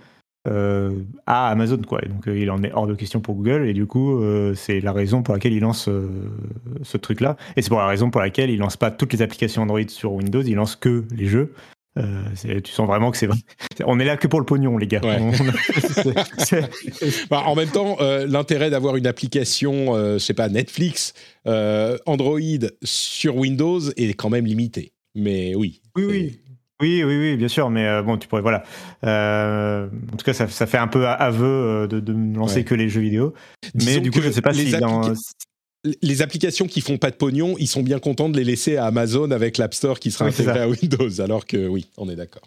à 1.26 1.50
Amazon. 1.50 1.82
Quoi. 1.86 2.00
donc, 2.08 2.24
il 2.26 2.50
en 2.50 2.62
est 2.62 2.72
hors 2.72 2.86
de 2.86 2.94
question 2.94 3.20
pour 3.20 3.34
Google, 3.34 3.68
et 3.68 3.74
du 3.74 3.86
coup, 3.86 4.24
c'est 4.54 4.80
la 4.80 4.90
raison 4.90 5.22
pour 5.22 5.34
laquelle 5.34 5.52
il 5.52 5.60
lance 5.60 5.90
ce 6.82 6.96
truc-là. 6.96 7.36
Et 7.56 7.62
c'est 7.62 7.68
pour 7.68 7.78
la 7.78 7.86
raison 7.86 8.10
pour 8.10 8.22
laquelle 8.22 8.48
il 8.48 8.58
lance 8.58 8.78
pas 8.78 8.90
toutes 8.90 9.12
les 9.12 9.20
applications 9.20 9.62
Android 9.62 9.86
sur 9.88 10.14
Windows, 10.14 10.40
il 10.40 10.54
lance 10.54 10.76
que 10.76 11.04
les 11.14 11.26
jeux. 11.26 11.52
Euh, 11.98 12.60
tu 12.62 12.70
sens 12.70 12.86
vraiment 12.86 13.10
que 13.10 13.16
c'est 13.16 13.26
vrai. 13.26 13.38
On 13.84 13.98
est 13.98 14.04
là 14.04 14.16
que 14.16 14.28
pour 14.28 14.38
le 14.38 14.46
pognon, 14.46 14.78
les 14.78 14.86
gars. 14.86 15.00
Bah, 17.30 17.42
en 17.46 17.54
même 17.54 17.68
temps, 17.68 17.96
euh, 18.00 18.26
l'intérêt 18.26 18.70
d'avoir 18.70 18.96
une 18.96 19.06
application, 19.06 19.96
euh, 19.96 20.14
je 20.14 20.18
sais 20.18 20.34
pas, 20.34 20.48
Netflix, 20.48 21.14
Android 21.44 22.40
sur 22.82 23.36
Windows 23.36 23.80
est 23.96 24.14
quand 24.14 24.30
même 24.30 24.46
limité. 24.46 24.92
Mais 25.14 25.54
oui. 25.54 25.80
Oui, 25.96 26.04
oui. 26.08 26.40
Oui, 26.80 27.04
oui, 27.04 27.18
oui, 27.18 27.36
bien 27.36 27.48
sûr, 27.48 27.68
mais 27.68 28.02
bon, 28.02 28.16
tu 28.16 28.26
pourrais, 28.26 28.40
voilà. 28.40 28.62
en 29.02 30.16
tout 30.16 30.24
cas, 30.24 30.32
ça, 30.32 30.48
ça, 30.48 30.66
fait 30.66 30.78
un 30.78 30.86
peu 30.86 31.06
aveu 31.06 31.86
de, 31.86 32.00
de 32.00 32.36
lancer 32.36 32.64
que 32.64 32.74
les 32.74 32.88
jeux 32.88 33.02
vidéo. 33.02 33.34
mais 33.74 34.00
du 34.00 34.10
coup, 34.10 34.22
je 34.22 34.28
ne 34.28 34.32
sais 34.32 34.40
pas 34.40 34.54
si 34.54 34.70
dans, 34.78 35.12
les 36.02 36.22
applications 36.22 36.66
qui 36.66 36.80
font 36.80 36.98
pas 36.98 37.10
de 37.10 37.16
pognon, 37.16 37.56
ils 37.58 37.68
sont 37.68 37.82
bien 37.82 37.98
contents 37.98 38.28
de 38.28 38.36
les 38.36 38.44
laisser 38.44 38.76
à 38.76 38.86
Amazon 38.86 39.30
avec 39.30 39.58
l'App 39.58 39.74
Store 39.74 39.98
qui 39.98 40.10
sera 40.10 40.26
intégré 40.26 40.60
à 40.60 40.68
Windows. 40.68 41.20
Alors 41.20 41.46
que 41.46 41.66
oui, 41.66 41.86
on 41.96 42.08
est 42.08 42.16
d'accord. 42.16 42.42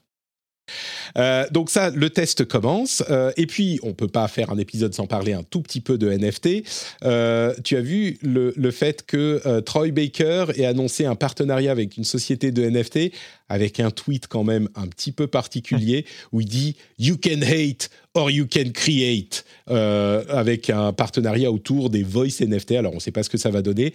Euh, 1.18 1.46
donc 1.52 1.70
ça, 1.70 1.90
le 1.90 2.10
test 2.10 2.46
commence. 2.46 3.04
Euh, 3.10 3.32
et 3.38 3.46
puis, 3.46 3.80
on 3.84 3.94
peut 3.94 4.08
pas 4.08 4.28
faire 4.28 4.52
un 4.52 4.58
épisode 4.58 4.94
sans 4.94 5.08
parler 5.08 5.34
un 5.34 5.44
tout 5.44 5.62
petit 5.62 5.82
peu 5.82 5.98
de 5.98 6.10
NFT. 6.10 6.64
Euh, 7.04 7.54
tu 7.64 7.76
as 7.76 7.82
vu 7.82 8.18
le, 8.22 8.54
le 8.56 8.72
fait 8.72 9.06
que 9.06 9.60
Troy 9.62 9.92
Baker 9.92 10.46
ait 10.56 10.66
annoncé 10.66 11.06
un 11.06 11.16
partenariat 11.16 11.72
avec 11.72 11.98
une 11.98 12.04
société 12.04 12.52
de 12.52 12.68
NFT 12.68 13.12
avec 13.50 13.80
un 13.80 13.92
tweet 13.92 14.28
quand 14.28 14.44
même 14.44 14.70
un 14.76 14.88
petit 14.88 15.12
peu 15.12 15.28
particulier 15.28 16.06
où 16.32 16.42
il 16.42 16.48
dit 16.48 16.76
You 16.98 17.18
can 17.22 17.42
hate 17.42 17.90
or 18.14 18.30
you 18.32 18.46
can 18.46 18.72
create 18.74 19.46
avec 19.68 20.70
un 20.70 20.94
partenariat 20.94 21.52
autour 21.52 21.90
des 21.90 22.04
voice 22.04 22.42
NFT. 22.42 22.74
Alors, 22.74 22.92
on 22.92 22.96
ne 22.96 23.02
sait 23.02 23.12
pas 23.12 23.24
ce 23.24 23.30
que 23.30 23.38
ça 23.38 23.50
va 23.50 23.62
donner. 23.62 23.94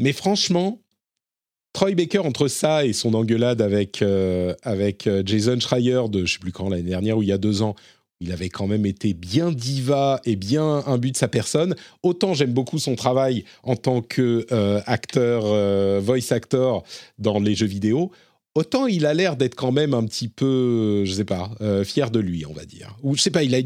Mais 0.00 0.12
franchement, 0.12 0.80
Troy 1.72 1.94
Baker, 1.94 2.20
entre 2.20 2.48
ça 2.48 2.84
et 2.84 2.92
son 2.92 3.14
engueulade 3.14 3.62
avec, 3.62 4.02
euh, 4.02 4.54
avec 4.62 5.06
euh, 5.06 5.22
Jason 5.24 5.60
Schreier 5.60 6.02
de 6.10 6.24
je 6.24 6.34
sais 6.34 6.38
plus 6.38 6.52
quand, 6.52 6.68
l'année 6.68 6.82
dernière 6.82 7.18
ou 7.18 7.22
il 7.22 7.28
y 7.28 7.32
a 7.32 7.38
deux 7.38 7.62
ans, 7.62 7.76
il 8.20 8.32
avait 8.32 8.48
quand 8.48 8.66
même 8.66 8.84
été 8.86 9.14
bien 9.14 9.52
diva 9.52 10.20
et 10.24 10.36
bien 10.36 10.82
imbu 10.86 11.12
de 11.12 11.16
sa 11.16 11.28
personne. 11.28 11.76
Autant 12.02 12.34
j'aime 12.34 12.52
beaucoup 12.52 12.78
son 12.78 12.96
travail 12.96 13.44
en 13.62 13.76
tant 13.76 14.02
que 14.02 14.46
euh, 14.52 14.80
acteur, 14.86 15.44
voice 16.02 16.32
actor 16.32 16.82
dans 17.18 17.38
les 17.38 17.54
jeux 17.54 17.66
vidéo, 17.66 18.10
autant 18.54 18.86
il 18.86 19.06
a 19.06 19.14
l'air 19.14 19.36
d'être 19.36 19.54
quand 19.54 19.72
même 19.72 19.94
un 19.94 20.04
petit 20.04 20.28
peu, 20.28 21.04
je 21.04 21.12
sais 21.12 21.24
pas, 21.24 21.50
fier 21.84 22.10
de 22.10 22.20
lui, 22.20 22.44
on 22.46 22.52
va 22.52 22.64
dire. 22.64 22.96
Ou 23.02 23.16
je 23.16 23.22
sais 23.22 23.30
pas, 23.30 23.42
il 23.42 23.54
a, 23.54 23.60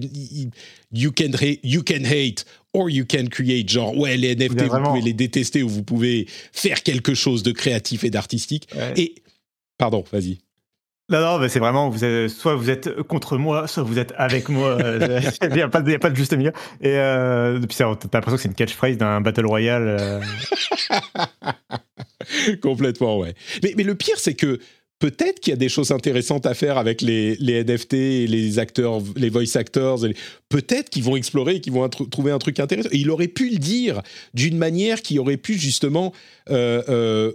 you 0.93 1.13
can 1.13 1.31
you 1.63 1.83
can 1.83 2.05
hate 2.05 2.45
or 2.73 2.91
you 2.91 3.05
can 3.09 3.27
create, 3.31 3.69
genre, 3.69 3.97
ouais, 3.97 4.17
les 4.17 4.35
NFT, 4.35 4.63
vous 4.63 4.83
pouvez 4.83 5.01
les 5.01 5.13
détester 5.13 5.63
ou 5.63 5.69
vous 5.69 5.85
pouvez 5.85 6.27
faire 6.53 6.83
quelque 6.83 7.15
chose 7.15 7.43
de 7.43 7.53
créatif 7.53 8.05
et 8.05 8.11
d'artistique. 8.11 8.69
Et, 8.97 9.15
pardon, 9.79 10.05
vas-y. 10.13 10.39
Non, 11.11 11.21
non, 11.21 11.39
mais 11.39 11.51
c'est 11.51 11.59
vraiment, 11.59 11.91
vous 11.91 12.03
êtes, 12.03 12.31
soit 12.31 12.55
vous 12.55 12.71
êtes 12.71 13.03
contre 13.03 13.37
moi, 13.37 13.67
soit 13.67 13.83
vous 13.83 13.99
êtes 13.99 14.15
avec 14.17 14.49
moi. 14.49 14.79
Il 15.43 15.53
n'y 15.53 15.61
a, 15.61 15.69
pas 15.69 15.83
de 15.83 16.17
juste 16.17 16.35
milieu. 16.35 16.53
Et 16.81 16.97
euh, 16.97 17.59
depuis 17.59 17.77
ça, 17.77 17.85
t'as 18.01 18.19
l'impression 18.19 18.37
que 18.37 18.43
c'est 18.43 18.49
une 18.49 18.55
catchphrase 18.55 18.97
d'un 18.97 19.21
Battle 19.21 19.45
Royale. 19.45 19.97
Euh. 20.01 20.21
Complètement, 22.63 23.19
ouais. 23.19 23.35
Mais, 23.63 23.75
mais 23.77 23.83
le 23.83 23.95
pire, 23.95 24.19
c'est 24.19 24.35
que 24.35 24.59
peut-être 24.99 25.41
qu'il 25.41 25.51
y 25.51 25.55
a 25.55 25.59
des 25.59 25.69
choses 25.69 25.91
intéressantes 25.91 26.47
à 26.47 26.55
faire 26.55 26.79
avec 26.79 27.03
les, 27.03 27.37
NFT 27.39 27.95
et 27.95 28.27
les 28.27 28.59
acteurs, 28.59 29.03
les 29.17 29.29
voice 29.29 29.57
actors. 29.57 30.07
Peut-être 30.49 30.89
qu'ils 30.89 31.05
vont 31.05 31.17
explorer 31.17 31.57
et 31.57 31.61
qu'ils 31.61 31.75
vont 31.75 31.87
trouver 31.89 32.33
un 32.33 32.39
truc 32.39 32.59
intéressant. 32.61 32.89
Et 32.93 32.99
il 32.99 33.11
aurait 33.11 33.29
pu 33.29 33.51
le 33.51 33.59
dire 33.59 34.01
d'une 34.33 34.57
manière 34.57 35.03
qui 35.03 35.19
aurait 35.19 35.37
pu 35.37 35.59
justement 35.59 36.15
euh, 36.51 36.83
euh, 36.89 37.33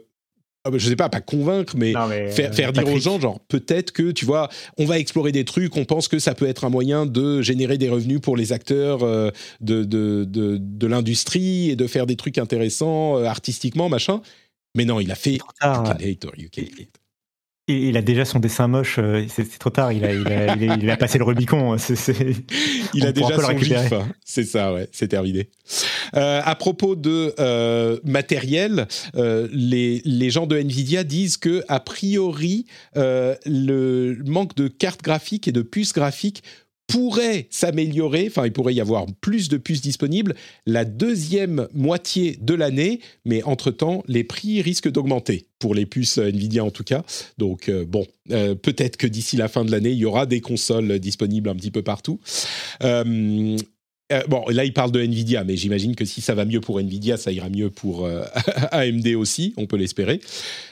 je 0.73 0.89
sais 0.89 0.95
pas, 0.95 1.09
pas 1.09 1.21
convaincre, 1.21 1.75
mais, 1.77 1.93
faire, 2.31 2.53
faire 2.53 2.73
dire 2.73 2.87
aux 2.87 2.99
gens, 2.99 3.19
genre, 3.19 3.39
peut-être 3.47 3.91
que, 3.91 4.11
tu 4.11 4.25
vois, 4.25 4.49
on 4.77 4.85
va 4.85 4.99
explorer 4.99 5.31
des 5.31 5.45
trucs, 5.45 5.75
on 5.77 5.85
pense 5.85 6.07
que 6.07 6.19
ça 6.19 6.35
peut 6.35 6.47
être 6.47 6.65
un 6.65 6.69
moyen 6.69 7.05
de 7.05 7.41
générer 7.41 7.77
des 7.77 7.89
revenus 7.89 8.19
pour 8.21 8.37
les 8.37 8.51
acteurs 8.53 8.99
de, 8.99 9.31
de, 9.61 9.83
de, 10.25 10.57
de 10.59 10.87
l'industrie 10.87 11.69
et 11.69 11.75
de 11.75 11.87
faire 11.87 12.05
des 12.05 12.15
trucs 12.15 12.37
intéressants 12.37 13.17
artistiquement, 13.23 13.89
machin. 13.89 14.21
Mais 14.75 14.85
non, 14.85 14.99
il 14.99 15.11
a 15.11 15.15
fait. 15.15 15.39
Il, 17.71 17.97
a 17.97 18.01
déjà 18.01 18.25
son 18.25 18.39
dessin 18.39 18.67
moche, 18.67 18.97
euh, 18.97 19.25
c'est 19.29 19.59
trop 19.59 19.69
tard, 19.69 19.91
il 19.91 20.03
a, 20.03 20.11
il 20.11 20.89
a, 20.89 20.97
passé 20.97 21.19
le 21.19 21.23
Rubicon. 21.23 21.75
il 22.95 23.05
a 23.05 23.11
déjà 23.11 23.39
son 23.39 23.57
gif, 23.59 23.93
c'est 24.25 24.43
ça, 24.43 24.73
ouais, 24.73 24.89
c'est 24.91 25.07
terminé. 25.07 25.49
Euh, 26.15 26.41
à 26.43 26.55
propos 26.55 26.95
de 26.95 27.35
euh, 27.39 27.99
matériel, 28.03 28.87
les, 29.13 30.01
les, 30.03 30.29
gens 30.31 30.47
de 30.47 30.57
Nvidia 30.57 31.03
disent 31.03 31.37
que, 31.37 31.63
a 31.67 31.79
priori, 31.79 32.65
le 32.95 34.17
manque 34.25 34.55
de 34.55 34.67
cartes 34.67 35.03
graphiques 35.03 35.47
et 35.47 35.51
de 35.51 35.61
puces 35.61 35.93
graphiques 35.93 36.41
pourrait 36.89 37.47
s'améliorer, 37.51 38.25
enfin 38.27 38.45
il 38.45 38.51
pourrait 38.51 38.73
y 38.73 38.81
avoir 38.81 39.05
plus 39.21 39.47
de 39.47 39.57
puces 39.57 39.81
disponibles 39.81 40.33
la 40.65 40.85
deuxième 40.85 41.67
moitié 41.73 42.37
de 42.41 42.55
l'année, 42.55 42.99
mais 43.25 43.43
entre-temps, 43.43 44.03
les 44.07 44.23
prix 44.23 44.61
risquent 44.63 44.89
d'augmenter, 44.89 45.45
pour 45.59 45.75
les 45.75 45.85
puces 45.85 46.17
Nvidia 46.17 46.65
en 46.65 46.71
tout 46.71 46.83
cas. 46.83 47.03
Donc 47.37 47.69
euh, 47.69 47.85
bon, 47.85 48.07
euh, 48.31 48.55
peut-être 48.55 48.97
que 48.97 49.05
d'ici 49.05 49.37
la 49.37 49.47
fin 49.47 49.63
de 49.63 49.71
l'année, 49.71 49.91
il 49.91 49.99
y 49.99 50.05
aura 50.05 50.25
des 50.25 50.41
consoles 50.41 50.97
disponibles 50.97 51.49
un 51.49 51.55
petit 51.55 51.71
peu 51.71 51.83
partout. 51.83 52.19
Euh, 52.83 53.55
euh, 54.11 54.21
bon, 54.27 54.43
là, 54.49 54.65
il 54.65 54.73
parle 54.73 54.91
de 54.91 55.01
Nvidia, 55.01 55.43
mais 55.43 55.55
j'imagine 55.55 55.95
que 55.95 56.03
si 56.03 56.21
ça 56.21 56.33
va 56.33 56.43
mieux 56.45 56.61
pour 56.61 56.79
Nvidia, 56.79 57.17
ça 57.17 57.31
ira 57.31 57.49
mieux 57.49 57.69
pour 57.69 58.07
AMD 58.71 59.07
euh, 59.07 59.15
aussi, 59.17 59.53
on 59.57 59.67
peut 59.67 59.77
l'espérer. 59.77 60.19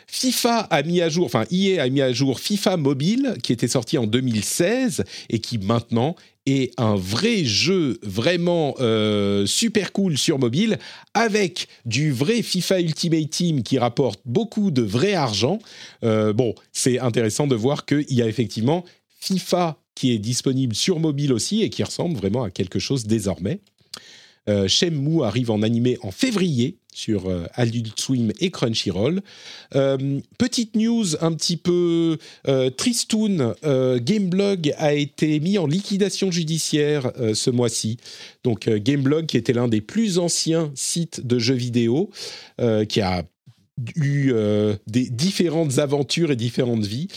FIFA 0.07 0.61
a 0.61 0.81
mis 0.83 1.01
à 1.01 1.09
jour, 1.09 1.25
enfin 1.25 1.43
EA 1.51 1.83
a 1.83 1.89
mis 1.89 2.01
à 2.01 2.11
jour 2.11 2.39
FIFA 2.39 2.77
Mobile, 2.77 3.35
qui 3.43 3.53
était 3.53 3.67
sorti 3.67 3.97
en 3.97 4.07
2016 4.07 5.03
et 5.29 5.39
qui 5.39 5.59
maintenant 5.59 6.15
est 6.47 6.71
un 6.79 6.95
vrai 6.95 7.43
jeu 7.43 7.99
vraiment 8.01 8.73
euh, 8.79 9.45
super 9.45 9.91
cool 9.91 10.17
sur 10.17 10.39
mobile, 10.39 10.79
avec 11.13 11.67
du 11.85 12.11
vrai 12.11 12.41
FIFA 12.41 12.79
Ultimate 12.79 13.29
Team 13.29 13.63
qui 13.63 13.77
rapporte 13.77 14.21
beaucoup 14.25 14.71
de 14.71 14.81
vrai 14.81 15.13
argent. 15.13 15.59
bon, 16.01 16.55
c'est 16.71 16.99
intéressant 16.99 17.45
de 17.45 17.55
voir 17.55 17.85
qu'il 17.85 18.13
y 18.13 18.21
a 18.21 18.27
effectivement 18.27 18.85
FIFA 19.19 19.77
qui 19.97 20.11
est 20.11 20.19
disponible 20.19 20.75
sur 20.75 20.99
mobile 20.99 21.33
aussi 21.33 21.63
et 21.63 21.71
qui 21.71 21.83
ressemble 21.83 22.15
vraiment 22.15 22.43
à 22.43 22.51
quelque 22.51 22.77
chose 22.77 23.05
désormais. 23.05 23.61
Euh, 24.47 24.67
arrive 25.23 25.49
en 25.49 25.63
animé 25.63 25.97
en 26.03 26.11
février 26.11 26.77
sur 26.93 27.27
euh, 27.27 27.47
Adult 27.55 27.99
Swim 27.99 28.31
et 28.39 28.51
Crunchyroll. 28.51 29.21
Euh, 29.75 30.19
petite 30.37 30.75
news 30.75 31.15
un 31.19 31.33
petit 31.33 31.57
peu 31.57 32.17
euh, 32.47 32.69
tristoun, 32.69 33.55
Gameblog 33.63 34.71
a 34.77 34.93
été 34.93 35.39
mis 35.39 35.57
en 35.57 35.65
liquidation 35.65 36.29
judiciaire 36.29 37.11
ce 37.33 37.49
mois-ci. 37.49 37.97
Donc 38.43 38.69
Gameblog, 38.69 39.25
qui 39.25 39.37
était 39.37 39.53
l'un 39.53 39.67
des 39.67 39.81
plus 39.81 40.19
anciens 40.19 40.71
sites 40.75 41.25
de 41.25 41.39
jeux 41.39 41.55
vidéo, 41.55 42.11
qui 42.87 43.01
a 43.01 43.23
eu 43.95 44.33
des 44.87 45.09
différentes 45.09 45.79
aventures 45.79 46.31
et 46.31 46.35
différentes 46.35 46.85
vies, 46.85 47.07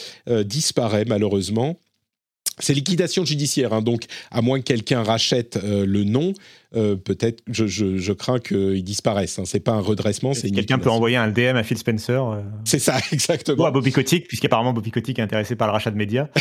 disparaît 0.44 1.05
malheureusement. 1.07 1.78
C'est 2.61 2.74
liquidation 2.74 3.24
judiciaire, 3.24 3.73
hein, 3.73 3.82
donc 3.82 4.05
à 4.31 4.43
moins 4.43 4.61
que 4.61 4.65
quelqu'un 4.65 5.03
rachète 5.03 5.59
euh, 5.62 5.85
le 5.85 6.05
nom, 6.05 6.32
euh, 6.77 6.95
peut-être, 6.95 7.43
je, 7.51 7.67
je, 7.67 8.13
crains 8.13 8.39
qu'ils 8.39 8.85
disparaissent. 8.85 9.41
Hein. 9.41 9.45
C'est 9.45 9.59
pas 9.59 9.73
un 9.73 9.81
redressement, 9.81 10.35
c'est 10.35 10.51
Quelqu'un 10.51 10.79
peut 10.79 10.91
envoyer 10.91 11.17
un 11.17 11.29
DM 11.29 11.57
à 11.57 11.65
Phil 11.65 11.77
Spencer. 11.77 12.25
Euh, 12.25 12.43
c'est 12.65 12.79
ça, 12.79 12.99
exactement. 13.13 13.65
Ou 13.65 13.67
à 13.67 13.73
Bobby 13.73 13.91
Kotick, 13.91 14.29
puisqu'apparemment 14.29 14.73
Bobby 14.73 14.93
Kotick 14.93 15.19
est 15.19 15.23
intéressé 15.23 15.57
par 15.57 15.67
le 15.67 15.73
rachat 15.73 15.91
de 15.91 15.97
médias. 15.97 16.29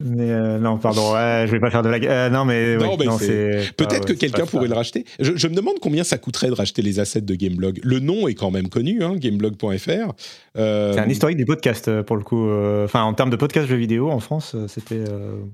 mais, 0.00 0.58
non, 0.58 0.78
pardon, 0.78 1.12
je 1.12 1.50
vais 1.50 1.60
pas 1.60 1.70
faire 1.70 1.82
de 1.82 1.90
la. 1.90 2.30
non, 2.30 2.46
mais, 2.46 2.78
non, 2.78 2.96
peut-être 2.96 4.06
que 4.06 4.14
quelqu'un 4.14 4.46
pourrait 4.46 4.68
le 4.68 4.74
racheter. 4.74 5.04
Je, 5.20 5.46
me 5.46 5.54
demande 5.54 5.78
combien 5.78 6.02
ça 6.02 6.16
coûterait 6.16 6.48
de 6.48 6.54
racheter 6.54 6.80
les 6.80 6.98
assets 6.98 7.20
de 7.20 7.34
Gameblog. 7.34 7.78
Le 7.82 8.00
nom 8.00 8.26
est 8.26 8.34
quand 8.34 8.50
même 8.50 8.68
connu, 8.68 9.02
hein, 9.02 9.16
gameblog.fr. 9.16 10.14
C'est 10.54 10.98
un 10.98 11.08
historique 11.10 11.36
du 11.36 11.44
podcast 11.44 12.00
pour 12.02 12.16
le 12.16 12.22
coup. 12.22 12.50
Enfin, 12.84 13.02
en 13.02 13.12
termes 13.12 13.30
de 13.30 13.36
podcast 13.36 13.68
jeux 13.68 13.76
vidéo 13.76 14.10
en 14.10 14.20
France, 14.20 14.56
c'était 14.66 15.04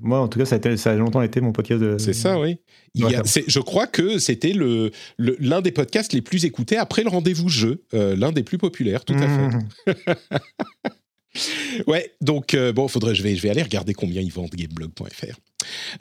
moi 0.00 0.20
en 0.20 0.28
tout 0.28 0.38
cas 0.38 0.44
ça 0.44 0.58
a, 0.62 0.76
ça 0.76 0.92
a 0.92 0.94
longtemps 0.94 1.22
été 1.22 1.40
mon 1.40 1.50
podcast 1.50 1.80
de. 1.80 1.98
C'est 1.98 2.12
ça 2.12 2.27
oui. 2.36 2.58
je 2.94 3.60
crois 3.60 3.86
que 3.86 4.18
c'était 4.18 4.52
l'un 4.52 4.90
le, 5.18 5.36
l'un 5.40 5.60
des 5.60 5.72
podcasts 5.72 6.12
les 6.12 6.22
plus 6.22 6.44
écoutés 6.44 6.76
après 6.76 7.02
le 7.02 7.08
rendez-vous 7.08 7.48
jeu, 7.48 7.84
euh, 7.94 8.16
l'un 8.16 8.32
des 8.32 8.42
plus 8.42 8.58
populaires, 8.58 9.04
tout 9.04 9.14
à 9.14 9.28
fait. 9.28 10.28
ouais, 11.86 12.14
donc 12.20 12.54
euh, 12.54 12.72
bon, 12.72 12.88
faudrait, 12.88 13.14
je 13.14 13.22
vais, 13.22 13.36
je 13.36 13.42
vais 13.42 13.50
aller 13.50 13.62
regarder 13.62 13.94
combien 13.94 14.20
ils 14.20 14.32
vendent 14.32 14.54
gameblog.fr. 14.54 15.38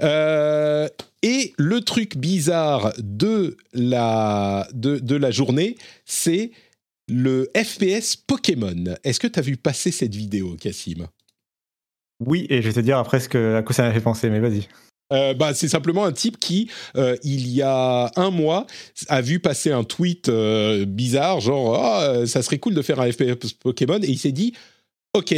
Euh, 0.02 0.88
et 1.24 1.54
le 1.58 1.82
truc 1.82 2.18
bizarre 2.18 2.94
de 2.98 3.58
la, 3.74 4.68
de, 4.74 5.00
de 5.00 5.16
la 5.16 5.32
journée, 5.32 5.78
c'est 6.06 6.52
le 7.08 7.50
FPS 7.56 8.16
Pokémon. 8.16 8.96
Est-ce 9.04 9.20
que 9.20 9.28
tu 9.28 9.40
as 9.40 9.42
vu 9.42 9.58
passer 9.58 9.92
cette 9.92 10.16
vidéo, 10.16 10.56
Cassim? 10.60 11.08
Oui, 12.20 12.48
et 12.50 12.62
je 12.62 12.68
vais 12.68 12.74
te 12.74 12.80
dire 12.80 12.98
après 12.98 13.20
ce 13.20 13.30
que, 13.30 13.56
à 13.56 13.62
quoi 13.62 13.76
ça 13.76 13.84
m'a 13.84 13.94
fait 13.94 14.02
penser, 14.02 14.30
mais 14.30 14.40
vas-y. 14.40 14.68
Euh, 15.14 15.34
bah, 15.34 15.54
c'est 15.54 15.70
simplement 15.70 16.04
un 16.04 16.12
type 16.12 16.38
qui, 16.38 16.70
euh, 16.98 17.16
il 17.24 17.48
y 17.48 17.62
a 17.62 18.12
un 18.16 18.30
mois, 18.30 18.68
a 19.08 19.22
vu 19.22 19.40
passer 19.40 19.72
un 19.72 19.84
tweet 19.84 20.28
euh, 20.28 20.86
bizarre, 20.86 21.40
genre 21.40 21.80
oh, 21.80 22.26
ça 22.26 22.42
serait 22.42 22.60
cool 22.60 22.74
de 22.74 22.82
faire 22.82 23.00
un 23.00 23.10
FPS 23.10 23.54
Pokémon, 23.54 24.00
et 24.02 24.08
il 24.10 24.20
s'est 24.20 24.34
dit 24.34 24.54
ok, 25.14 25.34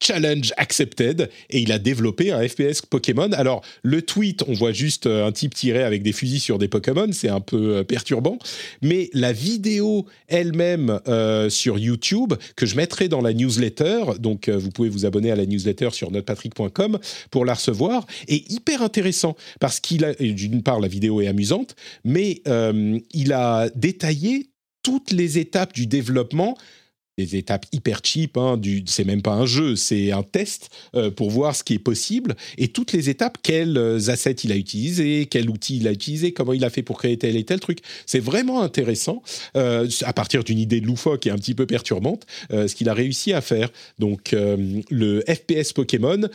challenge 0.00 0.52
accepted 0.56 1.30
et 1.50 1.60
il 1.60 1.72
a 1.72 1.78
développé 1.78 2.32
un 2.32 2.46
FPS 2.46 2.82
Pokémon. 2.82 3.30
Alors 3.32 3.62
le 3.82 4.02
tweet, 4.02 4.42
on 4.48 4.54
voit 4.54 4.72
juste 4.72 5.06
euh, 5.06 5.26
un 5.26 5.32
type 5.32 5.54
tiré 5.54 5.82
avec 5.82 6.02
des 6.02 6.12
fusils 6.12 6.40
sur 6.40 6.58
des 6.58 6.68
Pokémon, 6.68 7.08
c'est 7.12 7.28
un 7.28 7.40
peu 7.40 7.76
euh, 7.76 7.84
perturbant, 7.84 8.38
mais 8.82 9.10
la 9.12 9.32
vidéo 9.32 10.06
elle-même 10.28 11.00
euh, 11.08 11.50
sur 11.50 11.78
YouTube 11.78 12.34
que 12.56 12.66
je 12.66 12.76
mettrai 12.76 13.08
dans 13.08 13.20
la 13.20 13.32
newsletter, 13.32 14.18
donc 14.18 14.48
vous 14.48 14.70
pouvez 14.70 14.88
vous 14.88 15.06
abonner 15.06 15.30
à 15.30 15.36
la 15.36 15.46
newsletter 15.46 15.90
sur 15.92 16.10
notrepatrick.com 16.10 16.98
pour 17.30 17.44
la 17.44 17.54
recevoir, 17.54 18.06
est 18.28 18.50
hyper 18.50 18.82
intéressant 18.82 19.36
parce 19.60 19.80
qu'il 19.80 20.04
a 20.04 20.14
d'une 20.14 20.62
part 20.62 20.80
la 20.80 20.88
vidéo 20.88 21.20
est 21.20 21.26
amusante, 21.26 21.76
mais 22.04 22.42
il 23.12 23.32
a 23.32 23.68
détaillé 23.74 24.50
toutes 24.82 25.12
les 25.12 25.38
étapes 25.38 25.74
du 25.74 25.86
développement 25.86 26.56
des 27.20 27.36
étapes 27.36 27.66
hyper 27.72 28.00
cheap. 28.02 28.36
Hein, 28.36 28.60
c'est 28.86 29.04
même 29.04 29.22
pas 29.22 29.32
un 29.32 29.46
jeu, 29.46 29.76
c'est 29.76 30.12
un 30.12 30.22
test 30.22 30.70
euh, 30.94 31.10
pour 31.10 31.30
voir 31.30 31.54
ce 31.54 31.64
qui 31.64 31.74
est 31.74 31.78
possible 31.78 32.34
et 32.58 32.68
toutes 32.68 32.92
les 32.92 33.10
étapes, 33.10 33.38
quels 33.42 33.76
euh, 33.76 33.98
assets 34.08 34.36
il 34.44 34.52
a 34.52 34.56
utilisé, 34.56 35.26
quel 35.26 35.50
outil 35.50 35.78
il 35.78 35.88
a 35.88 35.92
utilisé, 35.92 36.32
comment 36.32 36.52
il 36.52 36.64
a 36.64 36.70
fait 36.70 36.82
pour 36.82 36.98
créer 36.98 37.16
tel 37.16 37.36
et 37.36 37.44
tel 37.44 37.60
truc. 37.60 37.80
C'est 38.06 38.20
vraiment 38.20 38.62
intéressant 38.62 39.22
euh, 39.56 39.88
à 40.02 40.12
partir 40.12 40.44
d'une 40.44 40.58
idée 40.58 40.80
loufoque 40.80 41.26
et 41.26 41.30
un 41.30 41.36
petit 41.36 41.54
peu 41.54 41.66
perturbante, 41.66 42.26
ce 42.50 42.74
qu'il 42.74 42.88
a 42.88 42.94
réussi 42.94 43.32
à 43.32 43.40
faire. 43.40 43.70
Donc 43.98 44.34
le 44.34 45.22
FPS 45.28 45.72
Pokémon 45.72 46.28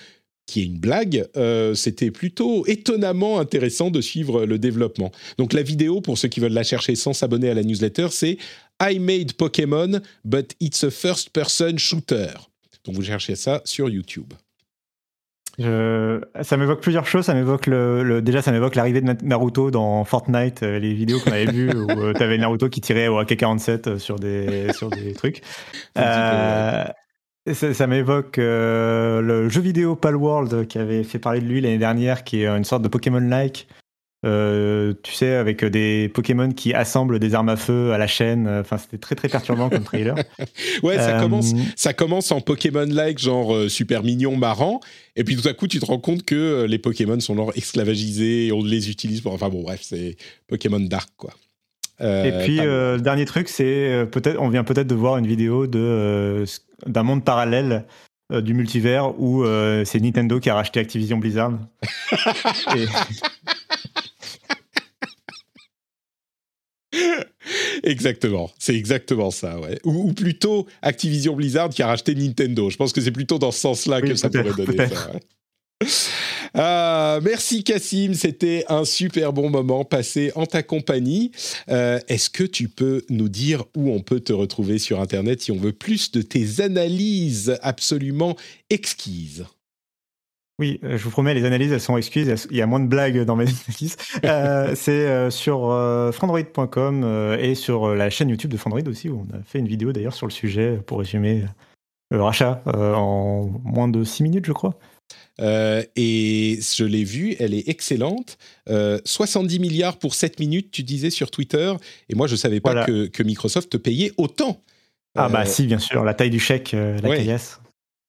qui 0.48 0.62
est 0.62 0.66
une 0.66 0.78
blague, 0.78 1.26
c'était 1.74 2.12
plutôt 2.12 2.66
étonnamment 2.68 3.40
intéressant 3.40 3.90
de 3.90 4.00
suivre 4.02 4.46
le 4.46 4.60
développement. 4.60 5.12
Donc 5.38 5.54
la 5.54 5.64
vidéo, 5.64 6.02
pour 6.02 6.18
ceux 6.18 6.28
qui 6.28 6.40
veulent 6.40 6.54
la 6.54 6.64
chercher 6.64 6.96
sans 6.96 7.14
s'abonner 7.14 7.50
à 7.50 7.56
la 7.56 7.64
newsletter, 7.64 8.08
c'est 8.12 8.38
I 8.82 9.00
made 9.00 9.38
Pokémon, 9.38 10.02
but 10.24 10.56
it's 10.60 10.84
a 10.84 10.92
first-person 10.92 11.78
shooter. 11.78 12.34
Donc 12.86 12.96
vous 12.96 13.04
cherchez 13.04 13.36
ça 13.36 13.62
sur 13.66 13.90
YouTube. 13.90 14.34
Ça 15.58 16.58
m'évoque 16.58 16.82
plusieurs 16.82 17.06
choses. 17.06 17.26
Ça 17.26 17.34
m'évoque 17.34 17.68
le, 17.68 18.22
déjà, 18.22 18.42
ça 18.42 18.52
m'évoque 18.52 18.76
l'arrivée 18.76 19.02
de 19.02 19.16
Naruto 19.24 19.72
dans 19.72 20.04
Fortnite, 20.04 20.64
euh, 20.64 20.80
les 20.80 20.94
vidéos 20.94 21.20
qu'on 21.20 21.32
avait 21.32 21.46
vues 21.46 21.72
où 21.74 21.90
euh, 21.92 22.14
tu 22.14 22.22
avais 22.22 22.38
Naruto 22.38 22.70
qui 22.70 22.82
tirait 22.82 23.08
au 23.08 23.20
AK-47 23.20 23.90
euh, 23.90 23.98
sur 23.98 24.18
des 24.18 24.74
sur 24.74 24.90
des 24.90 25.14
trucs. 25.14 25.42
ça, 25.96 26.94
ça 27.46 27.88
m'évoque 27.88 28.38
le 28.38 29.48
jeu 29.50 29.62
vidéo 29.62 29.96
Palworld 29.96 30.68
qui 30.68 30.78
avait 30.78 31.04
fait 31.04 31.20
parler 31.20 31.40
de 31.40 31.46
lui 31.46 31.62
l'année 31.62 31.78
dernière, 31.78 32.24
qui 32.24 32.42
est 32.42 32.48
une 32.48 32.66
sorte 32.66 32.82
de 32.82 32.88
Pokémon-like 32.88 33.68
euh, 34.26 34.94
tu 35.04 35.14
sais, 35.14 35.36
avec 35.36 35.64
des 35.64 36.10
Pokémon 36.10 36.52
qui 36.52 36.74
assemblent 36.74 37.20
des 37.20 37.36
armes 37.36 37.50
à 37.50 37.58
feu 37.58 37.92
à 37.92 38.00
la 38.00 38.08
chaîne. 38.08 38.48
Enfin, 38.48 38.78
c'était 38.80 38.98
très 38.98 39.14
très 39.14 39.30
perturbant 39.30 39.70
comme 39.70 39.84
trailer. 39.84 40.16
ouais, 40.84 40.98
ça, 40.98 41.20
commence, 41.20 41.54
euh, 41.54 41.58
ça 41.76 41.94
commence 41.94 42.32
en 42.32 42.42
Pokémon-like, 42.42 43.20
genre 43.20 43.54
euh, 43.54 43.70
super 43.70 44.02
mignon, 44.02 44.36
marrant. 44.36 44.80
Et 45.16 45.24
puis 45.24 45.36
tout 45.36 45.48
à 45.48 45.54
coup, 45.54 45.68
tu 45.68 45.80
te 45.80 45.86
rends 45.86 46.00
compte 46.00 46.24
que 46.24 46.66
les 46.68 46.80
Pokémon 46.80 47.20
sont 47.20 47.36
genre 47.36 47.52
esclavagisés 47.56 48.48
et 48.48 48.52
on 48.52 48.64
les 48.64 48.90
utilise 48.90 49.22
pour. 49.22 49.32
Enfin 49.34 49.50
bon, 49.50 49.62
bref, 49.62 49.82
c'est 49.84 50.18
Pokémon 50.48 50.80
Dark, 50.80 51.10
quoi. 51.18 51.34
et 52.02 52.32
puis, 52.44 52.58
le 52.58 52.98
dernier 52.98 53.26
truc, 53.26 53.48
c'est 53.48 54.08
peut-être, 54.12 54.42
on 54.42 54.50
vient 54.50 54.64
peut-être 54.64 54.88
de 54.88 54.96
voir 54.96 55.18
une 55.18 55.28
vidéo 55.28 55.68
de 55.68 56.46
d'un 56.88 57.04
monde 57.04 57.24
parallèle 57.24 57.86
du 58.34 58.56
multivers 58.56 59.20
où 59.20 59.46
c'est 59.86 60.00
Nintendo 60.00 60.40
qui 60.40 60.50
a 60.50 60.56
racheté 60.56 60.80
Activision 60.80 61.18
Blizzard. 61.18 61.54
et... 62.76 62.88
exactement, 67.86 68.52
c'est 68.60 68.76
exactement 68.76 69.32
ça, 69.32 69.60
ouais. 69.60 69.80
Ou, 69.84 70.14
plutôt 70.14 70.68
Activision 70.82 71.36
Blizzard 71.36 71.70
qui 71.70 71.82
a 71.82 71.88
racheté 71.88 72.16
Nintendo. 72.16 72.70
Je 72.70 72.78
pense 72.78 72.94
que 72.94 73.02
c'est 73.02 73.12
plutôt 73.12 73.40
dans 73.40 73.52
ce 73.52 73.60
sens-là 73.60 74.02
que 74.02 74.16
ça 74.16 74.30
pourrait 74.30 74.54
donner 74.54 74.88
ça. 74.88 75.12
Ah, 76.54 77.20
merci 77.22 77.66
Cassim, 77.66 78.14
c'était 78.14 78.64
un 78.70 78.86
super 78.86 79.34
bon 79.34 79.50
moment 79.50 79.84
passé 79.84 80.32
en 80.36 80.46
ta 80.46 80.64
compagnie. 80.64 81.32
Euh, 81.68 82.00
est-ce 82.08 82.30
que 82.30 82.46
tu 82.46 82.70
peux 82.70 83.04
nous 83.10 83.28
dire 83.28 83.66
où 83.76 83.92
on 83.92 84.00
peut 84.00 84.22
te 84.22 84.32
retrouver 84.32 84.80
sur 84.80 85.02
Internet 85.02 85.42
si 85.42 85.52
on 85.52 85.58
veut 85.58 85.74
plus 85.74 86.12
de 86.12 86.22
tes 86.22 86.62
analyses 86.62 87.58
absolument 87.62 88.38
exquises? 88.70 89.46
Oui, 90.60 90.80
euh, 90.84 90.98
je 90.98 91.04
vous 91.04 91.10
promets, 91.10 91.34
les 91.34 91.46
analyses, 91.46 91.72
elles 91.72 91.82
sont 91.82 91.98
excuses. 91.98 92.48
Il 92.50 92.58
y 92.58 92.62
a 92.62 92.66
moins 92.66 92.80
de 92.80 92.88
blagues 92.88 93.24
dans 93.24 93.36
mes 93.36 93.46
analyses. 93.68 93.98
Euh, 94.24 94.74
c'est 94.76 95.32
sur 95.32 95.60
frandroid.com 96.14 97.38
et 97.40 97.56
sur 97.56 97.96
la 97.96 98.10
chaîne 98.10 98.30
YouTube 98.30 98.52
de 98.52 98.58
Frandroid 98.58 98.88
aussi, 98.88 99.10
où 99.10 99.26
on 99.30 99.36
a 99.36 99.42
fait 99.44 99.60
une 99.60 99.68
vidéo 99.68 99.92
d'ailleurs 99.92 100.14
sur 100.14 100.28
le 100.28 100.32
sujet 100.32 100.80
pour 100.86 101.00
résumer 101.00 101.46
le 102.12 102.22
rachat 102.22 102.62
en 102.66 103.50
moins 103.64 103.88
de 103.88 104.04
6 104.04 104.24
minutes, 104.24 104.46
je 104.46 104.54
crois. 104.54 104.78
Euh, 105.42 105.84
et 105.96 106.60
je 106.62 106.86
l'ai 106.86 107.04
vue, 107.04 107.36
elle 107.40 107.54
est 107.54 107.68
excellente. 107.68 108.38
70 108.68 109.56
euh, 109.56 109.60
milliards 109.60 109.98
pour 109.98 110.16
7 110.16 110.40
minutes, 110.40 110.72
tu 110.72 110.84
disais 110.84 111.10
sur 111.10 111.32
Twitter. 111.32 111.74
Et 112.10 112.16
moi, 112.16 112.28
je 112.28 112.34
ne 112.34 112.38
savais 112.38 112.60
pas 112.60 112.86
que, 112.86 113.24
Microsoft 113.24 113.70
te 113.70 113.78
payait 113.78 114.12
autant. 114.18 114.62
Ah, 115.18 115.30
bah 115.30 115.42
euh, 115.42 115.46
si, 115.46 115.66
bien 115.66 115.80
sûr. 115.80 116.04
La 116.04 116.14
taille 116.14 116.30
du 116.30 116.40
chèque, 116.40 116.72
la 116.74 117.10
ouais, 117.10 117.36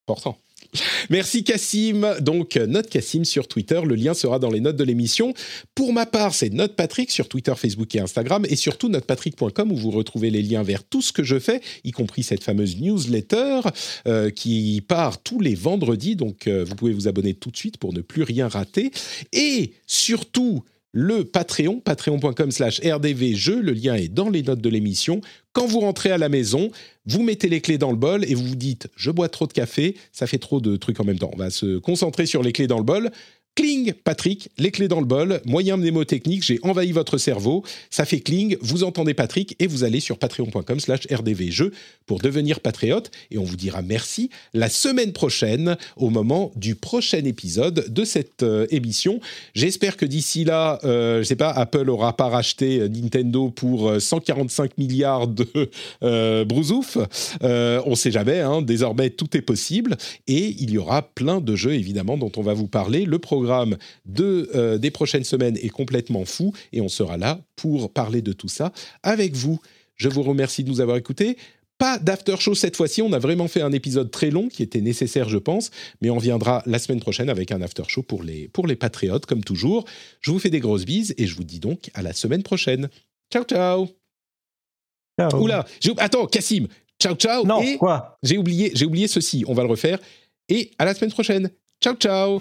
Important. 0.09 0.39
Merci 1.11 1.45
Cassim. 1.45 2.17
Donc, 2.21 2.57
Note 2.57 2.89
Cassim 2.89 3.25
sur 3.25 3.49
Twitter. 3.49 3.81
Le 3.85 3.95
lien 3.95 4.15
sera 4.15 4.39
dans 4.39 4.51
les 4.51 4.61
notes 4.61 4.77
de 4.77 4.85
l'émission. 4.85 5.35
Pour 5.75 5.93
ma 5.93 6.07
part, 6.07 6.35
c'est 6.35 6.53
Note 6.53 6.77
Patrick 6.77 7.11
sur 7.11 7.29
Twitter, 7.29 7.53
Facebook 7.57 7.95
et 7.95 8.01
Instagram. 8.01 8.47
Et 8.49 8.57
surtout, 8.57 8.89
notepatrick.com 8.89 9.73
où 9.73 9.77
vous 9.77 9.91
retrouvez 9.91 10.31
les 10.31 10.43
liens 10.43 10.63
vers 10.63 10.85
tout 10.85 11.03
ce 11.03 11.13
que 11.13 11.23
je 11.23 11.39
fais, 11.39 11.61
y 11.85 11.93
compris 11.93 12.23
cette 12.23 12.43
fameuse 12.43 12.79
newsletter 12.81 13.61
euh, 14.07 14.31
qui 14.31 14.83
part 14.87 15.23
tous 15.23 15.41
les 15.41 15.55
vendredis. 15.55 16.17
Donc, 16.17 16.47
euh, 16.47 16.65
vous 16.65 16.75
pouvez 16.75 16.93
vous 16.93 17.09
abonner 17.09 17.35
tout 17.35 17.51
de 17.51 17.57
suite 17.57 17.79
pour 17.79 17.93
ne 17.93 18.01
plus 18.01 18.23
rien 18.23 18.49
rater. 18.49 18.91
Et 19.33 19.73
surtout, 19.87 20.65
le 20.99 21.25
Patreon, 21.25 21.81
patreon.com 21.81 22.51
slash 22.51 22.81
rdvjeux. 22.81 23.61
Le 23.61 23.73
lien 23.73 23.97
est 23.97 24.09
dans 24.09 24.31
les 24.31 24.43
notes 24.43 24.63
de 24.63 24.71
l'émission. 24.71 25.21
Quand 25.53 25.67
vous 25.67 25.81
rentrez 25.81 26.11
à 26.11 26.17
la 26.17 26.31
maison, 26.31 26.71
vous 27.05 27.23
mettez 27.23 27.51
les 27.51 27.61
clés 27.61 27.77
dans 27.77 27.91
le 27.91 27.99
bol 27.99 28.25
et 28.25 28.35
vous 28.35 28.47
vous 28.47 28.57
dites 28.57 28.89
je 28.97 29.11
bois 29.11 29.29
trop 29.29 29.47
de 29.47 29.53
café, 29.53 29.95
ça 30.11 30.27
fait 30.27 30.39
trop 30.39 30.59
de 30.59 30.77
trucs 30.77 30.99
en 30.99 31.05
même 31.05 31.19
temps. 31.19 31.31
On 31.35 31.37
va 31.37 31.51
se 31.51 31.77
concentrer 31.77 32.25
sur 32.25 32.43
les 32.43 32.53
clés 32.53 32.67
dans 32.67 32.79
le 32.79 32.85
bol. 32.85 33.11
Cling, 33.57 33.95
Patrick, 33.95 34.51
les 34.59 34.71
clés 34.71 34.87
dans 34.87 35.01
le 35.01 35.07
bol, 35.07 35.41
moyen 35.47 35.79
mnémotechnique, 35.79 36.43
j'ai 36.43 36.61
envahi 36.63 36.93
votre 36.93 37.17
cerveau, 37.17 37.65
ça 37.89 38.05
fait 38.05 38.21
cling, 38.21 38.59
vous 38.61 38.85
entendez 38.85 39.15
Patrick 39.15 39.57
et 39.59 39.67
vous 39.67 39.83
allez 39.83 40.01
sur 40.01 40.19
patreon.com 40.19 40.79
slash 40.79 41.07
rdvjeux 41.11 41.73
pour 42.05 42.19
devenir 42.19 42.61
patriote 42.61 43.11
et 43.31 43.39
on 43.39 43.45
vous 43.45 43.57
dira 43.57 43.81
merci 43.81 44.29
la 44.53 44.69
semaine 44.69 45.13
prochaine 45.13 45.79
au 45.97 46.11
moment 46.11 46.53
du 46.55 46.75
prochain 46.75 47.25
épisode 47.25 47.87
de 47.89 48.05
cette 48.05 48.43
euh, 48.43 48.67
émission. 48.71 49.21
J'espère 49.55 49.97
que 49.97 50.05
d'ici 50.05 50.45
là, 50.45 50.79
euh, 50.85 51.19
je 51.19 51.25
sais 51.25 51.37
pas, 51.37 51.51
Apple 51.51 51.89
aura 51.89 52.15
pas 52.15 52.29
racheté 52.29 52.81
euh, 52.81 52.89
Nintendo 52.89 53.49
pour 53.49 53.91
145 53.99 54.77
milliards 54.77 55.29
de 55.29 55.47
euh, 56.03 56.45
brousouf. 56.45 56.99
on 57.41 57.95
sait 57.95 58.11
jamais, 58.11 58.41
hein, 58.41 58.61
désormais 58.61 59.09
tout 59.09 59.35
est 59.35 59.43
possible 59.43 59.97
et 60.27 60.55
il 60.59 60.71
y 60.71 60.79
aura 60.79 61.01
plein 61.01 61.41
de 61.41 61.57
jeux 61.57 61.73
évidemment 61.73 62.19
dont 62.19 62.33
on 62.37 62.43
va 62.43 62.53
vous 62.53 62.67
parler. 62.67 63.07
Le 63.07 63.19
de, 64.05 64.51
euh, 64.55 64.79
des 64.79 64.91
prochaines 64.91 65.25
semaines 65.25 65.57
est 65.57 65.69
complètement 65.69 66.25
fou 66.25 66.53
et 66.73 66.81
on 66.81 66.89
sera 66.89 67.17
là 67.17 67.41
pour 67.57 67.93
parler 67.93 68.23
de 68.23 68.33
tout 68.33 68.49
ça 68.49 68.73
avec 69.03 69.35
vous. 69.35 69.61
Je 69.95 70.09
vous 70.09 70.23
remercie 70.23 70.65
de 70.65 70.69
nous 70.69 70.81
avoir 70.81 70.97
écoutés. 70.97 71.37
Pas 71.79 71.99
d'after 71.99 72.37
show 72.39 72.55
cette 72.55 72.75
fois-ci, 72.75 73.03
on 73.03 73.13
a 73.13 73.19
vraiment 73.19 73.49
fait 73.49 73.61
un 73.61 73.73
épisode 73.73 74.11
très 74.11 74.31
long 74.31 74.49
qui 74.49 74.63
était 74.63 74.81
nécessaire 74.81 75.29
je 75.29 75.37
pense, 75.37 75.71
mais 76.01 76.09
on 76.09 76.17
viendra 76.17 76.63
la 76.65 76.79
semaine 76.79 77.01
prochaine 77.01 77.29
avec 77.29 77.53
un 77.53 77.61
after 77.61 77.83
show 77.87 78.03
pour 78.03 78.23
les, 78.23 78.49
pour 78.49 78.67
les 78.67 78.77
patriotes 78.77 79.27
comme 79.27 79.45
toujours. 79.45 79.85
Je 80.21 80.31
vous 80.31 80.39
fais 80.39 80.49
des 80.49 80.61
grosses 80.61 80.87
bises 80.87 81.15
et 81.19 81.27
je 81.27 81.35
vous 81.37 81.45
dis 81.45 81.61
donc 81.61 81.91
à 81.93 82.01
la 82.01 82.15
semaine 82.15 82.43
prochaine. 82.43 82.89
Ciao 83.31 83.45
ciao. 83.45 83.89
ciao. 85.21 85.43
Oula, 85.43 85.67
attends 85.99 86.27
Cassim, 86.27 86.67
ciao 86.99 87.15
ciao. 87.15 87.45
Non, 87.45 87.63
quoi? 87.77 88.19
J'ai 88.23 88.39
oublié, 88.39 88.71
j'ai 88.75 88.87
oublié 88.87 89.07
ceci, 89.07 89.45
on 89.47 89.53
va 89.53 89.63
le 89.63 89.69
refaire. 89.69 89.99
Et 90.49 90.71
à 90.79 90.85
la 90.85 90.95
semaine 90.95 91.13
prochaine. 91.13 91.51
Ciao 91.83 91.95
ciao. 91.95 92.41